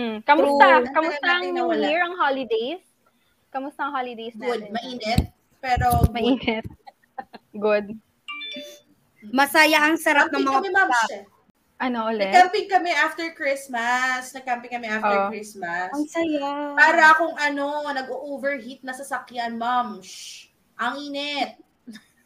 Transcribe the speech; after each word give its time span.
Mm. 0.00 0.24
Kamusta? 0.24 0.64
True. 0.80 0.92
Kamusta 0.96 1.28
ang 1.28 1.44
New. 1.52 1.68
Year, 1.76 2.00
ang 2.08 2.16
holidays? 2.16 2.80
Kamusta 3.52 3.80
ang 3.84 3.92
holidays 3.92 4.32
Good. 4.32 4.72
natin? 4.72 4.72
Mainit. 4.72 5.22
Pero 5.60 5.86
good. 6.00 6.12
Mainit. 6.16 6.64
Good. 7.64 7.86
Masaya 9.28 9.84
ang 9.84 10.00
sarap 10.00 10.32
ng 10.32 10.40
mga 10.40 10.72
kami. 10.72 11.28
Ano 11.80 12.08
ulit? 12.08 12.32
Nag-camping 12.32 12.68
kami 12.70 12.90
after 12.94 13.26
Christmas. 13.36 14.32
Nag-camping 14.32 14.72
kami 14.72 14.86
after 14.88 15.28
Oo. 15.28 15.28
Christmas. 15.28 15.92
Ang 15.92 16.06
saya. 16.08 16.72
Para 16.78 17.12
akong 17.12 17.36
ano, 17.36 17.84
nag-overheat 17.92 18.80
na 18.80 18.96
sasakyan, 18.96 19.60
ma'am. 19.60 20.00
Shh. 20.00 20.48
Ang 20.80 21.12
init. 21.12 21.60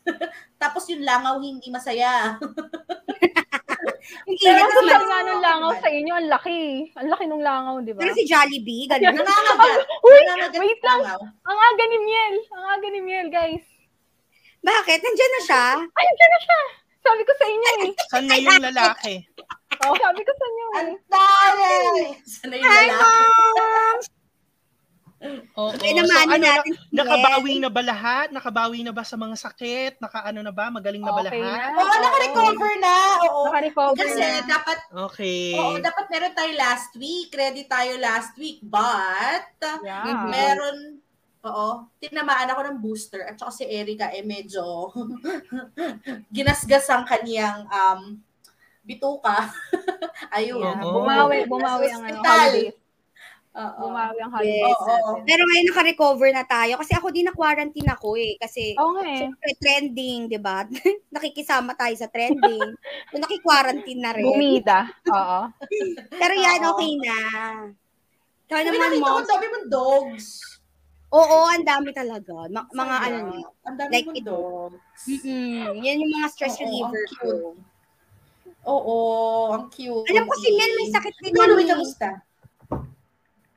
Tapos 0.63 0.87
yung 0.93 1.03
langaw 1.03 1.41
hindi 1.43 1.67
masaya. 1.73 2.39
Pero 4.25 4.59
init 4.61 5.05
nga 5.09 5.21
nung 5.25 5.43
langaw 5.43 5.73
sa 5.81 5.89
inyo, 5.89 6.13
ang 6.13 6.29
laki. 6.29 6.93
Ang 6.95 7.09
laki 7.09 7.25
nung 7.25 7.41
langaw, 7.41 7.81
di 7.81 7.93
ba? 7.97 8.01
Pero 8.05 8.13
si 8.13 8.29
Jollibee, 8.29 8.85
ganun. 8.85 9.17
Nangangagat. 9.17 9.81
Uy, 10.07 10.21
Nangangagat 10.29 10.61
wait 10.61 10.77
yung 10.77 10.85
lang. 10.85 11.01
langaw. 11.05 11.21
Ang 11.25 11.59
aga 11.59 11.85
ni 11.89 11.99
Miel. 12.05 12.35
Ang 12.53 12.65
aga 12.69 12.87
ni 12.93 13.01
Miel, 13.01 13.29
guys. 13.33 13.65
Bakit? 14.65 14.99
Nandiyan 15.01 15.33
na 15.33 15.41
siya. 15.45 15.65
Ay, 15.85 16.07
dyan 16.09 16.33
na 16.33 16.41
siya. 16.41 16.61
Sabi 17.05 17.21
ko 17.21 17.33
sa 17.37 17.47
inyo 17.49 17.71
eh. 17.85 17.91
Saan 18.09 18.25
na 18.25 18.37
yung 18.41 18.65
lalaki? 18.65 19.15
Oh, 19.85 19.93
sabi 19.93 20.21
ko 20.25 20.33
sa 20.33 20.45
inyo 20.49 20.65
eh. 20.65 20.77
Ang 20.81 20.91
taray! 21.13 22.01
Yung 22.49 22.65
Hi, 22.65 22.87
lalaki. 22.89 22.97
Mom! 22.97 23.97
Oo. 25.55 25.73
Okay 25.73 25.93
naman 25.93 26.27
ano, 26.29 26.37
natin. 26.39 26.73
si 26.75 26.93
nakabawi 26.93 27.53
na 27.57 27.71
ba 27.71 27.81
lahat? 27.81 28.27
Nakabawi 28.29 28.81
na 28.81 28.93
ba 28.93 29.03
sa 29.03 29.17
mga 29.17 29.37
sakit? 29.37 29.93
Naka 29.97 30.21
ano 30.23 30.41
na 30.41 30.53
ba? 30.53 30.69
Magaling 30.69 31.01
na 31.01 31.11
ba 31.11 31.23
Okay 31.23 31.41
lahat? 31.41 31.59
na. 31.65 31.79
Oo, 31.81 31.95
naka-recover 31.97 32.73
na. 32.79 32.95
Oo. 33.25 33.43
Naka-recover 33.49 33.97
Kasi 33.97 34.21
na. 34.21 34.45
dapat, 34.45 34.79
Okay. 34.93 35.55
oo, 35.55 35.77
dapat 35.79 36.05
meron 36.09 36.35
tayo 36.35 36.53
last 36.55 36.93
week. 36.95 37.31
Ready 37.31 37.65
tayo 37.65 37.93
last 37.97 38.37
week. 38.37 38.61
But, 38.61 39.49
Yeah. 39.81 40.05
Mhm. 40.05 40.29
meron, 40.29 40.77
oo, 41.43 41.69
tinamaan 41.99 42.49
ako 42.49 42.61
ng 42.63 42.79
booster. 42.79 43.25
At 43.25 43.37
saka 43.37 43.53
si 43.55 43.65
Erica, 43.65 44.09
eh, 44.11 44.21
medyo 44.21 44.93
ginasgas 46.31 46.89
ang 46.89 47.05
kaniyang 47.05 47.65
um, 47.67 48.21
bituka. 48.83 49.49
Ayun. 50.37 50.61
Yeah. 50.61 50.85
Bumawi, 50.85 51.49
bumawi 51.49 51.89
ang 51.89 52.05
ano. 52.05 52.21
Oo. 53.55 53.87
Bumawi 53.87 54.19
ang 54.19 54.35
holidays 54.35 54.67
Yes. 54.67 54.83
natin. 54.83 55.23
Pero 55.23 55.43
ngayon 55.45 55.67
naka-recover 55.71 56.29
na 56.35 56.43
tayo. 56.43 56.75
Kasi 56.75 56.93
ako 56.93 57.07
din 57.09 57.23
na-quarantine 57.25 57.87
ako 57.87 58.19
eh. 58.19 58.35
Kasi 58.35 58.75
nga 58.75 59.03
eh. 59.07 59.19
syempre 59.23 59.51
trending, 59.57 60.27
di 60.27 60.39
ba? 60.39 60.67
Nakikisama 61.15 61.73
tayo 61.73 61.95
sa 61.95 62.11
trending. 62.11 62.75
So, 63.09 63.23
naki-quarantine 63.23 64.01
na 64.03 64.11
rin. 64.11 64.27
Bumida. 64.27 64.91
Oo. 65.07 65.41
Pero 66.21 66.35
yan, 66.35 66.61
Oo. 66.61 66.71
okay 66.75 66.93
na. 66.99 67.17
Kaya 68.45 68.69
naman 68.69 68.99
mo, 68.99 69.07
ko, 69.07 69.23
sabi 69.25 69.47
mo 69.47 69.59
dogs. 69.65 70.27
oo, 71.09 71.39
ang 71.47 71.63
dami 71.63 71.95
talaga. 71.95 72.51
Ma- 72.51 72.67
mga 72.69 72.97
ano 73.01 73.17
na. 73.23 73.39
Ang 73.65 73.77
dami 73.79 73.91
like 73.95 74.07
mo 74.07 74.13
ito. 74.13 74.27
dogs. 74.27 75.03
Mm-mm. 75.07 75.79
Yan 75.79 76.03
yung 76.03 76.13
mga 76.13 76.29
stress 76.29 76.59
Oo, 76.59 76.63
reliever 76.67 77.03
ang 77.07 77.15
ko. 77.15 77.31
Oo, 78.65 78.97
ang 79.53 79.65
cute. 79.71 80.11
Alam 80.11 80.27
ko 80.27 80.35
si 80.35 80.49
Mel 80.51 80.73
may 80.75 80.89
sakit 80.91 81.15
din 81.21 81.33
yan 81.33 81.49
Louie, 81.49 81.63
eh. 81.63 81.71
kamusta? 81.71 82.09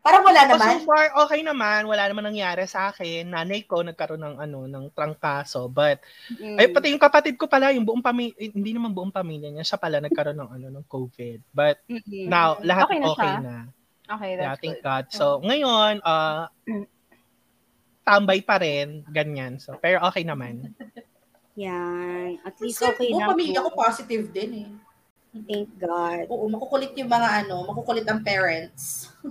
Parang 0.08 0.24
wala 0.24 0.40
Oh, 0.40 0.50
naman. 0.56 0.68
so 0.80 0.88
far, 0.88 1.06
okay 1.28 1.44
naman. 1.44 1.84
Wala 1.84 2.08
naman 2.08 2.32
nangyari 2.32 2.64
sa 2.64 2.96
akin. 2.96 3.28
Nanay 3.28 3.68
ko 3.68 3.84
nagkaroon 3.84 4.24
ng 4.24 4.38
ano, 4.40 4.64
ng 4.64 4.86
trangkaso. 4.96 5.68
But, 5.68 6.00
Mm. 6.32 6.56
ay, 6.56 6.68
pati 6.72 6.96
yung 6.96 7.04
kapatid 7.04 7.36
ko 7.36 7.52
pala, 7.52 7.76
yung 7.76 7.84
buong 7.84 8.00
pamilya, 8.00 8.32
hindi 8.40 8.72
naman 8.72 8.96
buong 8.96 9.12
pamilya 9.12 9.52
niya, 9.52 9.68
siya 9.68 9.76
pala 9.76 10.00
nagkaroon 10.00 10.40
ng 10.40 10.52
ano, 10.56 10.68
ng 10.80 10.86
COVID. 10.88 11.40
But, 11.52 11.84
Mm-mm. 11.92 12.24
now, 12.24 12.56
lahat 12.64 12.88
Okay 12.88 13.04
okay 13.04 13.34
na 13.36 13.44
na. 13.44 13.56
siya? 13.68 14.16
Okay, 14.16 14.32
Yeah, 14.32 14.40
that's 14.48 14.62
thank 14.64 14.78
good. 14.80 14.88
God. 14.88 15.06
So, 15.12 15.26
ngayon, 15.44 16.00
uh, 16.00 16.48
tambay 18.08 18.40
pa 18.40 18.56
rin, 18.64 19.04
ganyan. 19.12 19.60
So, 19.60 19.76
pero 19.76 20.00
okay 20.08 20.24
naman. 20.24 20.72
Yan. 21.60 22.40
At 22.48 22.56
least 22.64 22.80
Kasi 22.80 22.96
okay 22.96 23.08
buong 23.12 23.28
na 23.28 23.30
pamilya 23.36 23.60
ko 23.60 23.70
po. 23.76 23.84
positive 23.84 24.32
din 24.32 24.52
eh. 24.64 24.70
Thank 25.46 25.70
God. 25.78 26.26
Oo, 26.32 26.50
makukulit 26.50 26.98
yung 26.98 27.12
mga 27.12 27.46
ano, 27.46 27.68
makukulit 27.70 28.08
ang 28.10 28.24
parents. 28.24 29.14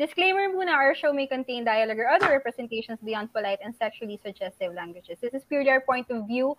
Disclaimer 0.00 0.48
muna, 0.48 0.72
our 0.72 0.96
show 0.96 1.12
may 1.12 1.28
contain 1.28 1.60
dialogue 1.60 2.00
or 2.00 2.08
other 2.08 2.32
representations 2.32 2.96
beyond 3.04 3.28
polite 3.36 3.60
and 3.60 3.76
sexually 3.76 4.16
suggestive 4.24 4.72
languages. 4.72 5.20
This 5.20 5.34
is 5.36 5.44
purely 5.44 5.68
our 5.68 5.84
point 5.84 6.08
of 6.08 6.24
view 6.24 6.56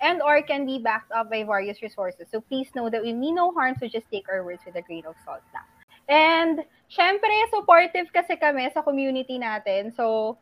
and 0.00 0.22
or 0.22 0.42
can 0.42 0.62
be 0.62 0.78
backed 0.78 1.10
up 1.10 1.30
by 1.30 1.42
various 1.42 1.82
resources. 1.82 2.30
So 2.30 2.40
please 2.40 2.70
know 2.74 2.90
that 2.90 3.02
we 3.02 3.12
mean 3.12 3.34
no 3.34 3.50
harm, 3.50 3.74
so 3.80 3.88
just 3.88 4.06
take 4.10 4.30
our 4.30 4.44
words 4.44 4.62
with 4.62 4.76
a 4.76 4.82
grain 4.82 5.02
of 5.10 5.18
salt 5.24 5.42
lang. 5.50 5.66
And, 6.06 6.62
syempre, 6.92 7.32
supportive 7.50 8.12
kasi 8.12 8.36
kami 8.36 8.68
sa 8.70 8.84
community 8.84 9.40
natin. 9.40 9.90
So, 9.96 10.36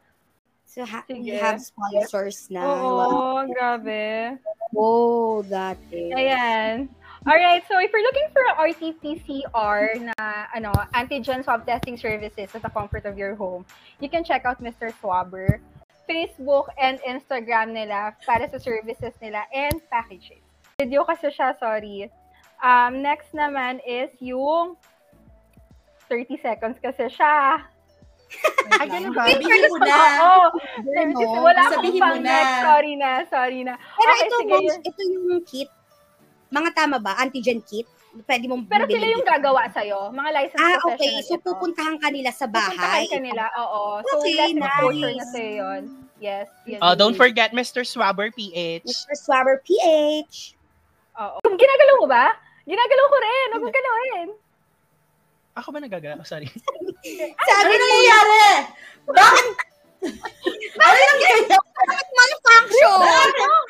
So, 0.73 0.89
ha- 0.89 1.05
we 1.05 1.21
Sige. 1.21 1.37
have 1.37 1.61
sponsors 1.61 2.49
na. 2.49 2.65
oo, 2.65 3.45
grabe. 3.53 4.41
Oh, 4.73 5.45
that 5.53 5.77
is. 5.93 6.17
Ayan. 6.17 6.89
Alright, 7.29 7.61
so 7.69 7.77
if 7.77 7.93
you're 7.93 8.01
looking 8.01 8.33
for 8.33 8.41
a 8.41 8.57
RT-PCR 8.57 10.01
na 10.01 10.49
ano, 10.57 10.73
antigen 10.97 11.45
swab 11.45 11.69
testing 11.69 12.01
services 12.01 12.49
at 12.57 12.63
the 12.65 12.73
comfort 12.73 13.05
of 13.05 13.21
your 13.21 13.37
home, 13.37 13.69
you 14.01 14.09
can 14.09 14.25
check 14.25 14.49
out 14.49 14.65
Mr. 14.65 14.89
Swabber, 14.97 15.61
Facebook 16.09 16.73
and 16.81 16.99
Instagram 17.05 17.77
nila 17.77 18.17
para 18.25 18.49
sa 18.49 18.57
services 18.57 19.13
nila 19.21 19.45
and 19.53 19.77
packages. 19.93 20.41
Video 20.81 21.05
kasi 21.05 21.29
siya, 21.29 21.53
sorry. 21.61 22.09
Um, 22.65 23.05
next 23.05 23.37
naman 23.37 23.85
is 23.85 24.09
yung 24.25 24.81
30 26.09 26.41
seconds 26.41 26.81
kasi 26.81 27.13
siya. 27.13 27.61
Ay, 28.81 28.87
ganun 28.89 29.13
ba? 29.13 29.25
Sabihin 29.27 29.63
mo 29.69 29.79
na. 29.79 29.97
Oo, 30.19 30.45
Ganun. 30.83 31.15
30 31.15 31.45
wala 31.45 31.61
akong 31.61 31.75
Sabihin 31.77 31.95
mo 31.95 32.05
pang 32.05 32.19
na. 32.19 32.27
next. 32.27 32.57
Sorry 32.59 32.93
na, 32.95 33.11
sorry 33.27 33.61
na. 33.63 33.75
Pero 33.77 34.11
Okay, 34.11 34.23
ito, 34.23 34.37
sige, 34.37 34.51
moms, 34.51 34.75
ito 34.83 35.01
yung 35.03 35.27
kit. 35.45 35.71
Mga 36.49 36.71
tama 36.73 36.97
ba? 36.99 37.13
Antigen 37.17 37.61
kit? 37.61 37.87
Pwede 38.23 38.45
mong 38.45 38.69
Pero 38.69 38.85
sila 38.85 39.07
yung 39.09 39.25
gagawa 39.25 39.73
sa'yo. 39.73 40.13
Mga 40.13 40.31
licensed 40.31 40.61
Ah, 40.61 40.77
okay. 40.85 41.15
So, 41.23 41.37
ito. 41.37 41.49
pupuntahan 41.49 41.97
ka 41.97 42.13
nila 42.13 42.29
sa 42.29 42.45
bahay. 42.45 42.77
Pupuntahan 42.77 43.09
ka 43.09 43.19
nila, 43.19 43.45
oo. 43.57 44.05
So, 44.05 44.21
Okay, 44.21 44.37
less 44.37 44.53
exposure 44.53 45.09
nice. 45.09 45.17
na 45.17 45.27
sa'yo 45.27 45.53
yun. 45.55 45.83
Yes. 46.21 46.49
yes. 46.63 46.79
Uh, 46.79 46.93
don't 46.93 47.17
forget 47.17 47.51
Mr. 47.51 47.83
Swabber 47.83 48.29
PH. 48.31 48.85
Mr. 48.85 49.17
Swabber 49.17 49.65
PH. 49.65 50.55
Oo. 51.19 51.41
Ginagalaw 51.43 51.97
mo 51.99 52.07
ba? 52.07 52.37
Ginagalaw 52.63 53.07
ko 53.07 53.17
rin. 53.19 53.47
Huwag 53.51 53.63
mong 53.65 53.75
galawin. 53.75 54.29
Ako 55.53 55.69
ba 55.69 55.79
nagagala? 55.85 56.17
Oh, 56.21 56.27
sorry. 56.29 56.49
Ano 57.63 57.73
nangyayari? 57.75 58.43
Bakit? 59.19 59.47
ano 60.79 60.97
nangyayari? 60.97 61.43
Malfunction! 62.15 62.99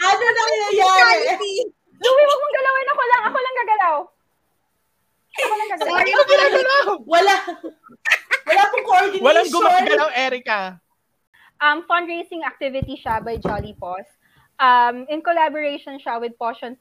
Ano 0.04 0.24
nangyayari? 0.30 1.54
Louie, 2.02 2.24
huwag 2.26 2.40
mong 2.42 2.54
galawin. 2.54 2.88
Ako 2.92 3.02
lang. 3.06 3.22
Ako 3.22 3.38
lang 3.38 3.56
gagalaw. 3.56 3.96
Ako 5.32 5.54
lang 5.54 5.68
gagalaw. 5.70 5.88
Sorry, 5.88 6.10
Ano 6.12 6.22
ginagalaw? 6.28 6.86
Wala. 7.06 7.36
Wala 8.42 8.62
pong 8.68 8.84
coordination. 8.86 9.24
Walang 9.26 9.48
gumagalaw, 9.50 10.08
Erica. 10.12 10.60
Um, 11.62 11.86
fundraising 11.86 12.42
activity 12.42 12.98
siya 12.98 13.22
by 13.22 13.38
Jolly 13.38 13.74
Paws. 13.78 14.06
Um, 14.58 15.06
in 15.06 15.22
collaboration 15.22 15.98
siya 16.02 16.18
with 16.18 16.34
Potion 16.38 16.74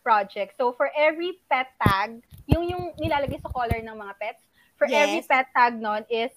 Project. 0.00 0.56
So, 0.56 0.72
for 0.72 0.88
every 0.96 1.38
pet 1.52 1.68
tag, 1.78 2.24
yung 2.46 2.64
yung 2.64 2.84
nilalagay 2.96 3.38
sa 3.38 3.48
collar 3.48 3.78
ng 3.78 3.94
mga 3.94 4.14
pets, 4.18 4.42
for 4.74 4.86
Yes. 4.86 5.06
every 5.06 5.22
pet 5.22 5.46
tag 5.52 5.76
nun 5.76 6.02
is, 6.06 6.32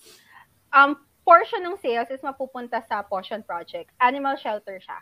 um, 0.70 0.96
portion 1.24 1.62
ng 1.62 1.78
sales 1.78 2.10
is 2.10 2.22
mapupunta 2.22 2.82
sa 2.86 3.02
Potion 3.02 3.42
Project. 3.42 3.90
Animal 3.98 4.38
shelter 4.38 4.78
siya. 4.78 5.00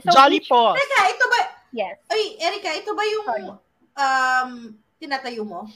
So, 0.00 0.08
Jolly 0.14 0.40
each- 0.40 0.48
po. 0.48 0.72
Teka, 0.72 1.00
ito 1.10 1.26
ba? 1.28 1.40
Yes. 1.70 2.00
Ay, 2.08 2.38
Erika, 2.40 2.72
ito 2.72 2.94
ba 2.94 3.04
yung 3.04 3.26
Sorry. 3.26 3.48
um, 3.94 4.50
tinatayo 4.96 5.44
mo? 5.44 5.68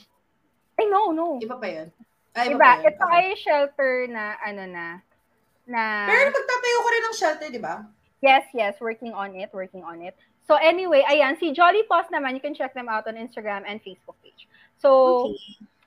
Ay, 0.73 0.89
no, 0.89 1.13
no. 1.13 1.37
Iba 1.37 1.59
pa 1.59 1.67
yun? 1.69 1.93
Ay, 2.33 2.49
Diba? 2.49 2.57
iba 2.57 2.65
pa 2.65 2.81
yun. 2.81 2.89
Ito 2.89 3.03
Okay. 3.03 3.13
ay 3.13 3.27
shelter 3.37 3.93
na, 4.09 4.23
ano 4.41 4.63
na, 4.65 4.85
na... 5.69 5.81
Pero 6.09 6.33
magtatayo 6.33 6.77
ka 6.81 6.89
rin 6.89 7.03
ng 7.03 7.15
shelter, 7.15 7.47
di 7.53 7.61
ba? 7.61 7.85
Yes, 8.23 8.47
yes, 8.55 8.73
working 8.81 9.13
on 9.13 9.35
it, 9.35 9.53
working 9.53 9.83
on 9.85 10.01
it. 10.01 10.15
So 10.47 10.55
anyway, 10.55 11.03
ayan, 11.05 11.37
si 11.37 11.51
Jolly 11.51 11.83
Paws 11.85 12.07
naman, 12.09 12.33
you 12.33 12.41
can 12.41 12.55
check 12.55 12.73
them 12.73 12.87
out 12.87 13.05
on 13.05 13.13
Instagram 13.13 13.63
and 13.63 13.77
Facebook 13.79 14.15
page. 14.23 14.47
So, 14.83 15.31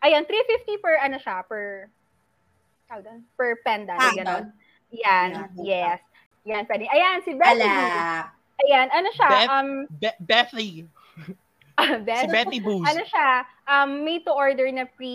ayan, 0.01 0.25
350 0.25 0.81
per, 0.81 0.97
ano 0.99 1.21
siya, 1.21 1.45
per, 1.45 1.93
tawag 2.89 3.21
per 3.37 3.61
panda, 3.61 3.93
Ah, 3.95 4.09
gano'n. 4.11 4.45
Yan, 4.89 5.29
Yan. 5.29 5.49
yes. 5.59 6.01
Yan, 6.43 6.65
pwede. 6.65 6.89
Ayan, 6.89 7.21
si 7.21 7.35
Betty. 7.35 7.61
Ala. 7.61 8.33
Ayan, 8.57 8.89
ano 8.89 9.09
siya, 9.13 9.29
Beth- 9.29 9.51
um, 9.53 9.69
Be- 9.93 10.19
Bethy. 10.19 10.71
Beth, 12.07 12.25
Si 12.25 12.29
Betty 12.33 12.57
Booze. 12.57 12.89
ano 12.89 13.03
siya, 13.05 13.29
um, 13.69 14.01
made 14.01 14.25
to 14.25 14.33
order 14.33 14.65
na 14.73 14.89
pre, 14.89 15.13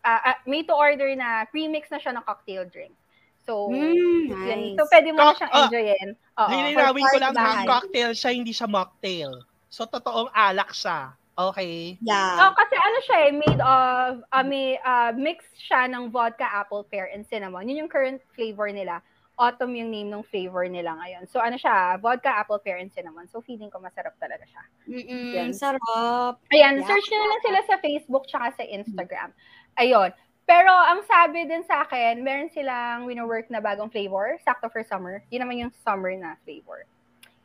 ah, 0.00 0.32
ah, 0.32 0.38
made 0.44 0.64
to 0.64 0.72
order 0.72 1.12
na 1.12 1.44
pre-mix 1.44 1.90
na 1.90 2.00
siya 2.00 2.16
ng 2.16 2.24
cocktail 2.24 2.64
drink. 2.64 2.94
So, 3.44 3.68
Mm, 3.68 3.84
yun. 4.24 4.32
nice. 4.32 4.76
So, 4.80 4.88
pwede 4.88 5.12
mo 5.12 5.20
na 5.20 5.24
Cock- 5.26 5.36
siyang 5.36 5.52
ah, 5.52 5.60
enjoyin. 5.60 6.08
Oo, 6.40 6.48
Lilinawin 6.48 7.04
ko 7.04 7.16
lang, 7.20 7.34
bahay. 7.36 7.66
cocktail 7.68 8.10
siya, 8.16 8.30
hindi 8.32 8.56
siya 8.56 8.64
mocktail. 8.64 9.44
So, 9.68 9.84
totoong 9.84 10.32
alak 10.32 10.72
siya. 10.72 11.12
Okay. 11.34 11.98
Yeah. 11.98 12.38
Oh, 12.46 12.54
kasi 12.54 12.74
ano 12.78 12.98
siya 13.02 13.18
eh, 13.26 13.32
made 13.34 13.62
of, 13.62 14.22
uh, 14.30 14.44
may, 14.46 14.78
uh, 14.86 15.10
mix 15.18 15.42
siya 15.58 15.90
ng 15.90 16.14
vodka, 16.14 16.46
apple, 16.46 16.86
pear, 16.86 17.10
and 17.10 17.26
cinnamon. 17.26 17.66
Yun 17.66 17.86
yung 17.86 17.90
current 17.90 18.22
flavor 18.38 18.70
nila. 18.70 19.02
Autumn 19.34 19.74
yung 19.74 19.90
name 19.90 20.14
ng 20.14 20.22
flavor 20.30 20.62
nila 20.70 20.94
ngayon. 20.94 21.26
So 21.26 21.42
ano 21.42 21.58
siya, 21.58 21.98
vodka, 21.98 22.30
apple, 22.30 22.62
pear, 22.62 22.78
and 22.78 22.94
cinnamon. 22.94 23.26
So 23.26 23.42
feeling 23.42 23.66
ko 23.66 23.82
masarap 23.82 24.14
talaga 24.22 24.46
siya. 24.46 24.62
Mm-mm, 24.86 25.34
Yan. 25.34 25.50
sarap. 25.50 26.38
Ayan, 26.54 26.78
Yeah. 26.78 26.86
search 26.86 27.06
nyo 27.10 27.18
na 27.18 27.26
lang 27.26 27.42
sila 27.42 27.60
sa 27.66 27.76
Facebook 27.82 28.24
tsaka 28.30 28.46
sa 28.54 28.62
Instagram. 28.62 29.34
Ayun. 29.74 30.14
Pero 30.46 30.70
ang 30.70 31.02
sabi 31.08 31.50
din 31.50 31.66
sa 31.66 31.82
akin, 31.82 32.22
meron 32.22 32.52
silang 32.54 33.10
wino-work 33.10 33.50
na 33.50 33.58
bagong 33.58 33.90
flavor, 33.90 34.38
sakto 34.46 34.70
for 34.70 34.86
summer. 34.86 35.18
Yun 35.34 35.42
naman 35.42 35.56
yung 35.66 35.72
summer 35.82 36.14
na 36.14 36.38
flavor. 36.46 36.86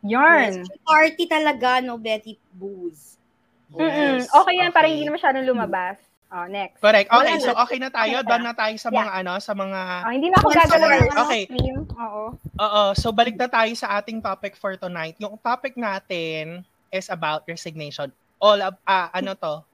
Yarn. 0.06 0.62
Yes, 0.62 0.70
party 0.86 1.26
talaga, 1.26 1.82
no, 1.82 1.98
Betty 1.98 2.38
Booze. 2.54 3.19
Mm-mm. 3.74 4.24
Yes. 4.24 4.30
Okay 4.30 4.56
yan, 4.58 4.72
Okay. 4.74 4.90
hindi 4.90 5.06
na 5.06 5.14
masyadong 5.14 5.46
lumabas. 5.46 5.98
Oh, 6.30 6.46
next. 6.46 6.78
Correct. 6.78 7.10
Okay, 7.10 7.42
so 7.42 7.58
okay 7.58 7.82
na 7.82 7.90
tayo. 7.90 8.22
Okay 8.22 8.38
na. 8.38 8.54
Tayo 8.54 8.76
sa 8.78 8.94
Yeah. 8.94 9.02
mga 9.02 9.12
ano, 9.18 9.34
sa 9.42 9.54
mga 9.58 9.80
Oh, 10.06 10.14
hindi 10.14 10.28
na 10.30 10.38
ako 10.38 10.48
gagalaw 10.54 10.90
ng 10.94 11.18
Okay. 11.26 11.44
screen. 11.50 11.78
Oo. 11.90 12.24
Oo, 12.38 12.84
so 12.94 13.10
balik 13.10 13.34
na 13.34 13.50
tayo 13.50 13.74
sa 13.74 13.98
ating 13.98 14.22
topic 14.22 14.54
for 14.54 14.78
tonight. 14.78 15.18
Yung 15.18 15.42
topic 15.42 15.74
natin 15.74 16.62
is 16.94 17.10
about 17.10 17.50
resignation. 17.50 18.14
All 18.38 18.62
ab- 18.62 18.82
ah, 18.86 19.10
ano 19.10 19.34
to? 19.34 19.66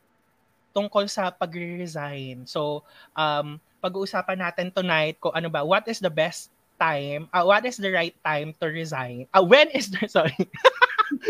Tungkol 0.71 1.11
sa 1.11 1.27
pag-resign. 1.27 2.47
So, 2.47 2.87
um 3.19 3.59
pag-uusapan 3.83 4.39
natin 4.39 4.67
tonight 4.71 5.19
kung 5.19 5.35
ano 5.35 5.51
ba, 5.51 5.61
what 5.61 5.85
is 5.91 5.99
the 5.99 6.09
best 6.09 6.49
time, 6.79 7.27
uh, 7.29 7.43
what 7.43 7.61
is 7.67 7.77
the 7.77 7.91
right 7.91 8.15
time 8.23 8.55
to 8.57 8.65
resign? 8.65 9.27
Uh, 9.29 9.43
when 9.43 9.67
is 9.75 9.91
the, 9.91 10.07
sorry. 10.11 10.33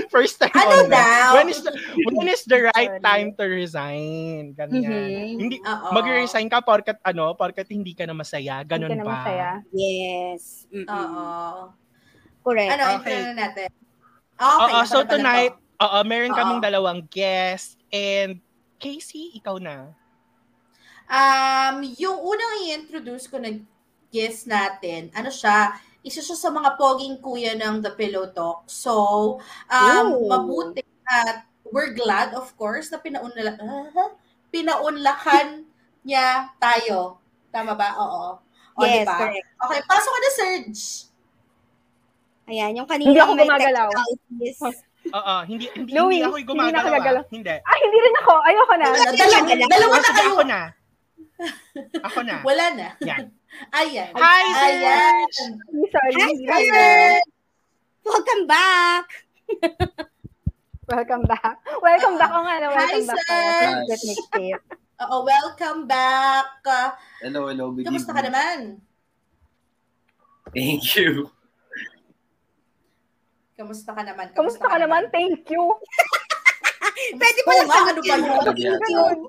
First 0.07 0.39
time 0.39 0.56
on 0.56 0.63
Ano 0.63 0.88
that. 0.88 0.95
daw? 0.95 1.31
When 1.36 1.48
is 1.50 1.60
the, 1.60 1.72
when 2.07 2.27
is 2.27 2.44
the 2.44 2.60
right 2.72 2.95
Sorry. 2.95 3.04
time 3.04 3.27
to 3.36 3.44
resign? 3.44 4.56
Ganyan. 4.56 4.88
Mhm. 4.88 5.39
Hindi, 5.39 5.57
Oo. 5.62 5.88
mag-resign 5.92 6.48
ka 6.48 6.63
porkat 6.63 6.98
ano, 7.01 7.36
porkat 7.36 7.68
hindi 7.68 7.92
ka 7.92 8.07
na 8.07 8.16
masaya. 8.16 8.63
Ganun 8.63 8.88
Hindi 8.88 9.04
ka 9.04 9.04
na 9.04 9.12
masaya. 9.12 9.50
Yes. 9.69 10.66
Mm-mm. 10.72 10.88
Oo. 10.88 11.25
Correct. 12.42 12.72
Ano, 12.72 12.83
Okay. 13.00 13.12
intro 13.12 13.25
na 13.25 13.36
natin. 13.36 13.69
Okay, 14.36 14.74
Oo, 14.75 14.86
so 14.86 15.00
tonight, 15.04 15.56
to. 15.56 15.83
oo, 15.83 15.98
meron 16.04 16.31
Oo. 16.31 16.38
kaming 16.38 16.62
dalawang 16.62 17.00
guest 17.07 17.80
and 17.89 18.39
Casey, 18.75 19.31
ikaw 19.33 19.56
na. 19.57 19.95
Um, 21.06 21.86
yung 21.95 22.18
unang 22.18 22.54
i-introduce 22.66 23.25
ko 23.25 23.38
na 23.38 23.56
guest 24.10 24.45
natin, 24.45 25.12
ano 25.12 25.30
siya, 25.30 25.77
isa 26.06 26.22
siya 26.22 26.38
sa 26.38 26.54
mga 26.54 26.78
poging 26.78 27.18
kuya 27.18 27.57
ng 27.57 27.81
The 27.81 27.98
Pillow 27.98 28.30
Talk. 28.30 28.69
So, 28.69 28.94
um, 29.74 30.07
Ooh. 30.13 30.30
mabuti 30.30 30.86
at 31.10 31.50
we're 31.66 31.98
glad, 31.98 32.38
of 32.38 32.54
course, 32.54 32.94
na 32.94 33.02
pinaunla, 33.02 33.57
ah, 33.98 34.13
pinaunlakan 34.54 35.66
niya 36.06 36.54
tayo. 36.62 37.18
Tama 37.50 37.74
ba? 37.74 37.98
Oo. 37.98 38.38
O, 38.78 38.81
yes, 38.86 39.02
diba? 39.02 39.18
correct. 39.18 39.48
Okay, 39.66 39.80
pasok 39.90 40.12
ka 40.13 40.19
na, 40.22 40.31
Serge. 40.38 40.86
Ayan, 42.46 42.78
yung 42.78 42.86
kanina 42.86 43.10
Hindi 43.10 43.22
ako 43.25 43.34
may 43.34 43.50
gumagalaw. 43.50 43.90
Oo, 45.06 45.36
hindi 45.46 45.66
hindi, 45.74 45.92
Louie, 45.94 46.22
hindi 46.22 46.25
ako 46.25 46.38
hindi 46.38 46.46
na 46.46 46.54
gumagalaw. 46.54 46.78
ako 46.78 46.90
ah. 46.90 46.98
gagalaw. 47.01 47.24
Hindi. 47.34 47.56
Ay, 47.62 47.80
hindi 47.81 47.98
rin 47.98 48.16
ako. 48.22 48.34
Ayoko 48.46 48.74
na. 48.78 48.86
Dalawa, 48.94 49.38
dalawa 49.66 49.96
na 49.98 50.12
kayo. 50.13 50.30
ako 50.30 50.44
na. 50.46 50.62
Ako 52.08 52.19
na. 52.24 52.36
Wala 52.48 52.66
na. 52.80 52.88
Yan. 53.04 53.28
Ayan. 53.75 54.12
Hi, 54.16 54.44
Ayan. 54.72 55.28
Sorry. 55.92 56.22
Hi. 56.22 56.34
Serge! 56.48 57.22
Welcome 58.06 58.44
back! 58.46 59.06
Welcome 60.86 61.24
back. 61.25 61.57
Welcome 61.81 62.16
back. 62.22 62.31
O 62.31 62.46
nga 62.46 62.56
na, 62.62 62.68
Hi, 62.69 63.02
welcome 63.02 63.10
back. 63.10 63.98
Skip. 63.98 64.62
Oo, 65.04 65.25
welcome 65.25 65.90
back. 65.90 66.62
Hello, 67.25 67.50
hello. 67.50 67.74
Good 67.74 67.90
Kamusta 67.90 68.13
ka 68.13 68.22
naman? 68.22 68.80
Thank 70.54 70.86
you. 70.96 71.28
Kamusta 73.58 73.92
ka 73.98 74.01
naman? 74.06 74.30
Kamusta 74.38 74.66
ka 74.69 74.78
naman? 74.78 75.10
Thank 75.10 75.50
you. 75.50 75.63
Pwede 77.19 77.40
Oo 77.44 77.48
pala 77.50 77.63
nga, 77.66 77.81
ano 77.92 78.00
ba 78.00 78.08
yun? 78.08 78.22
Thank 78.24 78.60
you. 78.62 78.74
Ganun. 78.80 79.19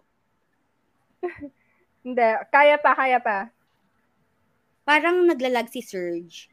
Hindi. 2.06 2.28
Kaya 2.52 2.76
pa, 2.78 2.92
kaya 2.94 3.18
pa. 3.18 3.50
Parang 4.86 5.26
naglalag 5.26 5.66
si 5.66 5.82
Surge. 5.82 6.46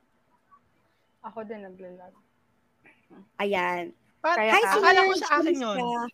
Ako 1.22 1.46
din 1.46 1.62
naglalag. 1.62 2.12
Ayan. 3.38 3.94
Pa- 4.20 4.36
Kaya 4.36 4.52
Hi, 4.52 4.64
ka. 4.64 4.72
Akala 4.76 5.00
ko 5.06 5.14
sa 5.16 5.30
akin 5.38 5.54
yun. 5.54 5.78
Kamusta? 5.78 6.10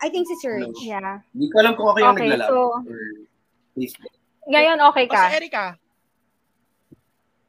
I 0.00 0.08
think 0.08 0.28
si 0.28 0.36
Surge. 0.38 0.76
Hello. 0.76 1.00
Yeah. 1.00 1.24
Hindi 1.32 1.46
ko 1.48 1.56
alam 1.58 1.72
kung 1.74 1.88
ako 1.88 1.98
yung 1.98 2.12
Okay, 2.14 2.28
naglalaro. 2.28 2.52
so- 2.52 2.80
Or 2.84 3.00
Facebook. 3.72 4.12
Ngayon, 4.46 4.78
okay 4.86 5.04
O 5.04 5.10
ka. 5.10 5.22
si 5.22 5.34
Erika. 5.34 5.64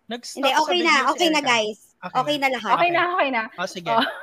Nag-stop 0.07 0.37
Hindi, 0.37 0.51
okay 0.53 0.79
na. 0.81 0.93
si 0.93 1.07
Okay 1.09 1.29
na, 1.29 1.41
guys. 1.41 1.79
Okay 2.01 2.17
Okay 2.17 2.35
na 2.37 2.47
lahat. 2.49 2.71
Okay 2.73 2.89
na, 2.89 3.01
okay 3.13 3.29
na. 3.29 3.41
O 3.51 3.67
sige. 3.67 3.91
Oh. 3.91 4.03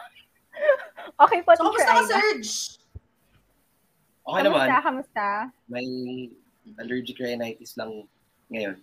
Okay 1.18 1.42
po, 1.42 1.50
So, 1.52 1.66
Teacher 1.66 1.82
kamusta 1.82 2.14
ka. 2.14 2.14
Serge? 2.14 2.52
Okay 4.22 4.40
naman. 4.40 4.54
Kamusta, 4.62 4.76
kamusta? 4.80 5.26
May 5.66 5.86
allergic 6.76 7.18
rhinitis 7.18 7.74
lang 7.74 8.06
ngayon. 8.48 8.78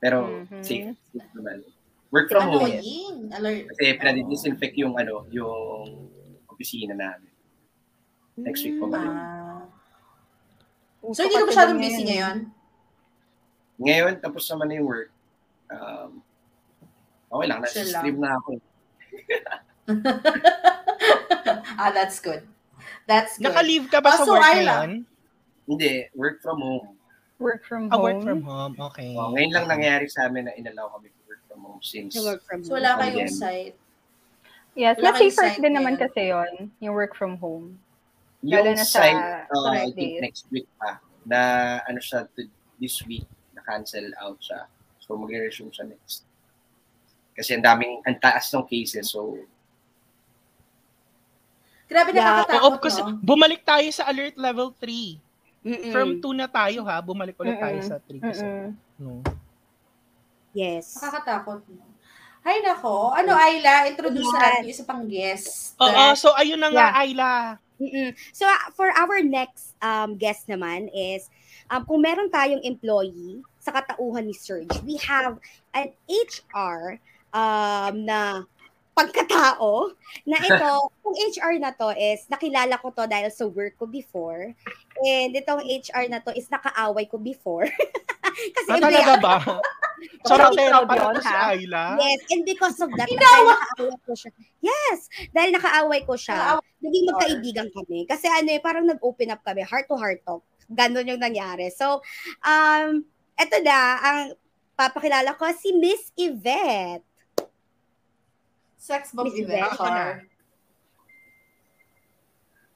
Pero 0.00 0.42
Mhm. 0.42 0.64
safe. 0.64 0.96
safe 1.12 1.32
naman. 1.32 1.60
Work 2.10 2.26
from 2.26 2.42
home. 2.48 2.66
Annoying. 2.66 3.30
Alert. 3.30 3.64
Kasi 3.70 3.82
pinadidisinfect 3.94 4.74
yung 4.76 4.96
ano, 4.96 5.28
yung 5.30 6.10
opisina 6.48 6.90
namin. 6.90 7.30
Next 8.34 8.64
week 8.64 8.80
pa 8.80 8.86
ba? 8.88 9.00
Uso 11.00 11.14
So, 11.14 11.22
hindi 11.22 11.36
ka 11.36 11.46
masyadong 11.46 11.78
busy 11.78 12.02
ngayon. 12.02 12.08
ngayon? 12.08 12.38
Ngayon, 13.78 14.14
tapos 14.20 14.44
naman 14.46 14.66
na 14.66 14.74
yung 14.76 14.88
work. 14.88 15.10
Um, 15.70 16.10
okay 17.30 17.46
lang. 17.46 17.58
Nasa 17.60 17.72
Chill 17.78 17.88
stream 17.88 18.18
na 18.18 18.36
ako. 18.36 18.48
eh. 18.56 18.62
ah, 21.80 21.90
that's 21.90 22.20
good. 22.20 22.44
That's 23.06 23.38
good. 23.38 23.48
Naka-leave 23.48 23.88
ka 23.88 24.00
ba 24.00 24.12
Ah, 24.12 24.18
sa 24.18 24.24
so 24.24 24.32
work 24.34 24.44
ngayon? 24.44 24.90
Hindi, 25.64 25.92
work 26.12 26.42
from 26.42 26.60
home. 26.60 26.99
Work 27.40 27.64
from 27.64 27.88
Ah, 27.88 27.96
home. 27.96 28.04
work 28.04 28.20
from 28.20 28.40
home. 28.44 28.74
Okay. 28.92 29.16
Oh, 29.16 29.32
ngayon 29.32 29.50
lang 29.50 29.66
nangyari 29.66 30.04
sa 30.06 30.28
amin 30.28 30.44
na 30.44 30.52
inalaw 30.52 30.92
kami 30.92 31.08
to 31.08 31.20
work 31.24 31.40
from 31.48 31.64
home 31.64 31.80
since 31.80 32.12
Sa 32.12 32.20
work 32.22 32.44
from 32.44 32.60
So, 32.60 32.76
home. 32.76 32.84
wala 32.84 32.88
Oh, 32.92 33.00
kayong 33.00 33.16
yeah. 33.26 33.32
site. 33.32 33.76
Yes, 34.76 34.94
Wala 35.00 35.08
mas 35.08 35.16
kayong 35.18 35.32
safer 35.32 35.48
site 35.50 35.60
din 35.64 35.74
naman 35.74 35.94
kasi 35.96 36.20
yon 36.28 36.52
yung 36.78 36.92
work 36.92 37.16
from 37.16 37.40
home. 37.40 37.80
Lalo 38.44 38.68
yung 38.68 38.76
na 38.76 38.84
sa 38.84 39.02
site, 39.02 39.20
uh, 39.48 39.72
I 39.72 39.88
think 39.90 40.20
next 40.20 40.44
week 40.48 40.68
pa, 40.76 41.00
na 41.24 41.40
ano 41.84 41.96
siya, 41.98 42.28
to, 42.30 42.44
this 42.76 43.00
week, 43.04 43.24
na-cancel 43.52 44.12
out 44.20 44.36
siya. 44.38 44.68
So, 45.00 45.16
mag-resume 45.16 45.72
siya 45.72 45.88
next. 45.88 46.28
Kasi 47.32 47.56
ang 47.56 47.64
daming, 47.64 48.04
ang 48.04 48.20
taas 48.20 48.52
ng 48.52 48.64
cases. 48.64 49.08
So, 49.08 49.32
Grabe, 51.84 52.14
Yeah. 52.14 52.22
nakakatakot, 52.46 52.70
Oo, 52.70 52.78
kasi 52.78 53.00
no? 53.02 53.18
bumalik 53.18 53.66
tayo 53.66 53.82
sa 53.90 54.06
alert 54.06 54.38
level 54.38 54.70
3. 54.78 55.18
Mm-mm. 55.60 55.92
From 55.92 56.08
2 56.24 56.40
na 56.40 56.48
tayo 56.48 56.80
ha, 56.88 57.04
bumalik 57.04 57.36
ulit 57.36 57.60
tayo 57.60 57.78
Mm-mm. 57.78 57.90
sa 57.90 58.00
3 58.00 58.16
kasi. 58.20 58.44
No. 58.96 59.20
Yes. 60.56 60.96
Nakakatakot, 60.96 61.62
no? 61.68 61.84
Ay, 62.40 62.64
nako. 62.64 63.12
Ano, 63.12 63.36
Ayla? 63.36 63.84
Introduce 63.92 64.32
na 64.32 64.40
natin 64.40 64.64
yung 64.64 64.72
isa 64.72 64.84
pang 64.88 65.04
guest. 65.04 65.76
Oo, 65.76 66.04
so 66.16 66.32
ayun 66.40 66.56
na 66.56 66.72
nga, 66.72 66.88
Yeah. 66.88 67.00
Ayla. 67.04 67.32
Mm-mm. 67.80 68.12
So 68.36 68.44
uh, 68.44 68.68
for 68.76 68.92
our 68.92 69.24
next 69.24 69.72
um, 69.80 70.16
guest 70.20 70.44
naman 70.48 70.92
is 70.92 71.32
um, 71.72 71.80
kung 71.88 72.04
meron 72.04 72.28
tayong 72.28 72.60
employee 72.60 73.40
sa 73.56 73.72
katauhan 73.72 74.28
ni 74.28 74.36
Surge, 74.36 74.72
we 74.84 75.00
have 75.00 75.40
an 75.72 75.88
HR 76.04 77.00
um, 77.32 78.04
na 78.04 78.44
pagkatao 78.94 79.94
na 80.26 80.38
ito, 80.38 80.72
yung 81.04 81.16
HR 81.16 81.54
na 81.62 81.72
to 81.72 81.94
is 81.96 82.26
nakilala 82.28 82.76
ko 82.78 82.92
to 82.92 83.06
dahil 83.06 83.30
sa 83.32 83.46
work 83.48 83.78
ko 83.80 83.86
before. 83.86 84.52
And 85.00 85.30
itong 85.32 85.64
HR 85.64 86.10
na 86.10 86.20
to 86.20 86.34
is 86.36 86.50
nakaaway 86.50 87.08
ko 87.08 87.16
before. 87.16 87.66
Kasi 88.56 88.68
Ah, 88.70 88.76
hindi 88.78 88.86
talaga 88.94 89.14
ba? 89.18 89.34
so, 90.22 90.32
Proud 90.38 90.54
natera 90.54 90.80
yun, 90.86 91.16
si 91.18 91.34
ha? 91.34 91.42
Ayla. 91.50 91.84
Yes, 91.98 92.20
and 92.30 92.42
because 92.46 92.78
of 92.78 92.90
that, 92.94 93.08
dahil 93.10 93.44
nakaaway 93.48 93.98
ko 94.06 94.12
siya. 94.14 94.30
Yes, 94.62 94.98
dahil 95.34 95.50
nakaaway 95.56 96.00
ko 96.06 96.14
siya, 96.14 96.36
Nakaaway 96.38 96.80
naging 96.80 97.06
magkaibigan 97.10 97.68
kami. 97.74 97.98
Kasi 98.06 98.26
ano 98.30 98.48
eh, 98.54 98.60
parang 98.62 98.86
nag-open 98.86 99.34
up 99.34 99.42
kami, 99.42 99.66
heart 99.66 99.90
to 99.90 99.96
heart 99.98 100.20
talk. 100.22 100.44
Ganon 100.70 101.08
yung 101.10 101.18
nangyari. 101.18 101.68
So, 101.74 102.00
um, 102.46 103.02
eto 103.34 103.56
na, 103.66 103.78
ang 103.98 104.20
papakilala 104.78 105.34
ko 105.34 105.44
si 105.52 105.74
Miss 105.74 106.14
Yvette. 106.14 107.09
Sex 108.80 109.12
bomb 109.12 109.28
event. 109.28 109.60
Ako 109.76 109.84
na. 109.84 109.92
Char. 109.92 110.12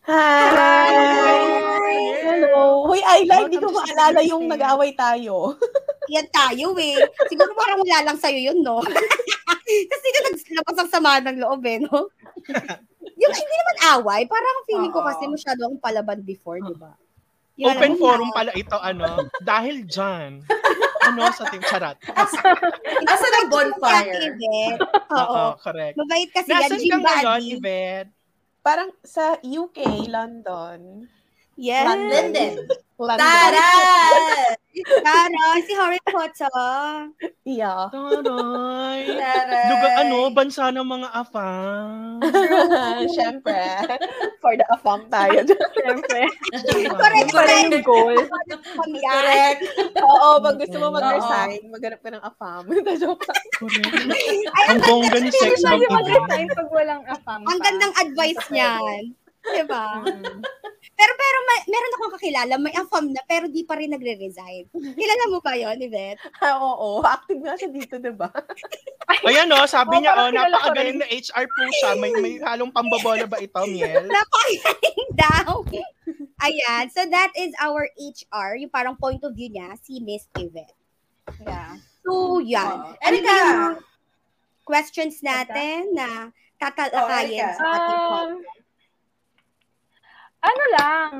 Hi! 0.04 0.92
Hello. 2.20 2.84
Hoy, 2.92 3.00
Ayla, 3.00 3.48
hindi 3.48 3.56
ko 3.56 3.72
maalala 3.72 4.20
yung 4.20 4.44
nag-away 4.44 4.92
tayo. 4.92 5.56
Yan 6.12 6.28
tayo 6.28 6.76
eh. 6.76 7.00
Siguro 7.32 7.56
parang 7.56 7.80
wala 7.80 8.12
lang 8.12 8.20
sa'yo 8.20 8.52
yun, 8.52 8.60
no? 8.60 8.84
Kasi 9.92 10.06
ka 10.12 10.20
naglabas 10.28 10.76
ang 10.76 10.90
sama 10.92 11.24
ng 11.24 11.40
loob 11.40 11.64
eh, 11.64 11.80
no? 11.80 12.12
yung 13.24 13.32
hindi 13.32 13.56
naman 13.56 13.78
away, 13.96 14.28
parang 14.28 14.68
feeling 14.68 14.92
ko 14.92 15.00
kasi 15.00 15.24
masyado 15.24 15.64
akong 15.64 15.80
palaban 15.80 16.20
before, 16.20 16.60
di 16.60 16.76
ba? 16.76 16.92
Open 17.64 17.96
forum 17.96 18.28
pala 18.36 18.52
ito, 18.52 18.76
ano, 18.76 19.24
dahil 19.40 19.88
dyan. 19.88 20.44
Ano 21.04 21.20
sa 21.32 21.44
team? 21.52 21.62
Charot. 21.64 21.96
Asa 23.12 23.26
ng 23.26 23.48
bonfire? 23.52 24.32
Oo. 25.12 25.42
Correct. 25.60 25.94
Mabait 26.00 26.30
kasi 26.32 26.48
yan. 26.48 26.68
Nasaan 26.70 26.88
ka 26.88 26.98
ngayon. 27.00 27.40
Yvette? 27.58 28.10
Parang 28.64 28.88
sa 29.04 29.36
UK, 29.44 30.08
London. 30.08 31.04
Yes. 31.56 31.86
London 31.86 32.26
din. 32.30 32.52
London. 32.94 33.18
Taray! 33.18 34.54
Tara, 35.02 35.44
si 35.62 35.72
Harry 35.74 35.98
Potter. 36.04 36.50
Yeah. 37.42 37.90
Taray. 37.90 38.98
Taray! 39.06 39.66
Lugar, 39.66 39.92
ano, 39.98 40.16
bansa 40.30 40.70
ng 40.70 40.82
mga 40.82 41.08
afang. 41.10 42.22
Siyempre. 43.14 43.58
For 44.38 44.54
the 44.54 44.66
afam 44.70 45.06
tayo. 45.10 45.42
Siyempre. 45.74 46.26
Correct, 46.90 47.30
pala 47.30 47.52
yung 47.66 47.82
goal. 47.82 48.18
Correct. 49.02 49.60
Oo, 49.98 50.28
pag 50.38 50.56
gusto 50.56 50.76
mo 50.78 50.86
mag-resign, 50.90 51.70
maghanap 51.70 51.98
ka 51.98 52.10
ng 52.10 52.22
afam. 52.22 52.62
Correct. 53.58 54.06
Ay, 54.54 54.64
Ang 54.70 54.80
bongga 54.82 55.18
ni 55.18 55.30
sex 55.30 55.62
Hindi 55.62 55.86
bomb 55.86 55.98
mag 55.98 56.06
Yvette. 56.06 56.18
resign 56.20 56.46
pag 56.50 56.68
walang 56.70 57.02
afam 57.06 57.40
Ang 57.42 57.58
gandang 57.58 57.94
advice 57.96 58.42
niyan. 58.50 59.14
Diba? 59.46 59.84
Pero 60.94 61.12
pero 61.12 61.38
may, 61.44 61.60
meron 61.66 61.92
akong 61.92 62.14
kakilala, 62.14 62.54
may 62.56 62.72
afam 62.72 63.10
na, 63.10 63.20
pero 63.24 63.44
di 63.44 63.60
pa 63.60 63.74
rin 63.74 63.90
nagre-resign. 63.90 64.70
Kilala 64.70 65.24
mo 65.26 65.38
ba 65.38 65.52
yon 65.52 65.76
Yvette? 65.76 66.22
Ah, 66.38 66.56
Oo, 66.56 67.02
active 67.02 67.40
nga 67.40 67.52
siya 67.52 67.68
dito, 67.68 67.98
di 67.98 68.08
ba? 68.08 68.30
Ayan 69.28 69.50
o, 69.50 69.66
sabi 69.66 69.98
niya, 69.98 70.14
oh, 70.14 70.30
napakagaling 70.30 70.96
na 70.96 71.08
HR 71.08 71.44
po 71.44 71.62
siya. 71.74 71.90
May, 71.94 72.12
may 72.14 72.34
halong 72.38 72.70
pambobola 72.70 73.26
ba 73.26 73.36
ito, 73.36 73.58
Miel? 73.66 74.06
Napakain 74.06 75.08
daw. 75.26 75.66
Ayan. 76.40 76.84
So 76.88 77.02
that 77.04 77.34
is 77.34 77.50
our 77.58 77.90
HR, 77.96 78.56
yung 78.56 78.70
parang 78.70 78.94
point 78.94 79.20
of 79.20 79.34
view 79.34 79.50
niya, 79.50 79.74
si 79.82 79.98
Miss 79.98 80.30
Yvette. 80.32 80.72
Yeah. 81.42 81.74
So, 82.00 82.38
yan. 82.38 82.70
Oo. 82.70 82.94
Ano 82.94 83.16
ba 83.18 83.32
yung 83.34 83.62
questions 84.62 85.20
natin 85.20 85.90
na 85.92 86.30
tatalakayin 86.56 87.50
Oh, 87.50 87.56
sa 87.58 87.66
ating 87.66 87.98
Um, 87.98 88.08
podcast? 88.08 88.62
Ano 90.44 90.64
lang. 90.76 91.10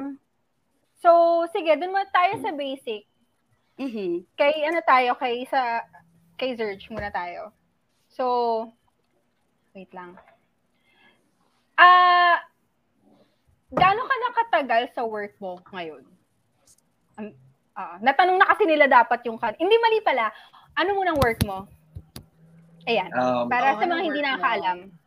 So, 1.01 1.11
sige, 1.53 1.73
dun 1.81 1.93
muna 1.93 2.09
tayo 2.13 2.37
sa 2.41 2.53
basic. 2.53 3.09
Mhm. 3.81 4.25
Kay 4.37 4.55
ano 4.69 4.81
tayo, 4.85 5.11
kay 5.19 5.45
sa 5.49 5.83
kay 6.37 6.55
Zerge 6.55 6.87
muna 6.93 7.09
tayo. 7.11 7.51
So, 8.13 8.25
wait 9.75 9.91
lang. 9.91 10.15
Ah, 11.75 12.39
gaano 13.75 14.07
ka 14.07 14.15
nakatagal 14.15 14.83
sa 14.95 15.03
work 15.03 15.35
mo 15.43 15.59
ngayon? 15.75 16.07
Um, 17.19 17.35
ah, 17.75 17.99
natanong 17.99 18.39
na 18.39 18.51
kasi 18.55 18.63
nila 18.65 18.87
dapat 18.87 19.27
yung 19.27 19.39
kan. 19.39 19.59
Hindi 19.59 19.75
mali 19.83 19.99
pala. 20.07 20.31
Ano 20.79 20.95
mo 20.95 21.03
ng 21.03 21.19
work 21.19 21.41
mo? 21.43 21.67
Ayan. 22.87 23.11
Um, 23.11 23.51
Para 23.51 23.75
Oo, 23.75 23.79
sa 23.83 23.87
mga 23.91 24.03
hindi 24.07 24.21
work 24.23 24.39
mo? 24.39 25.04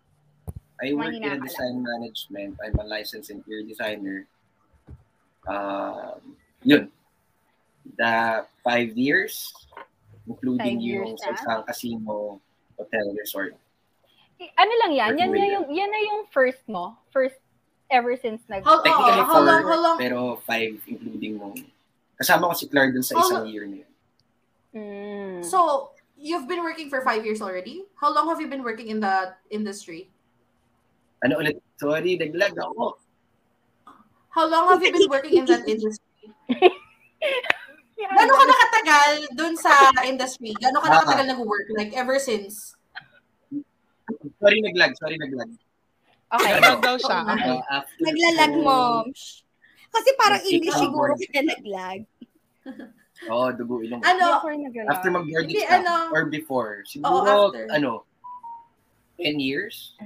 Nakakaalam. 0.78 0.86
I 0.86 0.94
work 0.94 1.14
in 1.14 1.22
nakakaalam. 1.22 1.44
design 1.44 1.76
management. 1.84 2.52
I'm 2.64 2.76
a 2.80 2.86
licensed 2.86 3.30
interior 3.30 3.66
designer. 3.66 4.28
Um, 5.48 6.36
yun. 6.64 6.90
The 7.98 8.46
five 8.64 8.98
years, 8.98 9.54
including 10.28 10.78
Five 10.78 10.82
years 10.84 11.08
yung 11.08 11.16
na? 11.16 11.24
sa 11.24 11.30
isang 11.34 11.62
casino 11.64 12.40
hotel 12.78 13.16
resort. 13.16 13.56
Eh, 14.38 14.52
Ano 14.54 14.70
lang 14.86 14.92
yan? 14.94 15.18
Yan, 15.18 15.32
yan, 15.34 15.50
yung, 15.50 15.68
yan 15.74 15.90
na 15.90 16.02
yung 16.04 16.22
first 16.30 16.62
mo. 16.68 16.94
First 17.10 17.40
ever 17.90 18.14
since 18.20 18.44
nag... 18.52 18.62
How- 18.62 18.84
Technically 18.84 19.18
Oo, 19.18 19.26
how 19.26 19.34
four, 19.40 19.46
long- 19.48 19.66
how 19.66 19.80
long- 19.82 19.98
pero 19.98 20.36
five 20.44 20.78
including 20.86 21.40
nung 21.40 21.56
kasama 22.20 22.52
ko 22.52 22.54
si 22.54 22.68
Clark 22.68 22.92
dun 22.94 23.02
sa 23.02 23.16
How 23.18 23.24
isang 23.26 23.38
long- 23.42 23.50
year 23.50 23.66
na 23.66 23.78
yun. 23.82 23.92
Mm. 24.78 25.38
So, 25.48 25.90
you've 26.20 26.46
been 26.46 26.62
working 26.62 26.92
for 26.92 27.02
five 27.02 27.24
years 27.26 27.42
already? 27.42 27.88
How 27.98 28.12
long 28.14 28.28
have 28.28 28.38
you 28.38 28.52
been 28.52 28.62
working 28.62 28.92
in 28.92 29.00
the 29.00 29.34
industry? 29.50 30.12
Ano 31.26 31.42
ulit? 31.42 31.58
Sorry, 31.78 32.18
naglag 32.18 32.54
ako. 32.54 32.98
How 34.30 34.46
long 34.46 34.70
have 34.70 34.82
you 34.84 34.94
been 34.94 35.10
working 35.10 35.42
in 35.42 35.46
that 35.50 35.66
industry? 35.66 36.06
Gano'n 37.98 38.30
ka 38.30 38.46
nakatagal 38.46 39.10
dun 39.34 39.54
sa 39.58 39.74
industry? 40.06 40.54
Gano'n 40.62 40.78
ka 40.78 40.88
Ah. 40.88 40.94
nakatagal 41.02 41.26
nag-work? 41.34 41.68
Like, 41.74 41.98
ever 41.98 42.22
since? 42.22 42.78
Sorry, 44.38 44.62
naglag. 44.62 44.94
Sorry, 45.02 45.18
naglag. 45.18 45.50
Okay. 46.30 46.52
Naglag 46.54 46.82
daw 46.86 46.96
siya. 47.02 47.20
Oo. 47.26 47.58
Okay. 47.58 48.04
Naglalag 48.06 48.54
ko- 48.54 48.62
mo. 48.62 48.80
Kasi 49.90 50.10
parang 50.14 50.42
English 50.46 50.78
siguro 50.78 51.12
kaya 51.18 51.42
naglag. 51.44 52.02
Oo, 53.34 53.34
oh, 53.34 53.50
dugo 53.50 53.82
ilong. 53.82 54.06
Ano? 54.06 54.46
After 54.86 55.10
mag-boarding 55.10 55.58
Hindi, 55.58 55.66
ano. 55.66 56.14
or 56.14 56.30
before, 56.30 56.86
siguro, 56.86 57.50
after. 57.50 57.66
ano, 57.74 58.06
10 59.18 59.42
years? 59.42 59.98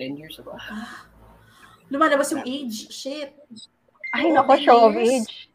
10 0.00 0.16
years 0.16 0.40
ba? 0.40 0.56
Lumalabas 1.92 2.32
yung 2.32 2.46
age. 2.48 2.88
Shit. 2.88 3.36
Ay, 4.16 4.32
nako, 4.32 4.56
show 4.56 4.88
of 4.88 4.96
age. 4.96 5.52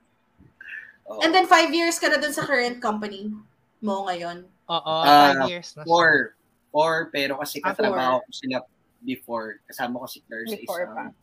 Oo. 1.09 1.19
And 1.25 1.33
then, 1.33 1.49
five 1.49 1.73
years 1.73 1.97
ka 1.97 2.07
na 2.07 2.21
dun 2.21 2.31
sa 2.31 2.45
current 2.45 2.77
company 2.77 3.33
mo 3.81 4.05
ngayon. 4.05 4.45
Oo, 4.69 4.93
Ah, 5.01 5.33
five 5.33 5.49
years 5.49 5.73
na 5.73 5.81
siya. 5.81 5.89
Four. 5.89 6.11
Four, 6.69 6.93
pero 7.09 7.39
kasi 7.41 7.57
Ah, 7.65 7.73
katrabaho 7.73 8.21
ko 8.21 8.29
sila 8.29 8.57
before. 9.01 9.63
Kasama 9.65 10.01
ko 10.01 10.07
si 10.11 10.19
Claire 10.27 10.45
sa 10.45 10.59
isang 10.59 11.13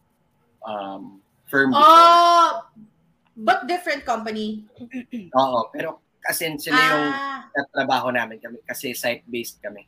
um, 0.64 1.02
firm 1.46 1.70
before. 1.70 1.84
Oh, 1.84 2.48
but 3.36 3.68
different 3.68 4.02
company. 4.02 4.64
Oo, 5.36 5.68
pero 5.70 6.00
kasi 6.24 6.48
sila 6.56 6.78
yung 6.78 7.06
Ah. 7.12 7.38
katrabaho 7.52 8.08
namin 8.08 8.40
kami 8.40 8.64
kasi 8.64 8.96
site-based 8.96 9.60
kami. 9.60 9.84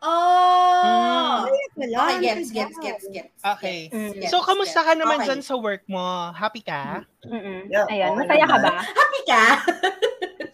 Oh. 0.00 1.44
Wala. 1.76 1.96
Okay, 2.08 2.20
gets, 2.24 2.48
gets, 2.50 2.76
gets, 2.80 3.04
gets. 3.12 3.36
Okay. 3.44 3.92
Mm. 3.92 4.16
Gets, 4.16 4.32
So, 4.32 4.40
kamusta 4.40 4.80
ka 4.80 4.96
naman 4.96 5.20
Okay. 5.20 5.28
dyan 5.28 5.42
sa 5.44 5.60
work 5.60 5.84
mo? 5.92 6.32
Happy 6.32 6.64
ka? 6.64 7.04
Mm-mm. 7.28 7.68
Yeah, 7.68 7.84
Ayan, 7.92 8.16
okay 8.16 8.20
masaya 8.24 8.44
ka 8.48 8.58
ba? 8.64 8.74
Happy 8.80 9.22
ka? 9.28 9.44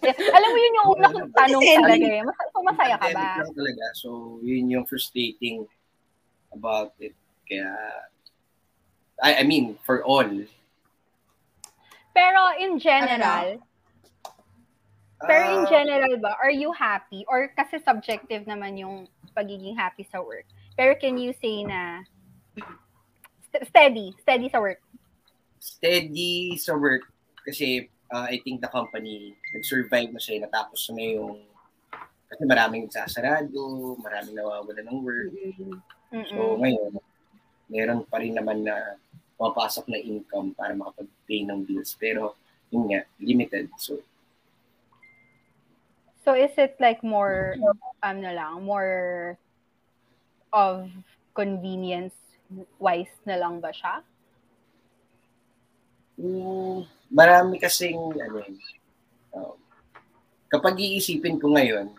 Yes. 0.06 0.18
Alam 0.22 0.48
mo 0.50 0.58
yun 0.58 0.72
yung 0.78 0.88
una 0.98 1.06
kong 1.10 1.30
tanong 1.34 1.62
talaga 1.62 2.06
eh. 2.10 2.22
Mas- 2.22 2.54
masaya 2.66 2.96
ka 2.98 3.08
ba? 3.14 3.28
Lang 3.42 3.54
talaga. 3.54 3.84
So, 3.94 4.38
yun 4.42 4.70
yung 4.70 4.84
frustrating 4.86 5.66
about 6.50 6.94
it. 6.98 7.14
Kaya, 7.46 7.70
I, 9.22 9.40
I 9.40 9.44
mean, 9.46 9.78
for 9.86 10.02
all. 10.02 10.26
Pero 12.14 12.40
in 12.58 12.78
general, 12.82 13.62
pero 15.24 15.44
in 15.48 15.64
ah, 15.64 15.70
general 15.70 16.14
ba, 16.20 16.36
are 16.36 16.52
you 16.52 16.72
happy? 16.72 17.24
Or 17.28 17.48
kasi 17.56 17.80
subjective 17.80 18.44
naman 18.44 18.76
yung 18.76 19.08
pagiging 19.36 19.76
happy 19.76 20.08
sa 20.08 20.24
work. 20.24 20.48
Pero 20.72 20.96
can 20.96 21.20
you 21.20 21.36
say 21.36 21.60
na 21.68 22.00
st- 23.52 23.68
steady, 23.68 24.16
steady 24.24 24.48
sa 24.48 24.64
work? 24.64 24.80
steady 25.66 26.54
sa 26.54 26.78
work 26.78 27.02
kasi 27.42 27.90
uh, 28.14 28.26
I 28.30 28.38
think 28.46 28.62
the 28.62 28.70
company 28.70 29.34
nag-survive 29.50 30.14
na 30.14 30.22
siya, 30.22 30.46
natapos 30.46 30.94
na 30.94 31.02
yung 31.02 31.42
kasi 32.26 32.42
maraming 32.42 32.86
nagsasarado, 32.86 33.94
maraming 34.02 34.34
nawawala 34.34 34.82
ng 34.82 34.98
work. 35.02 35.30
Mm-mm. 35.30 36.26
So 36.26 36.58
ngayon, 36.58 36.98
meron 37.70 38.02
pa 38.06 38.18
rin 38.18 38.34
naman 38.34 38.66
na 38.66 38.98
pumapasok 39.38 39.90
na 39.90 39.98
income 39.98 40.54
para 40.54 40.74
makapag-pay 40.74 41.46
ng 41.46 41.62
bills. 41.66 41.94
Pero 41.98 42.34
yun 42.70 42.90
nga, 42.90 43.06
limited. 43.22 43.70
So 43.78 44.02
So 46.26 46.34
is 46.34 46.50
it 46.58 46.74
like 46.82 47.06
more, 47.06 47.54
ano 48.02 48.28
lang, 48.34 48.66
more 48.66 49.38
of 50.50 50.90
convenience 51.38 52.18
wise 52.82 53.14
na 53.22 53.38
lang 53.38 53.62
ba 53.62 53.70
siya? 53.70 54.02
mm, 56.16 56.88
marami 57.12 57.60
kasing 57.60 57.96
ano 58.16 58.40
um, 59.36 59.56
kapag 60.48 60.80
iisipin 60.80 61.36
ko 61.36 61.52
ngayon, 61.52 61.92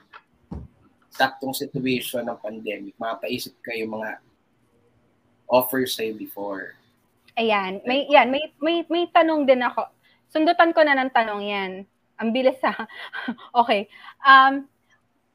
saktong 1.13 1.53
situation 1.53 2.25
ng 2.25 2.37
pandemic, 2.41 2.93
mapaisip 2.97 3.53
kayo 3.65 3.89
mga 3.89 4.21
offers 5.49 5.97
sa'yo 5.97 6.13
before. 6.13 6.75
Ayan, 7.37 7.81
may 7.85 8.09
yan, 8.09 8.29
may 8.33 8.49
may 8.57 8.83
may 8.89 9.05
tanong 9.09 9.45
din 9.45 9.61
ako. 9.61 9.85
Sundutan 10.33 10.73
ko 10.73 10.81
na 10.81 10.97
ng 10.97 11.13
tanong 11.13 11.41
'yan. 11.45 11.71
Ang 12.19 12.33
bilis 12.33 12.57
sa 12.61 12.73
Okay. 13.61 13.87
Um 14.25 14.65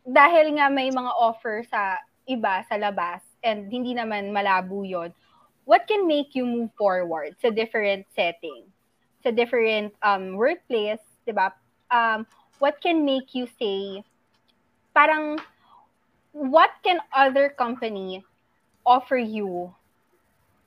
dahil 0.03 0.59
nga 0.59 0.67
may 0.67 0.91
mga 0.91 1.15
offer 1.15 1.63
sa 1.71 2.03
iba 2.27 2.67
sa 2.67 2.75
labas 2.75 3.23
and 3.47 3.71
hindi 3.71 3.95
naman 3.95 4.35
malabo 4.35 4.83
'yon. 4.83 5.15
What 5.63 5.87
can 5.87 6.11
make 6.11 6.35
you 6.35 6.43
move 6.43 6.75
forward 6.75 7.39
sa 7.39 7.55
different 7.55 8.07
setting? 8.15 8.67
Sa 9.23 9.31
different 9.31 9.95
um 10.03 10.35
workplace, 10.35 11.03
'di 11.23 11.33
ba? 11.35 11.55
Um 11.91 12.27
what 12.59 12.79
can 12.83 13.03
make 13.07 13.35
you 13.35 13.47
say 13.59 14.03
parang 14.95 15.41
what 16.31 16.71
can 16.85 17.01
other 17.11 17.49
company 17.51 18.23
offer 18.87 19.17
you 19.19 19.73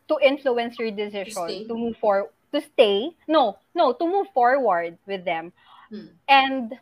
to 0.07 0.15
influence 0.22 0.77
your 0.79 0.91
To 0.91 0.95
decision 0.95 1.31
stay. 1.31 1.65
to 1.67 1.74
move 1.75 1.98
for 2.00 2.29
to 2.53 2.60
stay 2.62 3.12
no 3.27 3.57
no 3.75 3.93
to 3.93 4.05
move 4.05 4.27
forward 4.34 4.98
with 5.07 5.25
them 5.25 5.51
Hmm. 5.89 6.10
and 6.27 6.74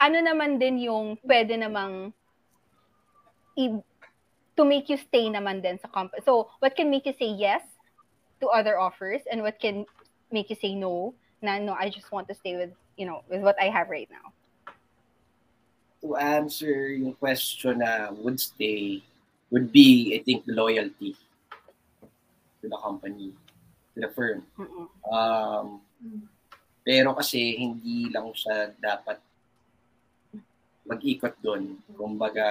ano 0.00 0.18
naman 0.22 0.62
din 0.62 0.78
yung 0.78 1.18
pwede 1.26 1.58
namang 1.58 2.14
i- 3.58 3.82
to 4.56 4.62
make 4.64 4.88
you 4.88 4.96
stay 4.96 5.26
naman 5.28 5.60
din 5.60 5.76
sa 5.82 5.90
company 5.90 6.22
so 6.22 6.46
what 6.62 6.76
can 6.76 6.88
make 6.88 7.04
you 7.04 7.16
say 7.18 7.28
yes 7.28 7.62
to 8.38 8.48
other 8.48 8.78
offers 8.78 9.20
and 9.28 9.42
what 9.42 9.58
can 9.58 9.84
make 10.30 10.48
you 10.48 10.56
say 10.56 10.74
no 10.78 11.12
na 11.42 11.58
no 11.58 11.74
I 11.74 11.90
just 11.90 12.08
want 12.12 12.28
to 12.28 12.36
stay 12.38 12.56
with 12.56 12.70
you 12.96 13.04
know 13.04 13.24
with 13.26 13.42
what 13.42 13.58
I 13.58 13.68
have 13.68 13.90
right 13.90 14.08
now 14.08 14.30
To 16.00 16.16
answer 16.16 16.88
yung 16.96 17.12
question 17.12 17.84
na 17.84 18.08
would 18.08 18.40
stay, 18.40 19.04
would 19.52 19.68
be, 19.68 20.16
I 20.16 20.24
think, 20.24 20.48
the 20.48 20.56
loyalty 20.56 21.12
to 22.64 22.72
the 22.72 22.78
company, 22.80 23.36
to 23.92 24.08
the 24.08 24.08
firm. 24.08 24.48
Mm-mm. 24.56 24.88
Um, 25.12 25.84
Mm. 26.00 26.24
Pero 26.90 27.14
kasi 27.14 27.54
hindi 27.54 28.10
lang 28.10 28.34
siya 28.34 28.74
dapat 28.74 29.22
mag-ikot 30.82 31.38
doon. 31.38 31.78
Kumbaga, 31.94 32.48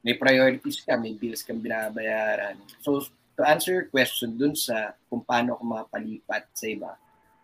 may 0.00 0.16
priorities 0.16 0.80
ka, 0.80 0.96
may 0.96 1.12
bills 1.12 1.44
kang 1.44 1.60
binabayaran. 1.60 2.56
So, 2.80 3.04
to 3.36 3.44
answer 3.44 3.84
your 3.84 3.88
question 3.92 4.40
dun 4.40 4.56
sa 4.56 4.96
kung 5.12 5.20
paano 5.20 5.60
ako 5.60 5.62
makapalipat 5.76 6.48
sa 6.56 6.66
iba, 6.72 6.96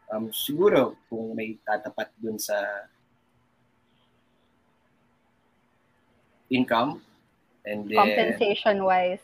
um, 0.09 0.33
siguro 0.33 0.97
kung 1.13 1.37
may 1.37 1.61
tatapat 1.61 2.09
dun 2.17 2.41
sa 2.41 2.57
income 6.49 7.05
and 7.69 7.85
then 7.93 8.01
compensation 8.01 8.81
wise 8.81 9.21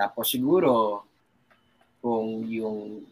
tapos 0.00 0.30
siguro, 0.30 1.02
kung 2.00 2.46
yung 2.46 3.04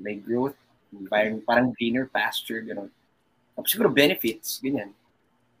may 0.00 0.18
growth, 0.18 0.58
environment, 1.00 1.44
parang 1.46 1.74
greener 1.74 2.06
pasture, 2.08 2.62
gano'n. 2.62 2.90
Tapos 3.54 3.68
siguro 3.70 3.90
benefits, 3.90 4.58
ganyan. 4.58 4.90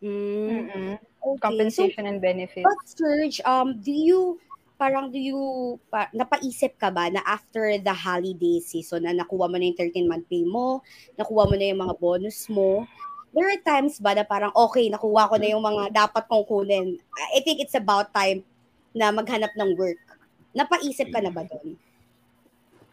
Mm, 0.04 0.68
Mm-mm. 0.68 0.92
okay. 1.00 1.40
compensation 1.40 2.04
and 2.04 2.20
benefits 2.20 2.60
So, 2.60 2.68
but 2.68 2.80
Serge, 2.84 3.40
um, 3.48 3.80
do 3.80 3.94
you, 3.94 4.36
parang 4.76 5.08
do 5.08 5.16
you, 5.16 5.40
pa, 5.88 6.12
napaisip 6.12 6.76
ka 6.76 6.92
ba 6.92 7.08
na 7.08 7.24
after 7.24 7.78
the 7.80 7.94
holiday 7.94 8.60
season 8.60 9.08
na 9.08 9.16
nakuha 9.16 9.48
mo 9.48 9.56
na 9.56 9.64
yung 9.70 9.78
13-month 9.78 10.28
pay 10.28 10.44
mo, 10.44 10.84
nakuha 11.16 11.48
mo 11.48 11.54
na 11.56 11.72
yung 11.72 11.80
mga 11.80 11.94
bonus 11.96 12.50
mo, 12.52 12.84
there 13.32 13.48
are 13.48 13.62
times 13.64 13.96
ba 13.98 14.12
na 14.12 14.22
parang, 14.22 14.52
okay, 14.54 14.86
nakuha 14.92 15.30
ko 15.30 15.34
na 15.40 15.48
yung 15.50 15.64
mga 15.64 15.90
dapat 15.90 16.22
kong 16.28 16.46
kunin. 16.46 17.00
I 17.34 17.40
think 17.40 17.64
it's 17.64 17.74
about 17.74 18.12
time 18.12 18.44
na 18.94 19.10
maghanap 19.10 19.50
ng 19.58 19.74
work. 19.74 19.98
Napaisip 20.54 21.10
ka 21.10 21.18
na 21.18 21.34
ba 21.34 21.42
doon? 21.48 21.74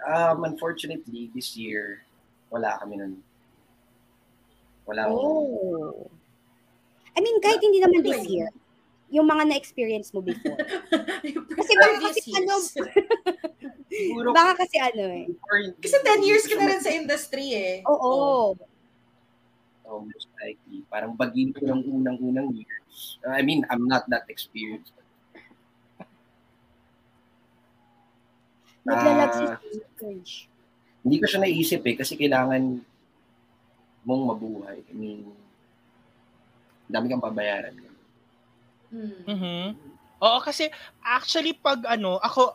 Um, 0.01 0.37
unfortunately, 0.49 1.29
this 1.37 1.53
year, 1.53 2.01
wala 2.51 2.77
kami 2.77 2.99
nun. 2.99 3.13
Wala 4.85 5.07
Oh. 5.07 6.11
I 7.15 7.19
mean, 7.23 7.39
kahit 7.39 7.63
hindi 7.63 7.79
naman 7.79 8.03
this 8.03 8.23
year, 8.27 8.51
yung 9.11 9.27
mga 9.27 9.43
na-experience 9.51 10.15
mo 10.15 10.23
before. 10.23 10.55
Kasi 11.59 11.71
baka 11.75 11.97
kasi 12.07 12.31
ano, 12.31 12.55
years. 12.55 12.71
Siguro, 13.91 14.27
baka 14.39 14.63
kasi 14.63 14.79
ano 14.79 15.03
eh. 15.03 15.25
Kasi 15.83 15.99
10 15.99 16.23
years 16.23 16.47
ka 16.47 16.55
na 16.55 16.71
rin 16.71 16.79
sa 16.79 16.95
industry 16.95 17.47
eh. 17.51 17.75
Oo. 17.83 18.55
Oh, 19.83 19.99
most 20.07 20.31
likely. 20.39 20.87
Parang 20.87 21.19
bagin 21.19 21.51
ko 21.51 21.67
ng 21.67 21.83
unang-unang 21.83 22.55
years. 22.55 23.19
Uh, 23.27 23.35
I 23.35 23.43
mean, 23.43 23.67
I'm 23.67 23.83
not 23.83 24.07
that 24.07 24.23
experienced. 24.31 24.95
Naglalag 28.87 29.31
si 29.35 29.45
Ah. 29.45 29.59
Hindi 31.01 31.15
ko 31.17 31.25
siya 31.25 31.41
naisip 31.41 31.81
eh, 31.85 31.95
kasi 31.97 32.13
kailangan 32.13 32.77
mong 34.05 34.23
mabuhay. 34.33 34.77
I 34.85 34.93
mean, 34.93 35.25
dami 36.89 37.09
kang 37.09 37.23
babayaran. 37.23 37.73
Hmm. 38.91 39.23
Mhm. 39.25 39.65
Oo, 40.21 40.37
kasi 40.43 40.69
actually 41.01 41.57
pag 41.57 41.81
ano, 41.89 42.21
ako 42.21 42.53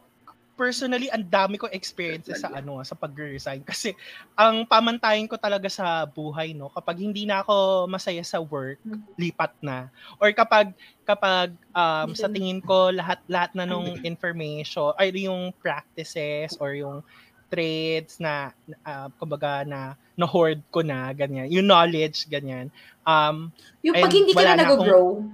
personally 0.56 1.12
ang 1.12 1.28
dami 1.28 1.60
ko 1.60 1.68
experiences 1.68 2.40
sa 2.40 2.48
ano, 2.48 2.80
sa 2.80 2.96
pag-resign 2.96 3.60
kasi 3.60 3.92
ang 4.40 4.64
pamantayin 4.64 5.28
ko 5.28 5.36
talaga 5.36 5.68
sa 5.68 6.08
buhay 6.08 6.56
no, 6.56 6.72
kapag 6.72 7.04
hindi 7.04 7.28
na 7.28 7.44
ako 7.44 7.84
masaya 7.90 8.24
sa 8.24 8.40
work, 8.40 8.80
lipat 9.20 9.52
na. 9.60 9.92
Or 10.16 10.32
kapag 10.32 10.72
kapag 11.04 11.52
um, 11.76 12.16
sa 12.16 12.32
tingin 12.32 12.64
ko 12.64 12.88
lahat 12.88 13.20
lahat 13.28 13.52
na 13.52 13.68
nung 13.68 14.00
information 14.00 14.96
ay 14.96 15.12
yung 15.12 15.52
practices 15.60 16.56
or 16.56 16.72
yung 16.72 17.04
trades 17.52 18.18
na 18.22 18.52
uh, 18.86 19.08
kumbaga 19.20 19.62
na 19.66 19.94
na 20.18 20.26
hoard 20.26 20.62
ko 20.72 20.80
na 20.82 21.12
ganyan, 21.14 21.48
yung 21.52 21.66
knowledge 21.68 22.26
ganyan. 22.30 22.70
Um 23.06 23.52
Yung 23.84 23.96
pag 24.00 24.12
hindi 24.12 24.32
ka 24.34 24.44
na 24.46 24.54
na 24.56 24.64
nag-grow, 24.64 25.24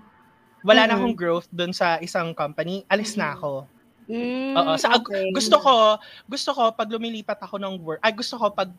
wala 0.62 0.87
na 0.87 0.94
Mhm. 0.94 0.98
akong 0.98 1.16
growth 1.18 1.48
doon 1.51 1.75
sa 1.75 1.98
isang 1.98 2.35
company, 2.38 2.87
alis 2.87 3.18
na 3.18 3.35
Mhm. 3.35 3.37
ako. 3.37 3.66
Mm, 4.09 4.59
Oo, 4.59 4.72
sa 4.79 4.88
okay. 4.96 5.29
gusto 5.33 5.57
ko, 5.61 5.96
gusto 6.29 6.51
ko 6.53 6.62
pag 6.77 6.90
lumilipat 6.92 7.40
ako 7.40 7.57
ng 7.61 7.75
work, 7.83 8.01
ay 8.05 8.12
gusto 8.14 8.37
ko 8.37 8.53
pag 8.53 8.70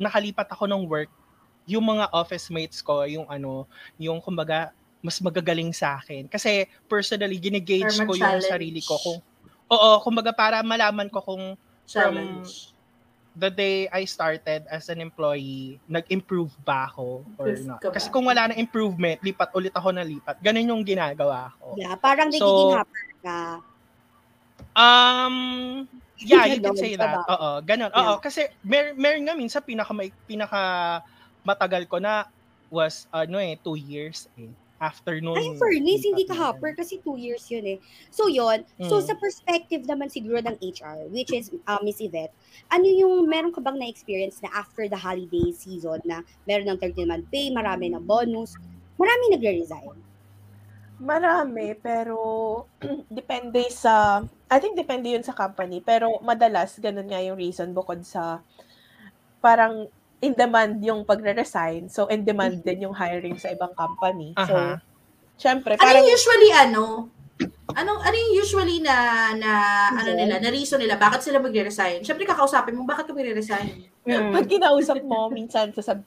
nakalipat 0.00 0.48
ako 0.52 0.66
ng 0.70 0.84
work, 0.88 1.10
yung 1.68 1.84
mga 1.86 2.10
office 2.14 2.48
mates 2.52 2.80
ko, 2.84 3.04
yung 3.08 3.26
ano, 3.30 3.66
yung 4.00 4.20
kumbaga 4.24 4.72
mas 5.04 5.18
magagaling 5.22 5.72
sa 5.74 5.98
akin. 6.02 6.26
Kasi 6.30 6.66
personally, 6.90 7.38
ginigauge 7.40 8.00
Or 8.00 8.06
ko 8.06 8.14
yung 8.18 8.38
sarili 8.42 8.82
ko 8.84 8.98
kung 9.02 9.20
Oo, 9.72 10.00
kumbaga 10.04 10.32
para 10.36 10.62
malaman 10.64 11.08
ko 11.12 11.20
kung 11.24 11.56
challenge. 11.88 12.76
the 13.38 13.50
day 13.54 13.86
I 13.94 14.02
started 14.02 14.66
as 14.66 14.90
an 14.90 14.98
employee, 14.98 15.78
nag-improve 15.86 16.50
ba 16.66 16.90
ako 16.90 17.22
or 17.38 17.54
Improve 17.54 17.66
not. 17.70 17.78
ka? 17.78 17.94
Kasi 17.94 18.10
kung 18.10 18.26
wala 18.26 18.50
na 18.50 18.58
improvement, 18.58 19.22
lipat 19.22 19.54
ulit 19.54 19.70
ako 19.78 19.94
na 19.94 20.02
lipat. 20.02 20.42
Ganun 20.42 20.74
yung 20.74 20.82
ginagawa 20.82 21.54
ko. 21.62 21.78
Yeah, 21.78 21.94
parang 22.02 22.34
So, 22.34 22.42
nagiging 22.42 22.74
happy 22.74 23.14
ka. 23.22 23.40
Um, 24.74 25.36
yeah, 26.18 26.50
you 26.50 26.58
can 26.58 26.74
say 26.74 26.98
that. 26.98 27.22
Oo, 27.30 27.62
ganun. 27.62 27.94
Oo, 27.94 28.18
kasi 28.18 28.50
mer 28.66 28.90
meron 28.98 29.22
nga 29.22 29.38
minsan 29.38 29.62
pinaka 29.62 29.94
may, 29.94 30.10
pinaka 30.26 30.60
matagal 31.46 31.86
ko 31.86 32.02
na 32.02 32.26
was 32.68 33.06
ano 33.14 33.38
eh, 33.38 33.54
two 33.62 33.78
years 33.78 34.26
eh. 34.34 34.50
After 34.78 35.18
nun. 35.18 35.34
Ay, 35.34 35.58
fairness, 35.58 36.06
hindi 36.06 36.22
ka 36.22 36.38
hopper 36.38 36.70
kasi 36.70 37.02
two 37.02 37.18
years 37.18 37.42
yun 37.50 37.66
eh. 37.66 37.78
So 38.14 38.30
yun, 38.30 38.62
so 38.86 39.02
Mm. 39.02 39.06
sa 39.10 39.14
perspective 39.18 39.82
naman 39.90 40.06
siguro 40.06 40.38
ng 40.38 40.54
HR, 40.62 41.10
which 41.10 41.34
is 41.34 41.50
uh, 41.66 41.82
Miss 41.82 41.98
Yvette, 41.98 42.30
ano 42.70 42.86
yung 42.86 43.26
meron 43.26 43.50
ka 43.50 43.58
bang 43.58 43.74
na-experience 43.74 44.38
na 44.38 44.54
after 44.54 44.86
the 44.86 44.94
holiday 44.94 45.50
season 45.50 45.98
na 46.06 46.22
meron 46.46 46.70
ng 46.70 46.78
13-month 46.78 47.26
pay, 47.26 47.50
marami 47.50 47.90
ng 47.90 48.06
bonus, 48.06 48.54
marami 48.94 49.34
nagre-resign? 49.34 49.98
Marami, 50.98 51.74
pero 51.78 52.18
depende 53.10 53.66
sa, 53.74 54.22
I 54.46 54.58
think 54.62 54.78
depende 54.78 55.10
yun 55.10 55.26
sa 55.26 55.34
company, 55.34 55.82
pero 55.82 56.22
madalas, 56.22 56.78
ganun 56.78 57.06
nga 57.06 57.18
yung 57.18 57.38
reason 57.38 57.74
bukod 57.74 58.02
sa 58.06 58.42
parang 59.38 59.86
in 60.18 60.34
demand 60.34 60.82
yung 60.82 61.06
pagre-resign, 61.06 61.86
so 61.86 62.10
in 62.10 62.26
demand 62.26 62.66
din 62.66 62.90
yung 62.90 62.94
hiring 62.94 63.38
sa 63.38 63.54
ibang 63.54 63.70
company. 63.78 64.34
So, 64.34 64.54
Aha. 64.54 64.82
syempre, 65.38 65.78
Ano 65.78 65.82
parang, 65.82 66.02
yung 66.02 66.10
usually 66.10 66.50
ano? 66.50 66.84
Anong 67.78 68.00
ano 68.02 68.16
yung 68.18 68.32
usually 68.42 68.82
na 68.82 69.30
na 69.38 69.52
ano 69.94 70.10
Reason? 70.10 70.18
nila, 70.18 70.34
na 70.42 70.50
reason 70.50 70.78
nila 70.82 70.98
bakit 70.98 71.22
sila 71.22 71.38
magre-resign? 71.38 72.02
Syempre 72.02 72.26
kakausapin 72.26 72.74
mo 72.74 72.82
bakit 72.82 73.06
ka 73.06 73.14
magre-resign? 73.14 73.86
Mm. 74.08 74.34
pag 74.34 74.48
kinausap 74.50 74.98
mo, 75.06 75.30
minsan 75.30 75.70
sasab 75.70 76.02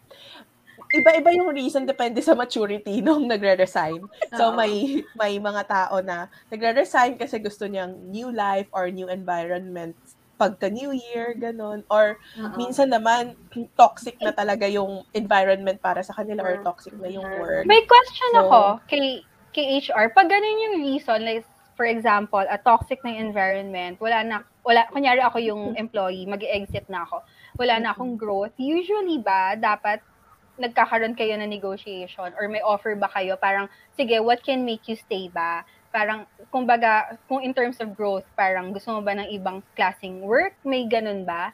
iba-iba 0.91 1.31
yung 1.31 1.55
reason 1.55 1.87
depende 1.87 2.19
sa 2.19 2.35
maturity 2.35 2.99
nung 3.05 3.23
nagre-resign. 3.31 4.03
So 4.35 4.51
may 4.51 5.05
may 5.15 5.39
mga 5.39 5.63
tao 5.63 6.03
na 6.03 6.27
nagre-resign 6.51 7.15
kasi 7.15 7.39
gusto 7.39 7.63
niyang 7.63 8.11
new 8.11 8.27
life 8.27 8.67
or 8.75 8.91
new 8.91 9.07
environment 9.07 9.95
pagka 10.41 10.73
New 10.73 10.89
Year, 10.89 11.37
ganun. 11.37 11.85
Or 11.85 12.17
Oo. 12.41 12.57
minsan 12.57 12.89
naman, 12.89 13.37
toxic 13.77 14.17
na 14.17 14.33
talaga 14.33 14.65
yung 14.65 15.05
environment 15.13 15.77
para 15.77 16.01
sa 16.01 16.17
kanila 16.17 16.41
or 16.41 16.57
toxic 16.65 16.97
na 16.97 17.13
yung 17.13 17.21
work. 17.37 17.69
May 17.69 17.85
question 17.85 18.31
So- 18.33 18.49
ako 18.49 18.59
kay, 18.89 19.21
kay 19.53 19.77
HR. 19.77 20.09
Pag 20.17 20.33
ganun 20.33 20.65
yung 20.65 20.75
reason, 20.81 21.21
like, 21.21 21.45
for 21.77 21.85
example, 21.85 22.41
a 22.41 22.57
toxic 22.57 22.97
na 23.05 23.13
environment, 23.21 24.01
wala 24.01 24.25
na, 24.25 24.35
wala, 24.65 24.89
kunyari 24.89 25.21
ako 25.21 25.37
yung 25.37 25.61
employee, 25.83 26.25
mag 26.25 26.41
exit 26.41 26.89
na 26.89 27.05
ako, 27.05 27.21
wala 27.61 27.77
na 27.77 27.93
akong 27.93 28.17
growth, 28.17 28.57
usually 28.57 29.21
ba, 29.21 29.53
dapat 29.53 30.01
nagkakaroon 30.57 31.17
kayo 31.17 31.37
ng 31.37 31.49
negotiation 31.49 32.33
or 32.37 32.49
may 32.49 32.61
offer 32.61 32.93
ba 32.97 33.09
kayo? 33.13 33.37
Parang, 33.37 33.69
sige, 33.93 34.17
what 34.21 34.41
can 34.41 34.65
make 34.65 34.85
you 34.89 34.97
stay 34.97 35.29
ba? 35.29 35.61
Parang, 35.91 36.23
kumbaga, 36.49 37.19
kung 37.27 37.43
in 37.43 37.51
terms 37.51 37.77
of 37.83 37.91
growth, 37.93 38.25
parang 38.33 38.71
gusto 38.71 38.95
mo 38.95 39.03
ba 39.03 39.11
ng 39.15 39.27
ibang 39.31 39.59
klaseng 39.75 40.23
work? 40.23 40.55
May 40.63 40.87
ganun 40.87 41.27
ba? 41.27 41.51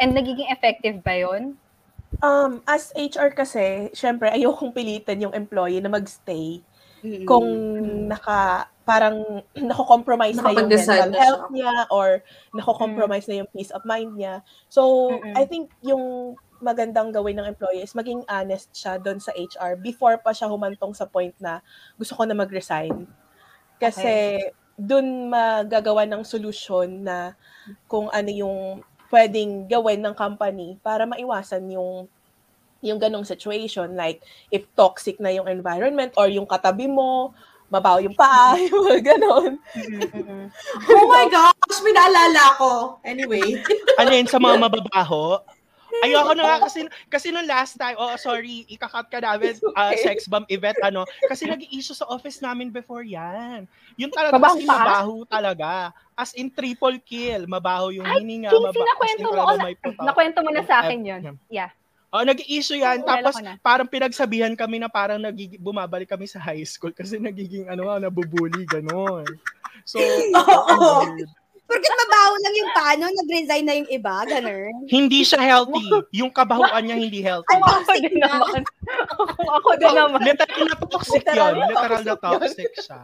And 0.00 0.16
nagiging 0.16 0.48
effective 0.50 1.04
ba 1.04 1.14
yon? 1.14 1.60
Um, 2.24 2.64
as 2.64 2.90
HR 2.96 3.36
kasi, 3.36 3.92
syempre, 3.92 4.32
ayokong 4.32 4.72
pilitin 4.72 5.28
yung 5.28 5.36
employee 5.36 5.84
na 5.84 5.92
magstay 5.92 6.64
Mm. 7.04 7.28
kung 7.28 7.48
naka 8.08 8.64
parang 8.88 9.44
nako-compromise 9.68 10.40
na 10.40 10.56
yung 10.56 10.72
mental 10.72 11.12
na 11.12 11.20
health 11.20 11.52
niya 11.52 11.84
or 11.92 12.24
nako-compromise 12.56 13.28
na 13.28 13.44
yung 13.44 13.50
peace 13.52 13.68
of 13.76 13.84
mind 13.84 14.16
niya. 14.16 14.40
So, 14.72 15.12
Mm-mm. 15.12 15.36
I 15.36 15.44
think 15.44 15.68
yung 15.84 16.36
magandang 16.64 17.12
gawin 17.12 17.36
ng 17.36 17.48
employee 17.52 17.84
is 17.84 17.92
maging 17.92 18.24
honest 18.24 18.72
siya 18.72 18.96
doon 18.96 19.20
sa 19.20 19.36
HR 19.36 19.76
before 19.76 20.16
pa 20.16 20.32
siya 20.32 20.48
humantong 20.48 20.96
sa 20.96 21.04
point 21.04 21.36
na 21.36 21.60
gusto 22.00 22.16
ko 22.16 22.24
na 22.24 22.32
mag-resign. 22.32 23.04
Kasi 23.78 24.38
doon 24.74 25.30
magagawa 25.30 26.02
ng 26.06 26.26
solusyon 26.26 27.06
na 27.06 27.38
kung 27.86 28.10
ano 28.10 28.30
yung 28.30 28.58
pwedeng 29.14 29.70
gawin 29.70 30.02
ng 30.02 30.14
company 30.18 30.74
para 30.82 31.06
maiwasan 31.06 31.62
yung 31.70 32.10
yung 32.84 32.98
ganong 33.00 33.24
situation 33.24 33.96
like 33.96 34.20
if 34.52 34.66
toxic 34.76 35.16
na 35.22 35.32
yung 35.32 35.48
environment 35.48 36.12
or 36.18 36.26
yung 36.28 36.44
katabi 36.44 36.90
mo 36.90 37.32
mabaw 37.72 37.98
yung 37.98 38.14
paa, 38.14 38.54
yung 38.70 38.86
mga 38.86 39.00
ganon. 39.02 39.58
Mm-mm. 39.74 40.46
Oh 40.94 41.06
my 41.10 41.26
gosh, 41.26 41.78
may 41.82 41.90
naalala 41.90 42.54
ko. 42.54 42.70
Anyway. 43.02 43.58
ano 43.98 44.10
yun, 44.14 44.28
sa 44.30 44.38
mga 44.38 44.62
mababaho? 44.62 45.42
Ayoko 46.02 46.32
na 46.34 46.44
nga 46.44 46.58
kasi, 46.66 46.80
kasi 47.06 47.30
nung 47.30 47.46
last 47.46 47.78
time, 47.78 47.94
oh 47.94 48.16
sorry, 48.18 48.66
ikakat 48.66 49.06
ka 49.06 49.18
namin, 49.22 49.54
uh, 49.76 49.92
okay. 49.94 50.02
sex 50.02 50.26
bomb 50.26 50.48
event, 50.50 50.74
ano, 50.82 51.06
kasi 51.30 51.46
nag-issue 51.46 51.94
sa 51.94 52.08
office 52.10 52.42
namin 52.42 52.74
before 52.74 53.06
yan. 53.06 53.68
Yun 53.94 54.10
talaga 54.10 54.34
Mabaho 54.34 54.56
kasi 54.58 54.66
pa? 54.66 54.74
mabaho 54.74 55.14
talaga. 55.28 55.70
As 56.18 56.34
in 56.34 56.50
triple 56.50 56.98
kill, 57.04 57.46
mabaho 57.46 57.94
yung 57.94 58.06
Ay, 58.08 58.24
hininga, 58.24 58.50
mabaho, 58.50 58.74
as 58.74 58.88
nakwento 58.90 59.26
mo 59.30 59.42
putok. 59.78 60.04
Nakwento 60.04 60.38
mo 60.42 60.50
na 60.50 60.62
sa 60.66 60.74
akin 60.82 61.00
yun. 61.04 61.22
Yeah. 61.46 61.70
Oh, 62.14 62.22
nag-issue 62.22 62.78
yan. 62.78 63.02
Oo, 63.02 63.10
Tapos, 63.10 63.42
na. 63.42 63.58
parang 63.58 63.90
pinagsabihan 63.90 64.54
kami 64.54 64.78
na 64.78 64.86
parang 64.86 65.18
nagig- 65.18 65.58
bumabalik 65.58 66.06
kami 66.06 66.30
sa 66.30 66.38
high 66.38 66.62
school 66.62 66.94
kasi 66.94 67.18
nagiging, 67.18 67.66
ano, 67.66 67.90
ah, 67.90 67.98
nabubuli, 67.98 68.62
gano'n. 68.70 69.26
So, 69.82 69.98
Oo. 70.38 71.02
weird. 71.02 71.30
Porket 71.64 71.88
mabaho 71.90 72.32
lang 72.38 72.54
yung 72.54 72.70
paano, 72.70 73.02
nag-resign 73.08 73.64
na 73.64 73.74
yung 73.74 73.88
iba, 73.88 74.20
ganun. 74.22 74.84
hindi 74.84 75.24
siya 75.24 75.40
healthy. 75.40 75.80
Yung 76.12 76.28
kabahuan 76.28 76.84
niya 76.84 76.94
hindi 76.94 77.24
healthy. 77.24 77.48
Ay, 77.48 77.56
Kung 77.56 77.64
ako 77.64 77.80
toxic 77.80 78.02
din 78.04 78.14
na. 78.20 78.28
naman. 78.30 78.62
Kung 79.32 79.50
ako 79.50 79.68
din 79.74 79.92
naman. 79.96 80.18
Literal 80.20 80.62
na 80.62 80.76
toxic 80.78 81.20
Literal 81.24 81.48
yun. 81.48 81.56
na 81.56 81.66
Literal 81.66 82.02
na 82.04 82.14
toxic 82.14 82.70
siya. 82.74 83.00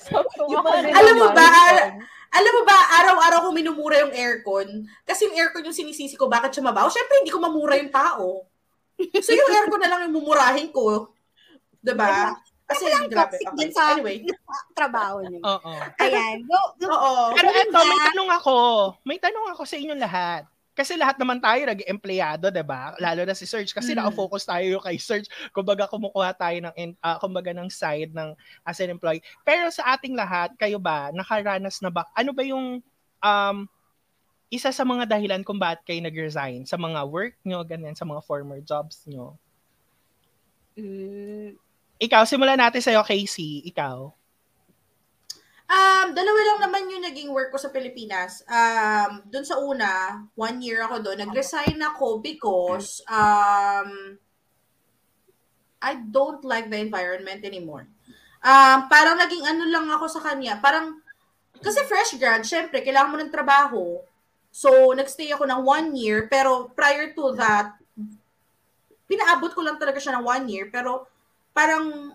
So, 0.00 0.16
yung 0.48 0.64
Alam 0.88 1.14
mo 1.16 1.28
ba, 1.30 1.46
Alam 2.28 2.52
mo 2.54 2.62
ba, 2.62 2.76
araw-araw 2.98 3.38
ko 3.44 3.48
minumura 3.52 3.96
yung 4.00 4.12
aircon. 4.12 4.68
Kasi 5.04 5.28
yung 5.28 5.36
aircon 5.36 5.64
yung 5.64 5.76
sinisisi 5.76 6.12
ko, 6.12 6.28
bakit 6.28 6.52
siya 6.52 6.64
mabaho? 6.64 6.88
Siyempre, 6.88 7.20
hindi 7.20 7.32
ko 7.32 7.40
mamura 7.40 7.76
yung 7.76 7.92
tao. 7.92 8.48
So, 9.20 9.30
yung 9.30 9.48
aircon 9.48 9.80
na 9.80 9.88
lang 9.88 10.00
yung 10.08 10.16
mumurahin 10.16 10.68
ko. 10.68 11.12
Diba? 11.78 12.34
Kasi, 12.68 12.84
grabe. 13.08 13.32
Toxic 13.32 13.48
Okay. 13.48 13.56
din 13.56 13.70
sa 13.72 13.82
Anyway. 13.96 14.18
trabaho 14.78 15.24
niyo. 15.24 15.40
Oo. 15.40 15.72
Ayan. 15.98 16.44
Go, 16.44 16.60
go. 16.76 16.86
Oo. 16.92 17.22
Pero 17.32 17.48
ba? 17.48 17.80
may 17.88 18.00
tanong 18.12 18.30
ako. 18.36 18.56
May 19.08 19.18
tanong 19.18 19.46
ako 19.56 19.62
sa 19.64 19.76
inyong 19.80 20.02
lahat. 20.04 20.44
Kasi 20.78 20.94
lahat 20.94 21.18
naman 21.18 21.42
tayo 21.42 21.66
nag-empleyado, 21.66 22.54
'di 22.54 22.62
ba? 22.62 22.94
Lalo 23.02 23.26
na 23.26 23.34
si 23.34 23.50
Serge 23.50 23.74
kasi 23.74 23.90
Mm. 23.90 23.98
naka-focus 23.98 24.46
tayo 24.46 24.78
kay 24.78 24.94
Serge. 24.94 25.26
Kumbaga 25.50 25.90
kumukuha 25.90 26.30
tayo 26.38 26.54
ng 26.70 26.94
ah, 27.02 27.18
kumbaga 27.18 27.50
ng 27.50 27.66
side 27.66 28.14
ng 28.14 28.30
as 28.62 28.78
an 28.78 28.94
employee. 28.94 29.18
Pero 29.42 29.66
sa 29.74 29.98
ating 29.98 30.14
lahat, 30.14 30.54
kayo 30.54 30.78
ba 30.78 31.10
nakaranas 31.10 31.82
na 31.82 31.90
ba? 31.90 32.06
Ano 32.14 32.30
ba 32.30 32.46
yung 32.46 32.78
um 33.18 33.56
isa 34.54 34.70
sa 34.70 34.86
mga 34.86 35.10
dahilan 35.10 35.42
kung 35.42 35.58
bakit 35.58 35.82
kayo 35.82 35.98
nag-resign 35.98 36.62
sa 36.62 36.78
mga 36.78 37.02
work 37.10 37.34
nyo, 37.42 37.66
ganyan, 37.66 37.98
sa 37.98 38.06
mga 38.06 38.22
former 38.22 38.62
jobs 38.62 39.02
nyo? 39.10 39.34
Mm, 40.78 41.58
Ikaw, 41.98 42.22
simulan 42.22 42.62
natin 42.62 42.78
sa'yo, 42.78 43.02
Casey. 43.02 43.66
Ikaw. 43.74 44.18
Um, 45.68 46.06
dalawa 46.16 46.40
lang 46.48 46.60
naman 46.64 46.88
yung 46.88 47.04
naging 47.04 47.28
work 47.28 47.52
ko 47.52 47.58
sa 47.60 47.68
Pilipinas. 47.68 48.40
Um, 48.48 49.20
doon 49.28 49.44
sa 49.44 49.60
una, 49.60 50.24
one 50.32 50.64
year 50.64 50.80
ako 50.86 51.04
doon. 51.04 51.20
Nag-resign 51.26 51.76
ako 51.76 52.24
because 52.24 53.04
um, 53.04 54.16
I 55.82 56.00
don't 56.08 56.40
like 56.46 56.72
the 56.72 56.80
environment 56.80 57.44
anymore. 57.44 57.84
Um, 58.40 58.88
parang 58.88 59.18
naging 59.18 59.44
ano 59.44 59.68
lang 59.68 59.90
ako 59.92 60.06
sa 60.08 60.24
kanya. 60.24 60.56
Parang, 60.62 61.02
kasi 61.58 61.82
fresh 61.84 62.16
grad, 62.16 62.46
syempre, 62.46 62.80
kailangan 62.80 63.10
mo 63.12 63.16
ng 63.20 63.34
trabaho. 63.34 64.00
So, 64.54 64.94
nagstay 64.94 65.34
ako 65.34 65.44
ng 65.44 65.60
one 65.66 65.88
year. 65.98 66.30
Pero 66.32 66.70
prior 66.72 67.12
to 67.12 67.36
that, 67.36 67.76
pinaabot 69.04 69.52
ko 69.52 69.60
lang 69.66 69.76
talaga 69.76 70.00
siya 70.00 70.16
ng 70.16 70.24
one 70.24 70.46
year. 70.48 70.72
Pero 70.72 71.10
parang 71.58 72.14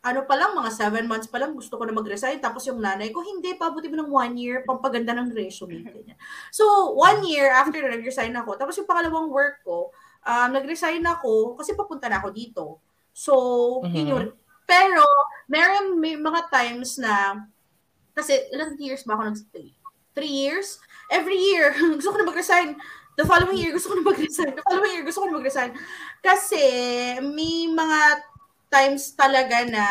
ano 0.00 0.24
pa 0.24 0.32
lang, 0.32 0.56
mga 0.56 0.72
seven 0.72 1.04
months 1.04 1.28
pa 1.28 1.36
lang, 1.36 1.52
gusto 1.52 1.76
ko 1.76 1.84
na 1.84 1.92
mag-resign. 1.92 2.40
Tapos 2.40 2.64
yung 2.64 2.80
nanay 2.80 3.12
ko, 3.12 3.20
hindi, 3.20 3.52
pabuti 3.52 3.84
mo 3.92 4.00
ng 4.00 4.08
one 4.08 4.34
year, 4.40 4.64
pampaganda 4.64 5.12
ng 5.12 5.28
resume. 5.36 5.84
Ganyan. 5.84 6.16
So, 6.48 6.96
one 6.96 7.20
year 7.28 7.52
after 7.52 7.76
na 7.84 7.92
nag-resign 8.00 8.32
ako, 8.32 8.56
tapos 8.56 8.80
yung 8.80 8.88
pangalawang 8.88 9.28
work 9.28 9.60
ko, 9.60 9.92
um, 10.24 10.48
nag-resign 10.56 11.04
ako 11.04 11.52
kasi 11.60 11.76
papunta 11.76 12.08
na 12.08 12.16
ako 12.16 12.28
dito. 12.32 12.64
So, 13.12 13.34
Mhm. 13.84 13.92
yun 13.92 14.08
yun. 14.08 14.26
Pero, 14.64 15.04
meron 15.52 16.00
may 16.00 16.16
mga 16.16 16.48
times 16.48 16.96
na, 16.96 17.44
kasi 18.16 18.40
ilang 18.56 18.80
years 18.80 19.04
ba 19.04 19.20
ako 19.20 19.28
nag-stay? 19.28 19.68
Three 20.16 20.32
years? 20.32 20.80
Every 21.12 21.36
year, 21.36 21.76
gusto 22.00 22.08
ko 22.08 22.16
na 22.16 22.24
mag-resign. 22.24 22.72
The 23.20 23.28
following 23.28 23.60
year, 23.60 23.76
gusto 23.76 23.92
ko 23.92 24.00
na 24.00 24.16
mag-resign. 24.16 24.56
The 24.56 24.64
following 24.64 24.92
year, 24.96 25.04
gusto 25.04 25.20
ko 25.20 25.26
na 25.28 25.36
mag-resign. 25.36 25.76
Kasi, 26.24 26.64
may 27.20 27.68
mga 27.68 27.98
times 28.70 29.12
talaga 29.18 29.66
na 29.66 29.84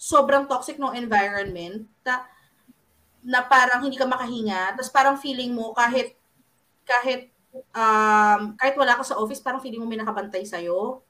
sobrang 0.00 0.48
toxic 0.50 0.80
ng 0.80 0.98
environment 0.98 1.86
na, 2.02 2.26
na 3.22 3.40
parang 3.44 3.84
hindi 3.84 3.94
ka 3.94 4.08
makahinga. 4.08 4.74
Tapos 4.74 4.90
parang 4.90 5.14
feeling 5.20 5.54
mo 5.54 5.70
kahit 5.76 6.18
kahit 6.82 7.30
um, 7.76 8.56
kahit 8.58 8.74
wala 8.74 8.98
ka 8.98 9.04
sa 9.06 9.18
office, 9.20 9.38
parang 9.38 9.62
feeling 9.62 9.78
mo 9.78 9.86
may 9.86 10.00
nakabantay 10.00 10.42
sa'yo. 10.42 11.04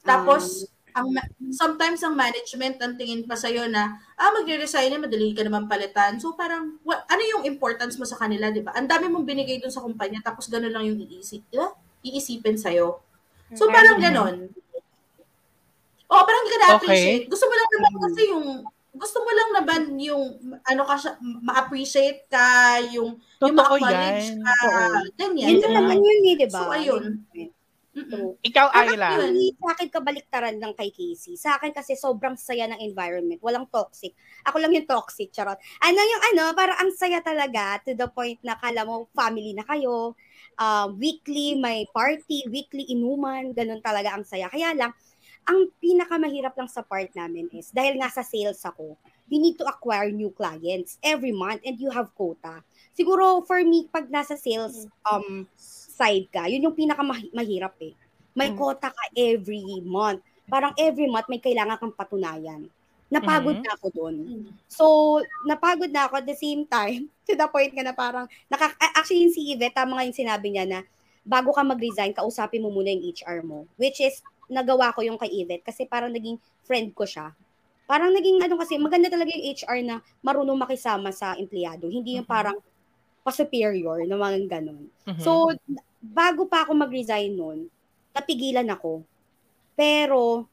Tapos, 0.00 0.64
ang 0.90 1.06
ma- 1.12 1.30
sometimes 1.54 2.02
ang 2.02 2.16
management 2.18 2.80
ang 2.82 2.96
tingin 2.98 3.22
pa 3.26 3.36
sa'yo 3.36 3.68
na, 3.70 4.00
ah, 4.18 4.30
magre-resign 4.34 4.96
madali 4.96 5.36
ka 5.36 5.44
naman 5.44 5.68
palitan. 5.70 6.18
So, 6.18 6.34
parang, 6.34 6.80
wa- 6.86 7.04
ano 7.06 7.22
yung 7.22 7.42
importance 7.46 7.98
mo 8.00 8.06
sa 8.08 8.18
kanila, 8.18 8.48
di 8.50 8.64
ba? 8.64 8.74
Ang 8.74 8.88
dami 8.90 9.06
mong 9.10 9.26
binigay 9.26 9.60
dun 9.62 9.70
sa 9.70 9.82
kumpanya, 9.84 10.22
tapos 10.24 10.48
gano'n 10.50 10.72
lang 10.72 10.84
yung 10.88 10.98
iisip, 11.04 11.44
di 11.50 11.58
ba? 11.60 11.70
Iisipin 12.02 12.56
sa'yo. 12.58 13.02
So, 13.54 13.68
parang 13.68 13.98
ganon. 14.00 14.50
Oo, 16.10 16.22
parang 16.26 16.40
hindi 16.42 16.52
ka 16.52 16.60
na-appreciate. 16.66 17.24
Gusto 17.30 17.44
mo 17.46 17.54
lang 17.54 17.68
naman 17.70 17.92
kasi 18.02 18.20
yung, 18.26 18.46
gusto 18.90 19.18
mo 19.22 19.30
lang 19.30 19.50
naman 19.54 19.82
yung, 20.02 20.24
ano 20.66 20.82
ka 20.82 20.94
siya, 20.98 21.12
ma-appreciate 21.22 22.26
ka, 22.26 22.82
yung, 22.90 23.16
yung 23.16 23.54
Totoo 23.54 23.78
ma-acknowledge 23.78 24.34
yan. 24.34 24.42
ka, 24.42 24.54
Oo. 24.66 24.98
ganyan. 25.14 25.48
Yun 25.54 25.56
di 25.56 25.62
lang 25.62 25.72
ba? 25.72 25.78
naman 25.78 25.98
yun 26.02 26.20
eh, 26.26 26.34
di 26.34 26.48
ba? 26.50 26.60
So, 26.60 26.74
ayun. 26.74 27.04
Mm-mm. 27.90 28.38
Ikaw, 28.46 28.70
Ayla. 28.70 29.18
yun. 29.18 29.50
Sa 29.58 29.74
akin 29.74 29.90
kabaliktaran 29.90 30.56
ng 30.62 30.78
kay 30.78 30.94
Casey. 30.94 31.34
Sa 31.34 31.58
akin 31.58 31.74
kasi 31.74 31.98
sobrang 31.98 32.38
saya 32.38 32.70
ng 32.70 32.78
environment. 32.86 33.42
Walang 33.42 33.66
toxic. 33.66 34.14
Ako 34.46 34.62
lang 34.62 34.70
yung 34.78 34.86
toxic, 34.86 35.34
charot. 35.34 35.58
Ano 35.82 35.98
yung 35.98 36.22
ano, 36.30 36.54
parang 36.54 36.78
ang 36.78 36.94
saya 36.94 37.18
talaga 37.18 37.82
to 37.82 37.98
the 37.98 38.06
point 38.06 38.38
na 38.46 38.54
kala 38.62 38.86
mo 38.86 39.10
family 39.10 39.58
na 39.58 39.66
kayo. 39.66 40.14
Um, 40.54 41.02
weekly 41.02 41.58
may 41.58 41.82
party, 41.90 42.46
weekly 42.46 42.86
inuman, 42.94 43.50
ganun 43.58 43.82
talaga 43.82 44.14
ang 44.14 44.22
saya. 44.22 44.46
Kaya 44.46 44.70
lang, 44.70 44.94
ang 45.50 45.66
pinakamahirap 45.82 46.54
lang 46.54 46.70
sa 46.70 46.86
part 46.86 47.10
namin 47.18 47.50
is, 47.50 47.74
dahil 47.74 47.98
nga 47.98 48.06
sa 48.06 48.22
sales 48.22 48.62
ako, 48.62 48.94
we 49.26 49.42
need 49.42 49.58
to 49.58 49.66
acquire 49.66 50.06
new 50.14 50.30
clients 50.30 50.94
every 51.02 51.34
month 51.34 51.58
and 51.66 51.82
you 51.82 51.90
have 51.90 52.14
quota. 52.14 52.62
Siguro 52.94 53.42
for 53.42 53.58
me, 53.66 53.90
pag 53.90 54.06
nasa 54.06 54.38
sales 54.38 54.86
um 55.10 55.50
side 55.58 56.30
ka, 56.30 56.46
yun 56.46 56.62
yung 56.62 56.78
pinakamahirap 56.78 57.74
eh. 57.82 57.98
May 58.38 58.54
Mm. 58.54 58.58
quota 58.58 58.94
ka 58.94 59.04
every 59.18 59.82
month. 59.82 60.22
Parang 60.46 60.70
every 60.78 61.10
month 61.10 61.26
may 61.26 61.42
kailangan 61.42 61.82
kang 61.82 61.94
patunayan. 61.98 62.70
Napagod 63.10 63.58
Mhm. 63.58 63.64
na 63.66 63.74
ako 63.74 63.86
doon. 63.90 64.16
Mm. 64.22 64.50
So, 64.70 64.84
napagod 65.42 65.90
na 65.90 66.06
ako 66.06 66.22
at 66.22 66.26
the 66.30 66.38
same 66.38 66.62
time, 66.62 67.10
to 67.26 67.34
the 67.34 67.50
point 67.50 67.74
nga 67.74 67.82
na 67.82 67.94
parang, 67.94 68.30
naka, 68.46 68.70
actually 68.94 69.26
yung 69.26 69.34
si 69.34 69.50
Yvette, 69.50 69.74
tama 69.74 69.98
nga 69.98 70.06
yung 70.06 70.14
sinabi 70.14 70.54
niya 70.54 70.62
na, 70.62 70.80
bago 71.26 71.50
ka 71.50 71.66
mag-resign, 71.66 72.14
kausapin 72.14 72.62
mo 72.62 72.70
muna 72.70 72.94
yung 72.94 73.10
HR 73.10 73.42
mo. 73.42 73.66
Which 73.74 73.98
is, 73.98 74.22
nagawa 74.50 74.92
ko 74.92 75.00
yung 75.06 75.16
kay 75.16 75.30
Yvette 75.30 75.64
kasi 75.64 75.86
parang 75.86 76.10
naging 76.10 76.36
friend 76.66 76.90
ko 76.92 77.06
siya. 77.06 77.32
Parang 77.86 78.10
naging 78.14 78.42
ano 78.42 78.58
kasi, 78.58 78.78
maganda 78.78 79.10
talaga 79.10 79.30
yung 79.34 79.46
HR 79.50 79.78
na 79.82 79.96
marunong 80.22 80.58
makisama 80.58 81.10
sa 81.10 81.34
empleyado. 81.34 81.86
Hindi 81.90 82.18
yung 82.18 82.26
Mhm. 82.26 82.34
parang 82.34 82.58
pa-superior 83.22 84.02
na 84.06 84.16
mga 84.18 84.46
ganun. 84.60 84.90
Mhm. 85.06 85.22
So, 85.22 85.50
bago 86.02 86.46
pa 86.46 86.64
ako 86.66 86.74
mag-resign 86.74 87.34
nun, 87.34 87.70
napigilan 88.14 88.66
ako. 88.70 89.02
Pero, 89.78 90.46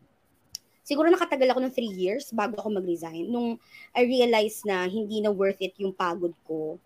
siguro 0.84 1.10
nakatagal 1.12 1.52
ako 1.52 1.60
ng 1.68 1.74
three 1.76 1.94
years 1.94 2.32
bago 2.34 2.58
ako 2.58 2.80
mag-resign. 2.82 3.28
Nung 3.30 3.58
I 3.94 4.04
realized 4.08 4.66
na 4.66 4.86
hindi 4.88 5.20
na 5.22 5.30
worth 5.30 5.62
it 5.62 5.76
yung 5.78 5.94
pagod 5.94 6.34
ko. 6.48 6.78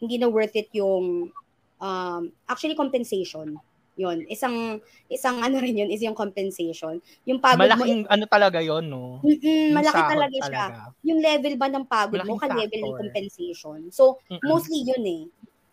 Hindi 0.00 0.16
na 0.18 0.28
worth 0.32 0.56
it 0.56 0.68
yung, 0.72 1.30
um, 1.78 2.22
actually 2.48 2.74
compensation. 2.76 3.56
Yun, 4.00 4.24
isang 4.32 4.80
isang 5.12 5.44
ano 5.44 5.60
rin 5.60 5.76
yun 5.76 5.90
is 5.92 6.00
yung 6.00 6.16
compensation. 6.16 6.96
Yung 7.28 7.36
pagod 7.36 7.68
Malaking 7.68 8.08
ano 8.08 8.24
talaga 8.24 8.58
yon 8.64 8.84
no? 8.88 9.20
mo, 9.20 9.28
mm 9.28 9.44
Yung 9.44 9.76
malaki 9.76 10.00
talaga 10.08 10.36
siya. 10.40 10.48
talaga. 10.48 10.74
Yung 11.04 11.20
level 11.20 11.54
ba 11.60 11.68
ng 11.68 11.84
pagod 11.84 12.16
mo, 12.24 12.40
Malaking 12.40 12.40
ka-level 12.48 12.80
ng 12.80 12.96
compensation. 12.96 13.78
So, 13.92 14.16
Mm-mm. 14.32 14.40
mostly 14.48 14.80
yun 14.88 15.04
eh. 15.04 15.24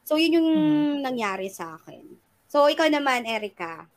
So, 0.04 0.20
yun 0.20 0.36
yung 0.40 0.50
Mhm. 0.52 1.04
nangyari 1.08 1.48
sa 1.48 1.80
akin. 1.80 2.04
So, 2.52 2.68
ikaw 2.68 2.88
naman, 2.92 3.24
Erica. 3.24 3.88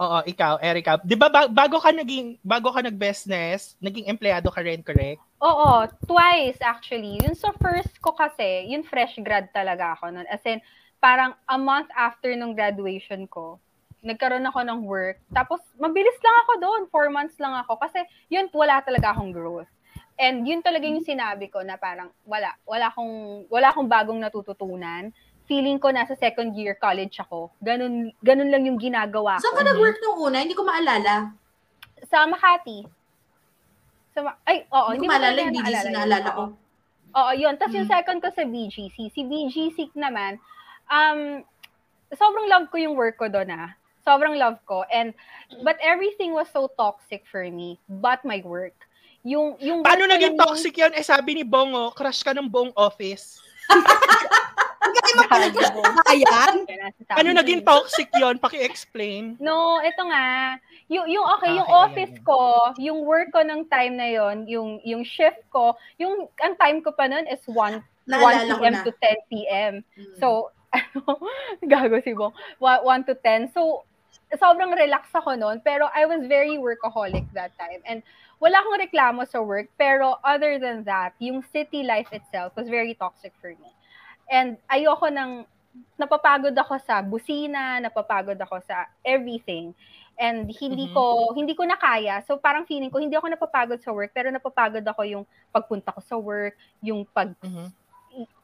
Oo, 0.00 0.18
ikaw, 0.24 0.56
Erica. 0.64 0.96
'Di 1.04 1.12
ba 1.12 1.28
ba- 1.28 1.50
bago 1.52 1.76
ka 1.76 1.92
naging 1.92 2.40
bago 2.40 2.72
ka 2.72 2.80
nag-business, 2.80 3.76
naging 3.84 4.08
empleyado 4.08 4.48
ka 4.48 4.64
rin, 4.64 4.80
correct? 4.80 5.20
Oo, 5.40 5.88
twice 6.04 6.60
actually. 6.60 7.16
Yun 7.20 7.32
sa 7.32 7.52
first 7.56 7.96
ko 8.04 8.12
kasi, 8.12 8.68
yun 8.68 8.84
fresh 8.84 9.16
grad 9.24 9.48
talaga 9.56 9.96
ako 9.96 10.12
nun. 10.12 10.28
As 10.28 10.44
in, 10.44 10.60
parang 11.00 11.32
a 11.46 11.56
month 11.56 11.88
after 11.92 12.30
nung 12.32 12.52
graduation 12.52 13.24
ko, 13.26 13.56
nagkaroon 14.00 14.44
ako 14.44 14.60
ng 14.62 14.80
work. 14.82 15.20
Tapos, 15.30 15.60
mabilis 15.76 16.16
lang 16.16 16.36
ako 16.38 16.52
doon. 16.58 16.82
Four 16.88 17.08
months 17.08 17.36
lang 17.36 17.52
ako. 17.54 17.76
Kasi, 17.76 18.00
yun, 18.28 18.48
wala 18.50 18.80
talaga 18.80 19.12
akong 19.12 19.32
growth. 19.32 19.68
And 20.16 20.44
yun 20.44 20.60
talaga 20.60 20.84
yung 20.84 21.00
sinabi 21.00 21.48
ko 21.48 21.64
na 21.64 21.76
parang 21.76 22.12
wala, 22.22 22.52
wala 22.64 22.92
akong, 22.92 23.12
wala 23.48 23.72
akong 23.72 23.88
bagong 23.88 24.20
natututunan. 24.20 25.08
Feeling 25.44 25.80
ko 25.80 25.88
nasa 25.88 26.12
second 26.14 26.52
year 26.52 26.76
college 26.76 27.16
ako. 27.18 27.48
Ganun, 27.58 28.12
ganun 28.20 28.52
lang 28.52 28.68
yung 28.68 28.76
ginagawa 28.76 29.40
Saan 29.40 29.56
ko. 29.56 29.58
ka 29.58 29.64
nag-work 29.64 29.96
nung 29.98 30.20
una? 30.20 30.44
Hindi 30.44 30.52
ko 30.52 30.62
maalala. 30.62 31.32
Sa 32.04 32.28
Makati. 32.28 32.84
Sa, 34.12 34.20
Ma- 34.22 34.36
ay, 34.44 34.68
oo. 34.68 34.88
Hindi 34.92 35.00
ko 35.00 35.08
ko 35.08 35.12
maalala 35.12 35.38
yung 35.40 35.54
BGC 35.56 35.86
na 35.88 36.00
alala 36.04 36.28
ko. 36.30 36.44
Oo. 37.10 37.32
Yun. 37.34 37.54
Tapos 37.56 37.74
yung 37.74 37.88
Mm. 37.88 37.94
second 37.96 38.18
ko 38.20 38.28
sa 38.30 38.44
BGC. 38.44 38.96
Si 39.08 39.20
BGC 39.24 39.76
naman, 39.96 40.36
um, 40.90 41.46
sobrang 42.12 42.46
love 42.50 42.66
ko 42.70 42.76
yung 42.76 42.98
work 42.98 43.16
ko 43.16 43.30
doon 43.30 43.50
ah. 43.54 43.72
Sobrang 44.02 44.34
love 44.36 44.58
ko. 44.66 44.82
And, 44.90 45.14
but 45.62 45.78
everything 45.78 46.32
was 46.34 46.48
so 46.50 46.68
toxic 46.74 47.24
for 47.30 47.46
me. 47.46 47.78
But 47.88 48.24
my 48.24 48.42
work. 48.44 48.74
Yung, 49.22 49.60
yung 49.60 49.84
Paano 49.84 50.08
naging 50.08 50.34
lang 50.34 50.36
yung- 50.36 50.40
toxic 50.40 50.74
'yon? 50.80 50.92
Eh 50.96 51.04
sabi 51.04 51.36
ni 51.36 51.44
Bongo, 51.44 51.92
crush 51.92 52.24
ka 52.24 52.32
ng 52.32 52.48
buong 52.48 52.72
office. 52.74 53.38
Ano 57.10 57.36
naging 57.36 57.62
toxic 57.62 58.08
'yon? 58.16 58.40
Paki-explain. 58.40 59.36
No, 59.42 59.82
ito 59.82 60.02
nga. 60.08 60.56
Yung, 60.90 61.06
yung 61.06 61.26
okay, 61.38 61.54
yung 61.54 61.68
Okay, 61.68 61.82
office 61.84 62.14
ayan. 62.18 62.26
ko, 62.26 62.40
yung 62.80 62.98
work 63.06 63.30
ko 63.30 63.44
ng 63.44 63.66
time 63.70 63.94
na 63.94 64.08
yon, 64.10 64.48
yung 64.50 64.82
yung 64.82 65.02
shift 65.06 65.42
ko, 65.52 65.78
yung 66.00 66.26
ang 66.42 66.54
time 66.58 66.82
ko 66.82 66.90
pa 66.90 67.06
noon 67.06 67.26
is 67.30 67.42
1 67.46 67.78
Naalala 68.10 68.58
1 68.58 68.58
ko 68.58 68.58
p.m. 68.58 68.74
to 68.82 68.92
10 68.98 69.30
p.m. 69.30 69.72
Mm. 69.94 70.14
So, 70.18 70.50
ano, 70.72 71.02
gago 71.70 71.98
si 72.02 72.14
Bong. 72.14 72.34
1 72.58 73.04
to 73.06 73.14
10. 73.18 73.50
So, 73.52 73.84
sobrang 74.38 74.70
relax 74.74 75.10
ako 75.14 75.34
noon, 75.34 75.60
pero 75.66 75.90
I 75.94 76.06
was 76.06 76.26
very 76.30 76.58
workaholic 76.58 77.26
that 77.34 77.54
time. 77.58 77.82
And 77.86 78.02
wala 78.38 78.62
akong 78.62 78.78
reklamo 78.86 79.26
sa 79.26 79.42
work, 79.42 79.70
pero 79.78 80.18
other 80.22 80.58
than 80.62 80.84
that, 80.86 81.14
yung 81.18 81.42
city 81.42 81.82
life 81.82 82.08
itself 82.14 82.54
was 82.56 82.70
very 82.70 82.94
toxic 82.94 83.34
for 83.42 83.50
me. 83.58 83.74
And 84.30 84.58
ayoko 84.70 85.10
nang, 85.10 85.46
napapagod 85.98 86.54
ako 86.58 86.82
sa 86.82 86.98
busina, 86.98 87.78
napapagod 87.78 88.34
ako 88.42 88.58
sa 88.66 88.90
everything. 89.06 89.70
And 90.18 90.50
hindi 90.50 90.90
Mhm. 90.90 90.94
ko 90.94 91.30
hindi 91.38 91.54
ko 91.54 91.62
na 91.62 91.78
kaya. 91.78 92.20
So 92.26 92.42
parang 92.42 92.66
feeling 92.66 92.90
ko 92.90 92.98
hindi 92.98 93.14
ako 93.14 93.30
napapagod 93.30 93.78
sa 93.78 93.94
work, 93.94 94.10
pero 94.10 94.28
napapagod 94.34 94.82
ako 94.82 95.02
yung 95.06 95.24
pagpunta 95.54 95.94
ko 95.94 96.00
sa 96.02 96.18
work, 96.18 96.58
yung 96.82 97.06
pag 97.14 97.32
Mhm. 97.42 97.72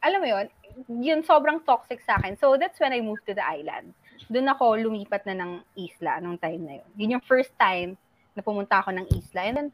alam 0.05 0.21
mo 0.23 0.29
yun, 0.29 0.47
yun 0.89 1.25
sobrang 1.25 1.65
toxic 1.65 2.05
sa 2.05 2.21
akin. 2.21 2.37
So, 2.37 2.57
that's 2.61 2.79
when 2.81 2.93
I 2.93 3.01
moved 3.01 3.25
to 3.27 3.35
the 3.35 3.45
island. 3.45 3.97
Doon 4.29 4.49
ako 4.53 4.77
lumipat 4.81 5.25
na 5.25 5.37
ng 5.39 5.53
isla 5.77 6.21
nung 6.21 6.37
time 6.37 6.63
na 6.65 6.75
yun. 6.83 6.91
Yun 6.97 7.13
yung 7.19 7.25
first 7.25 7.53
time 7.57 7.97
na 8.37 8.45
pumunta 8.45 8.85
ako 8.85 8.93
ng 8.93 9.07
isla. 9.17 9.41
And 9.49 9.57
then, 9.57 9.69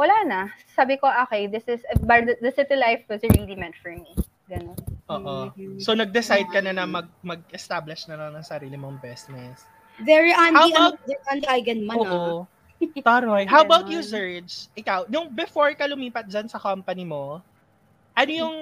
wala 0.00 0.16
na. 0.24 0.40
Sabi 0.72 0.96
ko, 0.96 1.10
okay, 1.28 1.46
this 1.46 1.66
is, 1.68 1.84
but 2.02 2.26
the, 2.26 2.34
the 2.40 2.52
city 2.54 2.74
life 2.74 3.04
was 3.06 3.20
really 3.22 3.54
meant 3.54 3.76
for 3.78 3.92
me. 3.92 4.10
Ganun. 4.48 4.76
Oo. 5.08 5.52
So 5.80 5.92
nag-decide 5.92 6.48
ka 6.48 6.60
na 6.64 6.72
na 6.72 6.84
mag 6.88 7.08
mag-establish 7.20 8.08
na 8.08 8.16
lang 8.16 8.30
ng 8.36 8.44
sarili 8.44 8.76
mong 8.76 9.00
business. 9.00 9.68
Very 10.00 10.32
How 10.32 10.48
Andy, 10.48 10.72
about- 10.72 10.96
ano, 10.96 11.06
very 11.06 11.24
Andy 11.30 11.46
Eigenman 11.48 11.96
ah. 12.00 12.08
Oo. 12.08 12.36
Taroy. 13.00 13.48
How 13.48 13.64
about 13.64 13.88
you. 13.88 14.04
Serge? 14.04 14.68
Ikaw, 14.76 15.08
yung 15.08 15.32
before 15.32 15.72
ka 15.72 15.88
lumipat 15.88 16.28
dyan 16.28 16.50
sa 16.50 16.60
company 16.60 17.06
mo, 17.06 17.40
ano 18.12 18.30
yung 18.32 18.56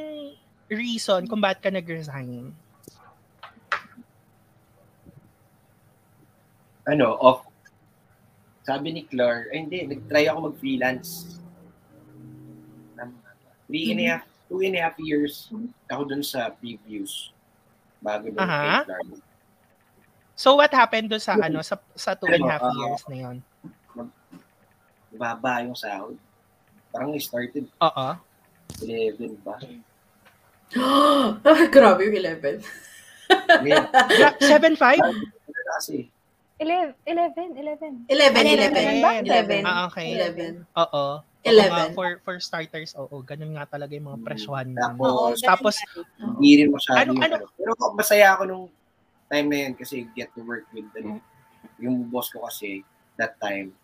reason 0.70 1.27
kung 1.27 1.40
bakit 1.42 1.64
ka 1.64 1.70
nag-resign? 1.70 2.53
ano, 6.87 7.14
off. 7.18 7.46
Sabi 8.62 8.94
ni 8.94 9.03
Clar, 9.07 9.51
ay 9.51 9.66
hindi, 9.66 9.87
nag-try 9.87 10.31
ako 10.31 10.55
mag-freelance. 10.55 11.38
Ba? 12.94 13.11
Three 13.66 13.90
and 13.90 14.01
a 14.03 14.07
half, 14.07 14.25
two 14.46 14.62
and 14.62 14.77
a 14.79 14.81
half 14.87 14.98
years 15.03 15.51
ako 15.90 16.03
dun 16.07 16.22
sa 16.22 16.55
previews. 16.62 17.35
Bago 17.98 18.31
dun 18.31 18.38
kay 18.38 18.87
Clar. 18.87 19.03
So 20.38 20.59
what 20.59 20.72
happened 20.75 21.11
do 21.11 21.18
sa 21.22 21.38
ano 21.38 21.62
sa 21.62 21.79
sa 21.94 22.14
two 22.18 22.27
and 22.31 22.42
a 22.42 22.51
half 22.51 22.64
Ano, 22.64 22.72
ah, 22.72 22.83
years 22.87 23.03
na 23.07 23.16
yun? 23.18 23.37
Baba 25.12 25.62
yung 25.62 25.77
sahod. 25.77 26.16
Parang 26.90 27.14
started 27.20 27.68
Oo. 27.79 28.09
11 28.81 29.38
ba? 29.44 29.61
Ah, 31.44 31.66
Grabe 31.68 32.08
yung 32.08 32.16
11. 32.16 32.62
Ngayon, 33.62 33.85
Gra- 33.90 34.38
7.5? 34.38 35.00
ano 35.00 35.20
na 35.48 35.72
kasi, 35.76 36.08
11, 36.58 36.94
11, 37.04 37.58
11. 38.06 38.06
11, 38.06 38.37
11 38.70 39.02
ba? 39.02 39.11
11. 39.18 39.64
11. 39.64 39.64
Ah, 39.64 39.82
okay. 39.88 40.08
11. 40.14 40.62
Oo. 40.74 41.04
Oo 41.18 41.42
11. 41.42 41.66
nga, 41.66 41.85
for 41.90 42.08
for 42.22 42.37
starters, 42.38 42.94
oo, 42.94 43.18
ganun 43.20 43.50
nga 43.52 43.66
talaga 43.66 43.92
yung 43.92 44.06
mga 44.06 44.20
presyohan. 44.22 44.70
nun. 44.70 44.78
Tapos, 44.78 45.42
Tapos, 45.42 45.74
hindi 46.18 46.62
rin 46.62 46.70
masyado 46.70 47.11
Ano- 47.11 47.18
ano? 47.18 47.37
Pero 47.50 47.70
masaya 47.92 48.32
ako 48.32 48.42
nung 48.46 48.66
time 49.26 49.46
na 49.48 49.58
yun 49.61 49.74
kasi 49.74 50.06
get 50.12 50.30
to 50.30 50.44
work 50.44 50.68
with 50.70 50.87
ano, 50.94 51.18
yung 51.80 52.06
boss 52.06 52.30
ko 52.30 52.46
kasi 52.46 52.87
that 53.16 53.35
time 53.38 53.74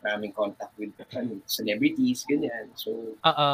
maraming 0.00 0.30
contact 0.30 0.76
with 0.76 0.92
ano, 1.10 1.40
celebrities, 1.46 2.24
ganyan. 2.24 2.68
So, 2.74 3.16
Oo. 3.16 3.50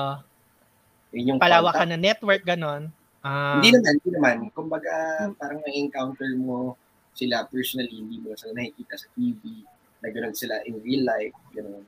Yun 1.12 1.36
yung 1.36 1.40
Palawak 1.42 1.74
ka 1.74 1.84
contact. 1.84 1.92
na 1.92 1.98
network, 1.98 2.42
ganon. 2.42 2.82
Ah, 3.22 3.58
Hindi 3.58 3.74
naman, 3.74 3.92
hindi 3.98 4.10
naman. 4.14 4.36
Kumbaga, 4.54 4.94
parang 5.38 5.60
na-encounter 5.62 6.30
mo 6.38 6.78
sila 7.16 7.46
personally, 7.48 7.90
hindi 7.90 8.22
mo 8.22 8.36
sila 8.38 8.54
nakikita 8.54 8.94
sa 8.94 9.08
TV, 9.16 9.64
na 10.04 10.08
gano'n 10.12 10.36
sila 10.36 10.60
in 10.68 10.78
real 10.84 11.02
life, 11.02 11.34
gano'n. 11.50 11.82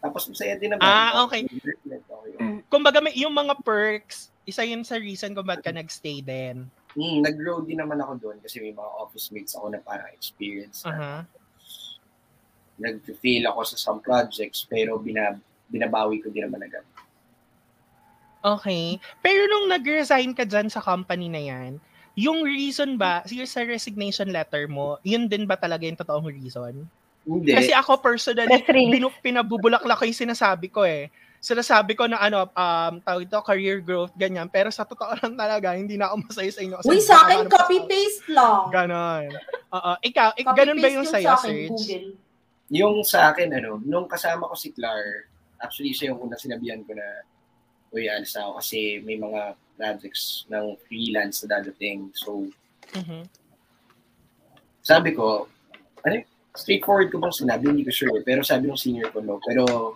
Tapos 0.00 0.28
masaya 0.28 0.56
din 0.60 0.72
naman. 0.72 0.84
Ah, 0.84 1.24
okay. 1.24 1.48
Okay. 1.48 2.60
kumbaga 2.68 3.00
may 3.00 3.14
yung 3.16 3.32
mga 3.32 3.56
perks, 3.64 4.28
isa 4.44 4.60
yun 4.66 4.84
sa 4.84 5.00
reason 5.00 5.32
kung 5.32 5.46
bakit 5.46 5.64
ka 5.64 5.72
nagstay 5.72 6.20
din. 6.20 6.68
Hmm, 6.92 7.18
nag-grow 7.24 7.64
din 7.64 7.80
naman 7.80 7.98
ako 7.98 8.20
doon 8.20 8.36
kasi 8.38 8.60
may 8.60 8.70
mga 8.70 8.90
office 9.00 9.32
mates 9.32 9.56
ako 9.58 9.66
na 9.72 9.82
parang 9.82 10.06
experience 10.14 10.86
Aha. 10.86 11.26
nag-fail 12.78 13.50
ako 13.50 13.60
sa 13.66 13.76
some 13.78 13.98
projects 13.98 14.62
pero 14.62 14.98
binab 14.98 15.38
binabawi 15.66 16.22
ko 16.22 16.30
din 16.30 16.46
naman 16.46 16.62
agad. 16.62 16.86
Okay. 18.44 19.00
Pero 19.24 19.48
nung 19.48 19.72
nag-resign 19.72 20.36
ka 20.36 20.44
dyan 20.44 20.68
sa 20.68 20.84
company 20.84 21.32
na 21.32 21.40
yan, 21.40 21.80
yung 22.14 22.44
reason 22.44 22.94
ba, 22.94 23.24
yung 23.26 23.48
sa 23.48 23.64
resignation 23.64 24.28
letter 24.30 24.68
mo, 24.68 25.00
yun 25.02 25.26
din 25.26 25.48
ba 25.48 25.56
talaga 25.56 25.88
yung 25.88 25.96
totoong 25.96 26.28
reason? 26.28 26.84
Hindi. 27.24 27.56
Kasi 27.56 27.72
ako 27.72 28.04
personally, 28.04 28.60
binu- 28.68 29.16
pinabubulaklak 29.24 29.96
ko 29.96 30.04
yung 30.04 30.22
sinasabi 30.28 30.68
ko 30.68 30.84
eh. 30.84 31.08
Sinasabi 31.40 31.96
ko 31.96 32.04
na 32.04 32.20
ano, 32.20 32.48
um, 32.52 32.92
tawag 33.00 33.24
ito, 33.24 33.36
career 33.40 33.80
growth, 33.80 34.12
ganyan. 34.14 34.48
Pero 34.48 34.68
sa 34.68 34.84
totoo 34.84 35.16
lang 35.24 35.34
talaga, 35.36 35.72
hindi 35.72 35.96
na 35.96 36.12
ako 36.12 36.28
masaya 36.28 36.52
sa 36.52 36.60
inyo. 36.60 36.76
Uy, 36.84 37.00
sa 37.00 37.24
akin, 37.24 37.44
ano 37.44 37.48
pa- 37.48 37.64
copy-paste 37.64 38.28
lang. 38.28 38.60
Ganon. 38.68 39.24
Oo. 39.72 39.92
Ikaw, 40.04 40.28
ik- 40.36 40.52
ganon 40.52 40.78
ba 40.80 40.88
yung 40.88 41.04
yun 41.04 41.12
sa'yo, 41.12 41.32
sa 41.32 41.44
Serge? 41.44 41.68
Google. 41.72 42.08
yung 42.72 42.96
sa 43.04 43.32
akin, 43.32 43.48
ano, 43.56 43.76
nung 43.84 44.08
kasama 44.08 44.48
ko 44.48 44.56
si 44.56 44.72
Clar, 44.72 45.28
actually 45.60 45.92
siya 45.92 46.12
yung 46.12 46.24
unang 46.24 46.40
sinabihan 46.40 46.80
ko 46.84 46.96
na, 46.96 47.04
uy, 47.94 48.10
alis 48.10 48.34
na 48.34 48.50
ako 48.50 48.58
kasi 48.58 48.98
may 49.06 49.14
mga 49.14 49.54
projects 49.78 50.42
ng 50.50 50.74
freelance 50.90 51.46
na 51.46 51.62
dadating. 51.62 52.10
So, 52.18 52.50
Mhm. 52.90 53.30
sabi 54.82 55.14
ko, 55.14 55.46
ano, 56.02 56.18
straightforward 56.58 57.14
ko 57.14 57.22
bang 57.22 57.34
sinabi, 57.34 57.70
hindi 57.70 57.86
ko 57.86 57.94
sure. 57.94 58.18
Pero 58.26 58.42
sabi 58.42 58.66
ng 58.66 58.78
senior 58.78 59.14
ko, 59.14 59.22
no. 59.22 59.38
Pero, 59.46 59.94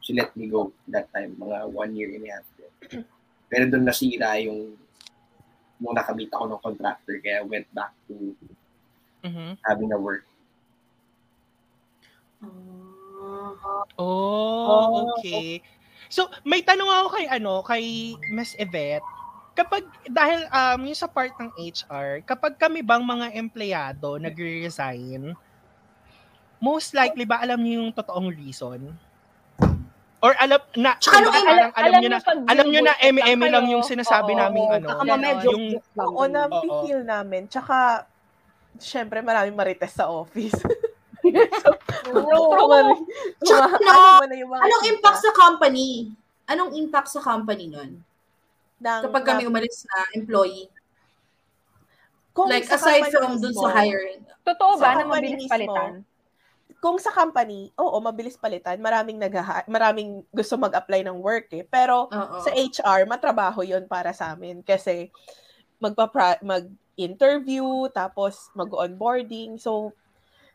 she 0.00 0.12
let 0.12 0.32
me 0.36 0.48
go 0.48 0.72
that 0.88 1.08
time, 1.12 1.36
mga 1.36 1.68
one 1.68 1.92
year 1.96 2.12
and 2.12 2.24
a 2.28 2.40
half. 2.40 2.46
Pero 3.48 3.64
doon 3.68 3.84
nasira 3.84 4.40
yung 4.40 4.76
nung 5.80 5.96
nakamit 5.96 6.32
ako 6.32 6.44
ng 6.48 6.62
contractor, 6.64 7.16
kaya 7.20 7.40
I 7.40 7.46
went 7.48 7.68
back 7.76 7.92
to 8.08 8.32
Mhm. 9.24 9.56
having 9.64 9.92
a 9.92 10.00
work. 10.00 10.24
Ah. 12.40 13.84
Oh, 13.96 15.08
okay. 15.18 15.60
So, 16.14 16.30
may 16.46 16.62
tanong 16.62 16.86
ako 16.86 17.06
kay 17.18 17.26
ano, 17.26 17.58
kay 17.66 17.84
Miss 18.30 18.54
Yvette. 18.54 19.02
kapag, 19.54 19.82
dahil 20.06 20.46
um, 20.46 20.86
yung 20.86 20.98
sa 20.98 21.10
part 21.10 21.34
ng 21.34 21.50
HR, 21.58 22.22
kapag 22.22 22.54
kami 22.54 22.86
bang 22.86 23.02
mga 23.02 23.34
empleyado 23.34 24.18
nagre-resign, 24.22 25.34
most 26.62 26.94
likely 26.94 27.26
ba 27.26 27.42
alam 27.42 27.58
niyo 27.58 27.82
yung 27.82 27.90
totoong 27.90 28.30
reason? 28.30 28.94
Or 30.22 30.38
alam 30.38 30.58
na 30.78 30.98
Tsaka 30.98 31.18
kumbaga 31.18 31.38
nung- 31.38 31.46
parang 31.50 31.72
alam, 31.74 31.92
niyo 31.98 32.08
na 32.10 32.20
alam 32.46 32.66
niyo 32.70 32.80
na 32.82 32.94
eme-eme 32.96 33.46
lang 33.50 33.66
yung 33.70 33.84
sinasabi 33.84 34.32
Oo, 34.34 34.40
naming 34.42 34.66
oo, 34.70 34.74
ano. 34.78 34.86
Yung-. 35.50 35.68
Oo, 35.98 36.22
na 36.30 36.46
feel 36.82 37.02
namin. 37.02 37.46
Tsaka, 37.50 38.06
syempre, 38.78 39.18
maraming 39.18 39.54
marites 39.54 39.98
sa 39.98 40.06
office. 40.10 40.54
Oo. 42.12 42.78
Tsaka, 43.40 43.64
Tuma- 43.76 43.94
no, 43.94 44.20
ano 44.20 44.26
na 44.28 44.36
yung 44.36 44.50
mga 44.52 44.62
Anong 44.64 44.84
impact 44.90 45.18
sa 45.20 45.32
company? 45.32 45.88
Anong 46.44 46.72
impact 46.76 47.08
sa 47.08 47.20
company 47.20 47.72
nun? 47.72 47.90
ng- 48.80 49.02
Kapag 49.08 49.24
kami 49.24 49.42
umalis 49.48 49.88
na 49.88 50.04
employee? 50.12 50.68
kung 52.34 52.50
like, 52.50 52.66
sa 52.66 52.74
aside 52.74 53.14
from 53.14 53.38
dun 53.38 53.54
sa 53.54 53.70
hiring. 53.70 54.18
Totoo 54.42 54.74
ba 54.76 54.98
na 54.98 55.06
mabilis 55.06 55.46
mismo, 55.46 55.54
palitan? 55.54 56.02
Kung 56.82 56.98
sa 56.98 57.14
company, 57.14 57.70
oo, 57.78 57.94
mabilis 58.02 58.34
palitan. 58.34 58.74
Maraming 58.82 59.22
nag 59.22 59.30
maraming 59.70 60.26
gusto 60.34 60.58
mag-apply 60.58 61.06
ng 61.06 61.14
work 61.22 61.46
eh. 61.54 61.62
Pero 61.62 62.10
Oo. 62.10 62.36
sa 62.42 62.50
HR, 62.50 63.06
matrabaho 63.06 63.62
yon 63.62 63.86
para 63.86 64.10
sa 64.10 64.34
amin. 64.34 64.66
Kasi 64.66 65.14
magpa 65.78 66.10
mag-interview, 66.42 67.86
tapos 67.94 68.50
mag-onboarding. 68.52 69.54
So, 69.54 69.94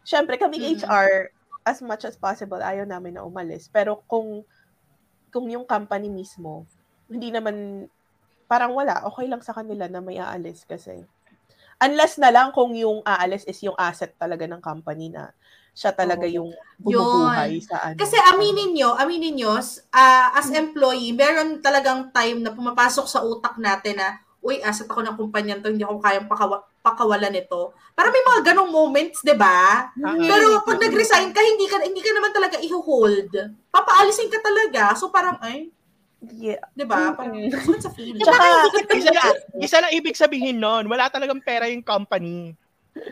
syempre, 0.10 0.42
kami 0.42 0.58
Mm-mm. 0.58 0.82
HR, 0.82 1.30
as 1.70 1.86
much 1.86 2.02
as 2.10 2.18
possible, 2.18 2.58
ayaw 2.58 2.90
namin 2.90 3.22
na 3.22 3.22
umalis. 3.22 3.70
Pero 3.70 4.02
kung 4.10 4.42
kung 5.30 5.46
yung 5.46 5.70
company 5.70 6.10
mismo, 6.10 6.66
hindi 7.06 7.30
naman, 7.30 7.86
parang 8.50 8.74
wala, 8.74 9.06
okay 9.06 9.30
lang 9.30 9.46
sa 9.46 9.54
kanila 9.54 9.86
na 9.86 10.02
may 10.02 10.18
aalis 10.18 10.66
kasi. 10.66 11.06
Unless 11.78 12.18
na 12.18 12.34
lang 12.34 12.50
kung 12.50 12.74
yung 12.74 13.06
aalis 13.06 13.46
is 13.46 13.62
yung 13.62 13.78
asset 13.78 14.18
talaga 14.18 14.50
ng 14.50 14.58
company 14.58 15.14
na 15.14 15.30
siya 15.78 15.94
talaga 15.94 16.26
Oo. 16.26 16.34
yung 16.34 16.50
bumubuhay 16.82 17.62
sa 17.62 17.94
ano. 17.94 18.02
Kasi 18.02 18.18
aminin 18.34 18.74
nyo, 18.74 18.98
aminin 18.98 19.38
nyo, 19.38 19.54
ah, 19.94 20.34
as 20.34 20.50
employee, 20.50 21.14
meron 21.14 21.62
talagang 21.62 22.10
time 22.10 22.42
na 22.42 22.52
pumapasok 22.52 23.06
sa 23.06 23.22
utak 23.22 23.56
natin 23.62 24.02
na, 24.02 24.18
uy, 24.42 24.60
asset 24.66 24.90
ako 24.90 25.06
ng 25.06 25.16
kumpanya 25.16 25.62
to, 25.62 25.70
hindi 25.70 25.86
ako 25.86 26.02
kayang 26.02 26.28
pakawa- 26.28 26.66
pakawalan 26.80 27.30
nito. 27.30 27.72
Para 27.92 28.08
may 28.08 28.22
mga 28.22 28.52
ganong 28.52 28.70
moments, 28.70 29.20
di 29.20 29.34
ba? 29.34 29.92
Ah, 29.92 30.16
Pero 30.16 30.64
pag 30.64 30.80
nag-resign 30.80 31.30
ka, 31.30 31.40
hindi 31.40 31.66
ka, 31.66 31.78
hindi 31.80 32.00
ka 32.00 32.12
naman 32.12 32.32
talaga 32.32 32.58
i-hold. 32.58 33.32
Papaalisin 33.68 34.28
ka 34.28 34.40
talaga. 34.40 34.96
So 34.96 35.08
parang, 35.08 35.38
ay, 35.40 35.70
Yeah. 36.36 36.60
di 36.74 36.84
ba? 36.84 37.16
Parang, 37.16 37.32
Mm. 37.32 37.48
sakit 37.48 37.80
sa 37.80 37.92
feeling. 37.92 38.20
Tsaka, 38.20 38.44
isa 38.92 39.08
lang, 39.10 39.32
isa 39.56 39.78
lang 39.80 39.92
ibig 39.94 40.16
sabihin 40.16 40.60
nun, 40.60 40.84
wala 40.86 41.08
talagang 41.08 41.40
pera 41.40 41.68
yung 41.68 41.80
company. 41.80 42.52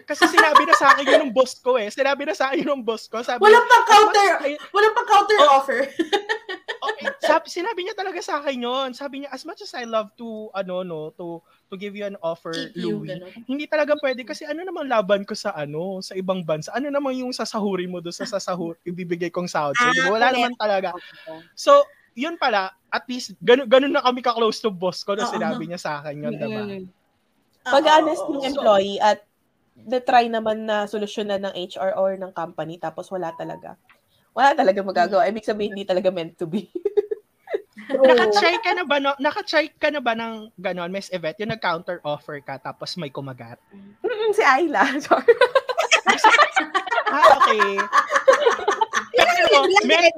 Kasi 0.03 0.27
sinabi 0.27 0.67
na 0.67 0.75
sa 0.75 0.91
akin 0.91 1.07
yun 1.07 1.21
ng 1.21 1.31
boss 1.31 1.55
ko 1.55 1.79
eh. 1.79 1.87
Sinabi 1.87 2.27
na 2.27 2.35
sa 2.35 2.51
akin 2.51 2.67
yun 2.67 2.71
ng 2.73 2.83
boss 2.83 3.07
ko. 3.07 3.23
Sabi, 3.23 3.39
Walang 3.39 3.63
pang 3.63 3.85
counter, 3.85 4.29
walang 4.73 4.91
pang 4.91 5.07
counter 5.07 5.37
Oh. 5.39 5.55
offer. 5.55 5.79
okay, 6.79 7.09
sabi, 7.29 7.45
sinabi 7.49 7.79
niya 7.83 7.95
talaga 7.97 8.19
sa 8.21 8.39
akin 8.41 8.57
yun. 8.61 8.89
Sabi 8.93 9.23
niya, 9.23 9.29
as 9.33 9.43
much 9.43 9.61
as 9.65 9.73
I 9.73 9.83
love 9.87 10.11
to, 10.17 10.49
ano, 10.53 10.81
no, 10.81 11.11
to, 11.17 11.41
to 11.69 11.75
give 11.75 11.97
you 11.97 12.05
an 12.05 12.15
offer, 12.21 12.53
Keep 12.71 12.79
you, 12.79 13.01
Louie, 13.03 13.11
ganun. 13.17 13.31
hindi 13.49 13.65
talaga 13.65 13.97
pwede 13.99 14.23
kasi 14.23 14.47
ano 14.47 14.63
namang 14.63 14.87
laban 14.87 15.21
ko 15.27 15.33
sa 15.35 15.51
ano, 15.53 15.99
sa 15.99 16.13
ibang 16.13 16.43
bansa. 16.45 16.71
Ano 16.75 16.87
namang 16.89 17.17
yung 17.17 17.33
sasahuri 17.33 17.85
mo 17.89 17.99
doon 17.99 18.15
sa 18.15 18.27
sasahur, 18.27 18.77
ibibigay 18.87 19.29
kong 19.33 19.49
sahod. 19.49 19.75
So, 19.75 19.87
Ah, 19.89 20.09
wala 20.13 20.27
naman 20.33 20.53
talaga. 20.55 20.89
So, 21.57 21.83
yun 22.17 22.35
pala, 22.39 22.73
at 22.89 23.03
least, 23.05 23.37
ganun, 23.43 23.69
ganun 23.69 23.93
na 23.93 24.01
kami 24.01 24.25
ka-close 24.25 24.57
to 24.63 24.71
boss 24.73 25.05
ko 25.05 25.13
na 25.13 25.25
Oo. 25.25 25.33
sinabi 25.33 25.69
niya 25.69 25.77
sa 25.81 25.91
akin 26.01 26.17
yun, 26.23 26.33
diba? 26.33 26.63
Mm. 26.65 26.85
pag 27.67 27.83
Oo, 27.83 27.93
honest 27.99 28.23
oo, 28.23 28.31
yung 28.31 28.43
oo. 28.43 28.49
employee 28.55 28.99
at 29.03 29.19
na-try 29.87 30.25
naman 30.31 30.65
na 30.65 30.89
solusyonan 30.89 31.45
ng 31.45 31.53
HR 31.69 31.93
or 31.99 32.17
ng 32.17 32.33
company 32.33 32.81
tapos 32.81 33.11
wala 33.13 33.29
talaga. 33.37 33.77
Wala 34.37 34.53
talaga 34.53 34.85
magagawa. 34.85 35.25
Ibig 35.25 35.49
sabihin, 35.49 35.73
hindi 35.73 35.81
talaga 35.81 36.13
meant 36.13 36.37
to 36.37 36.45
be. 36.45 36.69
Naka-try 37.89 38.61
ka 38.61 38.71
na 38.77 38.83
ba, 38.85 39.01
no? 39.01 39.17
Naka-try 39.17 39.65
ka 39.73 39.89
na 39.89 39.97
ba 39.97 40.13
ng 40.13 40.53
ganon, 40.61 40.93
Miss 40.93 41.09
Yvette, 41.09 41.41
yung 41.41 41.49
nag-counter 41.49 41.97
offer 42.05 42.37
ka 42.45 42.61
tapos 42.61 42.93
may 43.01 43.09
kumagat? 43.09 43.57
Mm, 43.73 44.31
si 44.37 44.45
Ayla. 44.45 44.85
Sorry. 45.05 45.33
Ah, 47.09 47.25
okay. 47.41 47.81
Pero, 49.17 49.65
mer- 49.89 50.13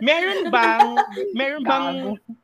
meron 0.00 0.40
bang, 0.48 0.88
meron 1.36 1.64
bang 1.68 1.96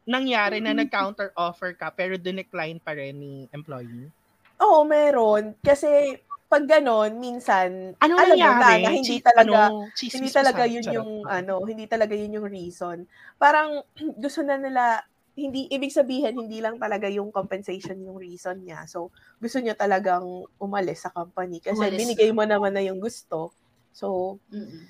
nangyari 0.05 0.61
na 0.61 0.77
nag-counter 0.77 1.33
offer 1.33 1.73
ka 1.73 1.89
pero 1.89 2.21
dinecline 2.21 2.77
pa 2.83 2.93
rin 2.93 3.17
ni 3.17 3.33
employee? 3.57 4.13
Oo, 4.61 4.85
meron. 4.85 5.55
Kasi 5.65 6.19
pag 6.49 6.65
ganon, 6.65 7.21
minsan, 7.21 7.93
Ano 8.01 8.15
alam 8.17 8.39
mo 8.41 8.51
nangyari? 8.57 8.57
na, 8.57 8.81
na 8.81 8.91
hindi 8.91 9.21
talaga, 9.21 9.69
ano, 9.69 9.93
hindi 10.13 10.29
talaga 10.33 10.65
yun 10.65 10.85
charot. 10.85 11.05
yung, 11.05 11.11
ano, 11.29 11.61
hindi 11.69 11.85
talaga 11.85 12.17
yun 12.17 12.41
yung 12.41 12.49
reason. 12.49 13.05
Parang, 13.37 13.85
gusto 14.25 14.41
na 14.41 14.57
nila, 14.57 15.05
hindi, 15.39 15.69
ibig 15.71 15.93
sabihin, 15.95 16.35
hindi 16.35 16.59
lang 16.59 16.81
talaga 16.81 17.07
yung 17.07 17.31
compensation 17.31 18.01
yung 18.03 18.19
reason 18.19 18.59
niya. 18.65 18.89
So, 18.91 19.13
gusto 19.39 19.61
niya 19.63 19.77
talagang 19.79 20.25
umalis 20.59 21.07
sa 21.07 21.15
company. 21.15 21.61
Kasi 21.63 21.79
Umalis. 21.79 22.01
binigay 22.01 22.33
mo 22.35 22.43
naman 22.43 22.75
na 22.75 22.83
yung 22.83 22.99
gusto. 22.99 23.53
So, 23.95 24.41
Mm-mm. 24.51 24.89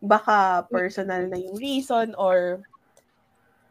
baka 0.00 0.64
personal 0.72 1.28
na 1.28 1.36
yung 1.36 1.60
reason 1.60 2.16
or 2.16 2.64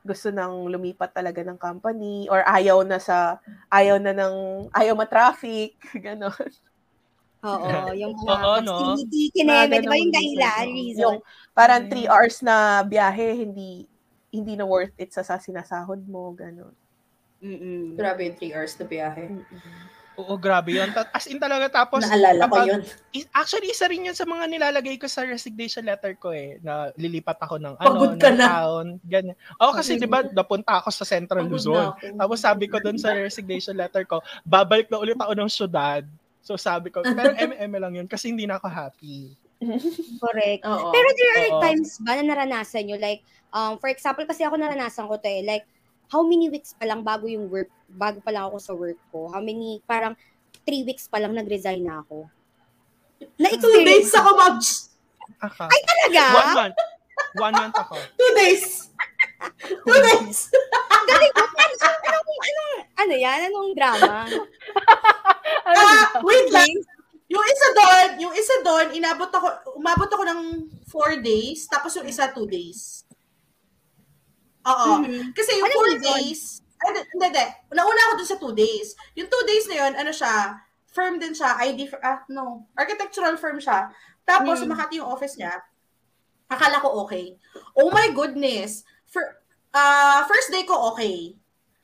gusto 0.06 0.32
nang 0.32 0.70
lumipat 0.72 1.12
talaga 1.12 1.44
ng 1.44 1.60
company 1.60 2.30
or 2.32 2.40
ayaw 2.48 2.82
na 2.88 2.98
sa 3.02 3.36
ayaw 3.68 4.00
na 4.00 4.16
ng 4.16 4.70
ayaw 4.72 4.96
ma-traffic 4.96 5.76
ganon 6.06 6.32
Oo, 7.42 7.72
yung 8.02 8.14
mga 8.20 8.34
Oo, 8.36 8.54
no? 8.60 8.76
proximity, 8.76 9.22
Mga 9.28 9.36
kineme, 9.36 9.76
di 9.76 9.88
ba 9.88 9.96
yung 9.96 10.14
dahilan, 10.14 10.66
reason. 10.68 11.00
yung 11.02 11.18
parang 11.52 11.82
Mm. 11.86 11.90
three 11.90 12.08
hours 12.08 12.38
na 12.44 12.56
biyahe 12.84 13.28
hindi 13.36 13.88
hindi 14.30 14.54
na 14.54 14.64
worth 14.64 14.94
it 14.96 15.10
sa, 15.10 15.26
sa 15.26 15.42
sinasahod 15.42 16.06
mo 16.06 16.30
ganon 16.38 16.76
Mm-mm. 17.40 17.96
Grabe 17.96 18.28
yung 18.28 18.36
3 18.36 18.52
hours 18.52 18.76
na 18.76 18.84
biyahe. 18.86 19.32
Oo, 20.20 20.36
grabe 20.36 20.76
yun. 20.76 20.92
As 21.16 21.24
in 21.32 21.40
talaga, 21.40 21.72
tapos, 21.72 22.04
Naalala 22.04 22.52
ko 22.52 22.60
yun. 22.68 22.84
is- 23.16 23.32
actually, 23.32 23.72
isa 23.72 23.88
rin 23.88 24.04
yun 24.04 24.12
sa 24.12 24.28
mga 24.28 24.44
nilalagay 24.52 25.00
ko 25.00 25.08
sa 25.08 25.24
resignation 25.24 25.88
letter 25.88 26.20
ko 26.20 26.36
eh, 26.36 26.60
na 26.60 26.92
lilipat 27.00 27.40
ako 27.40 27.56
ng 27.56 27.80
ano, 27.80 27.88
Pagod 27.88 28.20
ka 28.20 28.28
ng 28.28 28.36
na. 28.36 28.44
town, 28.44 28.86
ganyan. 29.08 29.40
Oo, 29.64 29.72
kasi 29.72 29.96
di 29.96 30.04
ba, 30.04 30.20
napunta 30.28 30.84
ako 30.84 30.92
sa 30.92 31.08
Central 31.08 31.48
Pagod 31.48 31.56
Luzon. 31.56 31.88
Tapos 32.20 32.44
sabi 32.44 32.68
ko 32.68 32.84
doon 32.84 33.00
sa 33.00 33.16
resignation 33.16 33.80
letter 33.80 34.04
ko, 34.04 34.20
babalik 34.44 34.92
na 34.92 35.00
ulit 35.00 35.16
ako 35.16 35.32
ng 35.32 35.48
syudad. 35.48 36.04
So 36.40 36.56
sabi 36.56 36.90
ko, 36.90 37.04
pero 37.18 37.36
MM 37.36 37.74
lang 37.80 37.94
yun 37.96 38.08
kasi 38.08 38.32
hindi 38.32 38.48
na 38.48 38.58
ako 38.58 38.68
happy. 38.72 39.36
Correct. 40.24 40.64
Oo. 40.64 40.90
Pero 40.96 41.08
there 41.20 41.34
are 41.36 41.50
Oo. 41.60 41.62
times 41.64 42.00
ba 42.00 42.16
na 42.16 42.24
naranasan 42.32 42.88
nyo, 42.88 42.96
like, 42.96 43.22
um, 43.52 43.76
for 43.76 43.92
example, 43.92 44.24
kasi 44.24 44.48
ako 44.48 44.56
naranasan 44.56 45.08
ko 45.08 45.20
to 45.20 45.28
eh, 45.28 45.44
like, 45.44 45.68
how 46.08 46.24
many 46.24 46.48
weeks 46.48 46.72
pa 46.74 46.88
lang 46.88 47.04
bago 47.04 47.28
yung 47.28 47.52
work, 47.52 47.70
bago 47.92 48.24
pa 48.24 48.32
lang 48.32 48.48
ako 48.48 48.58
sa 48.58 48.74
work 48.74 48.98
ko, 49.12 49.28
how 49.30 49.44
many, 49.44 49.84
parang, 49.84 50.16
three 50.64 50.82
weeks 50.88 51.12
pa 51.12 51.20
lang 51.20 51.36
nag-resign 51.36 51.84
na 51.84 52.02
ako. 52.02 52.30
Two 53.20 53.28
Na-experience 53.42 54.10
days 54.10 54.16
ako, 54.16 54.30
Ma'am. 54.38 54.56
Aka. 55.44 55.66
talaga? 55.68 56.24
One 56.24 56.54
month. 56.56 56.78
One 57.36 57.56
month 57.56 57.76
ako. 57.78 57.96
Two 58.16 58.32
days. 58.40 58.90
Two 59.64 60.00
days. 60.04 60.52
Galing 61.08 61.34
ko. 61.34 61.42
Ano, 61.44 61.74
anong, 61.80 62.40
anong, 62.44 62.72
ano 63.00 63.14
yan? 63.16 63.40
Anong 63.50 63.70
drama? 63.76 64.14
Ah, 65.70 66.18
wait 66.26 66.50
lang. 66.50 66.66
Yung 67.30 67.46
isa 67.46 67.68
doon, 67.78 68.08
yung 68.26 68.34
isa 68.34 68.56
doon, 68.66 68.90
inabot 68.90 69.30
ako, 69.30 69.78
umabot 69.78 70.10
ako 70.10 70.24
ng 70.26 70.42
four 70.90 71.22
days, 71.22 71.70
tapos 71.70 71.94
yung 71.94 72.10
isa 72.10 72.26
two 72.34 72.50
days. 72.50 73.06
Oo. 74.66 75.06
Mhm. 75.06 75.30
Kasi 75.38 75.62
yung 75.62 75.70
Ano 75.70 75.76
four 75.78 75.90
days, 75.94 76.66
ay, 76.82 76.90
hindi, 76.90 77.02
hindi. 77.22 77.46
Nauna 77.70 78.02
ako 78.10 78.14
dun 78.18 78.30
sa 78.30 78.40
two 78.42 78.56
days. 78.58 78.98
Yung 79.14 79.30
two 79.30 79.44
days 79.46 79.70
na 79.70 79.76
yun, 79.78 79.94
ano 79.94 80.10
siya, 80.10 80.58
firm 80.90 81.22
din 81.22 81.38
siya, 81.38 81.54
ID, 81.62 81.86
ah, 82.02 82.26
no, 82.34 82.66
architectural 82.74 83.38
firm 83.38 83.62
siya. 83.62 83.94
Tapos, 84.26 84.66
Hmm. 84.66 84.74
Makati 84.74 84.98
yung 84.98 85.10
office 85.14 85.38
niya, 85.38 85.54
akala 86.50 86.82
ko 86.82 87.06
okay. 87.06 87.38
Oh 87.78 87.94
my 87.94 88.10
goodness. 88.10 88.82
For, 89.10 89.24
ah 89.74 90.26
first 90.30 90.50
day 90.54 90.64
ko 90.66 90.94
okay. 90.94 91.36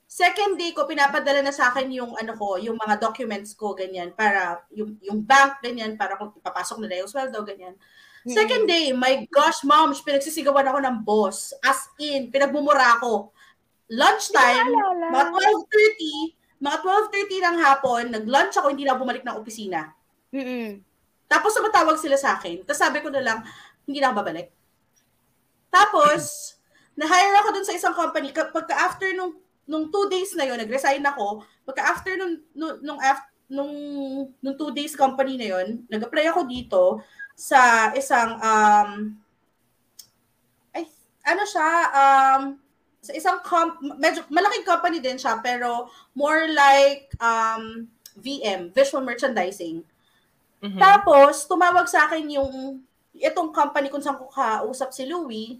Second 0.05 0.55
day 0.55 0.71
ko, 0.71 0.87
pinapadala 0.87 1.43
na 1.43 1.51
sa 1.51 1.73
akin 1.73 1.91
yung 1.91 2.15
ano 2.15 2.39
ko, 2.39 2.55
yung 2.55 2.79
mga 2.79 3.03
documents 3.03 3.51
ko, 3.51 3.75
ganyan, 3.75 4.15
para 4.15 4.63
yung, 4.71 4.95
yung 5.03 5.19
bank, 5.19 5.59
ganyan, 5.59 5.99
para 5.99 6.15
kung 6.15 6.31
ipapasok 6.31 6.79
nila 6.79 7.03
yung 7.03 7.11
sweldo, 7.11 7.43
ganyan. 7.43 7.75
Second 8.25 8.65
day, 8.65 8.89
my 8.89 9.29
gosh, 9.29 9.61
mom, 9.61 9.93
pinagsisigawan 9.93 10.65
ako 10.65 10.79
ng 10.81 10.97
boss. 11.05 11.53
As 11.61 11.93
in, 12.01 12.33
pinagmumura 12.33 12.97
ako. 12.97 13.29
Lunchtime, 13.85 14.73
mga 15.13 15.25
12.30, 15.29 16.63
mga 16.63 16.77
12.30 16.81 17.45
ng 17.45 17.57
hapon, 17.61 18.03
nag-lunch 18.09 18.55
ako, 18.57 18.73
hindi 18.73 18.81
na 18.81 18.97
bumalik 18.97 19.21
ng 19.21 19.37
opisina. 19.37 19.93
Mm-mm. 20.33 20.81
Tapos 21.29 21.53
sumatawag 21.53 22.01
sila 22.01 22.17
sa 22.17 22.33
akin. 22.41 22.65
Tapos 22.65 22.81
sabi 22.81 23.05
ko 23.05 23.13
na 23.13 23.21
lang, 23.21 23.45
hindi 23.85 24.01
na 24.01 24.09
ako 24.09 24.15
babalik. 24.25 24.49
Tapos, 25.69 26.54
na-hire 26.95 27.35
ako 27.43 27.49
dun 27.55 27.67
sa 27.67 27.75
isang 27.75 27.95
company. 27.95 28.31
Kapag 28.31 28.71
after 28.71 29.11
nung 29.11 29.35
nung 29.65 29.89
two 29.89 30.05
days 30.07 30.31
na 30.37 30.45
yun, 30.45 30.61
nag-resign 30.61 31.01
ako. 31.01 31.41
Pagka 31.65 31.81
after 31.81 32.13
nung, 32.15 32.37
nung, 32.53 32.77
nung, 32.85 32.99
af- 33.01 33.33
nung, 33.49 33.73
nung 34.37 34.55
two 34.57 34.69
days 34.71 34.93
company 34.93 35.37
na 35.41 35.57
yun, 35.57 35.81
nag-apply 35.89 36.29
ako 36.29 36.45
dito 36.45 36.83
sa 37.33 37.91
isang, 37.97 38.37
um, 38.39 38.89
ay, 40.71 40.85
ano 41.25 41.43
siya, 41.49 41.69
um, 41.91 42.41
sa 43.01 43.13
isang, 43.17 43.41
com- 43.41 43.97
medyo, 43.97 44.21
malaking 44.29 44.65
company 44.65 45.01
din 45.01 45.17
siya, 45.17 45.41
pero 45.41 45.89
more 46.13 46.45
like, 46.53 47.09
um, 47.17 47.89
VM, 48.15 48.71
Visual 48.71 49.03
Merchandising. 49.03 49.83
Mhm. 50.61 50.79
Tapos, 50.79 51.43
tumawag 51.49 51.89
sa 51.89 52.07
akin 52.07 52.37
yung 52.37 52.79
itong 53.17 53.51
company 53.51 53.91
kung 53.91 53.99
saan 53.99 54.19
ko 54.19 54.31
kausap 54.31 54.93
si 54.93 55.03
Louie. 55.09 55.59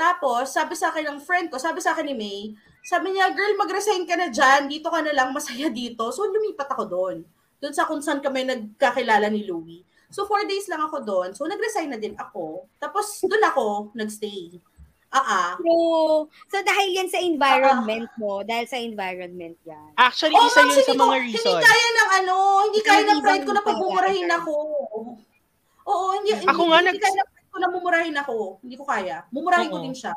Tapos, 0.00 0.48
sabi 0.48 0.72
sa 0.72 0.88
akin 0.88 1.04
ng 1.04 1.18
friend 1.20 1.52
ko, 1.52 1.60
sabi 1.60 1.84
sa 1.84 1.92
akin 1.92 2.08
ni 2.08 2.16
May, 2.16 2.40
sabi 2.80 3.12
niya, 3.12 3.28
girl, 3.30 3.52
mag-resign 3.60 4.08
ka 4.08 4.16
na 4.16 4.32
dyan, 4.32 4.64
dito 4.64 4.88
ka 4.88 5.04
na 5.04 5.12
lang, 5.12 5.28
masaya 5.28 5.68
dito. 5.68 6.08
So, 6.08 6.24
lumipat 6.24 6.72
ako 6.72 6.88
doon. 6.88 7.16
Doon 7.60 7.74
sa 7.76 7.84
kung 7.84 8.00
saan 8.00 8.24
kami 8.24 8.48
nagkakilala 8.48 9.28
ni 9.28 9.44
Louie. 9.44 9.84
So, 10.08 10.24
four 10.24 10.48
days 10.48 10.64
lang 10.66 10.80
ako 10.80 11.04
doon. 11.04 11.36
So, 11.36 11.44
nag-resign 11.44 11.92
na 11.92 12.00
din 12.00 12.16
ako. 12.16 12.64
Tapos, 12.80 13.20
doon 13.20 13.44
ako 13.44 13.66
nagstay. 13.92 14.56
Ah, 15.10 15.20
ah. 15.20 15.50
So, 15.58 15.74
so 16.46 16.56
dahil 16.62 16.94
yan 16.94 17.10
sa 17.10 17.18
environment 17.18 18.08
mo, 18.14 18.40
dahil 18.40 18.64
sa 18.64 18.78
environment 18.78 19.58
yan. 19.66 19.90
Actually, 19.98 20.38
Oh, 20.38 20.46
isa 20.46 20.62
yun 20.62 20.70
sa 20.70 20.80
hindi 20.86 20.96
mga 20.96 21.10
ko- 21.12 21.20
reason. 21.20 21.34
Hindi 21.36 21.66
kaya 21.66 21.86
ng 21.90 22.10
ano, 22.16 22.34
hindi 22.64 22.80
kaya 22.80 23.02
ng 23.04 23.20
pride 23.20 23.44
ko 23.44 23.52
na 23.52 23.60
pagmumurahin 23.60 24.30
ako. 24.32 24.54
Oo, 25.82 26.06
hindi, 26.14 26.30
Ako 26.32 26.46
hindi, 26.46 26.62
nga 26.64 26.78
hindi 26.78 26.88
nag- 26.88 27.02
kaya 27.02 27.20
ng 27.20 27.39
ko 27.50 27.58
na 27.58 27.68
mumurahin 27.68 28.16
ako. 28.16 28.62
Hindi 28.62 28.78
ko 28.78 28.84
kaya. 28.86 29.26
Mumurahin 29.28 29.68
ko 29.68 29.78
Oo. 29.78 29.84
din 29.84 29.94
siya. 29.94 30.14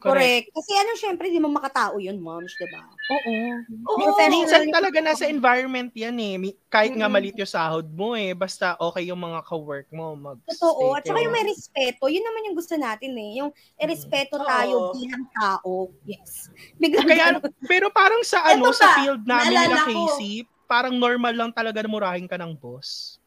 Correct. 0.00 0.48
Kasi 0.56 0.72
ano, 0.72 0.96
syempre, 0.96 1.28
di 1.28 1.36
mo 1.36 1.52
makatao 1.52 2.00
yun, 2.00 2.16
moms, 2.16 2.56
di 2.56 2.64
ba? 2.72 2.88
Oo. 2.88 3.36
Oo. 3.84 4.16
Minsan 4.32 4.72
talaga 4.72 4.96
nasa 5.04 5.28
environment 5.28 5.92
yan 5.92 6.16
eh. 6.16 6.34
Mi- 6.40 6.56
Kahit 6.72 6.96
nga 6.96 7.04
Mm. 7.04 7.12
malit 7.12 7.36
yung 7.36 7.44
sahod 7.44 7.84
mo 7.84 8.16
eh. 8.16 8.32
Basta 8.32 8.80
okay 8.80 9.12
yung 9.12 9.20
mga 9.20 9.44
ka-work 9.44 9.92
mo. 9.92 10.16
Mag 10.16 10.40
Totoo. 10.48 10.96
At 10.96 11.04
saka 11.04 11.20
yung 11.20 11.36
may 11.36 11.44
respeto, 11.44 12.08
yun 12.08 12.24
naman 12.24 12.48
yung 12.48 12.56
gusto 12.56 12.80
natin 12.80 13.12
eh. 13.12 13.44
Yung 13.44 13.52
respeto 13.76 14.40
Oo. 14.40 14.48
tayo 14.48 14.74
bilang 14.96 15.24
tao. 15.36 15.92
Yes. 16.08 16.48
Biglang 16.80 17.04
Kaya, 17.04 17.36
pero 17.68 17.92
parang 17.92 18.24
sa 18.24 18.40
ano, 18.48 18.72
Eto 18.72 18.80
sa 18.80 18.88
pa, 18.88 19.04
field 19.04 19.22
namin 19.28 19.52
naalala 19.52 19.68
nila 19.68 19.84
ko. 19.84 19.92
Casey, 20.16 20.32
parang 20.64 20.96
normal 20.96 21.36
lang 21.36 21.52
talaga 21.52 21.84
na 21.84 21.92
murahin 21.92 22.24
ka 22.24 22.40
ng 22.40 22.56
boss. 22.56 23.19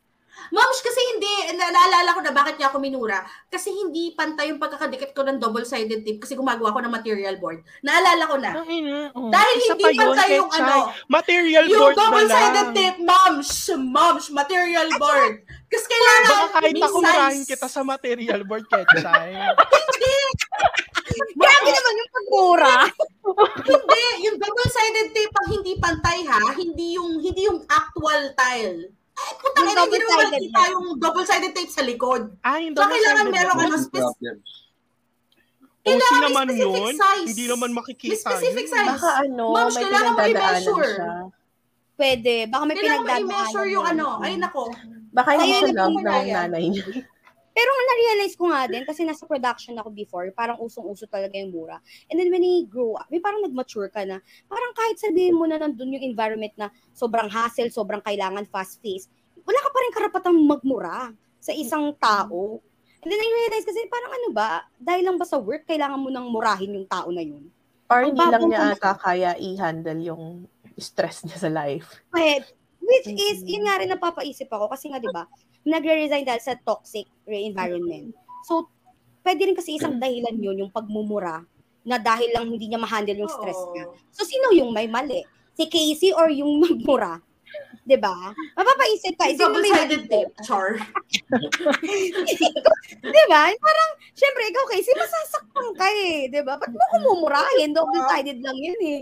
Moms, 0.53 0.79
kasi 0.85 0.99
hindi, 1.15 1.33
na- 1.57 1.71
naalala 1.73 2.09
ko 2.13 2.21
na 2.21 2.33
bakit 2.33 2.55
niya 2.57 2.69
ako 2.69 2.77
minura. 2.77 3.25
Kasi 3.49 3.73
hindi 3.73 4.13
pantay 4.13 4.53
yung 4.53 4.61
pagkakadikit 4.61 5.13
ko 5.13 5.25
ng 5.25 5.41
double-sided 5.41 6.05
tape 6.05 6.21
kasi 6.21 6.37
gumagawa 6.37 6.73
ako 6.73 6.79
ng 6.85 6.93
material 6.93 7.35
board. 7.41 7.65
Naalala 7.81 8.23
ko 8.29 8.35
na. 8.37 8.51
Ay, 8.61 8.81
na. 8.85 9.09
Oh. 9.17 9.33
Dahil 9.33 9.55
Isa 9.57 9.73
hindi 9.73 9.83
pa 9.83 9.89
yun, 9.89 9.99
pantay 10.01 10.29
yung 10.37 10.51
Ketchay. 10.51 10.65
ano, 10.65 10.77
Material 11.09 11.65
yung 11.65 11.79
board 11.79 11.95
na 11.95 12.01
double-sided 12.01 12.67
tape, 12.73 12.99
moms, 13.01 13.51
moms, 13.77 14.25
material 14.29 14.89
board. 14.99 15.33
Kasi 15.73 15.85
kailangan, 15.89 16.29
Baka 16.29 16.47
kahit 16.61 16.73
murahin 16.77 17.43
kita 17.49 17.67
sa 17.69 17.81
material 17.81 18.41
board, 18.45 18.65
Ketchay. 18.69 19.31
Grabe 21.33 21.69
naman 21.69 21.93
yung 21.97 22.11
pagmura. 22.13 22.75
Hindi, 23.63 24.03
yung 24.27 24.37
double-sided 24.37 25.09
tape 25.13 25.33
ang 25.33 25.49
hindi 25.49 25.73
pantay 25.77 26.19
ha, 26.25 26.41
hindi 26.57 26.97
yung 26.97 27.21
hindi 27.21 27.41
yung 27.45 27.61
actual 27.65 28.33
tile. 28.33 29.02
Ay, 29.13 29.31
putang 29.35 29.63
Yung 29.63 29.69
ina, 29.69 29.81
hindi 29.83 29.97
naman 29.97 30.09
double-sided 30.09 30.31
makikita 30.33 30.59
na. 30.59 30.71
yung 30.71 30.85
double-sided 30.97 31.51
tape 31.53 31.69
sa 31.69 31.83
likod. 31.83 32.21
ah, 32.41 32.57
yung 32.57 32.73
So, 32.73 32.81
kailangan 32.81 32.97
double-sided 33.21 33.35
merong 33.35 33.59
ano, 33.59 33.67
Ano 33.69 33.77
spec- 33.79 34.01
problem? 34.01 34.35
OC 35.83 35.85
kailangan 35.85 36.13
may 36.13 36.23
naman 36.23 36.45
specific 36.47 36.63
yun. 36.79 36.93
size. 36.95 37.27
Hindi 37.27 37.45
naman 37.45 37.69
May 37.69 37.77
makikita 37.77 38.15
specific 38.17 38.65
yun. 38.65 38.73
size. 38.73 38.89
Baka 38.89 39.09
ano, 39.19 39.43
Moms, 39.45 39.67
may 39.69 39.83
kailangan 39.83 40.03
mo 40.03 40.17
pinagdadaanan 40.17 40.33
i-measure. 40.55 40.89
siya. 40.89 41.11
Pwede. 41.93 42.33
Baka 42.47 42.63
may 42.63 42.73
Kailangan 42.73 42.89
mo 42.95 43.03
pinagdadaanan. 43.03 43.29
i-measure 43.29 43.67
yung 43.69 43.85
ano. 43.85 44.07
Ay, 44.17 44.33
nako. 44.35 44.63
Baka 45.11 45.29
hindi 45.35 45.49
siya 45.51 45.83
ko 45.83 45.89
ng 45.91 46.05
nanay 46.25 46.63
niya. 46.67 46.85
Pero 47.53 47.69
na-realize 47.69 48.33
ko 48.33 48.49
nga 48.49 48.65
din, 48.65 48.81
kasi 48.81 49.05
nasa 49.05 49.29
production 49.29 49.77
ako 49.77 49.93
before, 49.93 50.25
parang 50.33 50.57
usong-uso 50.57 51.05
talaga 51.05 51.37
yung 51.37 51.53
mura. 51.53 51.77
And 52.09 52.17
then 52.17 52.33
when 52.33 52.41
you 52.41 52.65
grow 52.65 52.97
up, 52.97 53.05
may 53.13 53.21
parang 53.21 53.45
nag-mature 53.45 53.93
ka 53.93 54.01
na, 54.03 54.17
parang 54.49 54.73
kahit 54.73 54.97
sabihin 54.97 55.37
mo 55.37 55.45
na 55.45 55.61
nandun 55.61 55.93
yung 55.93 56.01
environment 56.01 56.49
na 56.57 56.73
sobrang 56.91 57.29
hassle, 57.29 57.69
sobrang 57.69 58.01
kailangan 58.01 58.49
fast-paced, 58.49 59.13
wala 59.45 59.59
ka 59.61 59.69
pa 59.69 59.79
rin 59.79 59.93
karapatang 59.93 60.37
magmura 60.41 61.13
sa 61.37 61.53
isang 61.53 61.93
tao. 62.01 62.57
And 63.05 63.09
then 63.11 63.21
I 63.21 63.29
realize 63.29 63.69
kasi 63.69 63.85
parang 63.85 64.11
ano 64.11 64.27
ba, 64.33 64.49
dahil 64.79 65.05
lang 65.05 65.21
ba 65.21 65.27
sa 65.27 65.37
work, 65.37 65.69
kailangan 65.69 66.01
mo 66.01 66.09
nang 66.09 66.33
murahin 66.33 66.73
yung 66.73 66.89
tao 66.89 67.13
na 67.13 67.21
yun. 67.21 67.53
Or 67.85 68.01
Ang 68.01 68.17
hindi 68.17 68.25
lang 68.25 68.43
niya 68.49 68.59
ka- 68.59 68.73
ata 68.73 68.91
kaya 68.97 69.31
i-handle 69.37 70.01
yung 70.01 70.23
stress 70.79 71.21
niya 71.21 71.37
sa 71.37 71.51
life. 71.53 72.01
Which 72.83 73.07
is, 73.07 73.43
Mhm. 73.43 73.47
yun 73.47 73.63
nga 73.63 73.79
rin 73.79 73.91
napapaisip 73.91 74.49
ako 74.49 74.67
kasi 74.67 74.91
nga, 74.91 74.99
di 74.99 75.07
ba, 75.07 75.23
nagre-resign 75.63 76.27
dahil 76.27 76.43
sa 76.43 76.55
toxic 76.57 77.07
environment. 77.27 78.11
So, 78.43 78.67
pwede 79.23 79.47
rin 79.47 79.55
kasi 79.55 79.79
isang 79.79 79.97
dahilan 79.97 80.35
yun, 80.35 80.67
yung 80.67 80.71
pagmumura, 80.73 81.43
na 81.83 81.99
dahil 81.99 82.31
lang 82.31 82.47
hindi 82.47 82.71
niya 82.71 82.79
ma-handle 82.79 83.23
yung 83.23 83.31
stress 83.31 83.59
niya. 83.75 83.87
So, 84.11 84.23
sino 84.23 84.55
yung 84.55 84.71
may 84.71 84.87
mali? 84.87 85.23
Si 85.53 85.67
Casey 85.67 86.11
or 86.15 86.31
yung 86.31 86.59
magmura? 86.63 87.19
'Di 87.83 87.99
ba? 87.99 88.31
Mapapaisip 88.55 89.13
ka, 89.19 89.27
sino 89.29 89.59
may 89.59 89.69
tape, 90.07 90.31
char. 90.41 90.79
'Di 93.03 93.23
ba? 93.27 93.41
Parang, 93.51 93.89
syempre, 94.15 94.41
ikaw, 94.47 94.63
Casey, 94.71 94.95
masasaktan 94.95 95.67
ka 95.75 95.87
eh. 95.91 96.31
'Di 96.31 96.41
ba? 96.47 96.55
Ba't 96.55 96.71
mo 96.71 96.85
kumumurahin? 96.95 97.75
Double-sided 97.75 98.39
lang 98.39 98.57
yun 98.57 98.79
eh. 98.87 98.99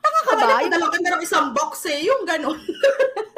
Tanga 0.00 0.20
ka 0.24 0.32
ba? 0.38 0.64
Padala 0.64 0.86
ka 0.88 0.98
na 1.02 1.10
ng 1.18 1.22
isang 1.26 1.52
box 1.52 1.84
eh. 1.90 2.00
Yung 2.06 2.22
gano'n. 2.24 2.56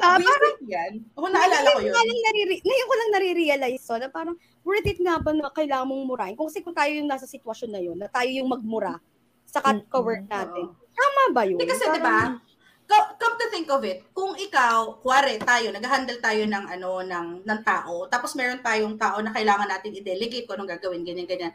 Ah, 0.00 0.18
parang, 0.18 0.56
yan. 0.64 0.92
Oo, 1.14 1.28
naalala 1.28 1.68
ko 1.74 1.80
yun. 1.82 1.92
lang 1.92 2.08
nariri- 2.08 2.62
ngayon 2.62 2.86
ko 2.86 2.94
lang 2.94 3.10
nare-realize 3.12 3.82
so, 3.82 3.94
na 3.94 4.08
parang, 4.08 4.34
worth 4.62 4.88
it 4.88 4.98
nga 4.98 5.20
ba 5.20 5.30
na 5.30 5.52
kailangan 5.52 5.86
mong 5.86 6.04
murahin? 6.08 6.34
Kung 6.34 6.48
kasi 6.48 6.64
kung 6.64 6.74
tayo 6.74 6.90
yung 6.90 7.06
nasa 7.06 7.28
sitwasyon 7.28 7.70
na 7.70 7.80
yun, 7.82 7.96
na 7.98 8.08
tayo 8.08 8.30
yung 8.30 8.48
magmura 8.48 8.98
sa 9.44 9.60
ka-work 9.60 10.24
natin. 10.26 10.72
Tama 10.72 11.22
ba 11.30 11.42
yun? 11.44 11.58
Hindi 11.60 11.68
kasi, 11.68 11.84
di 11.84 12.00
Parang- 12.00 12.38
ba, 12.38 12.52
co- 12.84 13.12
come 13.16 13.36
to 13.40 13.46
think 13.48 13.68
of 13.70 13.80
it, 13.82 14.04
kung 14.12 14.36
ikaw, 14.36 15.00
kuwari 15.00 15.40
tayo, 15.40 15.72
nag-handle 15.72 16.20
tayo 16.20 16.44
ng 16.44 16.64
ano 16.68 17.00
ng 17.00 17.28
ng 17.42 17.60
tao, 17.64 18.04
tapos 18.08 18.36
meron 18.36 18.60
tayong 18.60 19.00
tao 19.00 19.18
na 19.24 19.32
kailangan 19.32 19.68
natin 19.68 19.96
i-delegate 19.96 20.44
kung 20.44 20.60
anong 20.60 20.76
gagawin, 20.76 21.00
ganyan, 21.00 21.24
ganyan. 21.24 21.52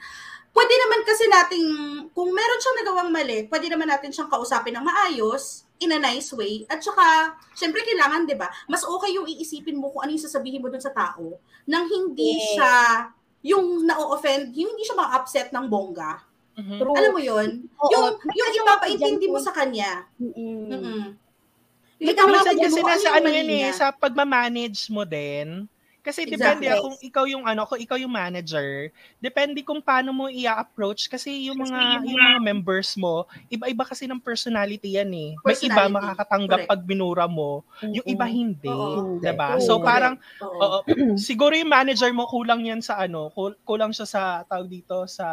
Pwede 0.50 0.74
naman 0.74 1.06
kasi 1.06 1.30
nating, 1.30 1.66
kung 2.10 2.34
meron 2.34 2.60
siyang 2.60 2.80
nagawang 2.82 3.12
mali, 3.14 3.46
pwede 3.46 3.70
naman 3.70 3.86
natin 3.86 4.10
siyang 4.10 4.28
kausapin 4.28 4.74
ng 4.74 4.86
maayos, 4.86 5.69
in 5.80 5.96
a 5.96 6.00
nice 6.00 6.36
way, 6.36 6.68
at 6.68 6.84
saka, 6.84 7.32
syempre 7.56 7.80
kailangan, 7.88 8.28
di 8.28 8.36
ba, 8.36 8.52
mas 8.68 8.84
okay 8.84 9.16
yung 9.16 9.24
iisipin 9.26 9.80
mo 9.80 9.96
kung 9.96 10.04
ano 10.04 10.12
yung 10.12 10.26
sasabihin 10.28 10.60
mo 10.60 10.68
dun 10.68 10.84
sa 10.84 10.92
tao, 10.92 11.40
nang 11.64 11.88
hindi 11.88 12.36
Yes. 12.36 12.60
siya, 12.60 12.76
yung 13.48 13.88
na-offend, 13.88 14.52
yung 14.60 14.76
hindi 14.76 14.84
siya 14.84 15.00
ma-upset 15.00 15.56
ng 15.56 15.72
bongga. 15.72 16.20
Mhm. 16.60 16.84
True. 16.84 16.96
Alam 17.00 17.12
mo 17.16 17.22
yun? 17.24 17.64
Oo. 17.80 17.92
yung, 17.96 18.06
yung 18.20 18.50
ipapaintindi 18.60 19.32
mo 19.32 19.40
sa 19.40 19.56
kanya. 19.56 20.04
Tama 20.20 21.16
na 22.36 22.44
ka 22.44 22.52
Minsan 22.52 22.60
dyan, 22.60 22.68
kasi 22.68 22.80
mo, 22.84 22.88
nasa 22.92 23.08
yung 23.08 23.16
ano 23.16 23.30
yan 23.32 23.48
eh, 23.48 23.72
sa 23.72 23.96
pagmamanage 23.96 24.92
mo 24.92 25.08
din. 25.08 25.64
Kasi 26.00 26.24
depende 26.24 26.64
Exactly. 26.64 26.72
ah, 26.72 26.80
kung 26.80 26.96
ikaw 27.04 27.26
yung 27.28 27.44
ano, 27.44 27.68
kung 27.68 27.80
ikaw 27.80 28.00
yung 28.00 28.12
manager, 28.16 28.88
depende 29.20 29.60
kung 29.68 29.84
paano 29.84 30.16
mo 30.16 30.32
i-approach 30.32 31.12
kasi 31.12 31.52
yung 31.52 31.60
mga 31.60 32.08
yung 32.08 32.16
mga 32.24 32.40
members 32.40 32.96
mo, 32.96 33.28
iba-iba 33.52 33.84
kasi 33.84 34.08
ng 34.08 34.24
personality 34.24 34.96
yan 34.96 35.12
eh. 35.12 35.36
May 35.44 35.60
iba 35.60 35.92
makakatanggap 35.92 36.60
Correct. 36.64 36.72
pag 36.72 36.82
binura 36.88 37.28
mo, 37.28 37.68
yung 37.84 38.08
iba 38.08 38.24
hindi, 38.24 38.72
Oo. 38.72 39.20
'di 39.20 39.32
ba? 39.36 39.60
Oo. 39.60 39.64
So 39.64 39.84
parang 39.84 40.16
Oo. 40.40 40.60
oo, 40.64 40.78
siguro 41.20 41.52
yung 41.52 41.72
manager 41.72 42.10
mo 42.16 42.24
kulang 42.32 42.64
yan 42.64 42.80
sa 42.80 43.04
ano, 43.04 43.28
kul- 43.36 43.60
kulang 43.68 43.92
siya 43.92 44.08
sa 44.08 44.22
tawag 44.48 44.72
dito 44.72 45.04
sa 45.04 45.28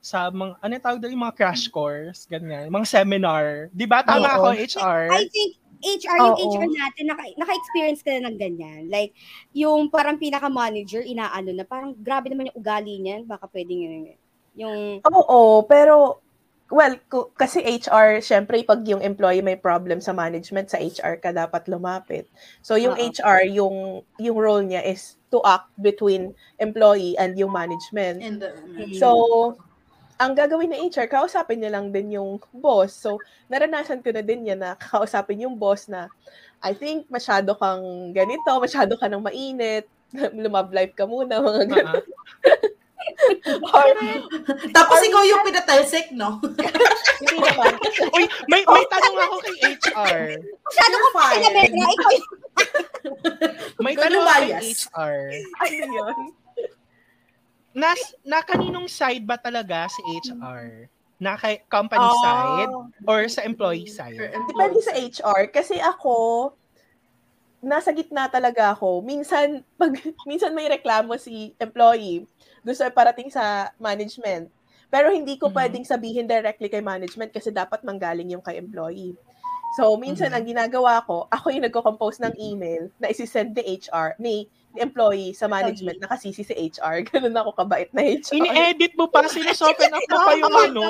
sa 0.00 0.30
mga 0.32 0.56
ano 0.62 0.72
tawag 0.80 0.98
dito 1.04 1.12
yung 1.12 1.26
mga 1.28 1.36
crash 1.36 1.68
course, 1.68 2.24
ganyan, 2.24 2.72
mga 2.72 2.86
seminar. 2.88 3.68
'Di 3.76 3.84
ba? 3.84 4.00
Tama 4.00 4.24
Oo. 4.24 4.36
ako 4.40 4.46
HR. 4.56 5.04
I 5.12 5.28
think 5.28 5.52
HR, 5.82 6.18
yung 6.18 6.38
Oo. 6.38 6.44
HR 6.56 6.68
natin, 6.72 7.04
naka, 7.08 7.24
naka-experience 7.36 8.00
ka 8.00 8.10
na 8.16 8.28
ng 8.30 8.38
ganyan. 8.40 8.82
Like, 8.88 9.12
yung 9.52 9.92
parang 9.92 10.16
pinaka-manager, 10.16 11.04
inaano 11.04 11.50
na, 11.52 11.64
parang 11.64 11.92
grabe 11.96 12.32
naman 12.32 12.48
yung 12.52 12.58
ugali 12.60 12.94
niyan, 13.00 13.28
baka 13.28 13.48
pwedeng 13.52 13.80
yun. 13.84 14.02
Yung, 14.56 14.80
Oo, 15.04 15.64
pero 15.68 16.24
well, 16.70 16.98
ku- 17.06 17.30
kasi 17.38 17.62
HR, 17.62 18.18
syempre 18.18 18.58
pag 18.66 18.82
yung 18.86 18.98
employee 18.98 19.42
may 19.44 19.54
problem 19.54 20.02
sa 20.02 20.10
management, 20.10 20.70
sa 20.70 20.82
HR 20.82 21.22
ka 21.22 21.30
dapat 21.30 21.70
lumapit. 21.70 22.26
So 22.62 22.74
yung 22.74 22.98
Oo. 22.98 23.02
HR, 23.06 23.46
yung 23.46 24.02
yung 24.18 24.36
role 24.38 24.66
niya 24.66 24.82
is 24.82 25.14
to 25.30 25.38
act 25.46 25.70
between 25.78 26.34
employee 26.58 27.14
and 27.18 27.38
yung 27.38 27.54
management. 27.54 28.22
And 28.22 28.42
the, 28.42 28.50
So, 28.98 29.54
ang 30.16 30.32
gagawin 30.32 30.72
ng 30.72 30.88
HR, 30.88 31.08
kausapin 31.12 31.60
niya 31.60 31.76
lang 31.76 31.92
din 31.92 32.16
yung 32.16 32.40
boss. 32.56 32.96
So, 32.96 33.20
naranasan 33.52 34.00
ko 34.00 34.12
na 34.12 34.24
din 34.24 34.48
yan 34.48 34.64
na 34.64 34.72
kausapin 34.76 35.44
yung 35.44 35.56
boss 35.60 35.88
na, 35.92 36.08
I 36.64 36.72
think 36.72 37.04
masyado 37.12 37.52
kang 37.56 38.16
ganito, 38.16 38.48
masyado 38.56 38.96
ka 38.96 39.06
nang 39.06 39.24
mainit, 39.24 39.84
lumab 40.42 40.72
life 40.72 40.96
ka 40.96 41.04
muna, 41.04 41.40
mga 41.40 41.62
ganun. 41.68 42.00
Ah, 42.00 42.02
Or, 43.72 43.86
Tapos 44.74 44.98
ikaw 44.98 45.22
yung 45.24 45.46
pinatalsik, 45.46 46.10
no? 46.12 46.42
hindi 47.22 47.36
naman. 47.38 47.72
Uy, 48.12 48.24
may, 48.50 48.62
may 48.66 48.84
tanong 48.90 49.16
ako 49.16 49.36
kay 49.40 49.56
HR. 49.78 50.20
Masyado 50.42 50.94
ko 50.98 51.08
pa 51.14 51.20
fine. 51.32 51.42
Medra. 51.54 51.86
Ikaw 51.86 52.10
yung 52.12 52.26
May 53.80 53.94
tanong 53.94 54.24
ako 54.26 54.42
kay. 54.50 54.74
HR. 54.74 55.18
Ano 55.62 55.74
yun? 55.86 56.16
Nas, 57.76 58.16
na 58.24 58.40
kaninong 58.40 58.88
side 58.88 59.28
ba 59.28 59.36
talaga 59.36 59.84
si 59.92 60.00
HR? 60.24 60.88
Na 61.20 61.36
kay 61.36 61.60
company 61.68 62.08
Ah. 62.08 62.16
side 62.24 62.72
or 63.04 63.28
sa 63.28 63.44
employee 63.44 63.84
side? 63.84 64.16
Depende 64.48 64.80
sa 64.80 64.96
HR. 64.96 65.52
Kasi 65.52 65.76
ako, 65.76 66.56
nasa 67.60 67.92
gitna 67.92 68.32
talaga 68.32 68.72
ako. 68.72 69.04
Minsan, 69.04 69.60
pag, 69.76 69.92
minsan 70.30 70.56
may 70.56 70.72
reklamo 70.72 71.20
si 71.20 71.52
employee, 71.60 72.24
gusto 72.64 72.80
ay 72.80 72.96
parating 72.96 73.28
sa 73.28 73.68
management. 73.76 74.48
Pero 74.88 75.12
hindi 75.12 75.36
ko 75.36 75.52
Mhm. 75.52 75.56
pwedeng 75.60 75.84
sabihin 75.84 76.24
directly 76.24 76.72
kay 76.72 76.80
management 76.80 77.28
kasi 77.28 77.52
dapat 77.52 77.84
manggaling 77.84 78.32
yung 78.32 78.40
kay 78.40 78.56
employee. 78.56 79.12
So, 79.76 79.92
minsan 80.00 80.32
Mhm. 80.32 80.36
ang 80.40 80.44
ginagawa 80.48 81.04
ko, 81.04 81.28
ako 81.28 81.52
yung 81.52 81.68
nagko-compose 81.68 82.24
ng 82.24 82.40
email 82.40 82.88
na 82.96 83.12
isi-send 83.12 83.52
ni 83.52 83.76
HR, 83.76 84.16
ni 84.16 84.48
employee 84.78 85.32
sa 85.32 85.46
management, 85.50 86.00
nakasisi 86.00 86.42
si 86.46 86.54
HR. 86.54 87.02
Ganun 87.10 87.36
ako 87.36 87.56
kabait 87.64 87.90
na 87.96 88.04
HR. 88.04 88.36
Ini-edit 88.36 88.92
mo 88.94 89.10
pa, 89.10 89.26
sinusopen 89.26 89.92
up 89.92 90.04
mo 90.06 90.18
pa 90.22 90.32
yung 90.36 90.56
ano. 90.70 90.86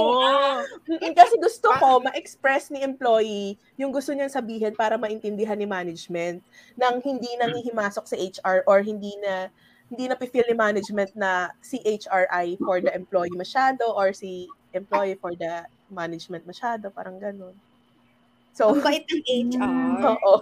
Kasi 1.15 1.35
gusto 1.39 1.73
ko 1.77 2.03
ma-express 2.03 2.71
ni 2.75 2.83
employee 2.83 3.59
yung 3.77 3.93
gusto 3.93 4.13
niyang 4.13 4.33
sabihin 4.33 4.73
para 4.75 4.97
maintindihan 4.97 5.57
ni 5.57 5.69
management 5.69 6.41
nang 6.75 6.99
hindi 7.05 7.29
nangihimasok 7.39 8.05
sa 8.09 8.17
HR 8.17 8.65
or 8.65 8.81
hindi 8.81 9.13
na 9.23 9.53
hindi 9.87 10.11
na 10.11 10.19
feel 10.19 10.47
ni 10.51 10.57
management 10.59 11.15
na 11.15 11.55
si 11.63 11.79
HR 11.79 12.27
ay 12.35 12.59
for 12.59 12.83
the 12.83 12.91
employee 12.91 13.35
masyado 13.39 13.87
or 13.95 14.11
si 14.11 14.51
employee 14.75 15.15
for 15.15 15.33
the 15.39 15.63
management 15.91 16.43
masyado, 16.43 16.91
parang 16.91 17.23
ganun. 17.23 17.55
So, 18.57 18.73
Ang 18.73 18.83
bait 18.83 19.05
ng 19.07 19.23
HR. 19.53 19.71
oo. 20.17 20.35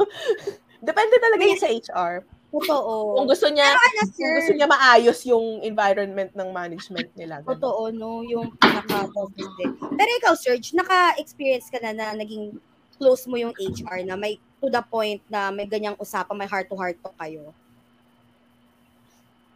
Depende 0.80 1.16
talaga 1.18 1.42
yun 1.42 1.60
sa 1.60 1.68
HR. 1.68 2.14
Totoo. 2.54 3.18
Kung 3.18 3.26
gusto 3.26 3.50
niya, 3.50 3.66
Ano, 3.66 4.00
kung 4.06 4.32
gusto 4.32 4.50
sir? 4.50 4.56
niya 4.56 4.68
maayos 4.68 5.18
yung 5.24 5.58
environment 5.60 6.30
ng 6.32 6.48
management 6.50 7.10
nila. 7.12 7.42
ganun. 7.42 7.50
Totoo, 7.50 7.82
no? 7.90 8.22
Yung 8.22 8.54
pinaka-office 8.54 9.52
din. 9.58 9.70
Pero 9.74 10.10
ikaw, 10.16 10.34
Serge, 10.34 10.70
naka-experience 10.72 11.66
ka 11.66 11.78
na 11.78 11.90
na 11.90 12.14
naging 12.14 12.54
close 12.94 13.26
mo 13.26 13.34
yung 13.34 13.50
HR 13.52 14.06
na 14.06 14.14
may 14.14 14.38
to 14.62 14.70
the 14.70 14.80
point 14.80 15.18
na 15.26 15.50
may 15.50 15.66
ganyang 15.66 15.98
usapan, 15.98 16.36
may 16.36 16.46
heart-to-heart 16.46 16.94
to 16.96 17.10
kayo. 17.16 17.50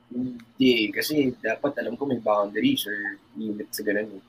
Hindi, 0.08 0.88
kasi 0.90 1.36
dapat 1.38 1.76
alam 1.78 1.94
ko 1.94 2.02
may 2.02 2.18
boundaries 2.18 2.82
or 2.82 2.96
limit 3.34 3.68
sa 3.70 3.84
ganun. 3.84 4.08
eh. 4.10 4.24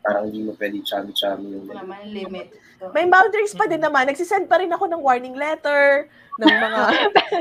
Parang 0.00 0.28
hindi 0.28 0.42
mo 0.42 0.52
pwede 0.52 0.80
chami-chami 0.80 1.44
yung 1.46 1.64
Wala 1.66 1.84
man 1.84 2.04
limit. 2.06 2.52
May 2.92 3.06
boundaries 3.08 3.54
pa 3.54 3.64
din 3.64 3.80
naman. 3.80 4.10
Nagsisend 4.10 4.50
pa 4.50 4.60
rin 4.60 4.68
ako 4.68 4.90
ng 4.90 5.00
warning 5.00 5.38
letter, 5.38 6.10
ng 6.42 6.50
mga... 6.50 6.82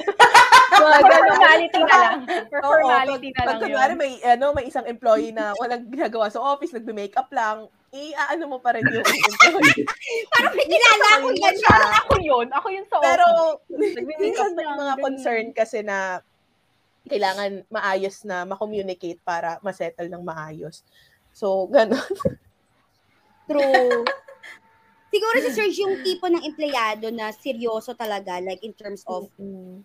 mga 0.73 0.97
For 0.99 1.09
ganun. 1.09 1.29
formality 1.33 1.81
na 1.81 1.95
lang. 1.97 2.19
For 2.51 2.59
formality 2.61 3.29
pag, 3.29 3.35
na 3.35 3.41
pag 3.41 3.49
lang 3.49 3.61
kunwari 3.65 3.93
yun. 3.93 3.99
may, 3.99 4.11
ano, 4.23 4.45
may 4.53 4.65
isang 4.69 4.85
employee 4.85 5.33
na 5.33 5.53
walang 5.57 5.89
ginagawa 5.89 6.29
sa 6.29 6.41
office, 6.41 6.73
nagbe-makeup 6.73 7.29
lang, 7.33 7.67
i-ano 7.93 8.43
mo 8.49 8.57
pa 8.57 8.73
rin 8.73 8.85
yung 8.89 9.05
employee. 9.05 9.85
Parang 10.33 10.55
kilala 10.55 11.07
ko 11.21 11.27
yan. 11.33 11.55
siya. 11.57 11.77
Ako 12.05 12.13
yun. 12.21 12.47
Ako 12.53 12.67
yun 12.73 12.85
sa 12.89 12.97
Pero, 13.01 13.25
office. 13.59 13.93
Nagme-makeup 13.97 14.21
minsan 14.21 14.49
may 14.57 14.67
mga 14.69 14.93
concern 15.01 15.45
kasi 15.53 15.79
na 15.81 16.21
kailangan 17.03 17.67
maayos 17.67 18.23
na 18.23 18.47
makommunicate 18.47 19.19
para 19.27 19.59
masettle 19.59 20.07
ng 20.07 20.23
maayos. 20.23 20.87
So, 21.35 21.67
gano'n. 21.67 22.13
True. 23.49 24.07
Siguro 25.14 25.36
si 25.38 25.49
Serge 25.53 25.78
yung 25.78 26.01
tipo 26.01 26.26
ng 26.26 26.41
empleyado 26.41 27.14
na 27.14 27.30
seryoso 27.30 27.93
talaga, 27.93 28.41
like 28.41 28.66
in 28.66 28.74
terms 28.74 29.05
of 29.05 29.30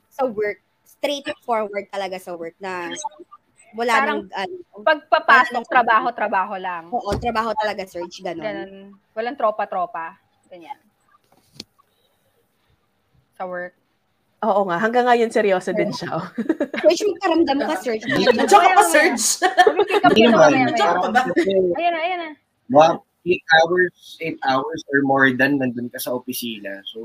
sa 0.08 0.24
work, 0.24 0.64
straightforward 0.80 1.84
talaga 1.92 2.16
sa 2.16 2.32
work 2.32 2.56
na 2.56 2.88
wala 3.76 3.92
Parang- 3.92 4.24
nang, 4.24 4.32
ano, 4.32 4.54
Pagpapasok, 4.80 5.68
trabaho, 5.68 6.08
trabaho 6.10 6.54
lang. 6.56 6.88
oo, 6.88 7.12
trabaho 7.14 7.52
talaga, 7.52 7.84
Serge, 7.84 8.24
ganun. 8.24 8.40
Ganun. 8.40 8.96
Walang 9.12 9.36
tropa-tropa. 9.36 10.16
Ganyan. 10.48 10.80
Sa 13.36 13.44
work. 13.44 13.76
Oo 14.40 14.64
nga, 14.64 14.78
hanggang 14.78 15.04
ngayon 15.04 15.28
seryoso 15.28 15.74
din 15.74 15.92
siya. 15.92 16.16
oh. 16.16 16.24
Serge, 16.88 17.04
magkaramdam 17.04 17.58
ka, 17.60 17.74
Serge. 17.76 18.06
Nandiyan 18.08 18.48
ka 18.48 18.70
pa, 18.72 18.84
Serge. 18.88 19.26
Ayan 20.16 20.32
na, 21.92 22.00
ayan 22.00 22.18
na. 22.24 22.30
mga 22.68 22.88
8 23.28 23.44
hours, 23.60 23.94
8 24.24 24.40
hours 24.48 24.80
or 24.88 25.04
more 25.04 25.28
than 25.36 25.60
nandun 25.60 25.92
ka 25.92 26.00
sa 26.00 26.16
opisina. 26.16 26.80
So, 26.88 26.98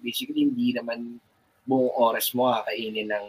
basically, 0.00 0.48
hindi 0.48 0.72
naman 0.72 1.20
buong 1.68 1.92
oras 1.92 2.32
mo 2.32 2.48
kakainin 2.48 3.12
ng 3.12 3.26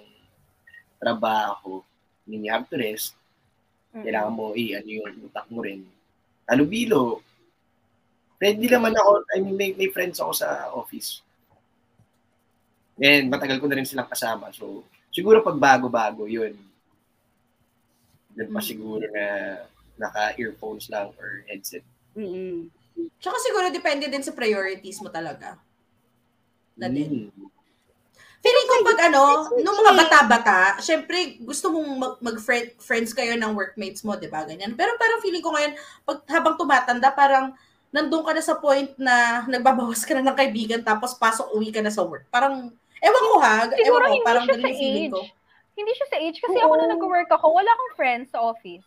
trabaho. 1.01 1.83
I 1.83 2.25
mean, 2.31 2.47
you 2.47 2.51
have 2.53 2.69
to 2.71 2.77
rest. 2.79 3.17
Kailangan 3.91 4.31
mo, 4.31 4.53
eh, 4.55 4.77
ano 4.77 4.87
yung 4.87 5.27
utak 5.27 5.47
mo 5.51 5.65
rin. 5.65 5.83
Alubilo. 6.47 7.19
Pwede 8.37 8.63
naman 8.69 8.93
ako, 8.93 9.25
I 9.33 9.41
mean, 9.41 9.57
may, 9.57 9.73
may 9.73 9.89
friends 9.89 10.21
ako 10.21 10.31
sa 10.37 10.69
office. 10.71 11.25
And 12.97 13.29
matagal 13.29 13.57
ko 13.61 13.65
na 13.67 13.77
rin 13.77 13.89
silang 13.89 14.09
kasama. 14.09 14.53
So, 14.53 14.85
siguro 15.09 15.41
pag 15.41 15.57
bago-bago, 15.57 16.29
yun. 16.29 16.53
Doon 18.37 18.49
pa 18.53 18.61
Mm. 18.61 18.69
siguro 18.69 19.05
na 19.09 19.25
naka-earphones 19.97 20.85
lang 20.93 21.09
or 21.17 21.41
headset. 21.49 21.81
Mm-mm. 22.17 22.73
Tsaka 23.21 23.37
siguro 23.45 23.69
depende 23.69 24.09
din 24.09 24.25
sa 24.25 24.33
priorities 24.33 24.97
mo 25.05 25.13
talaga. 25.13 25.61
Na 26.73 26.89
din. 26.89 27.29
Mm. 27.29 27.45
Feeling 28.37 28.67
ko 28.69 28.75
pag 28.85 28.99
ano, 29.09 29.21
nung 29.59 29.77
mga 29.81 29.93
bata-bata, 29.97 30.77
syempre 30.81 31.41
gusto 31.41 31.73
mong 31.73 31.89
mag- 31.97 32.19
mag-friends 32.21 33.11
kayo 33.13 33.33
ng 33.33 33.53
workmates 33.53 34.05
mo, 34.05 34.13
di 34.13 34.29
ba? 34.29 34.45
Ganyan. 34.45 34.77
Pero 34.77 34.93
parang 34.97 35.21
feeling 35.21 35.41
ko 35.41 35.53
ngayon, 35.53 35.73
pag 36.05 36.21
habang 36.29 36.55
tumatanda, 36.57 37.09
parang 37.13 37.53
nandun 37.89 38.21
ka 38.21 38.31
na 38.33 38.43
sa 38.45 38.57
point 38.57 38.93
na 38.97 39.45
nagbabawas 39.49 40.05
ka 40.05 40.13
na 40.13 40.25
ng 40.25 40.37
kaibigan 40.37 40.81
tapos 40.85 41.17
pasok 41.17 41.49
uwi 41.57 41.73
ka 41.73 41.81
na 41.81 41.93
sa 41.93 42.05
work. 42.05 42.29
Parang, 42.29 42.69
ewan 43.01 43.25
ko 43.33 43.37
ha, 43.41 43.57
Siguro 43.73 44.05
ewan 44.05 44.21
ko, 44.21 44.25
parang 44.25 44.45
ganun 44.45 44.69
yung 44.69 44.81
feeling 44.81 45.11
ko. 45.13 45.21
Hindi 45.77 45.91
siya 45.93 46.07
sa 46.09 46.17
age. 46.17 46.37
Kasi 46.41 46.57
ako 46.61 46.73
na 46.77 46.87
nag-work 46.93 47.29
ako, 47.29 47.45
wala 47.53 47.69
akong 47.69 47.93
friends 47.97 48.33
sa 48.33 48.41
office. 48.41 48.85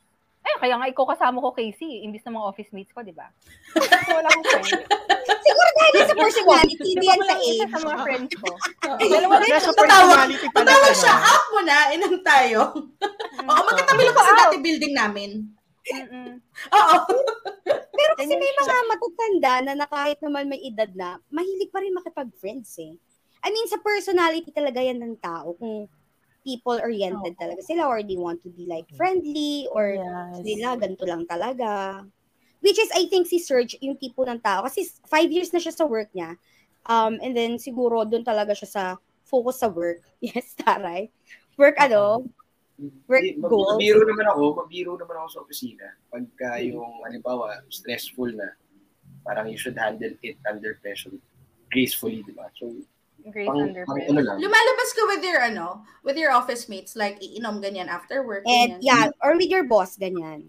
Ay, 0.50 0.66
kaya 0.66 0.74
nga 0.82 0.90
ikaw 0.90 1.06
kasama 1.14 1.38
ko 1.38 1.54
Casey, 1.54 2.02
imbis 2.02 2.26
ng 2.26 2.34
mga 2.34 2.48
office 2.50 2.70
mates 2.74 2.90
ko, 2.90 3.06
di 3.06 3.14
ba? 3.14 3.30
Wala 4.10 4.26
akong 4.26 4.46
friends. 4.50 4.82
Siguro 5.46 5.68
dahil 5.78 5.94
sa 6.02 6.16
personality, 6.18 6.86
hindi 6.90 7.06
yan 7.06 7.22
sa 7.22 7.36
Isa 7.38 7.64
age. 7.64 7.70
sa 7.70 7.78
mga 7.86 7.98
friends 8.02 8.32
ko. 8.34 8.50
Dalawa 8.98 9.34
rin. 9.38 9.50
Tatawag, 9.54 10.28
tatawag 10.50 10.94
siya, 10.98 11.14
no? 11.14 11.26
up 11.30 11.44
mo 11.54 11.60
na, 11.62 11.76
inang 11.94 12.16
tayo. 12.26 12.60
Oo, 13.46 13.60
magkatabi 13.62 14.02
lang 14.02 14.16
kasi 14.18 14.30
dati 14.34 14.56
building 14.58 14.94
namin. 14.98 15.30
Mm-mm. 15.80 16.30
Oo. 16.74 16.96
Pero 17.94 18.12
kasi 18.18 18.32
may 18.34 18.52
mga 18.52 18.76
matatanda 18.90 19.52
na, 19.62 19.72
na 19.78 19.86
kahit 19.86 20.18
naman 20.18 20.50
may 20.50 20.60
edad 20.66 20.90
na, 20.92 21.22
mahilig 21.30 21.70
pa 21.70 21.78
rin 21.78 21.94
makipag-friends 21.94 22.74
eh. 22.82 22.98
I 23.40 23.48
mean, 23.48 23.70
sa 23.70 23.80
personality 23.80 24.52
talaga 24.52 24.84
yan 24.84 25.00
ng 25.00 25.14
tao. 25.16 25.56
Kung 25.56 25.88
people-oriented 26.44 27.36
talaga 27.36 27.60
sila 27.64 27.86
or 27.88 28.02
they 28.02 28.16
want 28.16 28.40
to 28.42 28.50
be 28.52 28.64
like 28.64 28.88
friendly 28.96 29.68
or 29.72 29.96
Yes. 29.96 30.40
nila 30.44 30.76
ganito 30.80 31.04
lang 31.04 31.24
talaga. 31.28 32.02
Which 32.60 32.76
is, 32.76 32.92
I 32.92 33.08
think, 33.08 33.24
si 33.24 33.40
Serge, 33.40 33.80
yung 33.80 33.96
tipo 33.96 34.20
ng 34.20 34.36
tao. 34.44 34.68
Kasi 34.68 34.84
five 35.08 35.32
years 35.32 35.48
na 35.48 35.60
siya 35.60 35.72
sa 35.72 35.88
work 35.88 36.12
niya. 36.12 36.36
Um, 36.84 37.16
and 37.24 37.32
then, 37.32 37.56
siguro, 37.56 38.04
doon 38.04 38.20
talaga 38.20 38.52
siya 38.52 38.68
sa 38.68 38.84
focus 39.24 39.64
sa 39.64 39.68
work. 39.72 40.04
Yes, 40.20 40.52
taray. 40.52 41.08
Work, 41.56 41.80
ano? 41.80 42.28
Work 43.08 43.24
mag- 43.40 43.48
goals. 43.48 43.80
Mabiro 43.80 44.04
naman 44.04 44.26
ako, 44.28 44.42
mabiro 44.60 44.92
naman 45.00 45.16
ako 45.24 45.28
sa 45.32 45.40
opisina. 45.40 45.86
Pagka 46.12 46.60
yung, 46.60 47.00
halimbawa, 47.00 47.64
stressful 47.72 48.28
na, 48.36 48.52
parang 49.24 49.48
you 49.48 49.56
should 49.56 49.76
handle 49.80 50.12
it 50.20 50.36
under 50.44 50.76
pressure 50.84 51.12
gracefully, 51.72 52.20
di 52.20 52.36
ba? 52.36 52.52
So, 52.60 52.76
Grace 53.28 53.44
pang, 53.44 53.76
pang 53.76 54.00
ano 54.08 54.20
lang. 54.24 54.36
Lumalabas 54.40 54.90
ka 54.96 55.02
with 55.04 55.22
your, 55.24 55.40
ano, 55.44 55.84
with 56.00 56.16
your 56.16 56.32
office 56.32 56.68
mates, 56.72 56.96
like, 56.96 57.20
iinom 57.20 57.60
ganyan 57.60 57.92
after 57.92 58.24
work. 58.24 58.44
And, 58.48 58.80
ganyan. 58.80 58.84
yeah, 58.84 59.04
or 59.20 59.36
with 59.36 59.52
your 59.52 59.68
boss, 59.68 60.00
ganyan. 60.00 60.48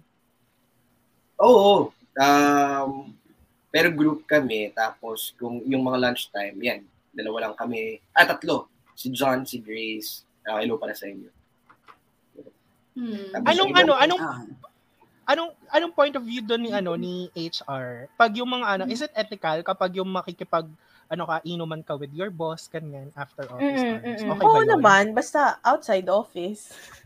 Oo. 1.41 1.91
Um, 2.15 3.15
pero 3.71 3.87
group 3.91 4.27
kami, 4.27 4.71
tapos 4.71 5.31
kung 5.35 5.63
yung 5.67 5.83
mga 5.83 5.97
lunchtime, 5.99 6.55
yan, 6.59 6.81
dalawa 7.11 7.49
lang 7.49 7.55
kami. 7.55 7.99
Ah, 8.15 8.27
tatlo. 8.27 8.67
Si 8.95 9.11
John, 9.11 9.43
si 9.43 9.59
Grace. 9.59 10.23
Ah, 10.43 10.59
hello 10.59 10.75
pala 10.79 10.95
sa 10.95 11.07
inyo. 11.07 11.31
Hmm. 12.91 13.47
Anong, 13.47 13.71
ano, 13.71 13.93
anong, 13.95 14.21
Ah. 14.21 14.43
anong, 15.31 15.51
anong 15.71 15.93
point 15.95 16.15
of 16.19 16.27
view 16.27 16.43
doon 16.43 16.61
ni, 16.67 16.71
ano, 16.75 16.99
ni 16.99 17.31
HR? 17.31 18.11
Pag 18.19 18.35
yung 18.35 18.51
mga, 18.51 18.65
ano, 18.67 18.83
is 18.91 18.99
it 18.99 19.15
ethical 19.15 19.63
kapag 19.63 19.95
yung 19.95 20.11
makikipag, 20.11 20.67
ano 21.11 21.23
ka, 21.25 21.43
inuman 21.43 21.83
ka 21.83 21.93
with 21.93 22.09
your 22.11 22.31
boss, 22.31 22.65
ganyan, 22.65 23.11
after 23.13 23.43
office 23.45 23.83
Mm-mm, 23.83 23.99
hours? 23.99 24.03
mm-mm. 24.17 24.31
Okay 24.31 24.41
ba 24.41 24.47
Oo 24.47 24.57
yun? 24.57 24.69
naman, 24.71 25.03
basta 25.11 25.39
outside 25.61 26.07
office. 26.07 26.71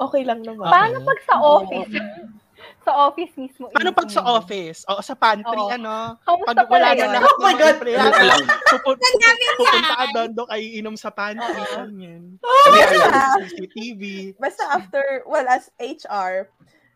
Okay 0.00 0.24
lang 0.24 0.40
naman. 0.40 0.64
Pa- 0.64 0.72
Paano 0.80 1.04
pag 1.04 1.20
sa 1.20 1.36
office? 1.38 1.92
sa 2.88 2.92
office 3.04 3.34
mismo. 3.36 3.68
Paano 3.68 3.92
pag 3.92 4.08
sa 4.08 4.24
office? 4.24 4.80
O 4.88 5.04
sa 5.04 5.12
pantry, 5.12 5.60
Oo. 5.60 5.68
ano? 5.68 6.16
Kamusta 6.24 6.56
Pag 6.56 6.72
wala 6.72 6.88
na 6.90 7.04
lahat 7.10 7.28
Oh 7.30 7.36
my 7.38 7.52
God! 7.52 7.68
empleyado, 7.76 8.08
Ano 8.08 8.24
lang? 8.24 8.44
pupun- 8.66 8.96
Ang 8.96 9.18
dami 9.20 9.40
yan! 9.42 9.56
pupunta 9.60 9.92
ka 9.92 10.04
doon, 10.10 10.30
doon 10.32 10.48
kayo 10.48 10.66
inom 10.72 10.96
sa 10.96 11.12
pantry. 11.12 11.52
Ganyan. 11.52 12.22
Sabi, 12.64 12.78
ano, 12.80 13.04
Ah. 13.12 13.36
CCTV. 13.36 14.02
Basta 14.40 14.62
after, 14.72 15.04
well, 15.26 15.44
as 15.46 15.68
HR, 15.76 16.48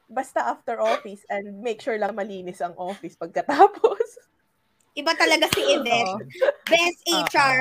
basta 0.06 0.40
after 0.40 0.80
office 0.80 1.28
and 1.28 1.60
make 1.60 1.84
sure 1.84 2.00
lang 2.00 2.16
malinis 2.16 2.64
ang 2.64 2.72
office 2.74 3.20
pagkatapos. 3.20 4.16
Iba 4.94 5.12
talaga 5.18 5.50
si 5.50 5.60
Yvette. 5.74 6.14
Best 6.66 7.00
HR. 7.04 7.58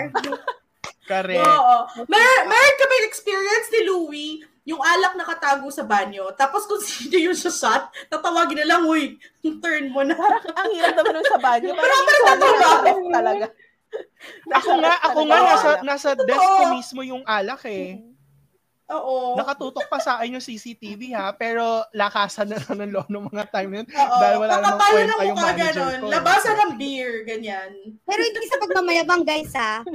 Correct. 1.04 1.42
Oo. 1.44 1.76
Mer 2.08 2.30
meron 2.48 2.78
kami 2.80 2.96
experience 3.10 3.68
ni 3.74 3.82
Louie, 3.84 4.34
yung 4.64 4.80
alak 4.80 5.20
nakatago 5.20 5.68
sa 5.68 5.84
banyo. 5.84 6.32
Tapos 6.40 6.64
kung 6.70 6.80
sino 6.88 7.18
yung 7.20 7.36
sa 7.36 7.52
shot, 7.52 7.84
tatawagin 8.08 8.64
na 8.64 8.70
lang, 8.78 8.82
uy, 8.88 9.20
turn 9.60 9.92
mo 9.92 10.06
na. 10.06 10.16
Parang 10.16 10.46
ang 10.56 10.70
hirap 10.72 10.94
naman 10.96 11.12
nun 11.20 11.28
sa 11.28 11.40
banyo. 11.42 11.72
Parang 11.76 12.02
Pero 12.08 12.24
ba? 12.40 12.72
ref 12.86 13.00
talaga. 13.12 13.46
Ako 14.50 14.70
nga, 14.82 14.94
ako 15.06 15.20
nga, 15.30 15.40
nasa, 15.46 15.70
nasa 15.86 16.10
desk 16.18 16.42
ko 16.42 16.64
mismo 16.74 17.02
yung 17.06 17.22
alak 17.28 17.62
eh. 17.70 18.02
Oo. 18.86 19.40
Nakatutok 19.40 19.88
pa 19.88 19.98
sa 19.98 20.20
akin 20.20 20.36
yung 20.36 20.44
CCTV 20.44 21.16
ha, 21.16 21.32
pero 21.32 21.64
lakasan 21.92 22.52
na 22.52 22.60
lang 22.60 22.76
ng 22.78 22.92
loob 22.92 23.08
ng 23.08 23.26
mga 23.26 23.46
time 23.50 23.70
na 23.70 23.78
yun. 23.80 23.88
Oo. 23.90 24.18
Dahil 24.20 24.36
wala 24.38 24.54
namang 24.54 24.80
kwenta 24.82 25.00
ng 25.16 25.24
yung 25.24 25.40
manager 25.40 25.72
ganon. 25.74 25.94
ko. 25.96 26.06
eh. 26.06 26.12
Labasan 26.12 26.56
ng 26.60 26.72
beer, 26.76 27.12
ganyan. 27.24 27.72
Pero 28.04 28.20
hindi 28.22 28.44
sa 28.44 28.60
pagmamayabang, 28.60 29.24
guys, 29.24 29.54
ha? 29.54 29.88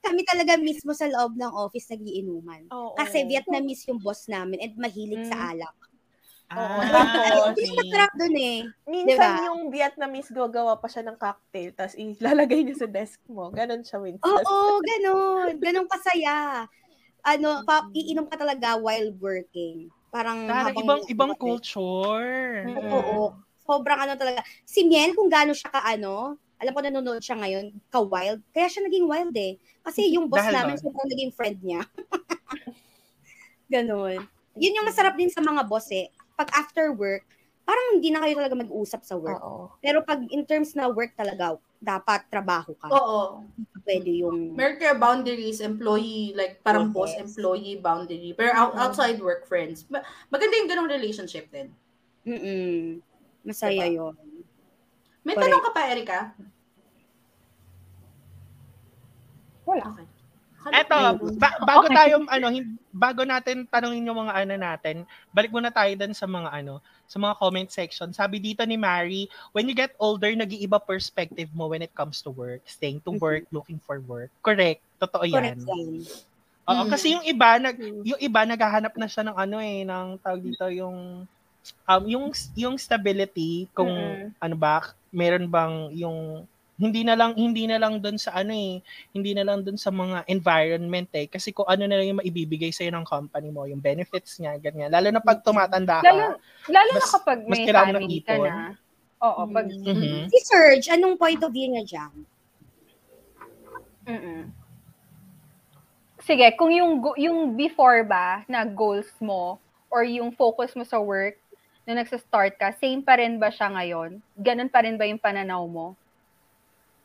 Kami 0.00 0.20
talaga 0.24 0.52
mismo 0.56 0.90
sa 0.90 1.06
loob 1.06 1.34
ng 1.34 1.52
office 1.52 1.88
nagiinuman. 1.88 2.66
Oo. 2.68 2.92
Kasi 2.94 3.22
Vietnamese 3.22 3.86
yung 3.86 4.02
boss 4.02 4.26
namin 4.26 4.58
and 4.60 4.74
mahilig 4.74 5.20
Mm. 5.20 5.30
sa 5.30 5.54
alak. 5.54 5.76
Oo. 6.50 6.60
Ah, 6.76 7.50
Tapos, 7.50 7.56
Yung 7.64 7.88
dun 8.14 8.36
eh. 8.36 8.58
Minsan 8.84 9.08
Diba? 9.08 9.46
yung 9.48 9.60
Vietnamese 9.70 10.30
gagawa 10.30 10.76
pa 10.76 10.86
siya 10.86 11.02
ng 11.02 11.16
cocktail 11.16 11.72
tapos 11.72 11.96
ilalagay 11.96 12.60
niya 12.62 12.76
sa 12.76 12.86
desk 12.86 13.18
mo. 13.26 13.48
Ganon 13.48 13.80
siya 13.80 13.98
minsan. 13.98 14.22
Oo, 14.22 14.78
ganun. 14.78 15.56
Ganun 15.56 15.88
kasaya. 15.88 16.68
Ano, 17.24 17.64
pa, 17.64 17.88
iinom 17.96 18.28
ka 18.28 18.36
talaga 18.36 18.76
while 18.76 19.08
working. 19.16 19.88
Parang 20.12 20.44
Parang 20.44 20.70
habang 20.70 20.84
ibang 20.84 21.00
ibang 21.08 21.32
culture. 21.40 22.68
Mm. 22.68 22.92
Oo. 22.92 23.32
Sobrang 23.64 23.96
ano 23.96 24.12
talaga. 24.14 24.44
Si 24.68 24.84
Miel, 24.84 25.16
kung 25.16 25.32
gaano 25.32 25.56
siya 25.56 25.72
ka 25.72 25.80
ano, 25.88 26.36
alam 26.60 26.72
ko 26.76 26.80
nanonood 26.84 27.24
siya 27.24 27.40
ngayon, 27.40 27.72
ka-wild. 27.88 28.44
Kaya 28.52 28.68
siya 28.68 28.84
naging 28.84 29.08
wild 29.08 29.34
eh. 29.40 29.56
Kasi 29.80 30.12
yung 30.12 30.28
boss 30.28 30.44
Dahil 30.44 30.54
namin, 30.54 30.76
sobrang 30.76 31.08
naging 31.08 31.32
friend 31.32 31.58
niya. 31.64 31.80
Ganon. 33.72 34.20
Yun 34.54 34.76
yung 34.76 34.86
masarap 34.86 35.16
din 35.16 35.32
sa 35.32 35.40
mga 35.40 35.64
boss 35.64 35.88
eh. 35.90 36.12
Pag 36.36 36.52
after 36.52 36.92
work, 36.92 37.24
parang 37.64 37.98
hindi 37.98 38.12
na 38.12 38.20
kayo 38.20 38.36
talaga 38.36 38.54
mag-uusap 38.54 39.00
sa 39.02 39.16
work. 39.16 39.40
Oo. 39.40 39.72
Pero 39.80 40.04
pag 40.04 40.20
in 40.28 40.44
terms 40.44 40.76
na 40.76 40.92
work 40.92 41.16
talaga, 41.16 41.56
dapat 41.80 42.28
trabaho 42.28 42.76
ka. 42.76 42.92
Oo. 42.92 43.48
Pwede 43.84 44.08
yung... 44.16 44.56
Meron 44.56 44.80
kayo 44.80 44.96
boundaries, 44.96 45.60
employee, 45.60 46.32
like 46.32 46.64
parang 46.64 46.88
Yes. 46.88 46.94
boss-employee 46.96 47.78
boundary. 47.78 48.32
Pero 48.32 48.56
out- 48.56 48.72
outside 48.74 49.20
work, 49.20 49.44
friends. 49.44 49.84
Ma- 49.86 50.00
Maganda 50.32 50.56
yung 50.56 50.70
ganong 50.72 50.88
relationship 50.88 51.52
din. 51.52 51.68
Mm-mm. 52.24 53.04
Masaya 53.44 53.84
Diba? 53.84 54.08
yun. 54.08 54.14
May 55.20 55.36
Correct. 55.36 55.52
tanong 55.52 55.62
ka 55.62 55.70
pa, 55.70 55.82
Erika? 55.92 56.18
Wala. 59.64 59.84
Okay. 59.92 60.06
Eto, 60.64 60.96
ba- 61.36 61.60
bago 61.60 61.86
tayo 61.92 62.24
ano, 62.24 62.48
hin- 62.48 62.80
bago 62.88 63.20
natin 63.28 63.68
tanungin 63.68 64.08
yung 64.08 64.16
mga 64.16 64.32
ano 64.32 64.54
natin, 64.56 64.96
balik 65.28 65.52
muna 65.52 65.68
tayo 65.68 65.92
dun 65.92 66.16
sa 66.16 66.24
mga 66.24 66.48
ano, 66.48 66.80
sa 67.06 67.20
mga 67.20 67.34
comment 67.36 67.68
section. 67.68 68.10
Sabi 68.10 68.40
dito 68.40 68.64
ni 68.64 68.74
Mary, 68.74 69.28
when 69.52 69.68
you 69.68 69.76
get 69.76 69.92
older, 69.98 70.32
nag-iiba 70.32 70.80
perspective 70.80 71.48
mo 71.52 71.68
when 71.68 71.84
it 71.84 71.92
comes 71.94 72.20
to 72.20 72.30
work, 72.32 72.64
staying 72.64 72.98
to 73.04 73.14
work, 73.16 73.44
looking 73.50 73.78
for 73.78 74.00
work. 74.04 74.32
Correct. 74.40 74.80
Totoo 74.98 75.24
Correct 75.24 75.60
yan. 75.60 75.68
yan. 75.68 76.02
Oo, 76.64 76.82
Mm. 76.84 76.90
kasi 76.90 77.06
yung 77.12 77.24
iba 77.24 77.60
nag 77.60 77.76
yung 77.76 78.20
iba 78.20 78.40
naghahanap 78.48 78.96
na 78.96 79.04
siya 79.04 79.28
ng 79.28 79.36
ano 79.36 79.56
eh, 79.60 79.84
ng 79.84 80.16
tawag 80.16 80.40
dito 80.40 80.64
yung 80.72 81.28
um 81.84 82.04
yung 82.08 82.32
yung 82.56 82.76
stability 82.80 83.68
kung 83.76 83.92
Mm-mm. 83.92 84.32
ano 84.40 84.56
ba, 84.56 84.80
meron 85.12 85.44
bang 85.44 85.92
yung 85.92 86.48
hindi 86.74 87.06
na 87.06 87.14
lang 87.14 87.38
hindi 87.38 87.70
na 87.70 87.78
lang 87.78 88.02
doon 88.02 88.18
sa 88.18 88.34
ano 88.34 88.50
eh, 88.50 88.82
hindi 89.14 89.30
na 89.30 89.46
lang 89.46 89.62
doon 89.62 89.78
sa 89.78 89.94
mga 89.94 90.26
environment 90.26 91.06
eh 91.14 91.30
kasi 91.30 91.54
kung 91.54 91.70
ano 91.70 91.86
na 91.86 92.02
lang 92.02 92.10
yung 92.10 92.18
maibibigay 92.18 92.74
sa 92.74 92.82
ng 92.82 93.06
company 93.06 93.54
mo, 93.54 93.62
yung 93.70 93.78
benefits 93.78 94.42
niya, 94.42 94.58
ganyan. 94.58 94.90
Lalo 94.90 95.14
na 95.14 95.22
pag 95.22 95.38
tumatanda 95.46 96.02
ka. 96.02 96.10
Lalo, 96.10 96.34
lalo 96.66 96.90
na 96.90 96.98
Mas- 96.98 97.14
kapag 97.14 97.38
mas 97.46 97.52
may 97.54 97.66
ng 97.66 97.74
family 97.74 98.18
ka 98.26 98.34
ipon. 98.34 98.46
na. 98.50 98.74
Oo, 99.24 99.42
pag... 99.48 99.66
Mhm. 99.70 100.28
Si 100.28 100.38
Serge, 100.42 100.86
anong 100.90 101.16
point 101.16 101.40
of 101.40 101.54
view 101.54 101.70
niya 101.70 101.84
dyan? 101.86 102.14
Mm-mm. 104.04 104.52
Sige, 106.24 106.46
kung 106.56 106.72
yung 106.72 107.00
yung 107.16 107.52
before 107.52 108.04
ba 108.04 108.44
na 108.48 108.64
goals 108.64 109.08
mo 109.20 109.60
or 109.88 110.04
yung 110.04 110.32
focus 110.32 110.72
mo 110.72 110.84
sa 110.84 110.96
work 111.00 111.36
na 111.84 112.00
nagsa-start 112.00 112.56
ka, 112.56 112.72
same 112.80 113.04
pa 113.04 113.20
rin 113.20 113.36
ba 113.36 113.52
siya 113.52 113.68
ngayon? 113.68 114.20
Ganun 114.36 114.72
pa 114.72 114.84
rin 114.84 114.96
ba 114.96 115.04
yung 115.04 115.20
pananaw 115.20 115.64
mo? 115.68 115.92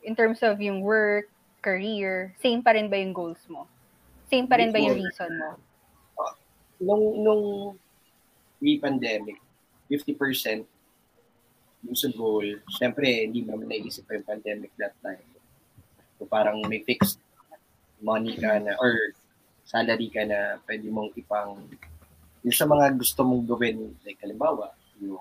In 0.02 0.16
terms 0.16 0.40
of 0.42 0.60
yung 0.60 0.80
work, 0.80 1.28
career, 1.60 2.32
same 2.40 2.64
pa 2.64 2.72
rin 2.72 2.88
ba 2.88 2.96
yung 2.96 3.12
goals 3.12 3.40
mo? 3.48 3.68
Same 4.32 4.48
pa 4.48 4.56
rin 4.56 4.72
ba 4.72 4.80
yung 4.80 4.96
reason 4.96 5.28
mo? 5.36 5.60
nung, 6.80 7.04
nung 7.20 7.44
pre-pandemic, 8.56 9.36
50% 9.92 10.64
yung 11.80 11.96
sa 11.96 12.08
goal, 12.12 12.44
syempre, 12.76 13.24
hindi 13.24 13.44
naman 13.44 13.68
naisip 13.68 14.04
pa 14.04 14.16
yung 14.16 14.28
pandemic 14.28 14.72
that 14.76 14.96
time. 15.00 15.24
So, 16.20 16.28
parang 16.28 16.60
may 16.68 16.84
fixed 16.84 17.20
money 18.00 18.36
ka 18.36 18.60
na, 18.60 18.76
or 18.76 19.16
salary 19.64 20.12
ka 20.12 20.24
na 20.24 20.60
pwede 20.68 20.88
mong 20.92 21.16
ipang, 21.16 21.56
yung 22.44 22.56
sa 22.56 22.68
mga 22.68 22.96
gusto 22.96 23.24
mong 23.24 23.44
gawin, 23.48 23.96
like, 24.04 24.20
halimbawa, 24.20 24.72
yung 25.00 25.20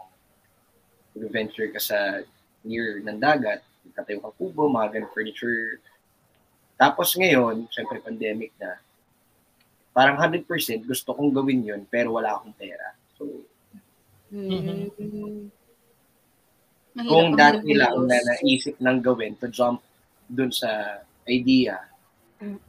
venture 1.32 1.72
ka 1.72 1.80
sa 1.80 2.24
near 2.64 3.00
ng 3.04 3.20
dagat, 3.20 3.64
tatayo 3.96 4.22
kang 4.24 4.36
kubo, 4.38 4.70
mga 4.70 5.00
ganun 5.00 5.14
furniture. 5.14 5.80
Tapos 6.80 7.12
ngayon, 7.16 7.68
syempre 7.74 8.00
pandemic 8.00 8.56
na, 8.56 8.80
parang 9.92 10.16
100% 10.16 10.48
gusto 10.88 11.12
kong 11.12 11.36
gawin 11.36 11.66
yun, 11.66 11.82
pero 11.90 12.16
wala 12.16 12.40
akong 12.40 12.56
pera. 12.56 12.96
So, 13.20 13.28
Mm. 14.30 15.50
Mahirap 16.94 17.10
kung 17.10 17.34
dati 17.34 17.74
lang 17.74 17.98
ng 17.98 18.06
na 18.06 18.18
naisip 18.22 18.78
ng 18.78 18.98
gawin 19.02 19.34
to 19.42 19.50
jump 19.50 19.82
dun 20.30 20.54
sa 20.54 21.02
idea, 21.26 21.82
Mm. 22.38 22.62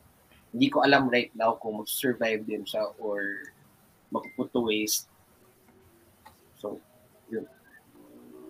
hindi 0.56 0.66
ko 0.72 0.80
alam 0.80 1.12
right 1.12 1.30
now 1.36 1.54
kung 1.60 1.78
mag-survive 1.84 2.48
din 2.48 2.64
siya 2.64 2.88
or 2.96 3.44
mag-put 4.08 4.48
to 4.56 4.64
waste. 4.66 5.06
So, 6.58 6.80
yun. 7.28 7.44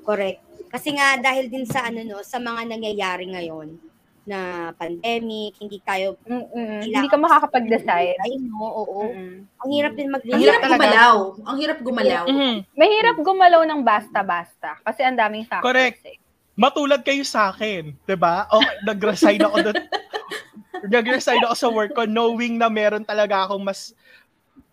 Correct. 0.07 0.41
Kasi 0.69 0.93
nga 0.93 1.17
dahil 1.17 1.49
din 1.49 1.65
sa 1.65 1.89
ano 1.89 2.05
no, 2.05 2.21
sa 2.21 2.37
mga 2.37 2.69
nangyayari 2.69 3.25
ngayon 3.33 3.81
na 4.29 4.71
pandemic, 4.77 5.57
hindi 5.59 5.81
tayo 5.81 6.15
Mm-mm. 6.29 6.85
Hindi 6.85 7.09
ka 7.09 7.17
makakapag-decide. 7.17 8.21
Ay, 8.21 8.37
no, 8.39 8.61
oo. 8.61 9.11
Mm-mm. 9.11 9.49
Ang 9.65 9.71
hirap 9.73 9.93
din 9.97 10.09
mag 10.13 10.23
Ang 10.23 10.41
hirap 10.41 10.61
talaga. 10.61 10.77
gumalaw. 10.77 11.15
Ang 11.49 11.57
hirap 11.59 11.79
gumalaw. 11.81 12.25
Mhm. 12.29 12.55
Mahirap 12.77 13.17
gumalaw 13.25 13.63
ng 13.65 13.81
basta-basta 13.81 14.71
kasi 14.85 15.01
ang 15.03 15.17
daming 15.17 15.49
factors. 15.49 15.67
Correct. 15.67 16.01
eh. 16.07 16.17
Matulad 16.61 17.01
kayo 17.01 17.25
sa 17.25 17.49
akin, 17.49 17.97
'di 18.05 18.17
ba? 18.21 18.45
O 18.53 18.61
nag-resign 18.85 19.41
ako 19.41 19.57
doon. 19.65 19.79
nag-resign 20.95 21.41
ako 21.45 21.55
sa 21.57 21.69
work 21.73 21.93
ko 21.93 22.05
knowing 22.05 22.61
na 22.61 22.69
meron 22.69 23.05
talaga 23.05 23.49
akong 23.49 23.65
mas 23.65 23.97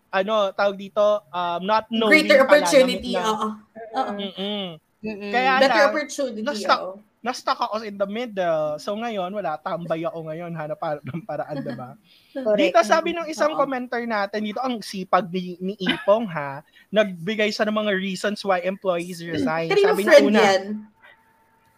ano, 0.07 0.51
tawag 0.55 0.79
dito, 0.79 1.03
um, 1.31 1.61
not 1.63 1.88
knowing 1.91 2.27
Greater 2.27 2.43
opportunity. 2.47 3.15
Oo. 3.15 3.47
Oo. 3.95 4.13
Mm-mm. 4.19 4.67
Mm-mm. 4.97 5.29
Kaya 5.29 5.51
Better 5.61 5.77
lang, 5.77 5.89
opportunity. 5.93 6.41
na-stuck. 6.41 6.81
oo. 6.81 6.93
na-stuck 7.17 7.59
ako 7.59 7.83
in 7.83 7.97
the 7.97 8.07
middle. 8.07 8.79
So 8.79 8.95
ngayon, 8.95 9.29
wala, 9.29 9.59
tambay 9.59 10.01
ako 10.05 10.25
ngayon, 10.25 10.55
hanap 10.55 10.79
para 10.79 10.97
ng 11.03 11.21
paraan, 11.21 11.59
diba? 11.59 11.91
Dito 12.61 12.79
sabi 12.81 13.11
ng 13.11 13.27
isang 13.27 13.51
Oo. 13.51 13.59
commenter 13.59 14.05
natin, 14.07 14.41
dito 14.41 14.57
ang 14.57 14.79
sipag 14.79 15.27
ni, 15.27 15.57
ni 15.59 15.73
Ipong 15.75 16.23
ha, 16.25 16.63
nagbigay 16.87 17.51
siya 17.51 17.67
ng 17.67 17.75
mga 17.75 17.91
reasons 17.93 18.39
why 18.41 18.63
employees 18.63 19.19
resign. 19.19 19.67
Kanino 19.67 19.91
Sabi 19.91 20.01
niya 20.01 20.09
friend 20.13 20.25
una, 20.25 20.39
yan? 20.39 20.63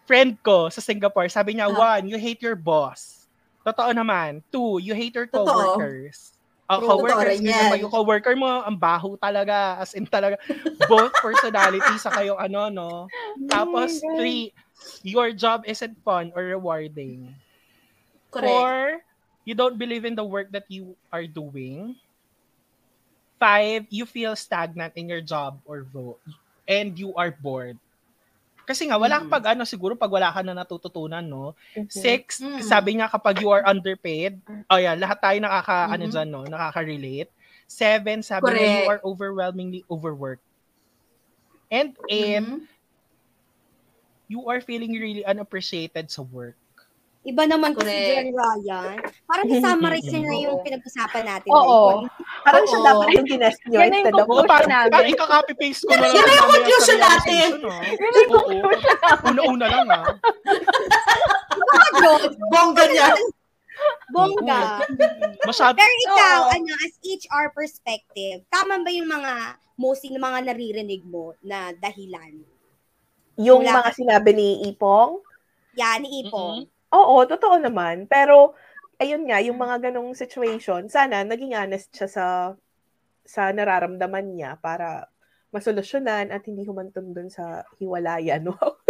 friend 0.05 0.31
ko 0.39 0.69
sa 0.69 0.79
Singapore, 0.79 1.27
sabi 1.27 1.57
niya, 1.57 1.67
Ah. 1.67 1.97
one, 1.97 2.05
you 2.07 2.17
hate 2.17 2.39
your 2.39 2.55
boss. 2.55 3.25
Totoo 3.61 3.91
naman. 3.91 4.41
Two, 4.49 4.77
you 4.77 4.93
hate 4.93 5.13
your 5.13 5.27
coworkers. 5.27 6.29
Oh. 6.29 6.29
Totoo 6.29 6.38
coworkers, 6.77 7.41
rin 7.41 7.49
ganyan 7.49 7.65
yan. 7.65 7.71
ba? 7.73 7.77
Yung 7.81 7.89
coworker 7.89 8.35
mo, 8.37 8.61
ang 8.61 8.77
baho 8.77 9.17
talaga. 9.17 9.81
As 9.81 9.97
in 9.97 10.05
talaga, 10.05 10.37
both 10.85 11.09
personality 11.17 11.97
sa 11.97 12.13
kayong 12.13 12.37
ano, 12.37 12.69
no? 12.69 12.89
Tapos, 13.49 13.97
three, 14.13 14.53
your 15.01 15.33
job 15.33 15.65
isn't 15.65 15.97
fun 16.05 16.29
or 16.37 16.45
rewarding. 16.45 17.33
Correct. 18.29 18.45
Four, 18.45 19.01
you 19.49 19.57
don't 19.57 19.81
believe 19.81 20.05
in 20.05 20.13
the 20.13 20.23
work 20.23 20.53
that 20.53 20.69
you 20.69 20.93
are 21.09 21.25
doing. 21.25 21.97
Five, 23.41 23.89
you 23.89 24.05
feel 24.05 24.35
stagnant 24.35 24.93
in 24.93 25.09
your 25.09 25.25
job 25.25 25.57
or 25.65 25.87
role 25.89 26.21
and 26.69 26.93
you 26.93 27.17
are 27.17 27.33
bored. 27.33 27.79
Kasi 28.69 28.85
nga, 28.85 29.01
wala 29.01 29.17
Mhm. 29.17 29.29
pag 29.33 29.57
ano, 29.57 29.65
siguro 29.65 29.97
pag 29.97 30.13
wala 30.13 30.29
ka 30.29 30.45
na 30.45 30.53
natututunan, 30.53 31.25
no? 31.25 31.57
Mhm. 31.73 31.89
Six, 31.89 32.37
Mhm. 32.45 32.61
sabi 32.61 33.01
nga 33.01 33.09
kapag 33.09 33.41
you 33.41 33.49
are 33.49 33.65
underpaid, 33.65 34.37
oh 34.69 34.77
yeah, 34.77 34.93
lahat 34.93 35.17
tayo 35.25 35.37
nakaka, 35.41 35.89
ano 35.89 36.05
Mhm. 36.05 36.11
dyan, 36.13 36.29
no? 36.29 36.45
Nakaka-relate. 36.45 37.33
Seven, 37.65 38.21
sabi 38.21 38.61
nga 38.61 38.65
you 38.69 38.77
Correct. 38.77 38.85
are 38.85 39.01
overwhelmingly 39.01 39.81
overworked. 39.89 40.45
And 41.71 41.97
eight, 42.09 42.45
Mhm. 42.45 42.67
you 44.29 44.45
are 44.49 44.61
feeling 44.61 44.93
really 44.93 45.25
unappreciated 45.25 46.11
sa 46.13 46.21
work. 46.21 46.57
Iba 47.19 47.43
naman 47.43 47.75
kasi 47.75 47.83
Correct. 47.83 48.07
dyan, 48.07 48.27
Ryan. 48.31 48.95
Parang 49.27 49.45
i-summarize 49.45 50.07
niya 50.07 50.21
na 50.23 50.35
yung 50.39 50.57
pinag-usapan 50.65 51.23
natin. 51.27 51.49
Oo. 51.51 52.07
Parang 52.41 52.63
siya 52.63 52.79
dapat 52.81 53.07
yung 53.11 53.27
tinest 53.27 53.59
nyo 53.67 53.77
Yan 53.77 53.91
na 53.91 53.97
yung 53.99 54.15
conclusion 54.15 54.47
parang, 54.47 54.71
namin. 54.71 54.91
parang 54.95 55.11
ika-copy-paste 55.11 55.83
ko 55.83 55.91
na 55.91 55.99
lang. 55.99 56.13
Yan 56.15 56.23
na 56.23 56.33
yung 56.33 56.49
conclusion 56.49 56.97
natin. 56.97 57.47
realization, 57.51 57.61
ah. 57.67 57.83
Oo. 58.31 59.27
Una-una 59.27 59.65
lang, 59.67 59.87
ah. 59.91 60.05
Bongga 62.49 62.83
niya. 62.87 63.07
Bongga. 64.09 64.61
Masyado, 65.43 65.75
Pero 65.75 65.93
ikaw, 66.05 66.37
Oo. 66.41 66.51
ano, 66.51 66.71
as 66.81 66.95
HR 66.99 67.45
perspective, 67.51 68.47
tama 68.47 68.79
ba 68.79 68.89
yung 68.89 69.07
mga 69.07 69.33
mostly 69.75 70.11
ng 70.11 70.19
mga 70.19 70.39
naririnig 70.45 71.03
mo 71.03 71.35
na 71.41 71.71
dahilan? 71.73 72.43
yung 73.35 73.63
Wala 73.63 73.79
mga 73.79 73.91
sinabi 73.93 74.29
ni 74.31 74.47
Ipong. 74.67 75.23
Yan, 75.75 76.03
ni 76.03 76.23
Ipong. 76.23 76.67
Oo, 76.93 77.25
totoo 77.29 77.61
naman. 77.61 78.09
Pero, 78.09 78.57
ayun 78.97 79.29
nga, 79.29 79.39
yung 79.39 79.57
mga 79.57 79.89
ganong 79.89 80.17
situation, 80.17 80.89
sana 80.89 81.21
naging 81.21 81.53
honest 81.53 81.93
siya 81.93 82.09
sa 82.09 82.25
sa 83.29 83.53
nararamdaman 83.53 84.33
niya 84.33 84.57
para 84.57 85.05
masolusyonan 85.53 86.33
at 86.33 86.41
hindi 86.49 86.65
humantong 86.65 87.13
dun 87.13 87.29
sa 87.29 87.61
hiwalayan. 87.77 88.49
No? 88.49 88.57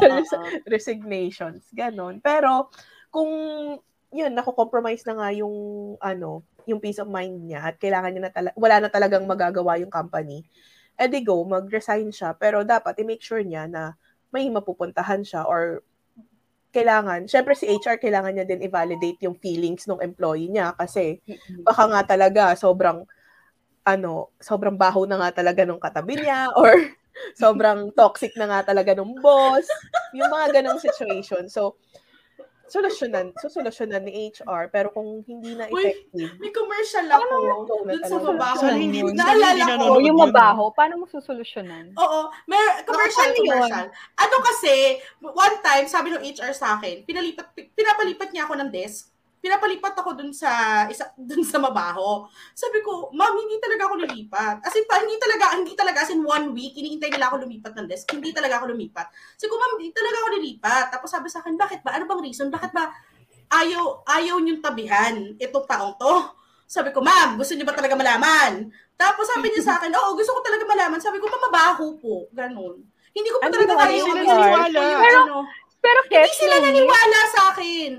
Sa 0.00 0.06
res- 0.08 0.64
resignations, 0.68 1.64
ganon. 1.72 2.20
Pero, 2.20 2.68
kung 3.08 3.28
yun, 4.10 4.32
nako-compromise 4.34 5.06
na 5.08 5.14
nga 5.16 5.28
yung, 5.32 5.56
ano, 6.02 6.44
yung 6.68 6.82
peace 6.82 7.00
of 7.00 7.08
mind 7.08 7.48
niya 7.48 7.72
at 7.72 7.76
kailangan 7.80 8.10
niya 8.12 8.22
na 8.28 8.32
talaga, 8.34 8.54
wala 8.58 8.76
na 8.82 8.88
talagang 8.92 9.24
magagawa 9.24 9.78
yung 9.80 9.92
company, 9.92 10.44
edi 11.00 11.24
go, 11.24 11.40
mag-resign 11.46 12.12
siya. 12.12 12.36
Pero 12.36 12.60
dapat 12.66 12.98
i-make 13.00 13.24
sure 13.24 13.40
niya 13.40 13.64
na 13.70 13.96
may 14.30 14.46
mapupuntahan 14.52 15.24
siya 15.24 15.48
or 15.48 15.80
kailangan, 16.70 17.26
syempre 17.26 17.58
si 17.58 17.66
HR, 17.66 17.98
kailangan 17.98 18.32
niya 18.34 18.46
din 18.46 18.62
i-validate 18.62 19.20
yung 19.26 19.36
feelings 19.38 19.86
ng 19.90 20.02
employee 20.02 20.50
niya 20.50 20.74
kasi 20.78 21.18
baka 21.66 21.86
nga 21.90 22.02
talaga 22.16 22.42
sobrang 22.54 23.02
ano, 23.84 24.30
sobrang 24.38 24.76
baho 24.78 25.04
na 25.08 25.18
nga 25.18 25.42
talaga 25.42 25.66
nung 25.66 25.82
katabi 25.82 26.20
niya 26.20 26.52
or 26.54 26.70
sobrang 27.42 27.90
toxic 27.92 28.30
na 28.38 28.46
nga 28.46 28.70
talaga 28.70 28.94
nung 28.94 29.18
boss. 29.18 29.66
Yung 30.14 30.30
mga 30.30 30.62
ganong 30.62 30.78
situation. 30.78 31.50
So, 31.50 31.74
solusyonan, 32.70 33.34
susolusyonan 33.36 34.06
ni 34.06 34.30
HR 34.30 34.70
pero 34.70 34.94
kung 34.94 35.26
hindi 35.26 35.58
na 35.58 35.66
Uy, 35.66 35.82
effective, 35.82 36.38
May 36.38 36.54
commercial 36.54 37.06
ako 37.10 37.24
dun 37.66 38.02
sa 38.06 38.16
babaho. 38.22 38.56
Sana 38.62 38.78
hindi- 38.78 39.02
Naalala 39.02 39.64
ko. 39.76 39.98
yung 39.98 40.14
yun. 40.16 40.30
mabaho, 40.30 40.70
paano 40.70 41.02
mo 41.02 41.10
susolusyonan? 41.10 41.92
Oo, 41.98 42.30
may 42.46 42.62
commercial, 42.86 43.34
yun? 43.34 43.50
commercial. 43.50 43.86
Ano 44.16 44.36
kasi, 44.46 44.74
one 45.20 45.56
time, 45.60 45.84
sabi 45.90 46.14
ng 46.14 46.22
HR 46.22 46.54
sa 46.54 46.78
akin, 46.78 47.02
pinalipat, 47.02 47.50
pinapalipat 47.52 48.30
niya 48.30 48.46
ako 48.46 48.54
ng 48.62 48.70
desk. 48.70 49.09
Pinapalipat 49.40 49.96
ako 49.96 50.20
dun 50.20 50.30
sa 50.30 50.84
isa 50.86 51.08
dun 51.28 51.40
sa 51.40 51.56
mabaho. 51.56 52.28
Sabi 52.52 52.84
ko, 52.84 53.08
"Ma'am, 53.10 53.34
hindi 53.40 53.56
talaga 53.56 53.88
ako 53.88 54.04
lilipat." 54.04 54.60
As 54.60 54.76
in, 54.76 54.84
pa, 54.84 55.00
hindi 55.00 55.16
talaga, 55.16 55.56
hindi 55.56 55.72
talaga 55.72 56.04
as 56.04 56.12
in 56.12 56.20
one 56.20 56.52
week, 56.52 56.76
iniintay 56.76 57.08
nila 57.08 57.32
ako 57.32 57.48
lumipat 57.48 57.72
ng 57.72 57.88
desk. 57.88 58.04
Hindi 58.12 58.36
talaga 58.36 58.60
ako 58.60 58.76
lumipat. 58.76 59.08
Sabi 59.40 59.48
ko, 59.48 59.56
"Ma'am, 59.56 59.72
hindi 59.80 59.92
talaga 59.96 60.16
ako 60.20 60.28
lilipat." 60.36 60.84
Tapos 60.92 61.08
sabi 61.08 61.28
sa 61.32 61.40
akin, 61.40 61.56
"Bakit 61.56 61.80
ba? 61.80 61.96
Ano 61.96 62.04
bang 62.04 62.22
reason? 62.22 62.52
Bakit 62.52 62.70
ba 62.70 62.92
ayaw 63.50 64.04
ayaw 64.06 64.36
niyong 64.38 64.60
tabihan 64.60 65.16
itong 65.40 65.64
taong 65.64 65.96
to?" 65.96 66.14
Sabi 66.70 66.92
ko, 66.92 67.00
"Ma'am, 67.00 67.40
gusto 67.40 67.56
niyo 67.56 67.64
ba 67.64 67.74
talaga 67.74 67.96
malaman?" 67.96 68.68
Tapos 68.94 69.24
sabi 69.24 69.48
niya 69.48 69.64
sa 69.64 69.74
akin, 69.80 69.88
"Oo, 69.90 70.12
gusto 70.12 70.36
ko 70.36 70.40
talaga 70.44 70.68
malaman." 70.68 71.00
Sabi 71.00 71.16
ko, 71.16 71.26
"Ma'am, 71.26 71.42
mabaho 71.48 71.96
po." 71.96 72.28
Ganun. 72.30 72.84
Hindi 73.10 73.28
ko 73.32 73.40
pa 73.40 73.48
Ano 73.48 73.56
talaga 73.56 73.88
yung 73.90 74.12
Pero- 74.14 75.24
ano. 75.24 75.36
Pero 75.80 76.00
Hindi 76.12 76.32
sila 76.36 76.56
naniwala 76.60 77.20
sa 77.32 77.40
akin. 77.56 77.90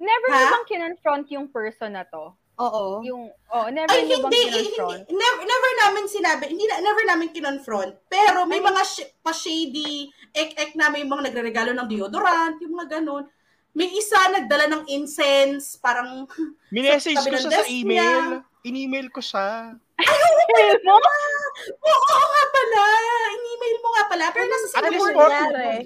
Never 0.00 0.28
Ha? 0.32 0.48
bang 0.56 0.66
kinonfront 0.66 1.28
yung 1.30 1.46
person 1.52 1.94
na 1.94 2.08
to? 2.08 2.32
Oo. 2.60 3.00
Yung, 3.00 3.32
oh, 3.32 3.66
never 3.72 3.88
Ay, 3.88 4.04
niyo 4.04 4.20
bang 4.20 4.32
hindi, 4.32 4.40
hindi, 4.48 4.62
kinonfront? 4.72 5.00
never, 5.08 5.42
never 5.44 5.70
namin 5.80 6.04
sinabi, 6.08 6.42
hindi 6.52 6.64
na, 6.68 6.76
never 6.84 7.04
namin 7.08 7.28
kinonfront, 7.32 7.92
pero 8.08 8.44
may 8.44 8.60
mga 8.60 8.82
sh- 8.84 9.12
pa-shady, 9.24 10.12
ek-ek 10.36 10.76
namin 10.76 11.08
yung 11.08 11.12
mga 11.16 11.32
nagre-regalo 11.32 11.72
ng 11.72 11.88
deodorant, 11.88 12.56
yung 12.60 12.76
mga 12.76 13.00
ganun. 13.00 13.24
May 13.72 13.88
isa 13.96 14.18
nagdala 14.28 14.66
ng 14.66 14.82
incense, 14.92 15.80
parang, 15.80 16.28
minessage 16.74 17.16
ko 17.16 17.36
siya 17.36 17.64
sa 17.64 17.68
email. 17.70 18.44
In-email 18.60 19.08
ko 19.08 19.24
siya. 19.24 19.72
mo? 20.84 20.96
oo, 21.00 21.12
oo 21.96 22.24
nga 22.28 22.44
pala, 22.52 22.80
in-email 23.32 23.76
mo 23.80 23.88
nga 23.96 24.04
pala, 24.04 24.24
pero 24.36 24.44
nasa 24.44 24.66
Singapore 24.68 25.12
for, 25.16 25.30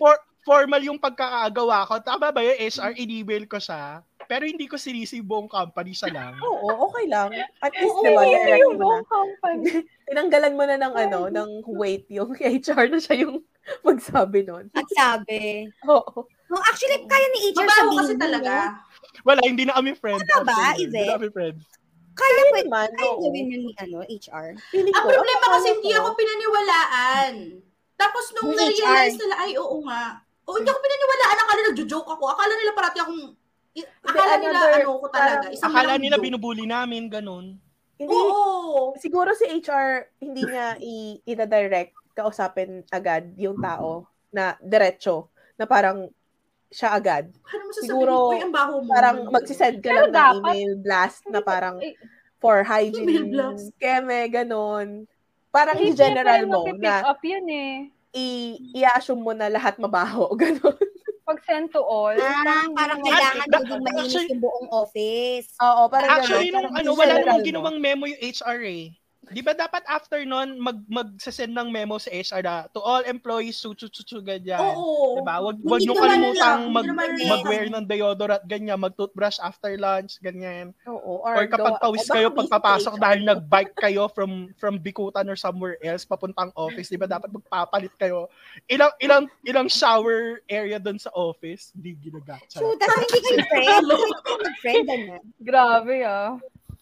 for, 0.03 0.15
formal 0.45 0.83
yung 0.85 1.01
pagkakagawa 1.01 1.89
ko. 1.89 1.95
Tama 2.05 2.31
ba 2.31 2.41
yung 2.45 2.59
HR? 2.61 2.93
In-email 2.95 3.49
ko 3.49 3.59
siya. 3.59 4.05
Pero 4.25 4.49
hindi 4.49 4.65
ko 4.65 4.81
sinisi 4.81 5.21
yung 5.21 5.29
buong 5.29 5.51
company 5.51 5.93
siya 5.93 6.13
lang. 6.13 6.33
oo, 6.45 6.69
okay 6.89 7.05
lang. 7.09 7.29
At 7.61 7.73
least, 7.77 7.93
Oo, 7.93 8.05
di 8.05 8.13
ba, 8.13 8.23
Hindi 8.25 8.53
yung 8.57 8.77
mo 8.77 8.79
na. 8.79 8.81
buong 8.81 9.07
company. 9.09 9.65
Tinanggalan 10.09 10.55
mo 10.57 10.65
na 10.65 10.77
ng 10.81 10.95
ano, 10.95 11.19
ng 11.29 11.51
weight 11.77 12.09
yung 12.09 12.33
HR 12.65 12.89
na 12.89 13.01
siya 13.01 13.25
yung 13.25 13.41
magsabi 13.81 14.45
nun. 14.45 14.69
At 14.73 14.85
sabi. 14.93 15.69
Oo. 15.89 16.29
No, 16.49 16.61
actually, 16.69 17.05
kaya 17.09 17.27
ni 17.33 17.53
HR 17.53 17.65
Mabaho 17.65 17.73
sabihin 17.73 17.99
kasi 18.01 18.15
talaga. 18.21 18.53
no? 18.53 19.25
Wala, 19.25 19.41
hindi 19.45 19.65
na 19.65 19.77
kami 19.77 19.97
friends. 19.97 20.21
Ano 20.29 20.45
ba. 20.45 20.77
Ive? 20.77 20.93
Hindi 20.93 21.09
na 21.09 21.17
kami 21.17 21.29
friends. 21.33 21.65
Kaya 22.15 22.43
pwede, 22.55 22.71
naman, 22.71 22.89
kaya 22.95 23.11
oo. 23.11 23.21
gawin 23.27 23.47
yun 23.51 23.63
ni 23.67 23.73
ano, 23.75 23.99
HR. 24.07 24.55
Feeling 24.71 24.95
Ang 24.95 25.03
ko, 25.03 25.09
problema 25.11 25.47
kasi 25.51 25.69
hindi 25.75 25.91
ko, 25.91 25.99
ako 25.99 26.09
pinaniwalaan. 26.15 27.33
Tapos 27.99 28.25
nung 28.39 28.55
na-realize 28.55 29.17
nila, 29.19 29.35
ay 29.35 29.53
oo 29.59 29.77
nga. 29.83 30.23
Oo, 30.45 30.57
hindi 30.57 30.69
ako 30.69 30.79
pinaniwalaan. 30.79 31.39
Akala 31.39 31.61
nagjo-joke 31.65 32.11
ako. 32.11 32.25
Akala 32.27 32.53
nila 32.53 32.73
parati 32.73 32.99
akong, 32.99 33.23
akala 34.03 34.35
nila 34.37 34.53
another- 34.55 34.83
ano 34.83 34.93
ko 34.95 35.07
talaga. 35.09 35.47
Isang 35.49 35.71
Akala 35.71 35.95
nila 35.97 36.17
binubuli 36.17 36.65
namin, 36.65 37.09
ganun. 37.09 37.57
Hindi, 37.95 38.11
Oo. 38.13 38.93
siguro 38.97 39.33
si 39.33 39.47
HR, 39.47 39.89
hindi 40.19 40.43
niya 40.43 40.75
i- 40.79 41.23
ina-direct 41.25 41.95
kausapin 42.13 42.83
agad 42.89 43.33
yung 43.35 43.57
tao 43.57 44.05
na 44.29 44.59
diretso, 44.59 45.31
na 45.55 45.65
parang 45.65 46.11
siya 46.69 46.91
agad. 46.93 47.31
Ano? 47.47 47.71
Siguro, 47.73 48.15
ang 48.35 48.51
baho 48.51 48.83
mo. 48.83 48.91
Parang 48.91 49.31
magsisend 49.31 49.79
ka 49.79 49.87
Pero 49.89 49.99
lang 50.01 50.11
ng 50.11 50.15
dapat- 50.17 50.35
email 50.51 50.71
blast 50.77 51.23
na 51.25 51.39
parang 51.41 51.79
for 52.37 52.61
Email 52.61 52.69
hygiene, 52.69 53.31
blast. 53.31 53.71
keme, 53.79 54.21
ganon. 54.29 55.07
Parang 55.49 55.79
Hindi 55.79 55.95
i-general 55.95 56.43
niya 56.43 56.51
mo 56.51 56.61
mapipick 56.67 56.83
na 56.83 56.95
up 57.07 57.23
yun 57.23 57.47
eh. 57.49 57.73
I- 58.15 58.57
i-assume 58.75 59.21
mo 59.21 59.33
na 59.33 59.47
lahat 59.47 59.77
mabaho. 59.77 60.33
Ganon. 60.41 60.79
Pag 61.25 61.41
send 61.43 61.73
to 61.73 61.81
all. 61.81 62.13
Ah, 62.13 62.69
parang 62.71 63.01
kailangan 63.01 63.49
maging 63.49 63.81
malinis 63.81 64.05
actually- 64.13 64.29
yung 64.31 64.41
buong 64.41 64.69
office. 64.71 65.47
Oo, 65.59 65.83
parang 65.89 66.11
Actually, 66.15 66.49
ganon. 66.49 66.63
nung 66.65 66.77
ano, 66.77 66.91
wala 66.93 67.13
namang 67.17 67.41
mo. 67.41 67.45
ginawang 67.45 67.79
memo 67.79 68.05
yung 68.05 68.21
HR 68.21 68.61
eh. 68.63 68.85
Di 69.31 69.41
ba 69.41 69.55
dapat 69.55 69.81
after 69.87 70.21
nun, 70.25 70.61
mag, 70.61 70.83
magsasend 70.85 71.53
ng 71.53 71.69
memo 71.71 71.97
sa 71.97 72.11
HR 72.11 72.43
na 72.43 72.55
to 72.69 72.81
all 72.81 73.01
employees, 73.05 73.57
su 73.57 73.73
chu 73.73 73.89
chu 73.89 74.03
chu 74.03 74.19
ganyan. 74.21 74.61
Oo. 74.75 75.21
Diba? 75.21 75.41
Wag, 75.41 75.57
Hindi 75.57 75.71
wag 75.71 75.81
nyo 75.81 75.95
kalimutang 75.97 76.61
mag, 76.69 76.87
mag-wear 77.25 77.67
ng 77.71 77.85
deodorant, 77.85 78.45
ganyan, 78.45 78.77
mag-toothbrush 78.77 79.41
after 79.41 79.73
lunch, 79.77 80.21
ganyan. 80.21 80.75
Oo, 80.85 81.25
Or 81.25 81.47
kapag 81.47 81.79
gawa- 81.79 81.83
pawis 81.83 82.05
kayo 82.05 82.29
pagpapasok 82.29 82.95
dahil 82.99 83.21
nag-bike 83.25 83.75
kayo 83.79 84.11
from 84.11 84.53
from 84.57 84.77
Bikutan 84.77 85.25
or 85.27 85.37
somewhere 85.37 85.81
else 85.81 86.05
papuntang 86.05 86.53
office, 86.55 86.91
di 86.91 86.99
ba 86.99 87.07
dapat 87.07 87.33
magpapalit 87.33 87.95
kayo? 87.97 88.29
Ilang 88.67 88.93
ilang 88.99 89.25
ilang 89.43 89.69
shower 89.69 90.43
area 90.47 90.77
doon 90.77 90.99
sa 90.99 91.09
office, 91.13 91.73
hindi 91.73 91.97
ginagatcha. 92.01 92.59
So, 92.59 92.75
tapos 92.77 93.09
hindi 93.09 93.41
kayo 93.41 93.47
friends. 93.49 93.85
Hindi 93.85 94.21
kayo 94.21 94.37
mag-friend, 94.41 94.87
ano? 94.87 95.15
Grabe 95.39 95.97
ah. 96.03 96.31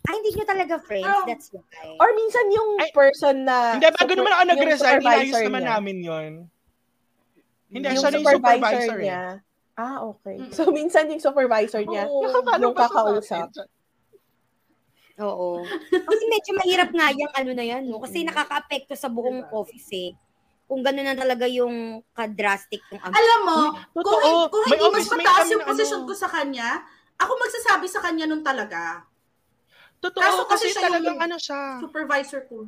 Ay, 0.02 0.14
hindi 0.18 0.30
nyo 0.34 0.46
talaga 0.46 0.74
friends. 0.82 1.06
Oh. 1.06 1.24
That's 1.30 1.48
why. 1.54 1.62
Or 2.02 2.10
minsan 2.18 2.50
yung 2.50 2.70
Ay, 2.82 2.90
person 2.90 3.46
na... 3.46 3.78
Hindi, 3.78 3.86
bago 3.86 4.02
super- 4.02 4.18
naman 4.18 4.32
ako 4.34 4.42
nag-resign, 4.50 4.98
inayos 4.98 5.02
supervisor 5.30 5.42
naman 5.46 5.62
niya. 5.62 5.70
namin 5.70 5.96
yon. 6.02 6.32
Hindi, 7.72 7.86
yung 7.88 8.02
siya 8.02 8.10
yung 8.12 8.26
supervisor, 8.26 8.98
eh. 8.98 9.04
niya. 9.06 9.22
Ah, 9.72 9.98
okay. 10.04 10.36
Mm. 10.42 10.50
So, 10.52 10.68
minsan 10.68 11.08
yung 11.08 11.22
supervisor 11.22 11.82
niya. 11.86 12.04
Nakapalo 12.10 12.62
yung 12.66 12.76
kakausap. 12.76 13.48
Oo. 15.22 15.62
Kasi 15.88 16.22
medyo 16.26 16.50
mahirap 16.58 16.90
nga 16.90 17.08
yung 17.14 17.32
ano 17.32 17.50
na 17.54 17.64
yan, 17.64 17.82
no? 17.86 18.02
Kasi 18.02 18.26
nakaka-apekto 18.26 18.98
sa 18.98 19.06
buong 19.06 19.48
office 19.54 19.88
eh. 19.94 20.10
Kung 20.66 20.80
gano'n 20.80 21.04
na 21.04 21.16
talaga 21.16 21.44
yung 21.46 22.00
ka-drastic 22.16 22.80
yung 22.90 23.00
am- 23.04 23.12
Alam 23.12 23.40
mo, 23.44 23.58
kung, 23.92 24.04
Totoo. 24.08 24.48
kung 24.48 24.62
May 24.66 24.80
hindi 24.80 24.88
mas 24.88 25.08
mataas 25.08 25.48
yung 25.52 25.62
na 25.62 25.68
posisyon 25.68 26.00
ano. 26.02 26.08
ko 26.08 26.14
sa 26.16 26.28
kanya, 26.32 26.68
ako 27.20 27.32
magsasabi 27.38 27.86
sa 27.86 28.00
kanya 28.00 28.24
nun 28.24 28.40
talaga. 28.42 29.04
Totoo, 30.02 30.18
Kaso 30.18 30.42
kasi 30.50 30.66
kasi, 30.66 30.74
siya 30.74 30.82
yung 30.82 30.86
talagang 30.90 31.18
ano 31.22 31.36
siya. 31.38 31.60
Supervisor 31.78 32.42
ko. 32.50 32.66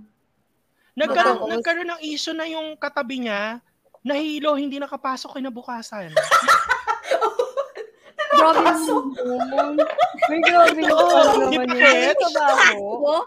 Nagkaroon, 0.94 1.36
Totoo. 1.42 1.50
nagkaroon 1.50 1.90
ng 1.90 2.02
issue 2.06 2.36
na 2.36 2.46
yung 2.46 2.78
katabi 2.78 3.26
niya, 3.26 3.58
nahilo, 4.06 4.54
hindi 4.54 4.78
nakapasok 4.78 5.42
kinabukasan. 5.42 6.14
Grabe 8.34 8.66
naman. 8.66 9.78
May 10.26 10.40
grabe 10.42 10.80
Oo, 10.90 11.48
di 11.48 11.56
yun. 11.58 12.08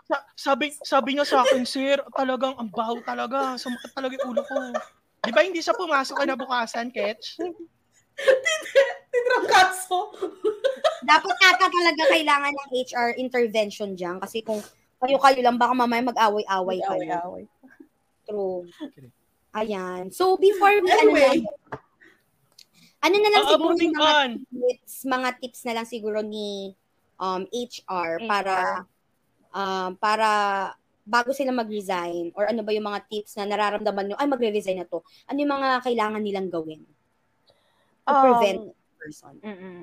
Sa- 0.04 0.26
sabi 0.36 0.66
sabi 0.84 1.10
niya 1.16 1.26
sa 1.28 1.48
akin, 1.48 1.64
sir, 1.64 2.00
talagang 2.12 2.56
ang 2.60 2.68
baho 2.68 3.00
talaga. 3.02 3.56
Sumakit 3.56 3.92
talaga 3.96 4.20
yung 4.20 4.36
ulo 4.36 4.44
ko. 4.44 4.56
Di 5.24 5.32
ba 5.32 5.48
hindi 5.48 5.64
siya 5.64 5.76
pumasok 5.76 6.24
kinabukasan, 6.24 6.92
Ketch? 6.92 7.40
Tinrangkaso. 9.12 10.00
dapat 11.08 11.36
ata 11.40 11.68
talaga 11.72 12.04
kailangan 12.12 12.52
ng 12.52 12.70
HR 12.84 13.10
intervention 13.16 13.96
dyan 13.96 14.20
kasi 14.20 14.44
kung 14.44 14.60
kayo-kayo 14.98 15.40
lang 15.46 15.56
baka 15.62 15.74
mamaya 15.78 16.02
mag-away-away 16.04 16.80
kayo. 16.82 17.14
Away-away. 17.22 17.46
True. 18.28 18.66
Ayan. 19.56 20.12
So, 20.12 20.36
before 20.36 20.74
we, 20.84 20.90
ano 20.90 20.90
na, 20.90 21.02
Anyway, 21.02 21.38
ano 23.00 23.16
na 23.16 23.30
lang 23.30 23.44
Oo, 23.46 23.52
siguro 23.56 23.74
moving 23.78 23.94
yung 23.94 24.02
mga 24.02 24.14
on. 24.18 24.32
tips, 24.52 24.94
mga 25.06 25.30
tips 25.40 25.62
na 25.64 25.74
lang 25.80 25.88
siguro 25.88 26.20
ni 26.26 26.74
um, 27.22 27.46
HR 27.54 28.26
para 28.26 28.56
um, 29.54 29.92
para 29.96 30.30
bago 31.08 31.32
sila 31.32 31.56
mag-resign 31.56 32.36
or 32.36 32.52
ano 32.52 32.68
ba 32.68 32.76
yung 32.76 32.90
mga 32.90 33.06
tips 33.08 33.40
na 33.40 33.48
nararamdaman 33.48 34.12
nyo, 34.12 34.18
ay 34.20 34.28
magre-resign 34.28 34.84
na 34.84 34.90
to, 34.90 35.00
ano 35.30 35.38
yung 35.40 35.54
mga 35.56 35.70
kailangan 35.88 36.20
nilang 36.20 36.52
gawin 36.52 36.84
to 38.08 38.14
Um, 38.16 38.24
prevent 38.24 38.62
person? 38.98 39.36
Mm-mm. 39.44 39.80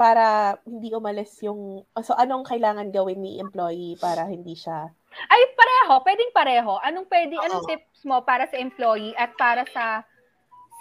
Para 0.00 0.56
hindi 0.64 0.90
umalis 0.96 1.36
yung... 1.44 1.84
So, 2.00 2.16
anong 2.16 2.48
kailangan 2.48 2.90
gawin 2.90 3.20
ni 3.20 3.38
employee 3.38 4.00
para 4.00 4.24
hindi 4.26 4.56
siya... 4.56 4.90
Ay, 5.28 5.42
pareho. 5.52 6.00
Pwedeng 6.00 6.32
pareho. 6.32 6.72
Anong 6.80 7.06
pwede, 7.12 7.36
anong 7.36 7.62
Oo. 7.62 7.70
tips 7.70 8.02
mo 8.08 8.24
para 8.24 8.48
sa 8.48 8.56
employee 8.56 9.12
at 9.14 9.36
para 9.36 9.68
sa 9.68 10.00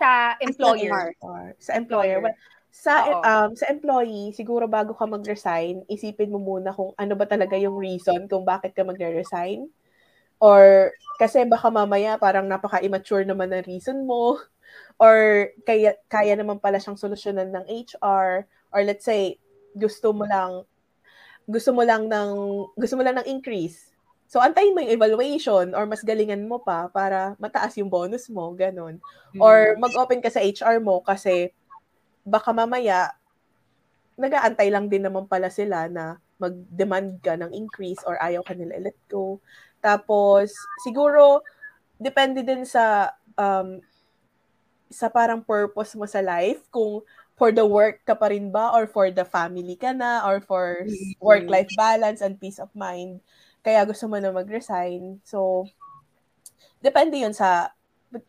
sa 0.02 0.34
employer? 0.42 1.14
Sa 1.62 1.78
employer. 1.78 2.24
Well, 2.24 2.34
sa 2.72 2.94
Oo. 3.06 3.20
um 3.22 3.52
sa 3.54 3.68
employee, 3.68 4.32
siguro 4.32 4.66
bago 4.66 4.96
ka 4.96 5.04
mag-resign, 5.04 5.84
isipin 5.92 6.32
mo 6.32 6.40
muna 6.40 6.72
kung 6.72 6.96
ano 6.96 7.14
ba 7.14 7.28
talaga 7.28 7.60
yung 7.60 7.76
reason 7.76 8.26
kung 8.32 8.48
bakit 8.48 8.72
ka 8.72 8.88
magre-resign. 8.88 9.68
Or 10.42 10.90
kasi 11.22 11.46
baka 11.46 11.70
mamaya 11.70 12.18
parang 12.18 12.50
napaka-immature 12.50 13.28
naman 13.28 13.54
ang 13.54 13.68
reason 13.68 14.08
mo 14.08 14.42
or 15.02 15.50
kaya 15.66 15.98
kaya 16.06 16.38
naman 16.38 16.62
pala 16.62 16.78
siyang 16.78 17.00
solusyonan 17.00 17.50
ng 17.50 17.66
HR 17.66 18.46
or 18.70 18.82
let's 18.86 19.02
say 19.02 19.42
gusto 19.74 20.14
mo 20.14 20.30
lang 20.30 20.62
gusto 21.50 21.74
mo 21.74 21.82
lang 21.82 22.06
ng 22.06 22.30
gusto 22.78 22.94
mo 22.94 23.02
lang 23.02 23.18
ng 23.18 23.28
increase. 23.28 23.90
So 24.30 24.40
antayin 24.40 24.78
mo 24.78 24.86
yung 24.86 24.96
evaluation 24.96 25.74
or 25.74 25.90
mas 25.90 26.06
galingan 26.06 26.46
mo 26.46 26.62
pa 26.62 26.88
para 26.88 27.34
mataas 27.42 27.76
yung 27.82 27.92
bonus 27.92 28.30
mo, 28.32 28.54
ganun. 28.56 29.02
Or 29.36 29.76
mag-open 29.76 30.24
ka 30.24 30.32
sa 30.32 30.40
HR 30.40 30.80
mo 30.80 31.04
kasi 31.04 31.52
baka 32.24 32.54
mamaya 32.54 33.12
nag-aantay 34.16 34.70
lang 34.70 34.88
din 34.88 35.04
naman 35.04 35.26
pala 35.26 35.50
sila 35.50 35.90
na 35.90 36.22
mag-demand 36.38 37.20
ka 37.20 37.36
ng 37.36 37.52
increase 37.52 38.00
or 38.06 38.16
ayaw 38.22 38.46
ka 38.46 38.54
nila 38.54 38.78
let 38.80 38.98
go. 39.10 39.42
Tapos 39.84 40.54
siguro 40.86 41.42
depende 42.00 42.46
din 42.46 42.64
sa 42.64 43.12
um, 43.36 43.84
sa 44.92 45.08
parang 45.08 45.40
purpose 45.42 45.96
mo 45.96 46.04
sa 46.06 46.20
life 46.20 46.62
kung 46.70 47.02
for 47.34 47.50
the 47.50 47.66
work 47.66 48.06
ka 48.06 48.14
pa 48.14 48.30
rin 48.30 48.54
ba 48.54 48.70
or 48.76 48.86
for 48.86 49.10
the 49.10 49.26
family 49.26 49.74
ka 49.74 49.90
na 49.90 50.22
or 50.22 50.38
for 50.44 50.86
work-life 51.18 51.72
balance 51.74 52.22
and 52.22 52.38
peace 52.38 52.62
of 52.62 52.70
mind. 52.78 53.18
Kaya 53.64 53.82
gusto 53.82 54.06
mo 54.06 54.22
na 54.22 54.30
mag-resign. 54.30 55.18
So, 55.26 55.66
depende 56.78 57.18
yun 57.18 57.34
sa 57.34 57.74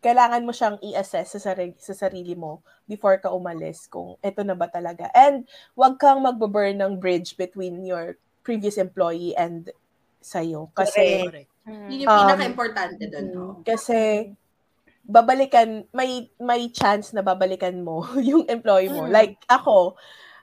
kailangan 0.00 0.46
mo 0.46 0.54
siyang 0.54 0.78
i-assess 0.80 1.34
sa 1.34 1.40
sarili, 1.52 1.74
sa 1.76 1.92
sarili 1.92 2.38
mo 2.38 2.62
before 2.86 3.18
ka 3.18 3.34
umalis 3.34 3.90
kung 3.90 4.14
eto 4.22 4.46
na 4.46 4.54
ba 4.54 4.70
talaga. 4.70 5.10
And 5.12 5.44
wag 5.74 5.98
kang 5.98 6.22
magbo-burn 6.22 6.78
ng 6.78 7.02
bridge 7.02 7.34
between 7.34 7.82
your 7.82 8.14
previous 8.46 8.78
employee 8.78 9.34
and 9.34 9.68
sa'yo. 10.22 10.70
Kasi, 10.72 11.26
Correct. 11.26 11.50
Mm. 11.66 11.86
yun 11.90 11.98
yung 12.06 12.10
Um, 12.10 12.20
pinaka-importante 12.26 13.02
doon. 13.10 13.26
no? 13.34 13.44
kasi 13.62 14.30
babalikan, 15.02 15.84
may 15.90 16.30
may 16.38 16.70
chance 16.70 17.10
na 17.10 17.22
babalikan 17.22 17.82
mo 17.82 18.06
yung 18.22 18.46
employee 18.46 18.90
mo. 18.90 19.06
Mm. 19.06 19.12
Like 19.12 19.36
ako, 19.50 19.98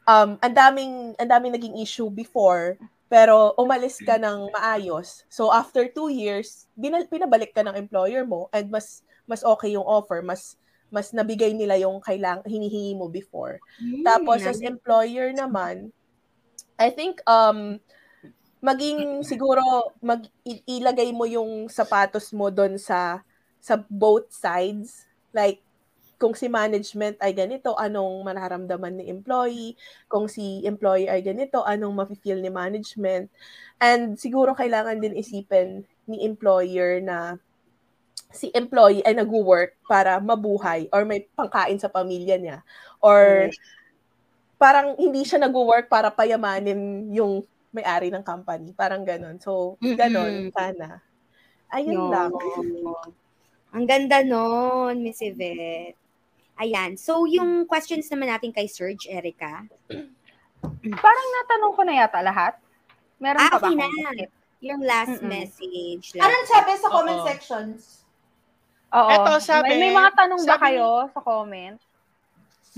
um, 0.05 0.35
ang 0.43 0.53
daming, 0.55 1.15
ang 1.15 1.29
daming 1.29 1.55
naging 1.55 1.79
issue 1.79 2.11
before, 2.11 2.75
pero 3.09 3.55
umalis 3.57 3.97
ka 4.03 4.19
ng 4.21 4.53
maayos. 4.53 5.25
So 5.31 5.49
after 5.49 5.89
two 5.89 6.13
years, 6.13 6.69
binal, 6.77 7.07
pinabalik 7.09 7.55
ka 7.55 7.65
ng 7.65 7.75
employer 7.75 8.27
mo 8.27 8.51
and 8.53 8.69
mas 8.69 9.01
mas 9.25 9.41
okay 9.41 9.73
yung 9.73 9.85
offer, 9.85 10.21
mas 10.21 10.59
mas 10.89 11.13
nabigay 11.13 11.53
nila 11.53 11.77
yung 11.77 12.01
kailang 12.01 12.41
hinihingi 12.45 12.97
mo 12.97 13.09
before. 13.09 13.61
Hmm, 13.77 14.01
Tapos 14.01 14.41
as 14.45 14.61
employer 14.61 15.29
naman, 15.33 15.93
I 16.77 16.89
think 16.93 17.21
um 17.29 17.77
maging 18.59 19.23
siguro 19.23 19.61
mag 20.03 20.27
ilagay 20.45 21.15
mo 21.15 21.23
yung 21.23 21.71
sapatos 21.71 22.35
mo 22.35 22.51
doon 22.51 22.75
sa 22.75 23.23
sa 23.59 23.79
both 23.87 24.31
sides. 24.31 25.05
Like 25.35 25.61
kung 26.19 26.35
si 26.35 26.51
management 26.51 27.15
ay 27.23 27.31
ganito, 27.31 27.75
anong 27.79 28.27
mararamdaman 28.27 28.99
ni 28.99 29.07
employee? 29.07 29.79
Kung 30.11 30.27
si 30.27 30.59
employee 30.67 31.07
ay 31.07 31.23
ganito, 31.23 31.63
anong 31.63 31.95
mafe-feel 31.95 32.43
ni 32.43 32.51
management? 32.51 33.31
And 33.79 34.19
siguro 34.19 34.51
kailangan 34.51 34.99
din 34.99 35.15
isipin 35.15 35.87
ni 36.11 36.27
employer 36.27 36.99
na 36.99 37.39
si 38.29 38.51
employee 38.53 39.01
ay 39.07 39.15
nag-work 39.17 39.79
para 39.89 40.19
mabuhay 40.21 40.85
or 40.93 41.01
may 41.07 41.25
pangkain 41.33 41.79
sa 41.81 41.89
pamilya 41.89 42.37
niya 42.37 42.57
or 43.01 43.49
parang 44.59 44.93
hindi 44.99 45.23
siya 45.23 45.39
nag-work 45.41 45.87
para 45.87 46.11
payamanin 46.11 47.09
yung 47.15 47.47
may-ari 47.71 48.11
ng 48.11 48.21
company. 48.25 48.75
Parang 48.75 49.07
ganon. 49.07 49.39
So, 49.39 49.79
ganon 49.95 50.51
Mm-mm. 50.51 50.51
sana. 50.51 50.99
Ayun 51.71 51.95
No. 51.95 52.09
lang. 52.11 52.31
Ang 53.69 53.85
ganda 53.85 54.21
nun, 54.21 54.99
Miss 54.99 55.19
Yvette. 55.19 55.93
Ayan. 56.57 56.97
So, 56.97 57.23
yung 57.23 57.63
questions 57.63 58.09
naman 58.09 58.27
natin 58.27 58.49
kay 58.49 58.65
Serge, 58.65 59.07
Erica. 59.07 59.63
Parang 61.03 61.27
natanong 61.33 61.73
ko 61.73 61.81
na 61.83 61.93
yata 61.95 62.19
lahat. 62.19 62.57
Meron 63.17 63.39
Ah, 63.39 63.51
pa 63.51 63.59
ba 63.59 63.67
okay 63.67 63.75
na. 63.77 63.87
Yung 64.59 64.81
last 64.83 65.23
Mm-mm. 65.23 65.29
message. 65.29 66.19
Anong 66.19 66.47
sabi 66.47 66.71
sa 66.75 66.89
comment 66.89 67.21
Oo. 67.21 67.27
sections? 67.27 68.03
Oo. 68.91 69.07
Eto, 69.07 69.31
sabi- 69.39 69.71
may, 69.71 69.87
may 69.87 69.93
mga 69.93 70.11
tanong 70.17 70.41
ba 70.43 70.55
sabi- 70.57 70.63
kayo 70.67 71.07
sa 71.13 71.21
comment? 71.21 71.79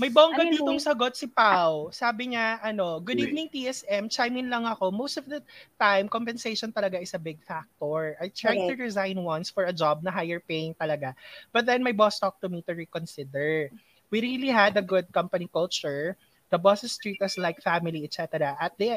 May 0.00 0.08
bongga 0.08 0.40
Ano 0.40 0.56
ditong 0.56 0.80
sagot 0.80 1.12
si 1.12 1.28
Pau. 1.28 1.92
Sabi 1.92 2.32
niya, 2.32 2.56
ano, 2.64 2.96
good 2.96 3.20
evening 3.20 3.52
TSM, 3.52 4.08
chime 4.08 4.40
in 4.40 4.48
lang 4.48 4.64
ako. 4.64 4.88
Most 4.88 5.20
of 5.20 5.28
the 5.28 5.44
time, 5.76 6.08
compensation 6.08 6.72
talaga 6.72 6.96
is 6.96 7.12
a 7.12 7.20
big 7.20 7.44
factor. 7.44 8.16
I 8.16 8.32
tried 8.32 8.72
to 8.72 8.76
resign 8.80 9.20
once 9.20 9.52
for 9.52 9.68
a 9.68 9.74
job 9.74 10.00
na 10.00 10.08
higher 10.08 10.40
paying 10.40 10.72
talaga. 10.72 11.12
But 11.52 11.68
then 11.68 11.84
my 11.84 11.92
boss 11.92 12.16
talked 12.16 12.40
to 12.40 12.48
me 12.48 12.64
to 12.64 12.72
reconsider. 12.72 13.68
We 14.08 14.24
really 14.24 14.48
had 14.48 14.80
a 14.80 14.84
good 14.84 15.12
company 15.12 15.48
culture. 15.52 16.16
The 16.48 16.56
bosses 16.56 16.96
treat 16.96 17.20
us 17.20 17.36
like 17.36 17.60
family, 17.60 18.04
etc. 18.08 18.56
At 18.56 18.76
the 18.80 18.96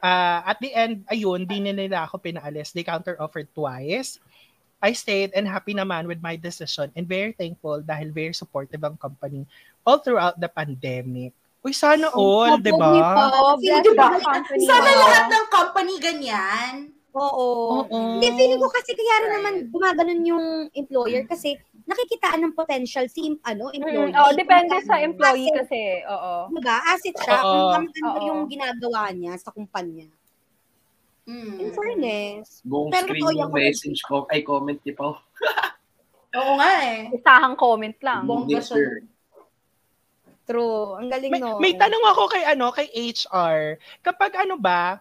uh, 0.00 0.40
at 0.44 0.56
the 0.60 0.72
end, 0.72 1.04
ayun, 1.12 1.44
di 1.44 1.60
nila 1.60 2.08
ako 2.08 2.16
pinaalis. 2.20 2.72
They 2.72 2.84
counter-offered 2.84 3.52
twice. 3.52 4.20
I 4.82 4.90
stayed 4.92 5.30
and 5.38 5.46
happy 5.46 5.72
naman 5.72 6.10
with 6.10 6.18
my 6.18 6.34
decision 6.34 6.90
and 6.98 7.06
very 7.06 7.30
thankful 7.32 7.78
dahil 7.80 8.10
very 8.10 8.34
supportive 8.34 8.82
ang 8.82 8.98
company 8.98 9.46
all 9.86 10.02
throughout 10.02 10.42
the 10.42 10.50
pandemic. 10.50 11.30
Uy, 11.62 11.70
sana 11.70 12.10
all, 12.10 12.58
di 12.58 12.74
ba? 12.74 12.90
Oh, 13.30 13.54
Feeling 13.62 13.86
bless 13.86 13.86
ko 13.86 13.92
the 13.94 13.94
ba- 13.94 14.18
company. 14.18 14.66
Sana 14.66 14.90
lahat 14.90 15.24
ng 15.30 15.46
company 15.46 15.94
ganyan. 16.02 16.74
Oo. 17.14 17.86
Oo. 17.86 18.18
Hindi, 18.18 18.28
feeling 18.34 18.58
ko 18.58 18.66
kasi 18.72 18.90
kaya 18.98 19.14
rin 19.22 19.32
naman 19.38 19.54
gumaganon 19.70 20.20
yung 20.26 20.46
employer 20.74 21.22
kasi 21.28 21.54
nakikitaan 21.86 22.40
ng 22.42 22.56
potential 22.56 23.06
si 23.06 23.36
ano, 23.44 23.70
employee. 23.70 24.10
Mm, 24.10 24.18
oh, 24.18 24.32
depende 24.34 24.74
sa 24.82 24.98
Asset. 24.98 25.06
employee 25.06 25.52
kasi. 25.54 26.02
Oo. 26.08 26.50
Diba? 26.50 26.76
Asset 26.82 27.14
siya. 27.14 27.38
Oo. 27.46 27.78
Kung 27.78 27.86
yung 28.26 28.40
ginagawa 28.50 29.14
niya 29.14 29.38
sa 29.38 29.54
kumpanya. 29.54 30.10
Mm. 31.22 31.54
In 31.62 31.70
fairness. 31.70 32.58
Buong 32.66 32.90
Pero 32.90 33.06
screen 33.14 33.38
yung 33.38 33.54
message 33.54 34.00
ko, 34.02 34.26
ay 34.26 34.42
comment 34.42 34.78
ni 34.82 34.90
Pao. 34.90 35.14
Oo 36.38 36.52
nga 36.58 36.72
eh. 36.82 37.12
Isahang 37.14 37.54
comment 37.54 37.94
lang. 38.02 38.26
Bong- 38.26 38.48
Hindi, 38.48 38.58
sir. 38.64 39.06
True. 40.42 40.98
Ang 40.98 41.06
galing 41.06 41.30
May, 41.30 41.38
no. 41.38 41.62
may 41.62 41.74
tanong 41.78 42.04
ako 42.10 42.22
kay 42.26 42.42
ano, 42.42 42.74
kay 42.74 42.90
HR. 42.90 43.78
Kapag 44.02 44.34
ano 44.42 44.58
ba, 44.58 44.98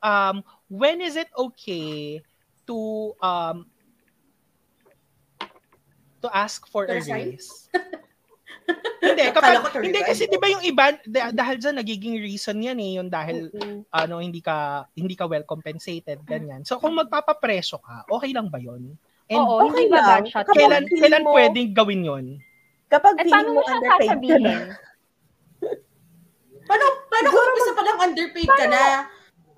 um, 0.00 0.40
when 0.72 1.04
is 1.04 1.12
it 1.20 1.28
okay 1.36 2.24
to 2.64 3.12
um 3.20 3.68
to 6.24 6.28
ask 6.32 6.64
for 6.72 6.88
To 6.88 6.96
a 6.96 7.00
raise? 7.04 7.68
Hindi, 8.98 9.20
kapag, 9.30 9.78
hindi 9.78 9.98
kasi 10.00 10.24
'di 10.24 10.36
ba 10.36 10.46
yung 10.46 10.60
iba 10.60 10.92
dah- 11.02 11.30
dahil 11.30 11.54
dyan 11.56 11.76
nagiging 11.76 12.14
reason 12.18 12.58
yan 12.58 12.76
eh, 12.76 12.96
yung 12.96 13.08
dahil 13.08 13.48
Mm. 13.48 13.78
ano 13.88 14.14
hindi 14.18 14.38
ka 14.38 14.84
hindi 14.92 15.14
ka 15.14 15.24
well 15.24 15.42
compensated 15.42 16.20
ganyan. 16.22 16.62
So 16.62 16.76
kung 16.76 16.94
magpapapresyo 16.94 17.78
ka, 17.78 18.04
okay 18.06 18.30
lang 18.30 18.46
ba 18.46 18.56
'yon? 18.56 18.94
And 19.26 19.38
Oo, 19.38 19.62
okay 19.62 19.80
hindi 19.80 19.88
ba 19.88 20.20
Kapag 20.20 20.52
kailan 20.52 20.82
kailan 20.84 21.22
mo- 21.22 21.32
pwedeng 21.32 21.68
gawin 21.72 22.00
'yon? 22.02 22.24
Kapag 22.86 23.14
feeling 23.18 23.30
paano 23.30 23.48
mo 23.50 23.60
siya 23.60 23.74
underpaid 23.74 23.80
ka 23.80 23.94
na, 23.94 24.06
sasabihin? 24.06 24.44
Paano, 26.68 26.84
paano 27.08 27.26
kung 27.30 27.44
umpisa 27.46 27.72
pa 27.72 27.82
lang 27.82 27.98
underpaid 27.98 28.50
ka 28.50 28.64
na? 28.66 28.82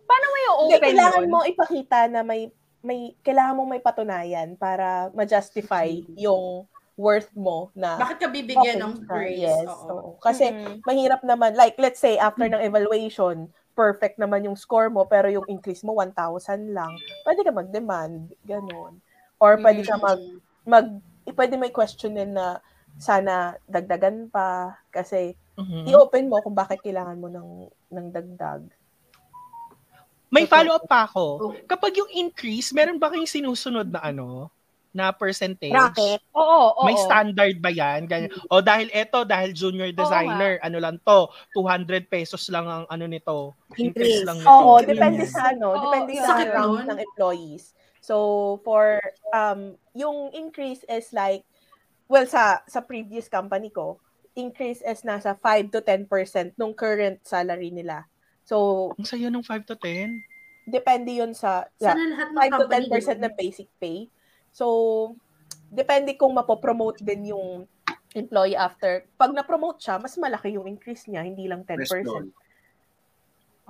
Paano 0.07 0.25
mo 0.27 0.37
yung 0.39 0.57
Hindi, 0.61 0.73
open 0.73 0.85
kailangan 0.87 1.21
yun? 1.21 1.29
mo 1.29 1.39
ipakita 1.45 1.99
na 2.07 2.21
may 2.23 2.41
may 2.81 3.13
kailangan 3.21 3.55
mo 3.55 3.63
may 3.65 3.79
patunayan 3.79 4.55
para 4.55 5.11
ma-justify 5.13 6.01
yung 6.17 6.65
worth 7.01 7.33
mo 7.33 7.73
na 7.73 7.97
Bakit 7.97 8.17
ka 8.21 8.29
bibigyan 8.29 8.77
okay 8.77 8.85
ng 8.85 8.95
grace? 9.09 9.41
Yes. 9.41 9.65
Oo. 9.65 9.89
oo. 9.89 10.09
Kasi 10.21 10.53
Mm-mm. 10.53 10.85
mahirap 10.85 11.25
naman 11.25 11.57
like 11.57 11.81
let's 11.81 11.97
say 11.97 12.21
after 12.21 12.45
ng 12.45 12.61
evaluation 12.61 13.49
perfect 13.73 14.21
naman 14.21 14.45
yung 14.45 14.61
score 14.61 14.93
mo 14.93 15.09
pero 15.09 15.33
yung 15.33 15.49
increase 15.49 15.81
mo 15.81 15.97
1,000 15.97 16.77
lang. 16.77 16.93
Pwede 17.25 17.41
ka 17.41 17.49
mag-demand, 17.49 18.29
ganun. 18.45 19.01
Or 19.41 19.57
pwede 19.57 19.81
ka 19.89 19.97
mag 19.97 20.21
mag 20.69 20.87
eh, 21.25 21.33
pwede 21.33 21.57
may 21.57 21.73
question 21.73 22.13
din 22.13 22.37
na 22.37 22.61
sana 23.01 23.57
dagdagan 23.65 24.29
pa 24.29 24.77
kasi 24.93 25.33
Mhm. 25.57 25.89
i-open 25.89 26.29
mo 26.29 26.45
kung 26.45 26.53
bakit 26.53 26.85
kailangan 26.85 27.17
mo 27.17 27.33
ng 27.33 27.49
ng 27.89 28.07
dagdag. 28.13 28.69
May 30.31 30.45
Totoo. 30.45 30.53
follow 30.53 30.73
up 30.77 30.87
pa 30.87 31.09
ako. 31.09 31.25
Oh. 31.41 31.53
Kapag 31.67 31.97
yung 31.97 32.11
increase, 32.13 32.71
meron 32.71 33.01
ba 33.01 33.11
kayong 33.11 33.27
sinusunod 33.27 33.89
na 33.89 33.99
ano? 34.05 34.53
Na 34.91 35.15
percentage? 35.15 35.71
Bracket. 35.71 36.19
Oo, 36.35 36.43
oo. 36.75 36.83
May 36.83 36.99
standard 36.99 37.63
ba 37.63 37.71
yan? 37.71 38.11
Ganyan. 38.11 38.35
O 38.51 38.59
dahil 38.59 38.91
eto, 38.91 39.23
dahil 39.23 39.55
junior 39.55 39.95
designer, 39.95 40.59
ano 40.67 40.83
lang 40.83 40.99
to, 41.07 41.31
200 41.55 42.11
pesos 42.11 42.51
lang 42.51 42.67
ang 42.67 42.85
ano 42.91 43.07
nito. 43.07 43.55
Increase 43.79 44.19
Increase. 44.19 44.27
lang 44.27 44.43
nito. 44.43 44.51
Oo, 44.51 44.83
Yes. 44.83 44.91
depende 44.91 45.25
sa 45.31 45.41
ano, 45.55 45.69
Oo, 45.71 45.83
depende 45.87 46.13
sa 46.19 46.35
nun. 46.43 46.83
ng 46.91 46.99
employees. 46.99 47.71
So 48.03 48.17
for 48.67 48.99
um 49.31 49.79
yung 49.95 50.35
increase 50.35 50.83
is 50.91 51.13
like 51.15 51.47
well 52.11 52.27
sa 52.27 52.59
sa 52.67 52.83
previous 52.83 53.31
company 53.31 53.71
ko, 53.71 54.03
increase 54.35 54.83
is 54.83 55.07
nasa 55.07 55.39
5 55.39 55.71
to 55.71 55.87
10% 55.87 56.11
nung 56.59 56.75
current 56.75 57.23
salary 57.23 57.71
nila. 57.71 58.11
So 58.43 58.91
Ang 58.99 59.07
saya 59.07 59.31
ng 59.31 59.47
5 59.47 59.71
to 59.71 59.79
10. 59.79 60.19
depende 60.67 61.15
yun 61.15 61.31
sa 61.31 61.67
yeah, 61.79 61.95
lahat 61.95 62.35
ng 62.35 62.35
5 62.35 62.51
to 62.51 62.67
company 62.67 62.87
10% 62.91 62.91
ganun. 62.91 63.23
na 63.23 63.31
basic 63.31 63.69
pay. 63.79 64.11
So, 64.51 64.67
depende 65.71 66.15
kung 66.15 66.35
mapopromote 66.35 67.01
din 67.01 67.31
yung 67.31 67.65
employee 68.13 68.59
after. 68.59 69.07
Pag 69.15 69.31
na-promote 69.31 69.79
siya, 69.79 70.03
mas 70.03 70.19
malaki 70.19 70.59
yung 70.59 70.67
increase 70.67 71.07
niya, 71.07 71.23
hindi 71.23 71.47
lang 71.47 71.63
10%. 71.63 71.79
Question. 71.87 72.25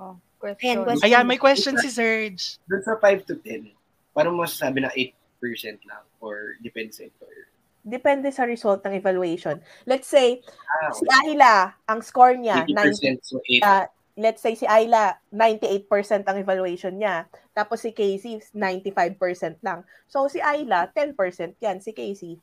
Oh, 0.01 0.17
Ayan, 0.41 0.41
question. 0.41 0.77
question. 0.81 1.05
Ayan, 1.05 1.23
may 1.29 1.37
question 1.37 1.75
si 1.77 1.89
Serge. 1.93 2.57
Doon 2.65 2.81
sa 2.81 2.97
5 2.97 3.29
to 3.29 3.37
10, 3.37 3.69
paano 4.17 4.33
mo 4.33 4.41
masasabi 4.41 4.81
na 4.81 4.89
8% 4.89 5.85
lang 5.85 6.01
or 6.17 6.57
depende 6.65 6.89
sa 6.89 7.05
employer? 7.05 7.45
Depende 7.81 8.29
sa 8.33 8.45
result 8.45 8.81
ng 8.81 8.97
evaluation. 8.97 9.61
Let's 9.85 10.09
say, 10.09 10.41
Ah, 10.65 10.89
si 10.89 11.05
Ayla, 11.05 11.77
ang 11.85 12.01
score 12.01 12.33
niya, 12.33 12.65
80% 12.65 13.21
90, 13.21 13.25
so 13.25 13.37
8. 13.45 13.61
ah, 13.61 13.85
let's 14.17 14.43
say 14.43 14.55
si 14.55 14.67
Ayla, 14.67 15.19
98% 15.31 16.27
ang 16.27 16.37
evaluation 16.39 16.95
niya. 16.99 17.27
Tapos 17.55 17.83
si 17.83 17.95
Casey, 17.95 18.39
95% 18.55 19.63
lang. 19.63 19.83
So 20.07 20.27
si 20.27 20.43
Ayla, 20.43 20.91
10% 20.91 21.59
yan. 21.59 21.79
Si 21.79 21.91
Casey, 21.95 22.35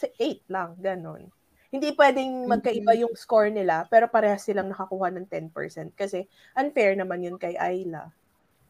8 0.00 0.44
lang. 0.52 0.76
Ganon. 0.80 1.28
Hindi 1.72 1.92
pwedeng 1.98 2.46
magkaiba 2.46 2.94
yung 2.96 3.12
score 3.18 3.50
nila, 3.50 3.84
pero 3.90 4.08
parehas 4.08 4.46
silang 4.46 4.70
nakakuha 4.70 5.12
ng 5.12 5.26
10%. 5.28 5.92
Kasi 5.96 6.24
unfair 6.56 6.94
naman 6.94 7.24
yun 7.24 7.36
kay 7.36 7.56
Ayla. 7.58 8.12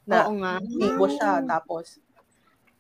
Na 0.06 0.26
Oo 0.26 0.38
nga. 0.38 0.62
libo 0.62 1.06
siya, 1.10 1.42
tapos 1.42 1.98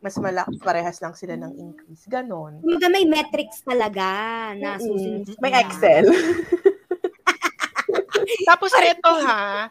mas 0.00 0.14
malaki, 0.22 0.60
parehas 0.62 1.02
lang 1.02 1.18
sila 1.18 1.34
ng 1.34 1.52
increase. 1.58 2.06
Ganon. 2.06 2.62
Kumbaga 2.62 2.86
may 2.86 3.08
metrics 3.08 3.64
talaga 3.66 4.06
na 4.54 4.78
susunod. 4.78 5.26
May. 5.42 5.52
Excel. 5.56 6.06
Eto 8.82 9.12
ha, 9.24 9.70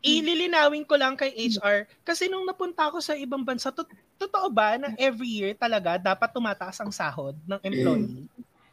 ililinawin 0.00 0.86
ko 0.86 0.94
lang 0.94 1.18
kay 1.18 1.34
HR 1.34 1.88
kasi 2.06 2.30
nung 2.30 2.46
napunta 2.46 2.86
ako 2.86 3.02
sa 3.02 3.18
ibang 3.18 3.42
bansa, 3.42 3.74
to- 3.74 3.88
totoo 4.16 4.48
ba 4.48 4.78
na 4.78 4.94
every 4.96 5.28
year 5.28 5.52
talaga 5.52 5.98
dapat 5.98 6.30
tumataas 6.30 6.78
ang 6.80 6.92
sahod 6.94 7.34
ng 7.44 7.60
employee? 7.60 8.24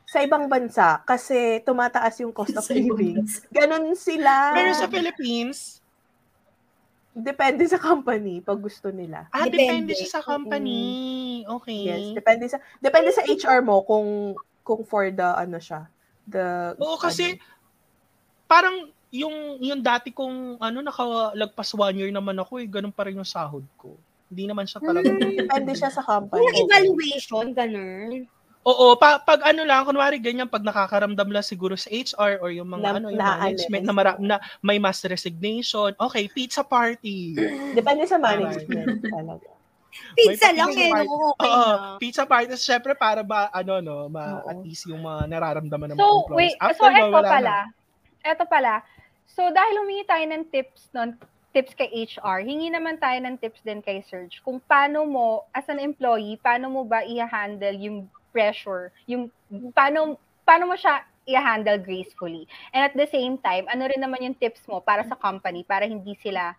sa 0.04 0.22
ibang 0.22 0.46
bansa, 0.46 1.02
kasi 1.10 1.58
tumataas 1.66 2.22
yung 2.22 2.30
cost 2.30 2.54
of 2.60 2.68
Sa 2.68 2.76
living. 2.78 3.26
Ganon 3.50 3.98
sila. 3.98 4.54
Pero 4.54 4.72
sa 4.78 4.86
Philippines, 4.86 5.82
Depende 7.14 7.62
sa 7.70 7.78
company 7.78 8.42
pag 8.42 8.58
gusto 8.58 8.90
nila. 8.90 9.30
ah, 9.30 9.46
depende 9.46 9.94
Depende. 9.94 10.02
siya 10.02 10.18
sa 10.18 10.22
company. 10.26 10.98
Okay. 11.46 11.86
Yes, 11.86 12.10
depende 12.18 12.50
sa 12.50 12.58
depende 12.82 13.14
sa 13.14 13.22
HR 13.22 13.62
mo 13.62 13.86
kung 13.86 14.34
kung 14.66 14.82
for 14.82 15.14
the 15.14 15.30
ano 15.38 15.62
siya. 15.62 15.86
The 16.26 16.74
Oo, 16.82 16.98
kasi 16.98 17.38
ano. 17.38 17.42
parang 18.50 18.90
yung 19.14 19.61
yung 19.61 19.78
dati 19.78 20.09
kong 20.09 20.57
ano 20.57 20.82
nakalagpas 20.82 21.70
one 21.72 21.95
year 21.95 22.09
naman 22.09 22.34
ako 22.36 22.57
eh, 22.57 22.66
ganun 22.66 22.89
pa 22.89 23.05
rin 23.05 23.16
yung 23.16 23.28
sahod 23.28 23.61
ko. 23.78 23.93
Hindi 24.26 24.49
naman 24.49 24.66
siya 24.66 24.82
talaga. 24.82 25.14
depende 25.14 25.72
siya 25.72 25.93
sa 25.93 26.01
company. 26.01 26.41
Yung 26.41 26.57
evaluation, 26.66 27.45
ganun. 27.53 28.26
Oo, 28.64 28.95
pa, 28.95 29.20
pag 29.20 29.43
ano 29.43 29.61
lang, 29.61 29.84
kunwari 29.84 30.18
ganyan, 30.18 30.47
pag 30.47 30.64
nakakaramdam 30.64 31.30
lang 31.30 31.43
siguro 31.43 31.76
sa 31.76 31.91
HR 31.91 32.39
or 32.39 32.49
yung 32.49 32.66
mga 32.66 32.82
Na- 32.82 32.95
ano, 32.95 33.07
yung 33.11 33.20
na-alis. 33.20 33.68
management 33.68 33.84
na, 33.84 33.93
mara- 33.93 34.22
na 34.24 34.36
may 34.59 34.80
mass 34.80 35.03
resignation, 35.03 35.91
okay, 35.93 36.26
pizza 36.26 36.64
party. 36.64 37.36
Depende 37.76 38.07
sa 38.07 38.16
management 38.16 39.03
talaga. 39.14 39.51
Pizza 40.16 40.49
May 40.49 40.57
lang 40.57 40.72
eh, 40.72 40.89
no? 41.03 41.36
Okay 41.36 41.45
Oo, 41.45 41.70
na. 41.70 41.99
pizza 41.99 42.24
party. 42.24 42.55
Syempre, 42.55 42.95
para 42.95 43.22
ba, 43.22 43.51
ano, 43.51 43.78
no, 43.78 44.07
ma, 44.07 44.39
Oo. 44.39 44.47
at 44.47 44.57
least 44.64 44.88
yung 44.88 45.03
mga 45.03 45.28
nararamdaman 45.28 45.91
ng 45.91 45.95
mga 45.95 46.01
So, 46.01 46.18
employees. 46.24 46.39
wait. 46.39 46.57
After, 46.57 46.80
So, 46.80 46.89
eto 46.89 47.05
wala 47.11 47.22
na. 47.22 47.30
pala. 47.30 47.55
Eto 48.24 48.43
pala. 48.47 48.74
So, 49.30 49.50
dahil 49.50 49.82
humingi 49.82 50.06
tayo 50.06 50.26
ng 50.30 50.44
tips 50.52 50.92
nun, 50.94 51.18
tips 51.54 51.78
kay 51.78 51.90
HR, 51.90 52.42
hingi 52.42 52.74
naman 52.74 52.98
tayo 52.98 53.18
ng 53.22 53.38
tips 53.38 53.62
din 53.62 53.80
kay 53.80 54.02
Serge 54.02 54.42
kung 54.42 54.58
paano 54.66 55.06
mo, 55.06 55.46
as 55.54 55.66
an 55.70 55.78
employee, 55.78 56.38
paano 56.42 56.70
mo 56.70 56.82
ba 56.82 57.06
i-handle 57.06 57.78
yung 57.78 58.10
pressure, 58.34 58.90
yung 59.06 59.30
paano, 59.74 60.18
paano 60.42 60.74
mo 60.74 60.76
siya 60.76 61.06
i-handle 61.30 61.78
gracefully. 61.80 62.50
And 62.74 62.84
at 62.84 62.98
the 62.98 63.08
same 63.08 63.38
time, 63.40 63.70
ano 63.70 63.86
rin 63.86 64.02
naman 64.02 64.26
yung 64.26 64.36
tips 64.36 64.66
mo 64.66 64.82
para 64.82 65.06
sa 65.06 65.16
company, 65.16 65.62
para 65.64 65.86
hindi 65.86 66.18
sila, 66.20 66.58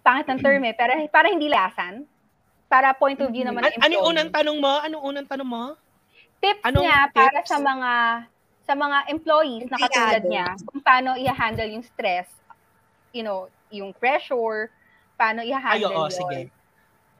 pangit 0.00 0.26
ng 0.26 0.40
term 0.40 0.64
eh, 0.66 0.74
para, 0.74 0.96
para 1.12 1.28
hindi 1.28 1.46
lasan, 1.52 2.08
para 2.66 2.96
point 2.96 3.20
of 3.20 3.28
view 3.28 3.44
naman 3.44 3.68
ng 3.68 3.76
An- 3.78 3.84
ano 3.84 3.94
employee 3.94 4.10
unang 4.10 4.30
tanong 4.32 4.58
mo? 4.58 4.74
Anong 4.80 5.02
unang 5.04 5.26
tanong 5.28 5.48
mo? 5.48 5.64
tips 6.42 6.64
Anong 6.66 6.84
niya 6.84 6.98
para 7.14 7.38
tips? 7.40 7.48
sa 7.54 7.58
mga 7.62 7.90
sa 8.62 8.74
mga 8.74 9.10
employees 9.10 9.66
na 9.68 9.78
katulad 9.78 10.22
niya 10.22 10.46
kung 10.64 10.80
paano 10.80 11.18
i-handle 11.18 11.70
yung 11.70 11.82
stress, 11.82 12.30
you 13.10 13.22
know, 13.22 13.50
yung 13.68 13.90
pressure, 13.92 14.70
paano 15.14 15.42
Ay, 15.42 15.50
i-handle 15.50 15.90
oo, 15.92 16.06
yun. 16.06 16.14
sige. 16.14 16.40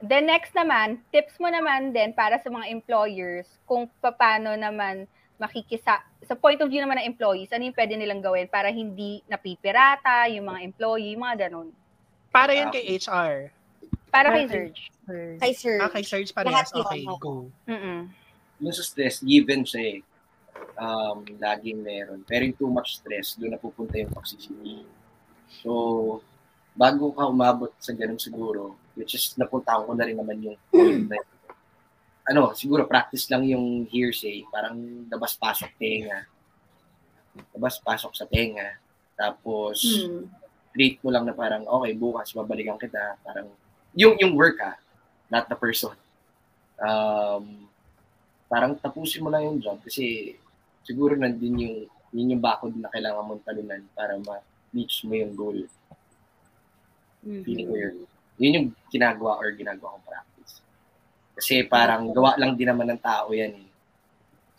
Then 0.03 0.27
next 0.27 0.51
naman, 0.51 0.99
tips 1.15 1.39
mo 1.39 1.47
naman 1.47 1.95
din 1.95 2.11
para 2.11 2.35
sa 2.39 2.51
mga 2.51 2.67
employers 2.67 3.47
kung 3.63 3.87
paano 3.99 4.51
naman 4.55 5.07
makikisa 5.39 5.99
sa 6.23 6.35
point 6.35 6.59
of 6.59 6.71
view 6.71 6.79
naman 6.79 6.99
ng 6.99 7.07
employees, 7.07 7.51
ano 7.51 7.67
yung 7.67 7.75
pwede 7.75 7.95
nilang 7.95 8.23
gawin 8.23 8.47
para 8.47 8.71
hindi 8.71 9.19
napipirata 9.27 10.27
yung 10.31 10.47
mga 10.47 10.59
employee, 10.63 11.15
mga 11.15 11.47
ganun. 11.47 11.71
Para 12.31 12.55
yan 12.55 12.71
kay 12.71 12.95
HR. 12.95 13.51
Para 14.07 14.31
kay 14.31 14.45
Okay. 14.45 14.51
Serge. 14.51 14.81
Kay 15.39 15.51
Sir. 15.51 15.77
Ah, 15.83 15.91
kay 15.91 16.03
Serge 16.05 16.31
Lahat 16.31 16.47
parehas. 16.47 16.69
yun, 16.71 16.85
Okay, 16.87 17.01
oo. 17.03 17.17
go. 17.19 17.33
Mm-mm. 17.67 18.07
Yung 18.63 18.75
sa 18.75 18.83
stress, 18.85 19.19
given 19.19 19.67
siya 19.67 19.81
eh. 19.83 19.97
Um, 20.73 21.21
laging 21.37 21.85
meron. 21.85 22.25
Pero 22.25 22.49
yung 22.49 22.57
too 22.57 22.71
much 22.71 22.97
stress, 22.97 23.37
doon 23.37 23.53
napupunta 23.53 23.97
yung 23.97 24.09
toxicity. 24.09 24.85
So, 25.61 26.19
bago 26.73 27.13
ka 27.13 27.29
umabot 27.29 27.69
sa 27.77 27.93
ganun 27.93 28.17
siguro, 28.17 28.73
which 28.97 29.13
is 29.13 29.37
napunta 29.37 29.77
ko 29.77 29.93
na 29.93 30.09
rin 30.09 30.17
naman 30.17 30.41
yung 30.41 30.57
point 30.73 31.05
na 31.05 31.21
ano, 32.23 32.55
siguro 32.55 32.87
practice 32.87 33.27
lang 33.27 33.43
yung 33.43 33.83
hearsay, 33.91 34.47
parang 34.47 34.79
labas-pasok 35.11 35.75
tenga. 35.75 36.23
Labas-pasok 37.51 38.15
sa 38.15 38.25
tenga. 38.25 38.79
Tapos, 39.19 39.83
Hmm. 39.83 40.31
treat 40.73 40.97
mo 41.03 41.11
lang 41.11 41.27
na 41.27 41.35
parang, 41.35 41.67
okay, 41.67 41.93
bukas, 41.93 42.33
babalikan 42.33 42.79
kita. 42.79 43.19
Parang, 43.21 43.51
yung, 43.93 44.17
yung 44.17 44.33
work 44.33 44.57
ha, 44.63 44.79
not 45.29 45.45
the 45.51 45.57
person. 45.59 45.93
Um, 46.81 47.69
parang 48.49 48.73
tapusin 48.79 49.21
mo 49.21 49.29
lang 49.29 49.45
yung 49.45 49.59
job 49.61 49.77
kasi 49.83 50.33
siguro 50.83 51.15
nandun 51.17 51.59
yung, 51.59 51.77
yun 52.13 52.31
yung 52.37 52.43
bakod 52.43 52.75
na 52.77 52.91
kailangan 52.91 53.25
mong 53.25 53.43
talunan 53.43 53.81
para 53.97 54.19
ma-reach 54.19 55.03
mo 55.07 55.13
yung 55.17 55.33
goal. 55.33 55.59
Feeling 57.23 57.67
ko 57.71 57.75
yun. 57.75 57.95
Yun 58.37 58.55
yung 58.55 58.67
ginagawa 58.91 59.39
or 59.39 59.55
ginagawa 59.55 59.95
kong 59.95 60.07
practice. 60.07 60.53
Kasi 61.39 61.63
parang 61.65 62.11
gawa 62.11 62.35
lang 62.35 62.53
din 62.59 62.67
naman 62.69 62.91
ng 62.91 63.01
tao 63.01 63.31
yan 63.31 63.55
eh. 63.55 63.69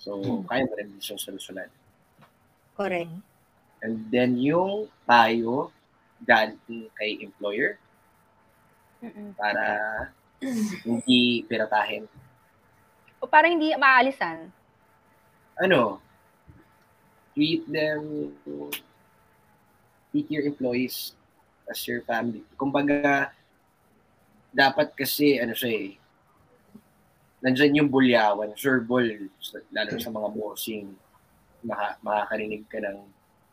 So, 0.00 0.20
kaya 0.44 0.68
mo 0.68 0.74
rin 0.76 0.96
siyang 1.00 1.20
solusyonan. 1.20 1.70
Correct. 2.74 3.12
And 3.84 4.08
then 4.08 4.40
yung 4.40 4.88
payo 5.04 5.70
galing 6.24 6.88
kay 6.96 7.20
employer 7.20 7.76
Mm-mm. 9.04 9.36
para 9.36 9.64
hindi 10.84 11.44
piratahin. 11.44 12.08
O 13.20 13.28
parang 13.28 13.56
hindi 13.56 13.76
maaalisan. 13.76 14.48
Ano, 15.60 16.00
treat 17.34 17.66
them, 17.66 18.32
treat 20.14 20.30
your 20.30 20.46
employees 20.46 21.12
as 21.66 21.82
your 21.84 22.06
family. 22.06 22.46
Kumbaga, 22.54 23.34
dapat 24.54 24.94
kasi, 24.94 25.42
ano 25.42 25.52
siya 25.52 25.70
eh, 25.74 25.90
nandyan 27.42 27.84
yung 27.84 27.90
bulyawan, 27.90 28.54
verbal, 28.56 29.28
lalo 29.74 29.90
sa 29.98 30.14
mga 30.14 30.28
bossing, 30.32 30.94
maka, 31.66 31.98
makakarinig 32.00 32.64
ka 32.70 32.78
ng 32.78 32.98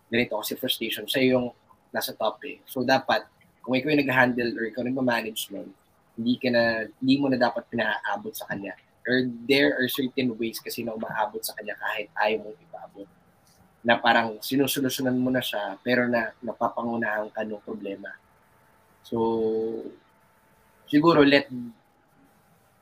ganito 0.08 0.38
kasi 0.38 0.54
frustration 0.56 1.10
sa 1.10 1.20
yung 1.20 1.50
nasa 1.92 2.14
top 2.16 2.40
eh. 2.48 2.62
So 2.70 2.86
dapat, 2.86 3.26
kung 3.66 3.76
ikaw 3.76 3.92
yung 3.92 4.02
nag-handle 4.06 4.52
or 4.56 4.64
ikaw 4.70 4.86
nag-management, 4.86 5.70
hindi 6.16 6.36
ka 6.38 6.50
na, 6.54 6.64
hindi 7.02 7.16
mo 7.18 7.28
na 7.32 7.40
dapat 7.40 7.66
pinaabot 7.72 8.32
sa 8.36 8.46
kanya. 8.52 8.78
Or 9.08 9.26
there 9.50 9.74
are 9.80 9.90
certain 9.90 10.38
ways 10.38 10.62
kasi 10.62 10.86
na 10.86 10.94
umaabot 10.94 11.42
sa 11.42 11.58
kanya 11.58 11.74
kahit 11.82 12.08
ayaw 12.22 12.46
mong 12.46 12.60
ipaabot. 12.70 13.08
Na 13.82 13.98
parang 13.98 14.38
sinusolusyonan 14.42 15.18
mo 15.18 15.34
na 15.34 15.42
siya, 15.42 15.78
pero 15.82 16.06
na 16.06 16.34
napapangunahan 16.42 17.34
ka 17.34 17.42
ng 17.42 17.62
problema. 17.66 18.14
So, 19.02 19.18
siguro 20.86 21.26
let 21.26 21.50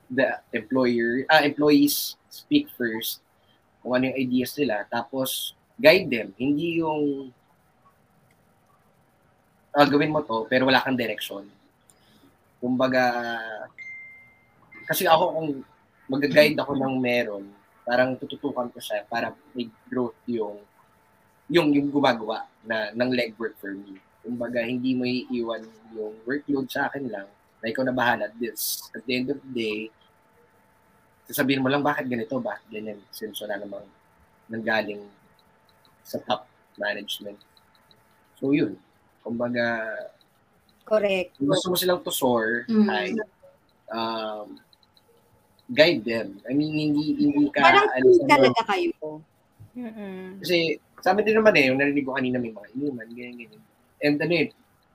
the 0.10 0.42
employer, 0.52 1.24
ah, 1.30 1.46
employees 1.46 2.18
speak 2.28 2.68
first 2.74 3.22
kung 3.80 3.96
ano 3.96 4.12
yung 4.12 4.20
ideas 4.20 4.52
nila, 4.60 4.84
tapos 4.92 5.56
guide 5.80 6.12
them. 6.12 6.30
Hindi 6.36 6.84
yung 6.84 7.32
ah, 9.72 9.88
gawin 9.88 10.12
mo 10.12 10.20
to, 10.26 10.44
pero 10.52 10.68
wala 10.68 10.84
kang 10.84 11.00
direction. 11.00 11.48
Kumbaga, 12.60 13.16
kasi 14.84 15.08
ako 15.08 15.24
kung 15.32 15.50
mag-guide 16.10 16.58
ako 16.58 16.76
ng 16.76 16.96
meron, 17.00 17.46
parang 17.86 18.18
tututukan 18.18 18.68
ko 18.74 18.82
siya 18.82 19.06
para 19.08 19.32
may 19.54 19.70
growth 19.88 20.18
yung 20.26 20.60
yung 21.50 21.74
yung 21.74 21.90
gumagawa 21.90 22.46
na 22.62 22.94
ng 22.94 23.10
legwork 23.12 23.58
for 23.58 23.74
me. 23.74 23.98
Kumbaga, 24.22 24.62
hindi 24.62 24.94
mo 24.94 25.04
iiwan 25.04 25.66
yung 25.98 26.14
workload 26.24 26.70
sa 26.70 26.86
akin 26.88 27.10
lang 27.10 27.26
na 27.60 27.66
ikaw 27.68 27.82
na 27.84 27.96
bahala. 27.96 28.30
This, 28.38 28.86
at 28.94 29.02
the 29.04 29.14
end 29.18 29.28
of 29.34 29.42
the 29.42 29.52
day, 29.52 29.80
sasabihin 31.26 31.66
mo 31.66 31.70
lang 31.70 31.82
bakit 31.82 32.06
ganito, 32.06 32.38
bakit 32.38 32.66
ganyan. 32.70 33.02
Since 33.10 33.42
wala 33.42 33.58
namang 33.58 33.88
nanggaling 34.46 35.02
sa 36.06 36.22
top 36.26 36.46
management. 36.78 37.38
So, 38.38 38.54
yun. 38.54 38.78
Kumbaga, 39.26 39.90
Correct. 40.86 41.38
kung 41.38 41.50
gusto 41.50 41.70
mo 41.70 41.76
silang 41.78 42.02
to 42.02 42.10
soar, 42.14 42.66
Mm. 42.66 42.88
ay, 42.90 43.08
um, 43.94 44.58
guide 45.70 46.02
them. 46.02 46.42
I 46.50 46.54
mean, 46.58 46.74
hindi, 46.74 47.14
hindi 47.14 47.46
ka, 47.54 47.62
Parang 47.62 47.90
ano, 47.94 48.06
team 48.10 48.26
talaga 48.26 48.62
kayo. 48.74 49.22
Mm-mm. 49.78 50.42
Kasi 50.42 50.78
sa 51.00 51.12
amin 51.14 51.24
din 51.26 51.38
naman 51.38 51.54
eh, 51.56 51.66
yung 51.72 51.80
narinig 51.80 52.06
ko 52.06 52.18
kanina 52.18 52.38
may 52.42 52.52
mga 52.52 52.70
inuman, 52.76 53.08
ganyan, 53.14 53.36
ganyan. 53.38 53.64
And 54.00 54.16
ano 54.20 54.34
eh, 54.36 54.48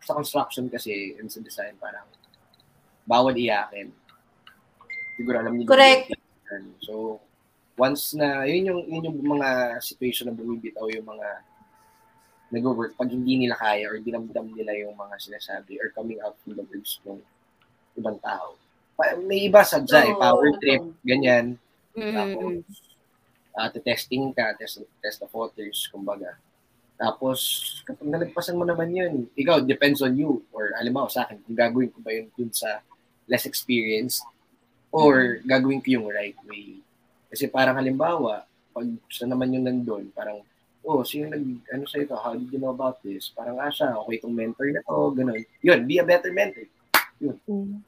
sa 0.05 0.17
construction 0.17 0.69
kasi 0.69 1.17
and 1.17 1.33
sa 1.33 1.41
design, 1.41 1.77
parang 1.81 2.05
bawal 3.09 3.37
iyakin. 3.37 3.93
Siguro 5.17 5.37
alam 5.41 5.55
niyo. 5.57 5.69
Correct. 5.69 6.13
yun. 6.13 6.65
So, 6.85 7.21
once 7.79 8.15
na, 8.15 8.45
yun 8.45 8.69
yung, 8.71 8.81
yun 8.87 9.07
yung 9.11 9.19
mga 9.39 9.81
situation 9.81 10.29
na 10.29 10.37
bumibitaw 10.37 10.87
yung 10.93 11.07
mga 11.07 11.29
nag-work 12.55 12.95
pag 12.95 13.11
hindi 13.11 13.35
nila 13.35 13.59
kaya 13.59 13.91
or 13.91 13.99
dinamdam 13.99 14.47
nila 14.55 14.77
yung 14.79 14.95
mga 14.95 15.17
sinasabi 15.19 15.75
or 15.83 15.91
coming 15.91 16.23
out 16.23 16.39
from 16.45 16.55
the 16.55 16.63
words 16.71 17.03
ng 17.03 17.19
ibang 17.99 18.19
tao. 18.23 18.55
Pa- 18.95 19.19
May 19.19 19.51
iba 19.51 19.67
sa 19.67 19.83
eh, 19.83 20.15
Oo, 20.15 20.21
power 20.21 20.55
trip, 20.63 20.83
ganyan. 21.03 21.59
Mm-mm. 21.99 22.15
Tapos, 22.15 22.94
uh, 23.55 23.71
testing 23.81 24.35
ka, 24.35 24.55
test, 24.59 24.83
test 25.01 25.23
of 25.23 25.31
waters, 25.33 25.89
kumbaga. 25.91 26.35
Tapos, 26.95 27.39
kapag 27.83 28.07
nalagpasan 28.07 28.55
mo 28.59 28.63
naman 28.63 28.95
yun, 28.95 29.15
ikaw, 29.35 29.59
depends 29.59 29.99
on 30.03 30.15
you. 30.15 30.43
Or, 30.55 30.71
alam 30.79 30.95
mo, 30.95 31.07
sa 31.11 31.27
akin, 31.27 31.43
kung 31.43 31.59
gagawin 31.59 31.91
ko 31.91 31.99
ba 32.03 32.15
yun 32.15 32.31
dun 32.39 32.55
sa 32.55 32.83
less 33.27 33.47
experienced 33.47 34.23
or 34.95 35.43
gagawin 35.43 35.83
ko 35.83 35.99
yung 35.99 36.07
right 36.07 36.39
way. 36.47 36.79
Kasi 37.31 37.51
parang 37.51 37.75
halimbawa, 37.75 38.47
pag 38.71 38.87
siya 39.11 39.27
naman 39.27 39.51
yung 39.51 39.67
nandun, 39.67 40.07
parang, 40.15 40.39
oh, 40.87 41.03
sino 41.03 41.35
nag, 41.35 41.43
ano 41.75 41.83
sa 41.91 41.99
ito, 41.99 42.15
how 42.15 42.39
did 42.39 42.47
you 42.47 42.63
know 42.63 42.71
about 42.71 43.03
this? 43.03 43.35
Parang, 43.35 43.59
ah, 43.59 43.75
siya, 43.75 43.99
okay 43.99 44.23
itong 44.23 44.35
mentor 44.35 44.71
na 44.71 44.83
to, 44.87 45.11
ganun. 45.19 45.43
Yun, 45.67 45.81
be 45.91 45.99
a 45.99 46.07
better 46.07 46.31
mentor. 46.31 46.67
Mm. 47.19 47.83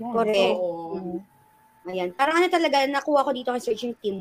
Correct. 0.00 0.56
Oo. 0.56 1.20
Ayan. 1.88 2.12
Parang 2.12 2.36
ano 2.36 2.48
talaga, 2.52 2.84
nakuha 2.84 3.24
ko 3.24 3.30
dito 3.32 3.50
kay 3.54 3.62
Search 3.62 3.84
yung 3.88 3.96
team, 4.00 4.16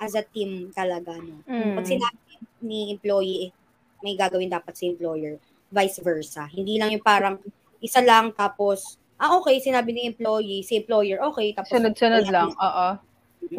as 0.00 0.18
a 0.18 0.22
team 0.26 0.74
talaga, 0.74 1.14
no? 1.14 1.38
Mm. 1.46 1.78
Pag 1.78 1.86
sinabi 1.86 2.18
ni 2.60 2.90
employee, 2.90 3.54
may 4.02 4.18
gagawin 4.18 4.50
dapat 4.50 4.74
sa 4.74 4.84
employer. 4.84 5.38
Vice 5.70 6.02
versa. 6.02 6.46
Hindi 6.50 6.76
lang 6.78 6.90
yung 6.90 7.02
parang 7.02 7.38
isa 7.78 8.02
lang 8.02 8.34
tapos, 8.34 8.98
ah 9.16 9.38
okay, 9.38 9.62
sinabi 9.62 9.94
ni 9.94 10.02
employee, 10.10 10.66
si 10.66 10.76
employer, 10.78 11.22
okay, 11.22 11.54
tapos 11.54 11.70
Sunod-sunod 11.70 12.26
lang. 12.28 12.50
Oo. 12.52 12.88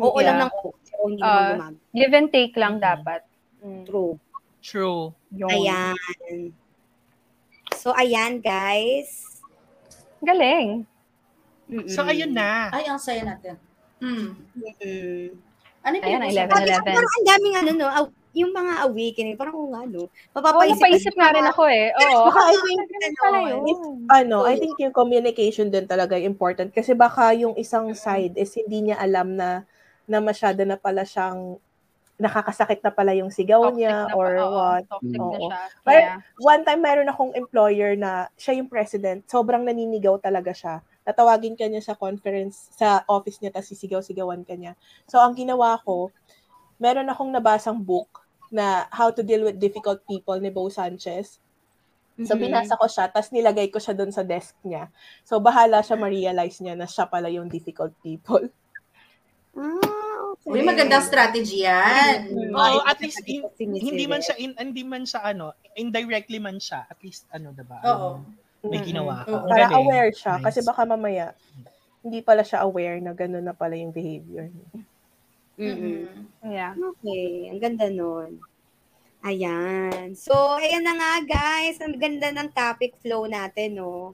Oo 0.01 0.17
lang 0.19 0.37
Yeah. 0.37 0.43
ng 0.47 0.51
oo. 0.59 0.69
So, 0.83 0.93
hindi 1.07 1.21
Ah, 1.21 1.29
naman 1.29 1.47
gumag. 1.55 1.75
Give 1.93 2.13
and 2.13 2.29
take 2.31 2.53
lang 2.59 2.75
Mhm. 2.77 2.83
dapat. 2.83 3.21
Mm. 3.63 3.83
True. 3.87 4.13
True. 4.65 5.03
Yung... 5.37 5.49
Ayan. 5.49 5.95
So, 7.77 7.93
ayan, 7.93 8.41
guys. 8.41 9.41
Galing. 10.25 10.89
Mm-mm. 11.65 11.89
So, 11.89 12.05
ayun 12.05 12.31
na. 12.31 12.69
Ay, 12.69 12.85
ang 12.85 13.01
saya 13.01 13.25
natin. 13.25 13.57
Mm. 13.97 14.37
Mm-mm. 14.53 15.23
Ano 15.85 15.93
yung 15.95 16.05
Ayan, 16.05 16.21
pinag-usapan? 16.25 16.61
11. 16.61 16.65
Sabi 16.65 16.89
ko, 16.89 16.95
parang 16.97 17.13
ang 17.13 17.25
daming 17.25 17.55
ano, 17.55 17.69
no, 17.73 17.87
aw- 17.87 18.13
yung 18.35 18.51
mga 18.51 18.73
awakening, 18.83 19.37
parang 19.39 19.55
kung 19.55 19.71
ano, 19.71 19.99
mapapaisip. 20.35 20.75
napaisip 20.75 21.13
nga 21.15 21.31
rin 21.31 21.47
ako 21.47 21.63
eh. 21.71 21.87
Oo. 21.95 22.27
Baka 22.27 22.41
I 22.43 22.55
think, 22.59 22.79
yun. 22.83 23.97
ano, 24.11 24.37
I 24.43 24.55
think 24.59 24.75
yung 24.75 24.91
communication 24.91 25.71
din 25.71 25.87
talaga 25.87 26.19
important 26.19 26.75
kasi 26.75 26.91
baka 26.91 27.31
yung 27.31 27.55
isang 27.55 27.95
side 27.95 28.35
is 28.35 28.51
hindi 28.53 28.91
niya 28.91 28.99
alam 28.99 29.39
na 29.39 29.63
na 30.03 30.19
masyado 30.19 30.67
na 30.67 30.75
pala 30.75 31.07
siyang 31.07 31.55
nakakasakit 32.15 32.79
na 32.79 32.91
pala 32.91 33.11
yung 33.11 33.27
sigaw 33.27 33.67
Toxic 33.67 33.75
niya 33.77 34.07
na 34.07 34.15
or 34.15 34.29
pa, 34.31 34.45
what. 34.47 34.83
Toxic 34.87 35.15
na 35.15 35.23
Oo. 35.23 35.39
siya. 35.47 35.59
But- 35.83 35.95
Yeah. 35.95 36.17
One 36.37 36.61
time 36.63 36.81
meron 36.83 37.07
akong 37.07 37.31
employer 37.35 37.95
na 37.95 38.11
siya 38.35 38.59
yung 38.59 38.67
president, 38.67 39.23
sobrang 39.27 39.63
naninigaw 39.63 40.19
talaga 40.19 40.51
siya. 40.51 40.75
Tatawagin 41.05 41.53
ka 41.53 41.69
niya 41.69 41.85
sa 41.85 41.93
conference, 41.93 42.73
sa 42.73 43.05
office 43.05 43.37
niya, 43.37 43.53
tapos 43.53 43.69
sisigaw-sigawan 43.69 44.41
ka 44.41 44.57
niya. 44.57 44.73
So, 45.05 45.21
ang 45.21 45.37
ginawa 45.37 45.77
ko, 45.85 46.09
meron 46.81 47.05
akong 47.07 47.29
nabasang 47.29 47.77
book 47.77 48.25
na 48.49 48.89
How 48.89 49.13
to 49.13 49.21
Deal 49.21 49.45
with 49.45 49.61
Difficult 49.61 50.01
People 50.03 50.41
ni 50.41 50.49
Bo 50.49 50.65
Sanchez. 50.67 51.37
So, 52.17 52.33
Mhm. 52.33 52.47
binasa 52.47 52.73
ko 52.73 52.87
siya, 52.87 53.11
tapos 53.11 53.29
nilagay 53.29 53.67
ko 53.69 53.77
siya 53.77 53.93
doon 53.93 54.09
sa 54.09 54.25
desk 54.25 54.55
niya. 54.65 54.89
So, 55.21 55.37
bahala 55.37 55.85
siya 55.85 55.99
ma-realize 55.99 56.57
niya 56.57 56.73
na 56.73 56.89
siya 56.89 57.05
pala 57.05 57.29
yung 57.29 57.51
difficult 57.51 57.93
people. 58.01 58.49
Ah, 59.55 60.35
okay. 60.35 60.51
Uy, 60.51 60.61
magandang 60.63 61.03
strategy 61.03 61.63
yan. 61.63 62.27
Oo, 62.51 62.83
at 62.83 62.99
least 62.99 63.23
in- 63.23 63.47
hindi 63.59 64.03
man 64.03 64.19
siya 64.19 64.35
in, 64.35 64.51
hindi 64.55 64.83
man 64.83 65.03
siya 65.07 65.23
ano, 65.27 65.55
indirectly 65.75 66.39
man 66.43 66.59
siya, 66.59 66.83
at 66.87 66.99
least 66.99 67.23
ano 67.31 67.55
'di 67.55 67.63
ba? 67.63 67.79
Oo. 67.83 68.11
May 68.67 68.81
ginawa 68.81 69.21
ka. 69.21 69.29
Ang 69.29 69.47
Para 69.47 69.65
galing. 69.65 69.77
aware 69.79 70.09
siya, 70.11 70.33
Nice. 70.35 70.45
kasi 70.45 70.59
baka 70.61 70.81
mamaya, 70.83 71.25
hindi 71.99 72.19
pala 72.19 72.41
siya 72.41 72.61
aware 72.61 72.97
na 72.99 73.11
gano'n 73.11 73.41
na 73.41 73.53
pala 73.53 73.73
yung 73.73 73.89
behavior 73.89 74.45
niya. 74.45 74.69
Mm-mm. 75.55 76.03
Mm. 76.43 76.51
Yeah. 76.51 76.73
Okay, 76.75 77.47
ang 77.47 77.59
ganda 77.59 77.87
nun. 77.87 78.43
Ayan. 79.21 80.13
So, 80.13 80.33
ayan 80.55 80.83
na 80.83 80.93
nga 80.93 81.13
guys. 81.25 81.81
Ang 81.81 81.97
ganda 81.97 82.29
ng 82.29 82.51
topic 82.51 82.93
flow 83.01 83.25
natin, 83.25 83.79
no? 83.79 84.13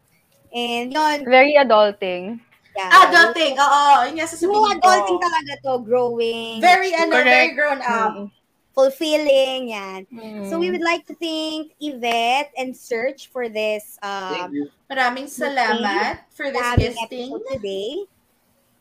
And 0.49 0.87
yun, 0.87 1.25
Very 1.25 1.57
adulting. 1.57 2.39
yeah. 2.71 2.91
Adulting, 3.03 3.55
oo. 3.57 3.83
Yun 4.07 4.15
nga 4.15 4.27
sasabihin 4.27 4.79
adulting 4.79 5.19
ko. 5.19 5.23
talaga 5.23 5.51
to, 5.59 5.73
growing, 5.83 6.63
Very, 6.63 6.95
ano, 6.95 7.11
very 7.11 7.51
grown 7.51 7.81
up. 7.83 8.15
Mm. 8.15 8.27
Fulfilling, 8.71 9.71
yan. 9.71 10.07
Mm. 10.07 10.47
So, 10.49 10.59
we 10.59 10.71
would 10.71 10.83
like 10.83 11.03
to 11.07 11.15
thank 11.15 11.75
Yvette 11.79 12.51
and 12.55 12.75
Search 12.75 13.27
for 13.27 13.51
this 13.51 13.99
um, 14.03 14.51
Thank 14.51 14.53
you. 14.55 14.65
Maraming 14.87 15.27
salamat 15.27 16.27
for 16.31 16.51
this 16.51 16.69
guesting. 16.79 17.35
today. 17.51 18.07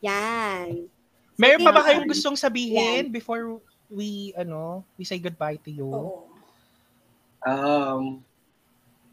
Yan. 0.00 0.86
So, 1.34 1.40
Meron 1.40 1.64
pa 1.64 1.72
ba 1.72 1.82
kayong 1.82 2.08
gustong 2.08 2.36
sabihin 2.36 3.10
before 3.10 3.58
we 3.90 4.30
ano, 4.38 4.86
we 4.94 5.04
say 5.04 5.18
goodbye 5.18 5.58
to 5.66 5.70
you? 5.72 5.90
Oo. 5.90 6.28
Um, 7.40 8.20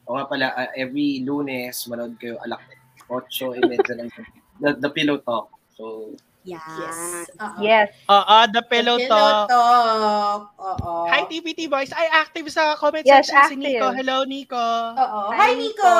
o 0.03 0.15
nga 0.15 0.25
pala, 0.27 0.47
uh, 0.53 0.71
every 0.75 1.23
lunes, 1.23 1.87
manood 1.87 2.19
kayo 2.19 2.35
alak 2.43 2.61
8.30 3.07 4.03
ng 4.03 4.09
the, 4.61 4.69
the 4.77 4.89
Pillow 4.91 5.17
Talk. 5.23 5.49
So, 5.73 6.13
Yan. 6.13 6.36
Yes. 6.47 7.27
Oo. 7.43 7.59
Yes. 7.59 7.91
Oo, 8.07 8.35
the 8.55 8.63
pillow 8.71 8.95
Pillow 8.95 9.11
talk. 9.11 9.51
talk. 9.51 10.41
Oo. 10.55 10.93
Hi, 11.11 11.27
TPT 11.27 11.67
boys. 11.67 11.91
Ay, 11.91 12.07
active 12.07 12.47
sa 12.47 12.79
comment 12.79 13.03
Yes, 13.03 13.27
section 13.27 13.35
si 13.51 13.55
active. 13.59 13.75
Nico. 13.75 13.87
Hello, 13.91 14.17
Nico. 14.23 14.67
Oo. 14.95 15.21
Hi, 15.35 15.51
Nico! 15.59 15.91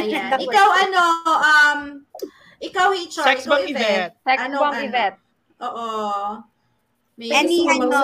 Ayan. 0.00 0.32
ikaw 0.48 0.68
ano, 0.72 1.04
um, 1.28 1.80
ikaw 2.60 2.88
HR, 2.92 3.24
Sex 3.24 3.38
ikaw 3.44 3.60
bomb 3.60 3.68
Yvette. 3.68 4.14
Sex 4.24 4.38
Ano, 4.48 4.56
bomb 4.64 4.72
ano? 4.76 4.86
Yvette. 4.88 5.18
Oo. 5.60 5.88
May 7.18 7.28
Any, 7.34 7.66
ano? 7.66 8.00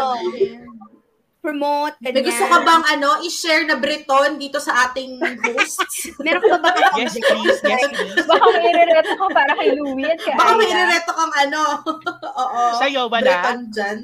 Promote, 1.45 2.01
ganyan. 2.01 2.17
May 2.17 2.25
gusto 2.25 2.45
ka 2.49 2.59
bang 2.65 2.85
ano, 2.89 3.21
i-share 3.21 3.69
na 3.69 3.77
Breton 3.77 4.41
dito 4.41 4.57
sa 4.57 4.89
ating 4.89 5.21
hosts? 5.45 6.09
Meron 6.25 6.41
ka 6.41 6.57
ba 6.57 6.73
ba? 6.73 6.89
Yes, 6.97 7.21
please. 7.21 7.61
Yes, 7.61 7.85
please. 7.85 8.25
Baka 8.25 8.45
may 8.49 8.73
irereto 8.73 9.13
ko 9.13 9.29
para 9.29 9.53
kay 9.53 9.77
Louie 9.77 10.09
at 10.09 10.17
kay 10.17 10.33
Baka 10.33 10.57
may 10.57 10.73
irereto 10.73 11.13
kang 11.13 11.35
ano. 11.37 11.61
Oo. 12.41 12.63
Sa'yo, 12.81 13.13
wala. 13.13 13.29
Breton 13.29 13.61
dyan. 13.69 13.99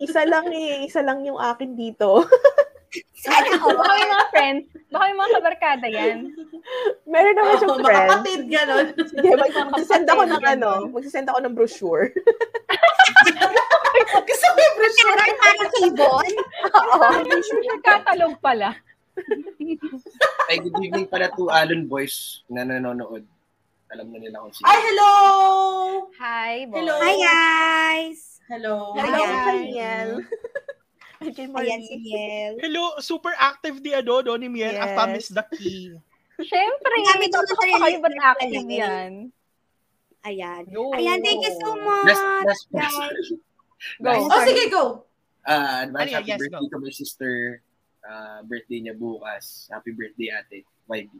Isa 0.00 0.24
lang 0.24 0.48
eh. 0.48 0.88
Isa 0.88 1.04
lang 1.04 1.20
yung 1.20 1.36
akin 1.36 1.76
dito. 1.76 2.24
Sana 3.22 3.60
all. 3.60 3.76
Baka 3.76 3.92
may 3.92 4.08
mga 4.08 4.26
friends. 4.32 4.64
Baka 4.88 5.02
may 5.04 5.16
mga 5.20 5.30
kabarkada 5.36 5.86
yan. 5.86 6.16
Meron 7.04 7.34
naman 7.36 7.52
Oo, 7.52 7.58
siyang 7.60 7.70
mga 7.70 7.84
friends. 7.84 8.00
kapatid, 8.08 8.40
gano'n. 8.48 8.86
Sige, 9.04 9.28
mag- 9.36 9.68
magsisend 9.68 10.06
ako 10.08 10.22
ng 10.24 10.42
ano, 10.48 10.70
magsisend 10.88 11.28
ako 11.28 11.38
ng 11.44 11.52
brochure. 11.52 12.08
Gusto 14.00 14.46
ko 14.48 14.58
yung 14.58 14.76
brochure. 14.80 15.12
Parang 15.12 15.36
parang 15.36 15.70
kay 15.70 15.90
Bon. 15.92 16.32
Katalog 17.82 18.34
pala. 18.38 18.76
Ay, 20.50 20.56
good 20.62 20.76
evening 20.80 21.08
pala 21.10 21.28
to 21.34 21.50
Alon 21.50 21.86
Boys 21.90 22.46
na 22.46 22.62
nanonood. 22.64 23.26
Alam 23.90 24.06
na 24.14 24.18
nila 24.22 24.38
kung 24.46 24.54
sino. 24.54 24.70
Ay, 24.70 24.78
hello! 24.86 25.12
Hi, 26.22 26.54
boy. 26.70 26.78
Hello. 26.78 26.94
Hi, 27.02 27.14
guys. 27.18 28.38
Hello. 28.46 28.94
Hello, 28.94 29.18
kay 31.20 31.46
Ayan 31.52 31.82
si 31.84 31.96
Miel. 32.00 32.54
Hello, 32.64 32.96
super 33.02 33.34
active 33.36 33.82
di 33.84 33.92
ano, 33.92 34.24
no, 34.24 34.38
ni 34.38 34.48
Miel. 34.48 34.72
Yes. 34.72 34.94
Yes. 34.94 35.10
miss 35.10 35.28
the 35.34 35.44
key. 35.52 35.92
Siyempre, 36.40 36.94
daw 37.28 37.42
baka 37.44 37.64
na 37.68 37.78
kayo 37.84 37.98
ba't 38.00 38.16
active 38.24 38.64
eh. 38.64 38.80
yan? 38.80 39.12
Ayan. 40.24 40.62
Yo. 40.72 40.88
Ayan, 40.96 41.20
thank 41.20 41.44
you 41.44 41.54
so 41.60 41.76
much. 41.76 42.08
Last, 42.08 42.24
last 42.46 42.66
guys. 42.72 43.26
Go. 44.00 44.10
Oh, 44.12 44.40
sige, 44.44 44.64
go. 44.72 44.84
Ah, 45.46 45.88
advance 45.88 46.12
Ano 46.12 46.16
happy 46.20 46.30
Yes, 46.30 46.40
birthday 46.40 46.68
to 46.68 46.78
my 46.78 46.92
sister. 46.92 47.32
Ah, 48.04 48.40
birthday 48.44 48.78
niya 48.80 48.94
bukas. 48.96 49.68
Happy 49.72 49.92
birthday, 49.92 50.28
ate. 50.32 50.64
YB. 50.88 51.12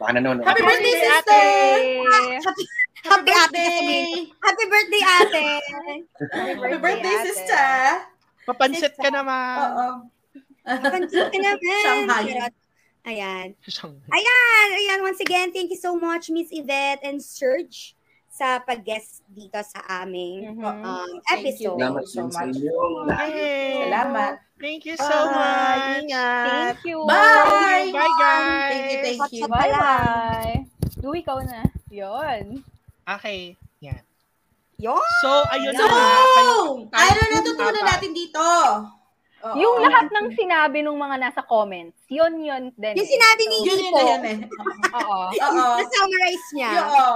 Baka 0.00 0.10
nanonood. 0.18 0.44
Happy 0.44 0.62
birthday, 0.62 0.94
Happy 1.06 1.06
sister! 1.06 1.44
Happy, 3.04 3.30
happy 3.30 3.62
ate. 3.62 4.00
Happy 4.42 4.64
birthday, 4.66 5.02
ate. 5.04 5.46
Happy 6.34 6.78
birthday, 6.80 7.14
ate. 7.14 7.26
sister! 7.30 7.68
Papansit 8.44 8.94
ka 9.00 9.08
naman. 9.08 9.56
Oo. 9.64 9.88
Pansin 10.64 11.28
ka 11.28 11.38
naman. 11.38 11.82
Shanghai. 11.84 12.48
Ayan. 13.04 13.52
Ayan, 14.08 14.68
ayan, 14.80 14.98
once 15.04 15.20
again, 15.20 15.52
thank 15.52 15.68
you 15.68 15.76
so 15.76 15.92
much, 15.92 16.32
Miss 16.32 16.48
Yvette 16.48 17.04
and 17.04 17.20
Serge, 17.20 17.92
sa 18.34 18.58
pag-guest 18.58 19.22
dito 19.30 19.54
sa 19.62 20.02
aming 20.02 20.58
Mhm. 20.58 20.66
um, 20.82 21.10
Thank 21.22 21.54
you. 21.54 21.70
episode. 21.70 21.78
Salamat 21.78 22.04
so 22.04 22.22
much. 22.26 22.56
Yay! 22.58 23.74
Salamat. 23.86 24.32
Thank 24.58 24.82
you 24.84 24.96
so 24.98 25.06
Bye. 25.06 25.30
much. 25.30 26.02
Ingat. 26.02 26.46
Thank 26.74 26.80
you. 26.82 26.98
Bye! 27.06 27.94
Bye, 27.94 28.14
guys. 28.16 28.70
Thank 28.72 28.84
you, 28.84 28.98
thank 29.00 29.22
you. 29.30 29.44
Bye-bye. 29.46 30.54
Louie, 30.98 31.22
ikaw 31.22 31.38
na. 31.46 31.62
Yun. 31.88 32.42
Okay. 33.06 33.54
Yan. 33.78 34.02
Yun. 34.82 34.98
So, 35.22 35.30
ayun 35.54 35.70
So, 35.70 35.86
na. 35.86 35.94
Kayo- 35.94 36.90
ano 36.90 37.20
natutunan 37.30 37.86
natin 37.86 38.10
dito? 38.10 38.42
Oo. 39.44 39.54
Yung 39.54 39.76
lahat 39.78 40.08
ng 40.08 40.32
sinabi 40.32 40.80
ng 40.80 40.96
mga 40.96 41.16
nasa 41.20 41.44
comments, 41.44 42.00
yun 42.08 42.40
yun 42.40 42.72
din. 42.74 42.94
Yung 42.96 43.06
eh. 43.06 43.12
sinabi 43.12 43.42
ni 43.44 43.56
Yun 43.62 43.78
yun 43.78 43.92
na 43.92 44.02
yun 44.02 44.22
eh. 44.24 44.38
Oo. 44.98 45.20
Oo. 45.52 45.70
na-summarize 45.78 46.48
niya. 46.50 46.72
Oo. 46.82 47.12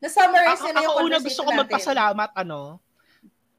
Na-summarize 0.00 0.60
na 0.64 0.80
yung 0.80 0.90
ako 0.90 1.04
una 1.04 1.18
gusto 1.18 1.40
ko 1.40 1.50
natin. 1.50 1.60
magpasalamat, 1.62 2.30
ano? 2.34 2.60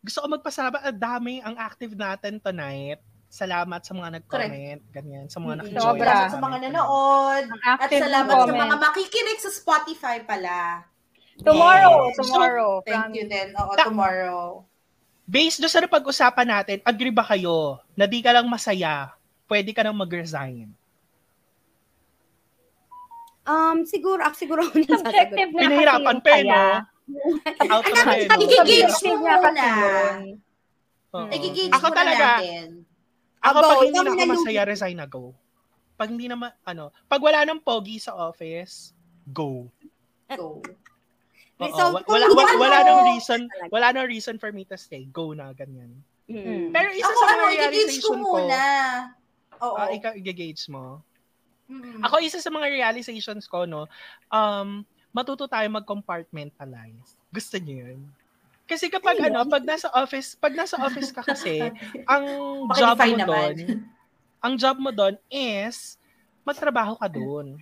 Gusto 0.01 0.17
ko 0.19 0.27
magpasalamat. 0.27 0.81
Ang 0.83 0.99
dami 0.99 1.33
ang 1.39 1.55
active 1.55 1.93
natin 1.93 2.41
tonight. 2.41 2.97
Salamat 3.31 3.79
sa 3.79 3.93
mga 3.93 4.19
nag-comment, 4.19 4.81
ganyan, 4.91 5.25
sa 5.25 5.39
mga 5.39 5.63
Mm. 5.63 5.71
Sobra. 5.71 6.03
Salamat 6.03 6.27
sa 6.27 6.41
mga 6.41 6.57
nanood. 6.67 7.43
At 7.63 7.87
salamat 7.87 8.33
sa 8.35 8.51
mga 8.51 8.75
makikinig 8.75 9.39
sa 9.39 9.49
Spotify 9.49 10.19
pala. 10.19 10.83
Tomorrow, 11.39 12.11
Yes. 12.11 12.17
tomorrow. 12.19 12.71
Thank 12.83 13.15
you 13.15 13.25
din. 13.25 13.55
Oo, 13.55 13.71
Ta- 13.73 13.87
tomorrow. 13.87 14.67
Based 15.23 15.63
doon 15.63 15.71
sa 15.71 15.79
napag-usapan 15.79 16.43
natin, 16.45 16.77
agree 16.83 17.09
ba 17.09 17.23
kayo 17.23 17.79
na 17.95 18.03
di 18.03 18.19
ka 18.19 18.35
lang 18.35 18.45
masaya, 18.45 19.15
pwede 19.47 19.71
ka 19.71 19.79
nang 19.79 19.95
mag-resign? 19.95 20.75
Um, 23.41 23.83
siguro, 23.83 24.21
ako 24.21 24.35
siguro 24.35 24.59
ako 24.61 24.75
nang 24.79 25.01
sasagot. 25.01 25.33
na 25.33 25.49
Pinahirapan 25.49 26.17
pa, 26.21 26.29
yung 26.37 26.47
no? 26.47 26.63
Out 27.67 27.85
of. 27.85 27.97
Igigage 28.37 28.85
Subjective 28.87 29.17
mo 29.17 29.33
muna. 29.33 29.67
Igigage 31.29 31.73
Ako 31.73 31.85
muna 31.85 31.97
talaga, 31.97 32.25
natin. 32.39 32.67
Ako 33.41 33.57
Go, 33.57 33.67
pag 33.67 33.79
hindi 33.81 33.99
na 33.99 34.11
ako 34.11 34.23
masaya, 34.29 34.61
resign 34.63 34.95
na 34.95 35.07
go. 35.09 35.33
Pag 35.97 36.09
hindi 36.13 36.25
na, 36.25 36.37
ma- 36.37 36.57
ano, 36.63 36.93
pag 37.05 37.19
wala 37.19 37.41
ng 37.43 37.59
pogi 37.59 37.97
sa 37.97 38.13
office, 38.13 38.93
go. 39.27 39.65
Go. 40.31 40.61
Kung 41.57 41.73
wala, 42.07 42.25
hindi 42.25 42.37
wa- 42.37 42.45
ano- 42.47 42.61
wala 42.61 42.77
nang 42.81 43.01
reason, 43.11 43.41
wala 43.69 43.87
nang 43.91 44.07
reason 44.07 44.37
for 44.37 44.49
me 44.49 44.63
to 44.63 44.77
stay. 44.77 45.09
Go 45.09 45.33
na, 45.33 45.49
ganyan. 45.51 45.93
Mm. 46.25 46.69
Pero 46.69 46.89
isa 46.91 47.05
Ako 47.05 47.17
sa 47.17 47.25
mga 47.25 47.33
ano, 47.35 47.45
realization 47.51 48.01
ko, 48.21 48.31
muna. 48.39 48.59
Oo. 49.59 49.75
ah, 49.75 49.89
ikaw 49.89 50.13
i-gauge 50.15 50.65
mo. 50.69 51.01
Mm-mm. 51.71 52.03
Ako, 52.03 52.19
isa 52.19 52.43
sa 52.43 52.51
mga 52.51 52.67
realizations 52.67 53.47
ko, 53.47 53.63
no, 53.63 53.87
um, 54.27 54.83
matuto 55.15 55.47
tayo 55.47 55.63
mag-compartmentalize. 55.71 57.15
Gusto 57.31 57.55
niyo 57.63 57.95
yun? 57.95 58.01
Kasi 58.67 58.87
kapag 58.91 59.19
ano, 59.19 59.47
pag 59.47 59.63
nasa 59.63 59.87
office, 59.95 60.35
pag 60.35 60.55
nasa 60.55 60.75
office 60.79 61.11
ka 61.15 61.23
kasi, 61.23 61.59
ang 62.11 62.25
job 62.75 62.95
mo 62.99 63.17
doon, 63.23 63.55
ang 64.43 64.53
job 64.59 64.77
mo 64.79 64.91
doon 64.91 65.15
is 65.31 65.95
magtrabaho 66.43 66.99
ka 66.99 67.07
doon. 67.07 67.55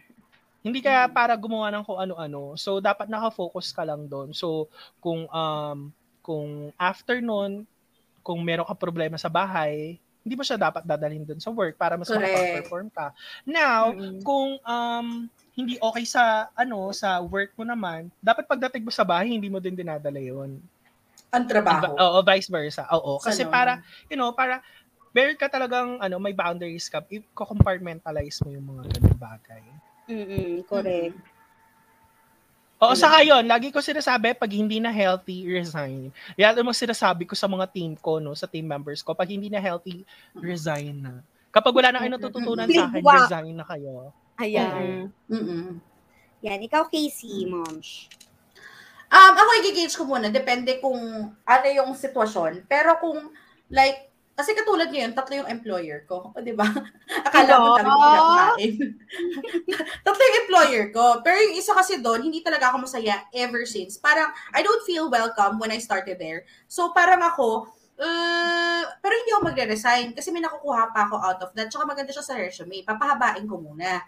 Hindi 0.60 0.80
kaya 0.84 1.07
para 1.07 1.34
gumawa 1.38 1.72
ng 1.72 1.86
kung 1.86 1.98
ano-ano. 2.02 2.53
So 2.60 2.81
dapat 2.84 3.07
naka-focus 3.07 3.72
ka 3.72 3.86
lang 3.86 4.06
doon. 4.06 4.36
So 4.36 4.69
kung 5.02 5.26
um 5.31 5.90
kung 6.19 6.69
after 6.77 7.23
nun, 7.23 7.65
kung 8.22 8.45
meron 8.45 8.68
ka 8.68 8.77
problema 8.77 9.18
sa 9.18 9.31
bahay, 9.31 9.98
hindi 10.24 10.36
mo 10.36 10.44
siya 10.44 10.60
dapat 10.60 10.84
dadalhin 10.84 11.24
doon 11.24 11.40
sa 11.40 11.52
work 11.52 11.80
para 11.80 11.96
mas 11.96 12.12
makapag-perform 12.12 12.88
ka. 12.91 13.16
Now, 13.48 13.96
Mm-mm. 13.96 14.20
kung 14.24 14.60
um 14.64 15.08
hindi 15.56 15.76
okay 15.80 16.06
sa 16.08 16.48
ano 16.56 16.91
sa 16.96 17.20
work 17.20 17.52
mo 17.60 17.68
naman, 17.68 18.08
dapat 18.24 18.48
pagdating 18.48 18.88
mo 18.88 18.91
sa 18.91 19.04
bahay 19.04 19.32
hindi 19.32 19.52
mo 19.52 19.60
din 19.60 19.76
dinadala 19.76 20.20
'yon. 20.20 20.60
Ang 21.30 21.46
trabaho. 21.46 21.94
Oo, 21.96 22.20
vice 22.26 22.50
versa. 22.50 22.88
Oo, 22.96 23.20
kasi 23.22 23.46
Sa 23.46 23.52
para 23.52 23.80
you 24.10 24.18
know, 24.18 24.32
para 24.34 24.64
meron 25.14 25.38
ka 25.38 25.50
talagang 25.50 25.98
ano, 26.00 26.16
may 26.22 26.34
boundaries 26.34 26.88
ka, 26.88 27.02
i-compartmentalize 27.10 28.40
mo 28.46 28.50
yung 28.54 28.66
mga 28.70 28.84
ganung 28.98 29.20
bagay. 29.20 29.64
Mm-mm, 30.10 30.66
correct. 30.66 31.18
Oo, 32.80 32.95
saka 32.95 33.19
yun, 33.27 33.43
lagi 33.43 33.76
ko 33.76 33.84
sinasabi, 33.84 34.31
pag 34.39 34.51
hindi 34.56 34.80
na 34.80 34.88
healthy, 34.88 35.43
resign. 35.43 36.15
Yan 36.39 36.56
ang 36.56 36.72
mga 36.72 36.88
sinasabi 36.88 37.27
ko 37.27 37.35
sa 37.35 37.51
mga 37.51 37.68
team 37.76 37.99
ko, 37.99 38.23
no, 38.23 38.31
sa 38.31 38.47
team 38.47 38.64
members 38.64 39.03
ko. 39.03 39.11
Pag 39.11 39.35
hindi 39.35 39.51
na 39.51 39.60
healthy, 39.60 40.07
resign 40.39 41.03
na. 41.03 41.14
Kapag 41.51 41.76
wala 41.76 41.91
na 41.91 41.99
kayo 41.99 42.15
natututunan 42.15 42.72
sa 42.72 42.88
akin, 42.88 43.03
resign 43.03 43.56
na 43.60 43.65
kayo. 43.68 44.15
Ayan. 44.39 45.11
Mm-mm. 45.27 45.84
Yan, 46.39 46.60
ikaw 46.64 46.88
Casey, 46.88 47.43
moms. 47.51 48.07
Um, 49.11 49.34
ako 49.35 49.49
i-gauge 49.60 49.95
ko 49.99 50.07
muna. 50.07 50.31
Depende 50.31 50.80
kung 50.80 51.34
ano 51.35 51.65
yung 51.68 51.91
sitwasyon. 51.97 52.64
Pero 52.69 52.95
kung, 53.03 53.34
like, 53.68 54.09
kasi 54.40 54.56
katulad 54.56 54.88
ngayon, 54.88 55.11
tatlo 55.11 55.44
yung 55.44 55.52
employer 55.52 56.07
ko. 56.07 56.32
O, 56.32 56.40
di 56.48 56.56
ba? 56.56 56.64
Akala 57.28 57.60
Diba? 57.60 57.76
talaga 57.76 57.99
pinakain. 58.07 58.76
tatlo 60.07 60.22
yung 60.24 60.40
employer 60.48 60.84
ko. 60.95 61.20
Pero 61.20 61.38
yung 61.44 61.60
isa 61.60 61.76
kasi 61.76 61.99
doon, 61.99 62.24
hindi 62.24 62.40
talaga 62.40 62.72
ako 62.72 62.88
masaya 62.88 63.28
ever 63.36 63.68
since. 63.68 63.99
Parang, 63.99 64.32
I 64.56 64.64
don't 64.64 64.80
feel 64.88 65.11
welcome 65.11 65.60
when 65.60 65.76
I 65.76 65.84
started 65.84 66.16
there. 66.16 66.48
So, 66.72 66.95
parang 66.95 67.20
ako, 67.20 67.68
uh, 67.99 68.84
pero 69.03 69.14
hindi 69.20 69.32
ako 69.36 69.52
magre-resign 69.52 70.16
kasi 70.16 70.32
may 70.32 70.40
nakukuha 70.40 70.95
pa 70.95 71.11
ako 71.11 71.16
out 71.20 71.40
of 71.44 71.52
that. 71.60 71.68
Tsaka 71.68 71.84
maganda 71.84 72.16
siya 72.16 72.24
sa 72.24 72.40
resume. 72.40 72.88
Papahabain 72.88 73.44
ko 73.44 73.60
muna. 73.60 73.99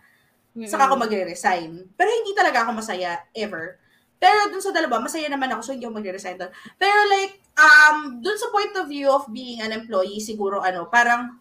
Saka 0.63 0.87
ako 0.87 0.95
magre-resign. 0.95 1.91
Pero 1.99 2.07
hindi 2.07 2.31
talaga 2.31 2.63
ako 2.63 2.79
masaya, 2.79 3.19
ever. 3.35 3.83
Pero 4.21 4.53
dun 4.53 4.61
sa 4.61 4.69
dalawa, 4.71 5.01
masaya 5.01 5.27
naman 5.27 5.49
ako, 5.51 5.61
so 5.65 5.73
hindi 5.73 5.83
ako 5.89 5.97
magre-resign 5.97 6.37
doon. 6.37 6.53
Pero 6.77 6.95
like, 7.09 7.40
um, 7.61 8.19
dun 8.19 8.37
sa 8.37 8.49
point 8.49 8.73
of 8.73 8.89
view 8.89 9.07
of 9.07 9.29
being 9.29 9.61
an 9.61 9.71
employee, 9.71 10.17
siguro 10.17 10.59
ano, 10.65 10.89
parang, 10.89 11.37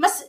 mas, 0.00 0.24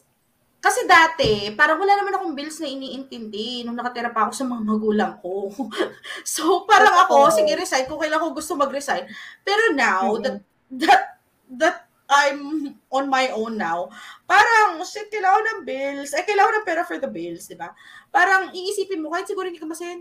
kasi 0.60 0.84
dati, 0.84 1.54
parang 1.56 1.80
wala 1.80 1.96
naman 1.96 2.12
akong 2.18 2.36
bills 2.36 2.60
na 2.60 2.68
iniintindi 2.68 3.64
nung 3.64 3.78
nakatira 3.78 4.12
pa 4.12 4.28
ako 4.28 4.34
sa 4.36 4.46
mga 4.48 4.64
magulang 4.68 5.14
ko. 5.24 5.48
so, 6.28 6.68
parang 6.68 7.08
ako, 7.08 7.32
sige, 7.32 7.56
resign 7.56 7.88
kung 7.88 8.02
kailan 8.02 8.20
ko 8.20 8.36
gusto 8.36 8.58
mag-resign. 8.60 9.08
Pero 9.48 9.72
now, 9.72 10.20
that, 10.20 10.44
that, 10.68 11.04
that 11.48 11.78
I'm 12.08 12.76
on 12.92 13.06
my 13.08 13.32
own 13.32 13.56
now, 13.56 13.88
parang, 14.28 14.84
shit, 14.84 15.08
kailangan 15.08 15.44
ng 15.44 15.62
bills. 15.64 16.12
Eh, 16.16 16.24
kailangan 16.28 16.64
ng 16.64 16.68
pera 16.68 16.84
for 16.84 17.00
the 17.00 17.08
bills, 17.08 17.48
di 17.48 17.56
ba? 17.56 17.72
Parang, 18.12 18.52
iisipin 18.52 19.00
mo, 19.00 19.14
kahit 19.14 19.28
siguro 19.30 19.48
hindi 19.48 19.62
ka 19.62 19.68
masaya, 19.70 19.96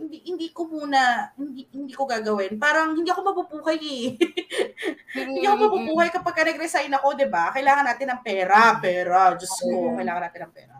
hindi, 0.00 0.18
hindi 0.24 0.48
ko 0.48 0.64
muna, 0.64 1.28
hindi, 1.36 1.68
hindi 1.76 1.92
ko 1.92 2.08
gagawin. 2.08 2.56
Parang, 2.56 2.96
hindi 2.96 3.12
ako 3.12 3.20
mapupuhay 3.20 3.76
eh. 3.76 4.16
hindi 5.28 5.44
ako 5.44 5.56
mapupuhay 5.68 6.08
kapag 6.08 6.34
ka 6.40 6.42
nag-resign 6.48 6.92
ako, 6.96 7.12
di 7.20 7.28
ba? 7.28 7.52
Kailangan 7.52 7.84
natin 7.84 8.08
ng 8.16 8.22
pera, 8.24 8.80
pera. 8.80 9.36
Diyos 9.36 9.52
ko, 9.60 9.92
kailangan 10.00 10.24
natin 10.24 10.42
ng 10.48 10.54
pera. 10.56 10.76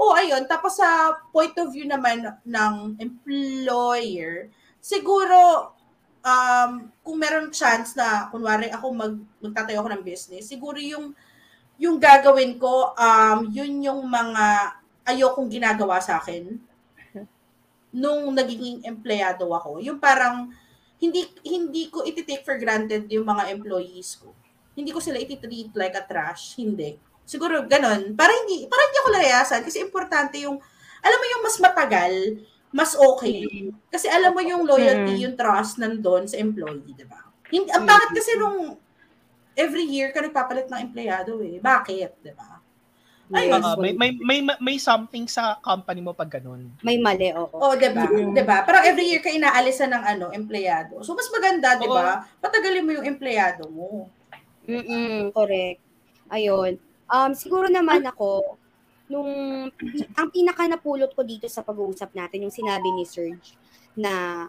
Oh, 0.00 0.16
ayun. 0.16 0.48
Tapos 0.48 0.80
sa 0.80 1.12
point 1.28 1.52
of 1.60 1.70
view 1.70 1.84
naman 1.84 2.24
ng 2.42 2.74
employer, 2.96 4.48
siguro, 4.80 5.70
um, 6.24 6.70
kung 7.04 7.16
meron 7.20 7.52
chance 7.52 7.92
na, 7.92 8.32
kunwari 8.32 8.72
ako 8.72 8.86
mag, 8.96 9.14
magtatayo 9.44 9.84
ako 9.84 9.88
ng 9.92 10.02
business, 10.02 10.48
siguro 10.48 10.80
yung, 10.80 11.12
yung 11.76 12.00
gagawin 12.00 12.56
ko, 12.56 12.96
um, 12.96 13.44
yun 13.52 13.84
yung 13.84 14.08
mga 14.08 14.72
ayokong 15.04 15.52
ginagawa 15.52 16.00
sa 16.00 16.16
akin 16.16 16.72
nung 17.94 18.34
naging 18.34 18.82
empleyado 18.82 19.46
ako. 19.54 19.78
Yung 19.78 20.02
parang, 20.02 20.50
hindi 20.98 21.22
hindi 21.46 21.86
ko 21.92 22.02
iti-take 22.02 22.42
for 22.42 22.58
granted 22.58 23.06
yung 23.12 23.28
mga 23.28 23.54
employees 23.54 24.18
ko. 24.18 24.34
Hindi 24.74 24.90
ko 24.90 24.98
sila 24.98 25.22
iti-treat 25.22 25.70
like 25.78 25.94
a 25.94 26.02
trash. 26.02 26.58
Hindi. 26.58 26.98
Siguro 27.22 27.62
ganun. 27.64 28.18
Para 28.18 28.34
hindi, 28.34 28.66
para 28.66 28.82
hindi 28.82 28.98
ako 28.98 29.10
layasan. 29.14 29.60
Kasi 29.62 29.78
importante 29.78 30.42
yung, 30.42 30.58
alam 31.04 31.18
mo 31.18 31.26
yung 31.30 31.42
mas 31.46 31.56
matagal, 31.62 32.14
mas 32.74 32.92
okay. 32.98 33.70
Kasi 33.86 34.10
alam 34.10 34.34
mo 34.34 34.42
yung 34.42 34.66
loyalty, 34.66 35.22
yung 35.22 35.38
trust 35.38 35.78
nandun 35.78 36.26
sa 36.26 36.34
employee, 36.42 36.98
di 36.98 37.06
ba? 37.06 37.22
Hindi, 37.46 37.70
ang 37.70 37.86
bakit 37.86 38.10
kasi 38.18 38.34
nung 38.34 38.74
every 39.54 39.86
year 39.86 40.10
ka 40.10 40.18
nagpapalit 40.18 40.66
ng 40.66 40.90
empleyado 40.90 41.38
eh. 41.38 41.62
Bakit, 41.62 42.10
di 42.18 42.34
ba? 42.34 42.53
Ayun. 43.32 43.56
Oo, 43.56 43.80
may, 43.80 43.92
may, 43.96 44.10
may, 44.20 44.38
may 44.60 44.76
something 44.76 45.24
sa 45.24 45.56
company 45.64 46.04
mo 46.04 46.12
pag 46.12 46.28
ganun. 46.28 46.68
May 46.84 47.00
mali, 47.00 47.32
oo. 47.32 47.56
Oh, 47.56 47.72
'di 47.72 47.88
ba? 47.96 48.04
'Di 48.04 48.42
ba? 48.44 48.68
Parang 48.68 48.84
every 48.84 49.08
year 49.08 49.24
ka 49.24 49.32
inaalisan 49.32 49.88
ng 49.96 50.04
ano, 50.04 50.26
empleyado. 50.28 51.00
So 51.00 51.16
mas 51.16 51.32
maganda, 51.32 51.80
'di 51.80 51.88
ba? 51.88 52.28
Patagalin 52.44 52.84
mo 52.84 52.92
yung 52.92 53.08
empleyado 53.08 53.64
mo. 53.72 54.12
Mm, 54.68 55.32
correct. 55.32 55.80
Ayun. 56.28 56.76
Um, 57.08 57.32
siguro 57.36 57.68
naman 57.68 58.04
ako, 58.04 58.56
nung, 59.08 59.28
ang 60.16 60.28
pinaka 60.32 60.64
napulot 60.64 61.12
ko 61.12 61.20
dito 61.20 61.44
sa 61.52 61.60
pag-uusap 61.60 62.16
natin, 62.16 62.48
yung 62.48 62.54
sinabi 62.54 62.88
ni 62.92 63.04
Serge, 63.04 63.56
na 63.92 64.46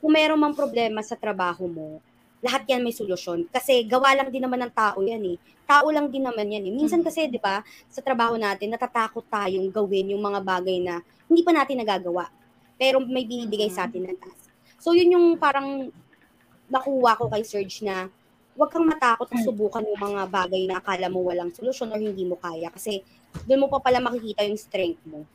kung 0.00 0.16
meron 0.16 0.40
mang 0.40 0.56
problema 0.56 1.04
sa 1.04 1.12
trabaho 1.12 1.68
mo, 1.68 2.00
lahat 2.40 2.64
yan 2.68 2.80
may 2.80 2.92
solusyon. 2.92 3.44
Kasi 3.52 3.84
gawa 3.84 4.16
lang 4.16 4.32
din 4.32 4.40
naman 4.44 4.60
ng 4.64 4.72
tao 4.72 5.00
yan 5.04 5.20
eh. 5.24 5.36
Tao 5.68 5.86
lang 5.92 6.08
din 6.08 6.24
naman 6.24 6.48
yan 6.48 6.64
eh. 6.66 6.72
Minsan 6.72 7.04
kasi, 7.04 7.28
di 7.28 7.36
ba, 7.36 7.60
sa 7.86 8.00
trabaho 8.00 8.34
natin, 8.40 8.72
natatakot 8.72 9.22
tayong 9.28 9.68
gawin 9.68 10.16
yung 10.16 10.24
mga 10.24 10.40
bagay 10.42 10.80
na 10.80 11.04
hindi 11.28 11.44
pa 11.44 11.52
natin 11.52 11.78
nagagawa. 11.78 12.32
Pero 12.80 12.98
may 13.04 13.28
binibigay 13.28 13.68
sa 13.68 13.84
atin 13.86 14.08
ng 14.08 14.18
task. 14.18 14.48
So, 14.80 14.96
yun 14.96 15.12
yung 15.14 15.26
parang 15.36 15.92
nakuha 16.72 17.20
ko 17.20 17.28
kay 17.28 17.44
Serge 17.44 17.84
na 17.84 18.08
huwag 18.56 18.72
kang 18.72 18.88
matakot 18.88 19.28
na 19.30 19.40
subukan 19.44 19.84
yung 19.84 20.00
mga 20.00 20.22
bagay 20.26 20.62
na 20.64 20.80
akala 20.80 21.06
mo 21.12 21.22
walang 21.22 21.52
solusyon 21.52 21.92
or 21.92 22.00
hindi 22.00 22.24
mo 22.24 22.40
kaya. 22.40 22.72
Kasi 22.72 23.04
doon 23.46 23.64
mo 23.64 23.68
pa 23.68 23.78
pala 23.84 24.00
makikita 24.00 24.42
yung 24.48 24.58
strength 24.58 25.04
mo. 25.06 25.28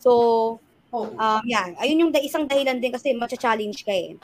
So, 0.00 0.10
Oh. 0.88 1.04
um, 1.04 1.44
yeah, 1.44 1.68
ayun 1.84 2.08
yung 2.08 2.12
da- 2.16 2.24
isang 2.24 2.48
dahilan 2.48 2.80
din 2.80 2.88
kasi 2.88 3.12
matcha-challenge 3.12 3.84
ka 3.84 3.92
eh. 3.92 4.16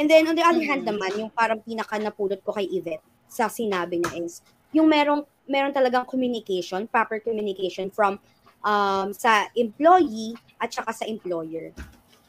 And 0.00 0.08
then, 0.08 0.24
on 0.24 0.32
the 0.32 0.40
other 0.40 0.64
hand 0.64 0.88
naman, 0.88 1.12
yung 1.20 1.28
parang 1.28 1.60
pinaka 1.60 2.00
napulot 2.00 2.40
ko 2.40 2.56
kay 2.56 2.64
Yvette 2.72 3.04
sa 3.28 3.52
sinabi 3.52 4.00
niya 4.00 4.24
is, 4.24 4.40
yung 4.72 4.88
merong, 4.88 5.28
meron 5.44 5.76
talagang 5.76 6.08
communication, 6.08 6.88
proper 6.88 7.20
communication 7.20 7.92
from 7.92 8.16
um, 8.64 9.12
sa 9.12 9.52
employee 9.52 10.32
at 10.56 10.72
saka 10.72 10.96
sa 10.96 11.04
employer. 11.04 11.76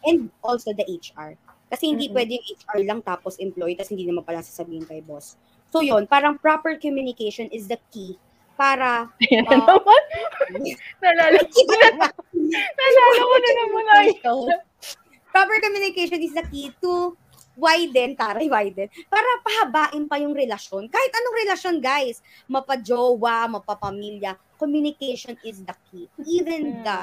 And 0.03 0.27
also 0.43 0.75
the 0.75 0.83
HR. 0.83 1.39
Kasi 1.71 1.95
hindi 1.95 2.11
Mhm. 2.11 2.13
pwede 2.19 2.31
yung 2.35 2.45
HR 2.51 2.79
lang 2.83 2.99
tapos 3.07 3.39
employee 3.39 3.79
tapos 3.79 3.95
hindi 3.95 4.03
naman 4.03 4.27
pala 4.27 4.43
sasabihin 4.43 4.83
kay 4.83 4.99
boss. 4.99 5.39
So 5.71 5.79
yun, 5.79 6.03
parang 6.11 6.35
proper 6.43 6.75
communication 6.75 7.47
is 7.55 7.71
the 7.71 7.79
key 7.95 8.19
para 8.59 9.07
Ayan 9.23 9.47
Ah. 9.47 9.55
na 9.55 9.79
naman. 9.79 10.01
Nalala, 10.99 11.39
nalala 12.51 13.21
ko 13.23 13.35
na 13.39 13.51
naman 13.55 13.83
proper 15.31 15.57
communication 15.63 16.19
is 16.19 16.35
the 16.35 16.43
key 16.51 16.67
to 16.83 17.15
widen, 17.57 18.15
taray 18.15 18.47
widen, 18.47 18.87
para 19.07 19.29
pahabain 19.43 20.03
pa 20.07 20.17
yung 20.19 20.31
relasyon. 20.35 20.87
Kahit 20.87 21.11
anong 21.11 21.37
relasyon, 21.45 21.75
guys. 21.83 22.23
Mapajowa, 22.47 23.49
mapapamilya, 23.51 24.35
communication 24.55 25.35
is 25.43 25.61
the 25.63 25.75
key. 25.89 26.05
Even 26.27 26.83
the 26.83 26.99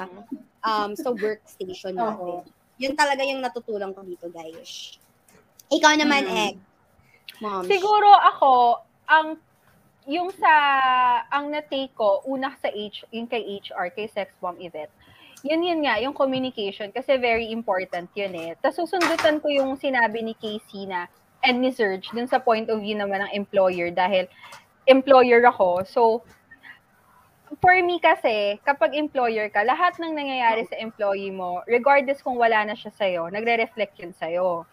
um, 0.65 0.95
sa 0.95 1.11
workstation 1.13 1.95
natin. 1.95 2.45
Yun 2.79 2.95
talaga 2.95 3.21
yung 3.27 3.43
natutulang 3.43 3.91
ko 3.91 4.01
dito, 4.03 4.31
guys. 4.31 4.97
Ikaw 5.69 5.93
naman, 5.99 6.25
Mm. 6.25 6.37
Egg. 6.49 6.57
Mom. 7.39 7.63
Siguro 7.67 8.09
ako, 8.09 8.83
ang 9.07 9.37
yung 10.09 10.33
sa 10.33 10.49
ang 11.29 11.53
na-take 11.53 11.93
ko 11.93 12.25
una 12.25 12.49
sa 12.57 12.73
H 12.73 13.05
yung 13.13 13.29
kay 13.29 13.61
HR 13.61 13.93
kay 13.93 14.09
sex 14.09 14.33
bomb 14.41 14.57
Yvette 14.57 14.89
yun 15.43 15.63
yun 15.63 15.79
nga 15.85 15.99
yung 16.03 16.15
communication 16.15 16.91
kasi 16.91 17.15
very 17.15 17.51
important 17.51 18.11
yun 18.15 18.33
eh. 18.35 18.55
Tapos 18.59 18.83
susundutan 18.83 19.39
ko 19.39 19.47
yung 19.47 19.79
sinabi 19.79 20.23
ni 20.23 20.33
Casey 20.35 20.87
na 20.87 21.07
and 21.43 21.63
ni 21.63 21.71
Serge 21.71 22.11
dun 22.11 22.27
sa 22.27 22.39
point 22.39 22.67
of 22.67 22.83
view 22.83 22.99
naman 22.99 23.23
ng 23.23 23.31
employer 23.31 23.87
dahil 23.91 24.27
employer 24.91 25.39
ako 25.47 25.87
so 25.87 26.03
for 27.63 27.71
me 27.79 27.95
kasi 28.03 28.59
kapag 28.67 28.91
employer 28.91 29.47
ka 29.47 29.63
lahat 29.63 29.95
ng 29.97 30.11
nangyayari 30.11 30.67
sa 30.67 30.75
employee 30.75 31.31
mo 31.31 31.63
regardless 31.63 32.19
kung 32.19 32.35
wala 32.35 32.67
na 32.67 32.75
siya 32.75 32.91
sa'yo 32.91 33.31
nagre-reflect 33.31 33.95
yun 34.03 34.11
sa'yo. 34.11 34.67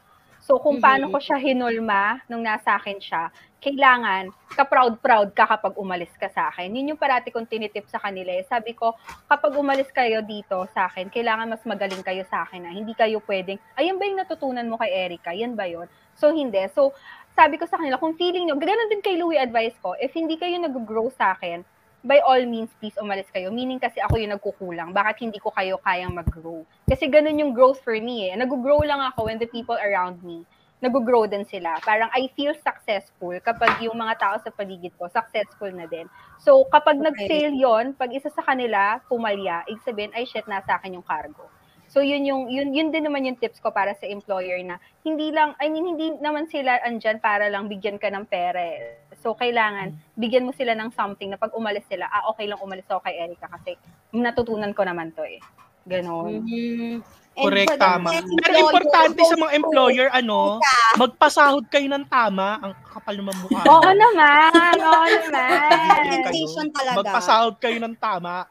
So, 0.46 0.62
kung 0.62 0.78
paano 0.78 1.10
ko 1.10 1.18
siya 1.18 1.42
hinulma 1.42 2.22
nung 2.30 2.46
nasa 2.46 2.78
akin 2.78 3.02
siya, 3.02 3.34
kailangan 3.60 4.30
ka-proud-proud 4.52 5.32
ka 5.36 5.44
kapag 5.48 5.74
umalis 5.76 6.12
ka 6.16 6.28
sa 6.30 6.48
akin. 6.52 6.72
Yun 6.72 6.94
yung 6.94 7.00
parati 7.00 7.32
kong 7.32 7.48
tinitip 7.48 7.88
sa 7.88 8.00
kanila. 8.00 8.32
eh. 8.32 8.44
Sabi 8.46 8.72
ko, 8.76 8.96
kapag 9.28 9.52
umalis 9.56 9.88
kayo 9.92 10.22
dito 10.24 10.64
sa 10.72 10.88
akin, 10.88 11.08
kailangan 11.12 11.50
mas 11.50 11.64
magaling 11.64 12.00
kayo 12.04 12.24
sa 12.28 12.44
akin 12.44 12.64
na 12.64 12.70
hindi 12.72 12.92
kayo 12.92 13.20
pwedeng, 13.24 13.60
ayun 13.76 13.96
ba 14.00 14.04
yung 14.08 14.20
natutunan 14.22 14.66
mo 14.68 14.76
kay 14.80 14.92
Erica? 14.92 15.32
Yan 15.32 15.56
ba 15.56 15.68
yun? 15.68 15.88
So, 16.16 16.32
hindi. 16.32 16.60
So, 16.72 16.96
sabi 17.36 17.60
ko 17.60 17.68
sa 17.68 17.76
kanila, 17.76 18.00
kung 18.00 18.16
feeling 18.16 18.48
nyo, 18.48 18.56
ganoon 18.56 18.88
din 18.88 19.04
kay 19.04 19.20
Louie 19.20 19.36
advice 19.36 19.76
ko, 19.84 19.92
if 20.00 20.14
hindi 20.16 20.40
kayo 20.40 20.56
nag-grow 20.56 21.12
sa 21.12 21.36
akin, 21.36 21.60
by 22.06 22.22
all 22.22 22.40
means, 22.46 22.70
please 22.78 22.94
umalis 23.02 23.26
kayo. 23.34 23.50
Meaning 23.50 23.82
kasi 23.82 23.98
ako 23.98 24.16
yung 24.22 24.32
nagkukulang. 24.38 24.94
Bakit 24.94 25.26
hindi 25.26 25.42
ko 25.42 25.50
kayo 25.50 25.82
kayang 25.82 26.14
mag-grow? 26.14 26.62
Kasi 26.86 27.10
ganun 27.10 27.36
yung 27.36 27.50
growth 27.50 27.82
for 27.82 27.98
me 27.98 28.30
eh. 28.30 28.38
Nag-grow 28.38 28.86
lang 28.86 29.02
ako 29.10 29.26
when 29.26 29.42
the 29.42 29.50
people 29.50 29.76
around 29.76 30.22
me 30.22 30.46
nag-grow 30.84 31.24
din 31.30 31.44
sila. 31.48 31.80
Parang 31.82 32.10
I 32.12 32.28
feel 32.36 32.52
successful 32.56 33.32
kapag 33.40 33.80
yung 33.80 33.96
mga 33.96 34.14
tao 34.20 34.36
sa 34.40 34.52
paligid 34.52 34.92
ko 35.00 35.08
successful 35.08 35.72
na 35.72 35.88
din. 35.88 36.06
So, 36.36 36.68
kapag 36.68 37.00
Okay. 37.00 37.40
nag-fail 37.40 37.56
yon 37.56 37.96
pag 37.96 38.12
isa 38.12 38.28
sa 38.28 38.44
kanila 38.44 39.00
pumalya, 39.08 39.64
ibig 39.68 39.82
sabihin, 39.84 40.12
ay 40.12 40.28
shit, 40.28 40.44
nasa 40.48 40.76
akin 40.76 41.00
yung 41.00 41.06
cargo. 41.06 41.48
So, 41.86 42.02
yun 42.02 42.26
yung, 42.26 42.50
yun, 42.50 42.74
yun 42.74 42.90
din 42.90 43.06
naman 43.06 43.24
yung 43.24 43.38
tips 43.38 43.62
ko 43.62 43.70
para 43.70 43.94
sa 43.94 44.10
employer 44.10 44.58
na 44.66 44.76
hindi 45.06 45.30
lang, 45.30 45.54
I 45.62 45.70
mean, 45.70 45.86
hindi 45.96 46.18
naman 46.18 46.50
sila 46.50 46.82
andyan 46.82 47.22
para 47.22 47.46
lang 47.48 47.70
bigyan 47.70 47.96
ka 48.02 48.10
ng 48.10 48.26
pera 48.26 48.58
eh. 48.58 49.06
So, 49.16 49.38
kailangan, 49.38 49.94
bigyan 50.18 50.44
mo 50.44 50.52
sila 50.52 50.74
ng 50.74 50.90
something 50.92 51.30
na 51.30 51.38
pag 51.40 51.54
umalis 51.54 51.86
sila, 51.86 52.10
ah, 52.10 52.26
okay 52.34 52.50
lang 52.50 52.58
umalis 52.60 52.90
ako 52.90 53.06
kay 53.06 53.16
Erica 53.22 53.46
kasi 53.48 53.78
natutunan 54.12 54.74
ko 54.74 54.82
naman 54.82 55.14
to 55.14 55.22
eh. 55.24 55.46
Ganon. 55.86 56.42
Mhm. 56.42 57.02
Correct, 57.36 57.76
tama. 57.76 58.08
Pero 58.16 58.24
employer, 58.32 58.64
importante 58.64 59.20
sa 59.28 59.36
mga 59.36 59.52
employer, 59.60 60.08
ano, 60.08 60.56
magpasahod 60.96 61.68
kayo 61.68 61.84
ng 61.92 62.08
tama. 62.08 62.56
Ang 62.64 62.72
kapal 62.88 63.14
naman 63.20 63.36
mukha. 63.44 63.60
Oo 63.76 63.90
naman, 63.92 64.72
oo 64.80 65.04
naman. 65.28 66.24
Talaga. 66.72 66.96
Magpasahod 67.04 67.54
kayo 67.60 67.76
ng 67.76 67.94
tama. 68.00 68.48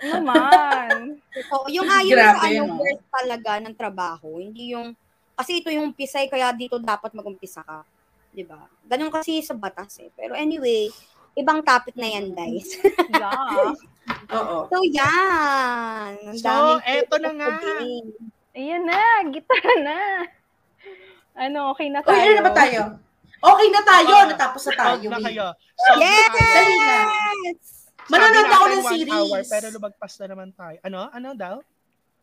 naman. 0.00 1.22
Oo, 1.54 1.68
yung 1.70 1.86
ayaw 1.86 2.16
Grabe 2.18 2.40
sa 2.40 2.64
ano, 2.66 2.74
worth 2.82 3.04
talaga 3.12 3.50
ng 3.62 3.74
trabaho. 3.76 4.28
Hindi 4.42 4.74
yung, 4.74 4.96
kasi 5.38 5.62
ito 5.62 5.70
yung 5.70 5.94
pisay, 5.94 6.26
kaya 6.26 6.50
dito 6.50 6.82
dapat 6.82 7.14
mag-umpisa 7.14 7.62
ka. 7.62 7.86
'Di 8.30 8.46
ba? 8.46 8.64
Ganun 8.86 9.10
kasi 9.10 9.42
sa 9.42 9.54
batas 9.54 9.98
eh. 10.00 10.10
Pero 10.14 10.34
anyway, 10.38 10.88
ibang 11.34 11.62
topic 11.62 11.94
na 11.98 12.08
yan, 12.10 12.34
guys. 12.34 12.78
Yeah. 13.10 13.74
Oo. 14.30 14.56
so, 14.66 14.76
yan. 14.84 16.12
Ang 16.22 16.36
So, 16.36 16.78
eto 16.80 17.16
na 17.18 17.30
nga. 17.32 17.48
Ayan 18.50 18.82
na, 18.82 18.98
gitara 19.26 19.72
na. 19.80 19.98
Ano, 21.32 21.72
okay 21.72 21.88
na 21.88 22.00
tayo. 22.00 22.18
ano 22.18 22.32
na 22.34 22.44
ba 22.44 22.52
tayo? 22.52 22.80
Okay 23.40 23.68
na 23.68 23.80
tayo. 23.82 24.12
Oo. 24.12 24.28
Natapos 24.28 24.62
na 24.62 24.72
tayo. 24.74 24.92
Solve 24.92 25.08
na 25.08 25.18
kayo. 25.22 25.46
Solve 25.74 26.00
Yes! 26.00 26.30
Dali 26.36 26.74
na. 26.76 26.96
Manonood 28.10 28.48
ako 28.48 28.64
ng 28.66 28.84
series. 28.90 29.30
Hour, 29.30 29.42
pero 29.46 29.66
lumagpas 29.70 30.12
na 30.18 30.26
naman 30.26 30.48
tayo. 30.52 30.78
Ano? 30.82 31.00
Ano 31.08 31.28
daw? 31.32 31.56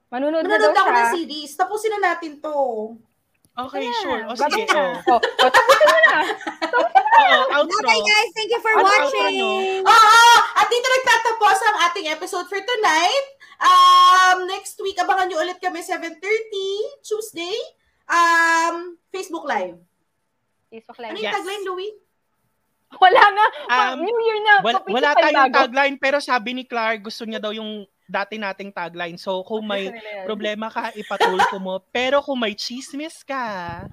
Manunod 0.07 0.43
na 0.43 0.55
daw 0.55 0.69
Manonood 0.69 0.77
ako 0.77 0.89
siya. 0.89 0.99
ng 0.99 1.11
series. 1.15 1.51
Tapusin 1.55 1.91
na 1.93 2.11
natin 2.11 2.31
to. 2.37 2.55
Okay, 3.57 3.81
Ayan, 3.81 3.97
sure. 3.97 4.21
O 4.21 4.35
sige, 4.35 4.63
na. 4.63 4.75
oh. 4.77 4.93
Oh, 5.09 5.17
oh, 5.17 5.49
tapusin 5.49 5.87
mo 5.87 5.97
na. 5.97 6.17
Oo, 7.19 7.37
outro. 7.55 7.81
Okay 7.81 8.01
guys, 8.03 8.29
thank 8.31 8.49
you 8.49 8.59
for 8.59 8.73
Ano, 8.73 8.83
watching. 8.83 9.37
ano? 9.39 9.47
Oo! 9.83 10.25
At 10.55 10.67
dito 10.67 10.87
nagtatapos 10.87 11.57
ang 11.63 11.77
ating 11.85 12.07
episode 12.09 12.45
for 12.45 12.57
tonight. 12.57 13.27
Um, 13.57 14.45
next 14.45 14.77
week, 14.79 14.95
abangan 14.95 15.27
nyo 15.27 15.37
ulit 15.39 15.57
kami 15.57 15.81
7.30, 15.81 16.13
Tuesday. 17.01 17.57
Um, 18.05 18.95
Facebook 19.09 19.43
Live. 19.43 19.81
Facebook 20.67 20.95
Ano 20.95 21.03
Live. 21.03 21.15
yung 21.15 21.25
Yes. 21.25 21.35
tagline, 21.35 21.63
Louie? 21.65 21.93
Wala 22.95 23.23
nga. 23.27 23.45
Um, 23.67 23.99
New 23.99 24.19
Year 24.21 24.39
na. 24.39 24.53
Wala, 24.61 24.79
wala 24.81 25.09
tayong 25.13 25.51
bago. 25.51 25.57
tagline, 25.59 25.95
pero 25.97 26.17
sabi 26.17 26.53
ni 26.53 26.63
Clark, 26.63 27.03
gusto 27.03 27.27
niya 27.27 27.37
daw 27.37 27.51
yung 27.51 27.83
dati 28.07 28.39
nating 28.39 28.71
tagline. 28.71 29.19
So, 29.19 29.43
kung 29.43 29.67
may 29.67 29.91
problema 30.23 30.71
ka, 30.71 30.95
ipatulko 30.95 31.59
mo. 31.59 31.83
Pero 31.91 32.23
kung 32.23 32.39
may 32.39 32.55
chismis 32.55 33.27
ka, 33.27 33.83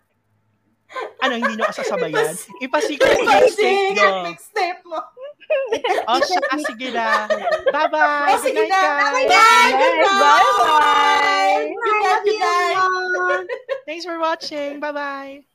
ano, 1.23 1.33
hindi 1.39 1.53
nyo 1.57 1.67
kasasabayan? 1.69 2.35
Ipasikat 2.61 3.09
mo 3.17 3.23
yung 3.25 3.43
mistake 3.47 3.93
nyo. 3.97 4.09
Mixtape 4.29 4.83
mo. 4.87 5.01
O 6.09 6.13
siya, 6.21 6.41
ah, 6.51 6.61
sige 6.61 6.89
na. 6.93 7.29
Bye-bye. 7.69 8.33
Oh, 8.33 8.41
sige 8.41 8.65
na. 8.65 8.81
guys. 8.81 9.29
Bye! 9.29 9.73
Yes, 9.73 9.95
bye-bye. 10.05 11.63
Good 11.69 11.99
night, 12.01 12.21
good 12.25 12.41
night. 12.41 13.47
Thanks 13.89 14.05
for 14.05 14.17
watching. 14.19 14.81
Bye-bye. 14.81 15.54